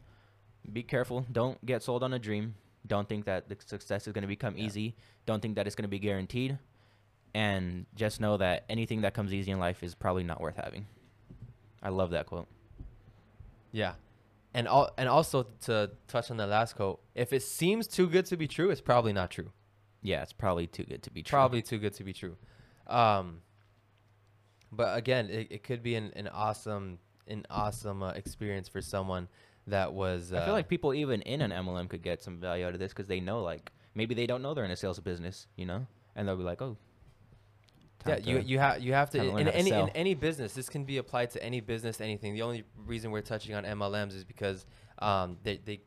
be 0.71 0.81
careful. 0.81 1.25
Don't 1.29 1.63
get 1.65 1.83
sold 1.83 2.01
on 2.01 2.13
a 2.13 2.19
dream. 2.19 2.55
Don't 2.87 3.09
think 3.09 3.25
that 3.25 3.49
the 3.49 3.57
success 3.65 4.07
is 4.07 4.13
going 4.13 4.21
to 4.21 4.29
become 4.29 4.55
Yeah. 4.55 4.63
easy. 4.65 4.95
Don't 5.25 5.41
think 5.41 5.55
that 5.55 5.67
it's 5.67 5.75
going 5.75 5.83
to 5.83 5.89
be 5.89 5.99
guaranteed. 5.99 6.57
And 7.33 7.85
just 7.95 8.21
know 8.21 8.37
that 8.37 8.63
anything 8.69 9.01
that 9.01 9.13
comes 9.13 9.33
easy 9.33 9.51
in 9.51 9.59
life 9.59 9.83
is 9.83 9.93
probably 9.93 10.23
not 10.23 10.39
worth 10.39 10.55
having. 10.55 10.87
I 11.83 11.89
love 11.89 12.11
that 12.11 12.27
quote. 12.27 12.47
Yeah. 13.73 13.95
And 14.53 14.65
all, 14.65 14.89
and 14.97 15.09
also 15.09 15.47
to 15.65 15.91
touch 16.07 16.31
on 16.31 16.37
the 16.37 16.47
last 16.47 16.77
quote, 16.77 17.01
if 17.13 17.33
it 17.33 17.43
seems 17.43 17.87
too 17.87 18.07
good 18.07 18.25
to 18.27 18.37
be 18.37 18.47
true, 18.47 18.69
it's 18.69 18.79
probably 18.79 19.11
not 19.11 19.31
true. 19.31 19.51
Yeah, 20.01 20.23
it's 20.23 20.31
probably 20.31 20.65
too 20.65 20.83
good 20.85 21.03
to 21.03 21.11
be 21.11 21.23
true. 21.23 21.35
Probably 21.35 21.61
too 21.61 21.77
good 21.77 21.93
to 21.95 22.05
be 22.05 22.13
true. 22.13 22.37
Um, 22.87 23.41
but 24.71 24.97
again, 24.97 25.29
it, 25.29 25.47
it 25.51 25.63
could 25.63 25.83
be 25.83 25.95
an, 25.95 26.13
an 26.15 26.29
awesome 26.29 26.99
an 27.29 27.45
awesome 27.49 28.03
uh, 28.03 28.09
experience 28.11 28.67
for 28.67 28.81
someone 28.81 29.27
that 29.67 29.93
was. 29.93 30.33
Uh, 30.33 30.37
I 30.37 30.45
feel 30.45 30.53
like 30.53 30.67
people 30.67 30.93
even 30.93 31.21
in 31.23 31.41
an 31.41 31.51
MLM 31.51 31.89
could 31.89 32.01
get 32.01 32.21
some 32.21 32.39
value 32.39 32.65
out 32.65 32.73
of 32.73 32.79
this 32.79 32.91
because 32.93 33.07
they 33.07 33.19
know, 33.19 33.41
like, 33.41 33.71
maybe 33.95 34.15
they 34.15 34.27
don't 34.27 34.41
know 34.41 34.53
they're 34.53 34.65
in 34.65 34.71
a 34.71 34.75
sales 34.75 34.99
business, 34.99 35.47
you 35.55 35.65
know, 35.65 35.85
and 36.15 36.27
they'll 36.27 36.37
be 36.37 36.43
like, 36.43 36.61
oh. 36.61 36.77
Yeah, 38.05 38.17
you 38.17 38.39
you 38.39 38.59
have 38.59 38.81
you 38.81 38.93
have 38.93 39.09
to 39.09 39.21
in 39.21 39.31
how 39.31 39.51
to 39.51 39.55
any 39.55 39.71
in 39.71 39.89
any 39.89 40.13
business. 40.13 40.53
This 40.53 40.69
can 40.69 40.85
be 40.85 40.97
applied 40.97 41.31
to 41.31 41.43
any 41.43 41.59
business, 41.59 41.99
anything. 41.99 42.35
The 42.35 42.43
only 42.43 42.63
reason 42.85 43.11
we're 43.11 43.21
touching 43.21 43.53
on 43.53 43.65
MLMs 43.65 44.15
is 44.15 44.23
because 44.23 44.65
um 44.99 45.37
they 45.43 45.57
they 45.57 45.81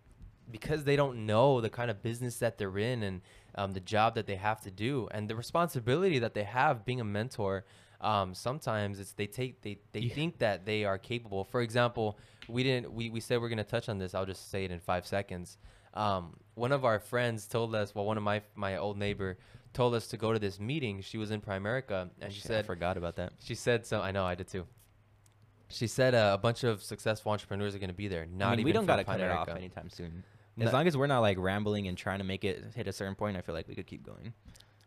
because 0.51 0.85
they 0.85 0.97
don't 0.97 1.25
know 1.25 1.61
the 1.61 1.71
kind 1.71 1.91
of 1.91 2.03
business 2.03 2.37
that 2.39 2.59
they're 2.59 2.77
in 2.79 3.03
and 3.03 3.21
um, 3.55 3.73
the 3.73 3.81
job 3.81 4.15
that 4.15 4.27
they 4.27 4.37
have 4.37 4.61
to 4.63 4.71
do 4.71 5.09
and 5.13 5.29
the 5.29 5.37
responsibility 5.37 6.19
that 6.19 6.35
they 6.35 6.45
have 6.45 6.85
being 6.85 7.01
a 7.01 7.05
mentor. 7.05 7.65
Um, 8.01 8.35
sometimes 8.35 8.99
it's 8.99 9.13
they 9.13 9.27
take 9.27 9.61
they 9.63 9.79
they 9.93 10.01
Yeah. 10.01 10.15
think 10.15 10.39
that 10.39 10.65
they 10.65 10.85
are 10.85 10.99
capable. 10.99 11.45
For 11.45 11.61
example, 11.61 12.19
we 12.49 12.63
didn't 12.63 12.93
we 12.93 13.11
we 13.11 13.21
said 13.21 13.41
we're 13.41 13.49
gonna 13.51 13.65
touch 13.65 13.89
on 13.89 13.99
this. 13.99 14.15
I'll 14.15 14.27
just 14.27 14.51
say 14.51 14.65
it 14.65 14.71
in 14.71 14.81
five 14.81 15.07
seconds. 15.07 15.59
Um, 15.95 16.37
one 16.55 16.73
of 16.73 16.85
our 16.85 16.99
friends 17.01 17.47
told 17.47 17.75
us, 17.75 17.95
well, 17.95 18.05
one 18.07 18.17
of 18.17 18.23
my 18.23 18.43
my 18.55 18.77
old 18.77 18.97
neighbor 18.97 19.39
told 19.73 19.95
us 19.95 20.07
to 20.09 20.17
go 20.17 20.33
to 20.33 20.39
this 20.39 20.59
meeting. 20.59 21.01
She 21.03 21.19
was 21.19 21.31
in 21.31 21.41
Primerica, 21.41 22.09
and 22.21 22.33
she 22.33 22.41
Shit, 22.41 22.53
I 22.53 22.63
forgot 22.63 22.97
about 22.97 23.17
that. 23.17 23.33
she 23.39 23.55
said 23.55 23.87
so. 23.87 24.01
I 24.01 24.11
know 24.13 24.25
I 24.25 24.35
did 24.35 24.49
too. 24.49 24.67
She 25.69 25.87
said 25.87 26.15
uh, 26.15 26.33
a 26.35 26.39
bunch 26.39 26.65
of 26.65 26.83
successful 26.83 27.31
entrepreneurs 27.31 27.75
are 27.77 27.79
going 27.79 27.91
to 27.91 27.95
be 27.95 28.09
there. 28.09 28.27
Not 28.27 28.49
I 28.49 28.51
mean, 28.53 28.61
even 28.61 28.65
we 28.67 28.73
don't 28.73 28.87
got 28.87 28.95
gotta 28.97 29.05
cut 29.05 29.21
it 29.21 29.31
off 29.31 29.49
anytime 29.49 29.89
soon. 29.89 30.25
As 30.59 30.67
No- 30.67 30.73
long 30.73 30.87
as 30.89 30.97
we're 30.97 31.07
not 31.07 31.21
like 31.21 31.39
rambling 31.39 31.87
and 31.87 31.97
trying 31.97 32.19
to 32.19 32.25
make 32.25 32.45
it 32.45 32.65
hit 32.75 32.89
a 32.89 32.93
certain 32.93 33.15
point, 33.15 33.37
I 33.37 33.41
feel 33.41 33.55
like 33.55 33.69
we 33.69 33.75
could 33.77 33.87
keep 33.87 34.05
going. 34.05 34.33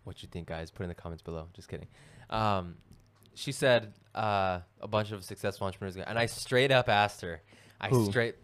what 0.03 0.22
you 0.22 0.28
think, 0.28 0.49
guys. 0.49 0.70
Put 0.70 0.84
in 0.84 0.89
the 0.89 0.95
comments 0.95 1.24
below. 1.24 1.47
Just 1.53 1.70
kidding. 1.70 1.88
Um, 2.30 2.76
she 3.36 3.51
said 3.51 3.93
uh, 4.15 4.59
a 4.81 4.88
bunch 4.88 5.11
of 5.11 5.23
successful 5.23 5.65
entrepreneurs, 5.67 5.97
and 5.97 6.17
I 6.19 6.25
straight 6.27 6.71
up 6.71 6.89
asked 6.89 7.21
her. 7.21 7.41
I 7.81 7.89
Who? 7.89 8.05
straight 8.09 8.36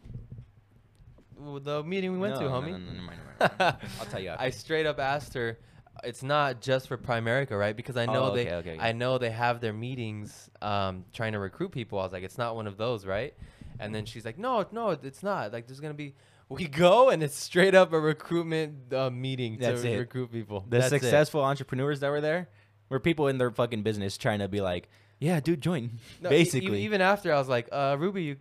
the 1.64 1.84
meeting 1.84 2.12
we 2.12 2.18
went 2.20 2.34
No, 2.36 2.40
to, 2.42 2.46
no, 2.48 2.52
homie. 2.52 2.72
no, 2.72 2.78
no, 2.78 2.92
never 2.92 3.02
mind, 3.02 3.20
never 3.40 3.54
mind. 3.60 3.76
I'll 4.00 4.06
tell 4.08 4.20
you 4.20 4.34
I 4.40 4.50
straight 4.50 4.86
up 4.86 5.00
asked 5.00 5.34
her. 5.36 5.58
It's 6.04 6.24
not 6.24 6.62
just 6.62 6.88
for 6.88 6.98
Primerica, 6.98 7.60
right? 7.60 7.76
Because 7.76 7.98
I 7.98 8.06
know 8.06 8.32
Oh, 8.32 8.36
they, 8.36 8.46
okay, 8.46 8.56
okay, 8.56 8.72
okay. 8.74 8.80
I 8.82 8.94
know 8.94 9.18
they 9.18 9.32
have 9.32 9.60
their 9.60 9.74
meetings, 9.74 10.50
um, 10.62 11.04
trying 11.12 11.34
to 11.34 11.40
recruit 11.40 11.72
people. 11.72 12.00
I 12.00 12.04
was 12.04 12.14
like, 12.14 12.24
it's 12.24 12.38
not 12.38 12.56
one 12.56 12.68
of 12.68 12.78
those, 12.78 13.06
right? 13.06 13.34
And 13.82 13.94
then 13.94 14.06
she's 14.06 14.24
like, 14.26 14.38
no, 14.38 14.66
no, 14.72 14.92
it's 14.92 15.24
not. 15.24 15.52
Like, 15.54 15.68
there's 15.68 15.80
gonna 15.82 15.94
be. 15.94 16.16
We 16.50 16.68
go 16.68 17.10
and 17.10 17.22
it's 17.22 17.36
straight 17.38 17.76
up 17.76 17.92
a 17.94 18.00
recruitment 18.00 18.94
uh, 18.94 19.10
meeting 19.10 19.58
That's 19.60 19.82
to 19.82 19.92
it. 19.94 19.98
recruit 19.98 20.32
people. 20.32 20.66
The 20.70 20.80
That's 20.80 20.88
it. 20.94 21.02
successful 21.02 21.42
entrepreneurs 21.44 22.00
that 22.02 22.10
were 22.10 22.22
there 22.22 22.50
were 22.90 23.00
people 23.00 23.28
in 23.28 23.38
their 23.38 23.52
fucking 23.52 23.84
business 23.84 24.18
trying 24.18 24.40
to 24.40 24.48
be 24.48 24.62
like, 24.62 24.90
yeah, 25.20 25.40
dude, 25.40 25.62
join. 25.62 26.00
No, 26.22 26.30
e- 26.30 26.34
e- 26.34 26.38
Basically. 26.40 26.84
even 26.84 27.02
after 27.02 27.34
I 27.34 27.38
was 27.40 27.50
like, 27.50 27.68
uh, 27.72 27.96
Ruby, 28.00 28.24
you. 28.24 28.38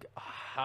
She's 0.57 0.64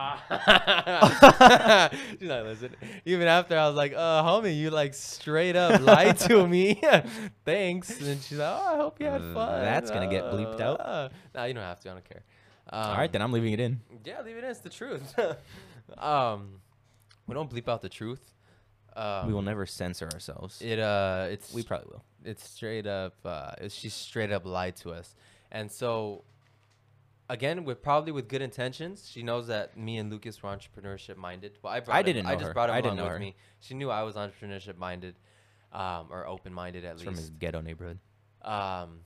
not 2.27 2.45
listening. 2.45 2.71
Even 3.05 3.27
after 3.27 3.57
I 3.57 3.67
was 3.67 3.75
like, 3.75 3.93
uh, 3.95 4.23
homie, 4.23 4.55
you 4.57 4.69
like 4.69 4.93
straight 4.93 5.55
up 5.55 5.81
lied 5.81 6.17
to 6.19 6.47
me. 6.47 6.81
Thanks. 7.45 7.99
And 8.01 8.21
she's 8.21 8.37
like, 8.37 8.59
oh, 8.61 8.73
I 8.73 8.77
hope 8.77 8.99
you 8.99 9.07
had 9.07 9.21
Uh, 9.21 9.33
fun. 9.33 9.61
that's 9.61 9.91
gonna 9.91 10.09
get 10.09 10.23
bleeped 10.25 10.61
out. 10.61 10.79
Uh, 10.79 11.09
no, 11.35 11.43
you 11.45 11.53
don't 11.53 11.63
have 11.63 11.79
to. 11.81 11.89
I 11.89 11.93
don't 11.93 12.09
care. 12.09 12.23
Um, 12.71 12.89
All 12.91 12.97
right, 12.97 13.11
then 13.11 13.21
I'm 13.21 13.31
leaving 13.31 13.53
it 13.53 13.59
in. 13.59 13.81
Yeah, 14.05 14.21
leave 14.21 14.37
it 14.37 14.43
in. 14.43 14.49
It's 14.49 14.59
the 14.61 14.69
truth. 14.69 15.13
um, 15.97 16.61
we 17.27 17.33
don't 17.35 17.49
bleep 17.49 17.67
out 17.67 17.81
the 17.81 17.89
truth. 17.89 18.31
Um, 18.95 19.27
we 19.27 19.33
will 19.33 19.41
never 19.41 19.65
censor 19.65 20.07
ourselves. 20.13 20.61
It 20.61 20.79
uh, 20.79 21.27
it's 21.29 21.53
we 21.53 21.63
probably 21.63 21.87
will. 21.91 22.03
It's 22.25 22.47
straight 22.49 22.87
up 22.87 23.13
uh 23.25 23.51
it's, 23.59 23.75
she 23.75 23.89
straight 23.89 24.31
up 24.31 24.45
lied 24.45 24.75
to 24.75 24.91
us 24.91 25.15
and 25.51 25.71
so 25.71 26.23
again 27.29 27.63
with 27.63 27.81
probably 27.81 28.11
with 28.11 28.27
good 28.27 28.41
intentions 28.41 29.09
she 29.09 29.23
knows 29.23 29.47
that 29.47 29.77
me 29.77 29.97
and 29.97 30.11
lucas 30.11 30.41
were 30.43 30.49
entrepreneurship 30.49 31.15
minded 31.17 31.57
well 31.61 31.73
i 31.73 31.79
brought 31.79 31.95
I 31.95 31.99
him- 31.99 32.05
didn't 32.05 32.25
i 32.27 32.33
just 32.35 32.47
her. 32.47 32.53
brought 32.53 32.69
him 32.69 32.75
I 32.75 32.81
didn't 32.81 32.97
know 32.97 33.03
with 33.03 33.13
her. 33.13 33.19
me 33.19 33.35
she 33.59 33.73
knew 33.73 33.89
i 33.89 34.03
was 34.03 34.15
entrepreneurship 34.15 34.77
minded 34.77 35.15
um 35.71 36.07
or 36.11 36.27
open 36.27 36.53
minded 36.53 36.85
at 36.85 36.93
It's 36.95 37.03
from 37.03 37.15
his 37.15 37.29
ghetto 37.31 37.61
neighborhood. 37.61 37.99
um 38.43 38.99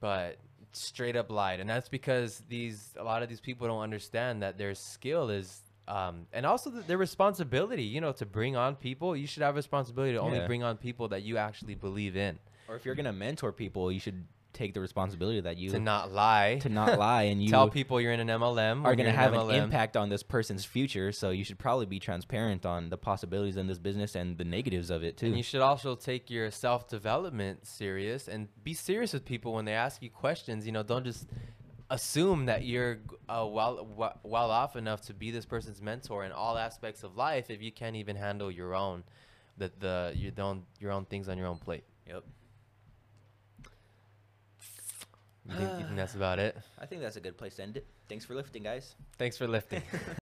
but 0.00 0.38
straight 0.72 1.16
up 1.16 1.30
lied 1.30 1.60
and 1.60 1.68
that's 1.68 1.88
because 1.88 2.42
these 2.48 2.94
a 2.98 3.04
lot 3.04 3.22
of 3.22 3.28
these 3.28 3.40
people 3.40 3.66
don't 3.66 3.82
understand 3.82 4.42
that 4.42 4.56
their 4.58 4.74
skill 4.74 5.30
is 5.30 5.60
um 5.86 6.26
and 6.32 6.46
also 6.46 6.70
th- 6.70 6.86
their 6.86 6.98
responsibility 6.98 7.82
you 7.84 8.00
know 8.00 8.10
to 8.12 8.24
bring 8.26 8.56
on 8.56 8.74
people 8.74 9.14
you 9.16 9.26
should 9.26 9.42
have 9.42 9.54
responsibility 9.54 10.14
to 10.14 10.18
only 10.20 10.38
Yeah. 10.38 10.46
bring 10.46 10.62
on 10.62 10.76
people 10.76 11.08
that 11.08 11.22
you 11.22 11.36
actually 11.36 11.74
believe 11.74 12.16
in 12.16 12.38
Or 12.68 12.76
if 12.76 12.84
you're 12.84 12.94
gonna 12.94 13.12
mentor 13.12 13.52
people, 13.52 13.92
you 13.92 14.00
should 14.00 14.24
take 14.54 14.72
the 14.72 14.80
responsibility 14.80 15.40
that 15.40 15.58
you 15.58 15.68
to 15.68 15.80
not 15.80 16.12
lie 16.12 16.58
to 16.62 16.68
not 16.68 16.98
lie 16.98 17.24
and 17.24 17.42
you 17.42 17.50
tell 17.50 17.68
people 17.68 18.00
you're 18.00 18.12
in 18.12 18.20
an 18.20 18.28
MLM. 18.28 18.84
are 18.84 18.94
going 18.94 19.06
to 19.06 19.12
have 19.12 19.34
an 19.34 19.50
impact 19.50 19.96
on 19.96 20.08
this 20.08 20.22
person's 20.22 20.64
future. 20.64 21.12
So 21.12 21.30
you 21.30 21.44
should 21.44 21.58
probably 21.58 21.86
be 21.86 21.98
transparent 21.98 22.64
on 22.64 22.88
the 22.88 22.96
possibilities 22.96 23.56
in 23.56 23.66
this 23.66 23.78
business 23.78 24.14
and 24.14 24.38
the 24.38 24.44
negatives 24.44 24.90
of 24.90 25.02
it 25.02 25.16
too. 25.16 25.26
And 25.26 25.36
you 25.36 25.42
should 25.42 25.60
also 25.60 25.94
take 25.96 26.30
your 26.30 26.50
self 26.50 26.88
development 26.88 27.66
serious 27.66 28.28
and 28.28 28.48
be 28.62 28.72
serious 28.72 29.12
with 29.12 29.24
people 29.24 29.52
when 29.52 29.64
they 29.64 29.74
ask 29.74 30.00
you 30.02 30.08
questions. 30.08 30.64
You 30.64 30.72
know, 30.72 30.82
don't 30.82 31.04
just 31.04 31.26
assume 31.90 32.46
that 32.46 32.64
you're 32.64 32.98
uh, 33.28 33.46
well 33.46 34.18
well 34.22 34.50
off 34.50 34.74
enough 34.74 35.02
to 35.02 35.12
be 35.14 35.30
this 35.30 35.44
person's 35.44 35.82
mentor 35.82 36.24
in 36.24 36.32
all 36.32 36.56
aspects 36.56 37.02
of 37.02 37.16
life 37.16 37.50
if 37.50 37.62
you 37.62 37.70
can't 37.70 37.96
even 37.96 38.16
handle 38.16 38.50
your 38.50 38.74
own 38.74 39.04
the 39.58 39.70
the 39.80 40.12
you 40.16 40.30
don't 40.30 40.64
your 40.80 40.92
own 40.92 41.04
things 41.04 41.28
on 41.28 41.36
your 41.36 41.46
own 41.46 41.58
plate. 41.58 41.84
yep. 42.06 42.24
You 45.48 45.56
think, 45.56 45.70
you 45.78 45.84
think 45.84 45.96
that's 45.96 46.14
about 46.14 46.38
it? 46.38 46.56
I 46.80 46.86
think 46.86 47.02
that's 47.02 47.16
a 47.16 47.20
good 47.20 47.36
place 47.36 47.56
to 47.56 47.62
end 47.62 47.76
it. 47.76 47.86
Thanks 48.08 48.24
for 48.24 48.34
lifting, 48.34 48.62
guys. 48.62 48.94
Thanks 49.18 49.36
for 49.36 49.46
lifting. 49.46 49.82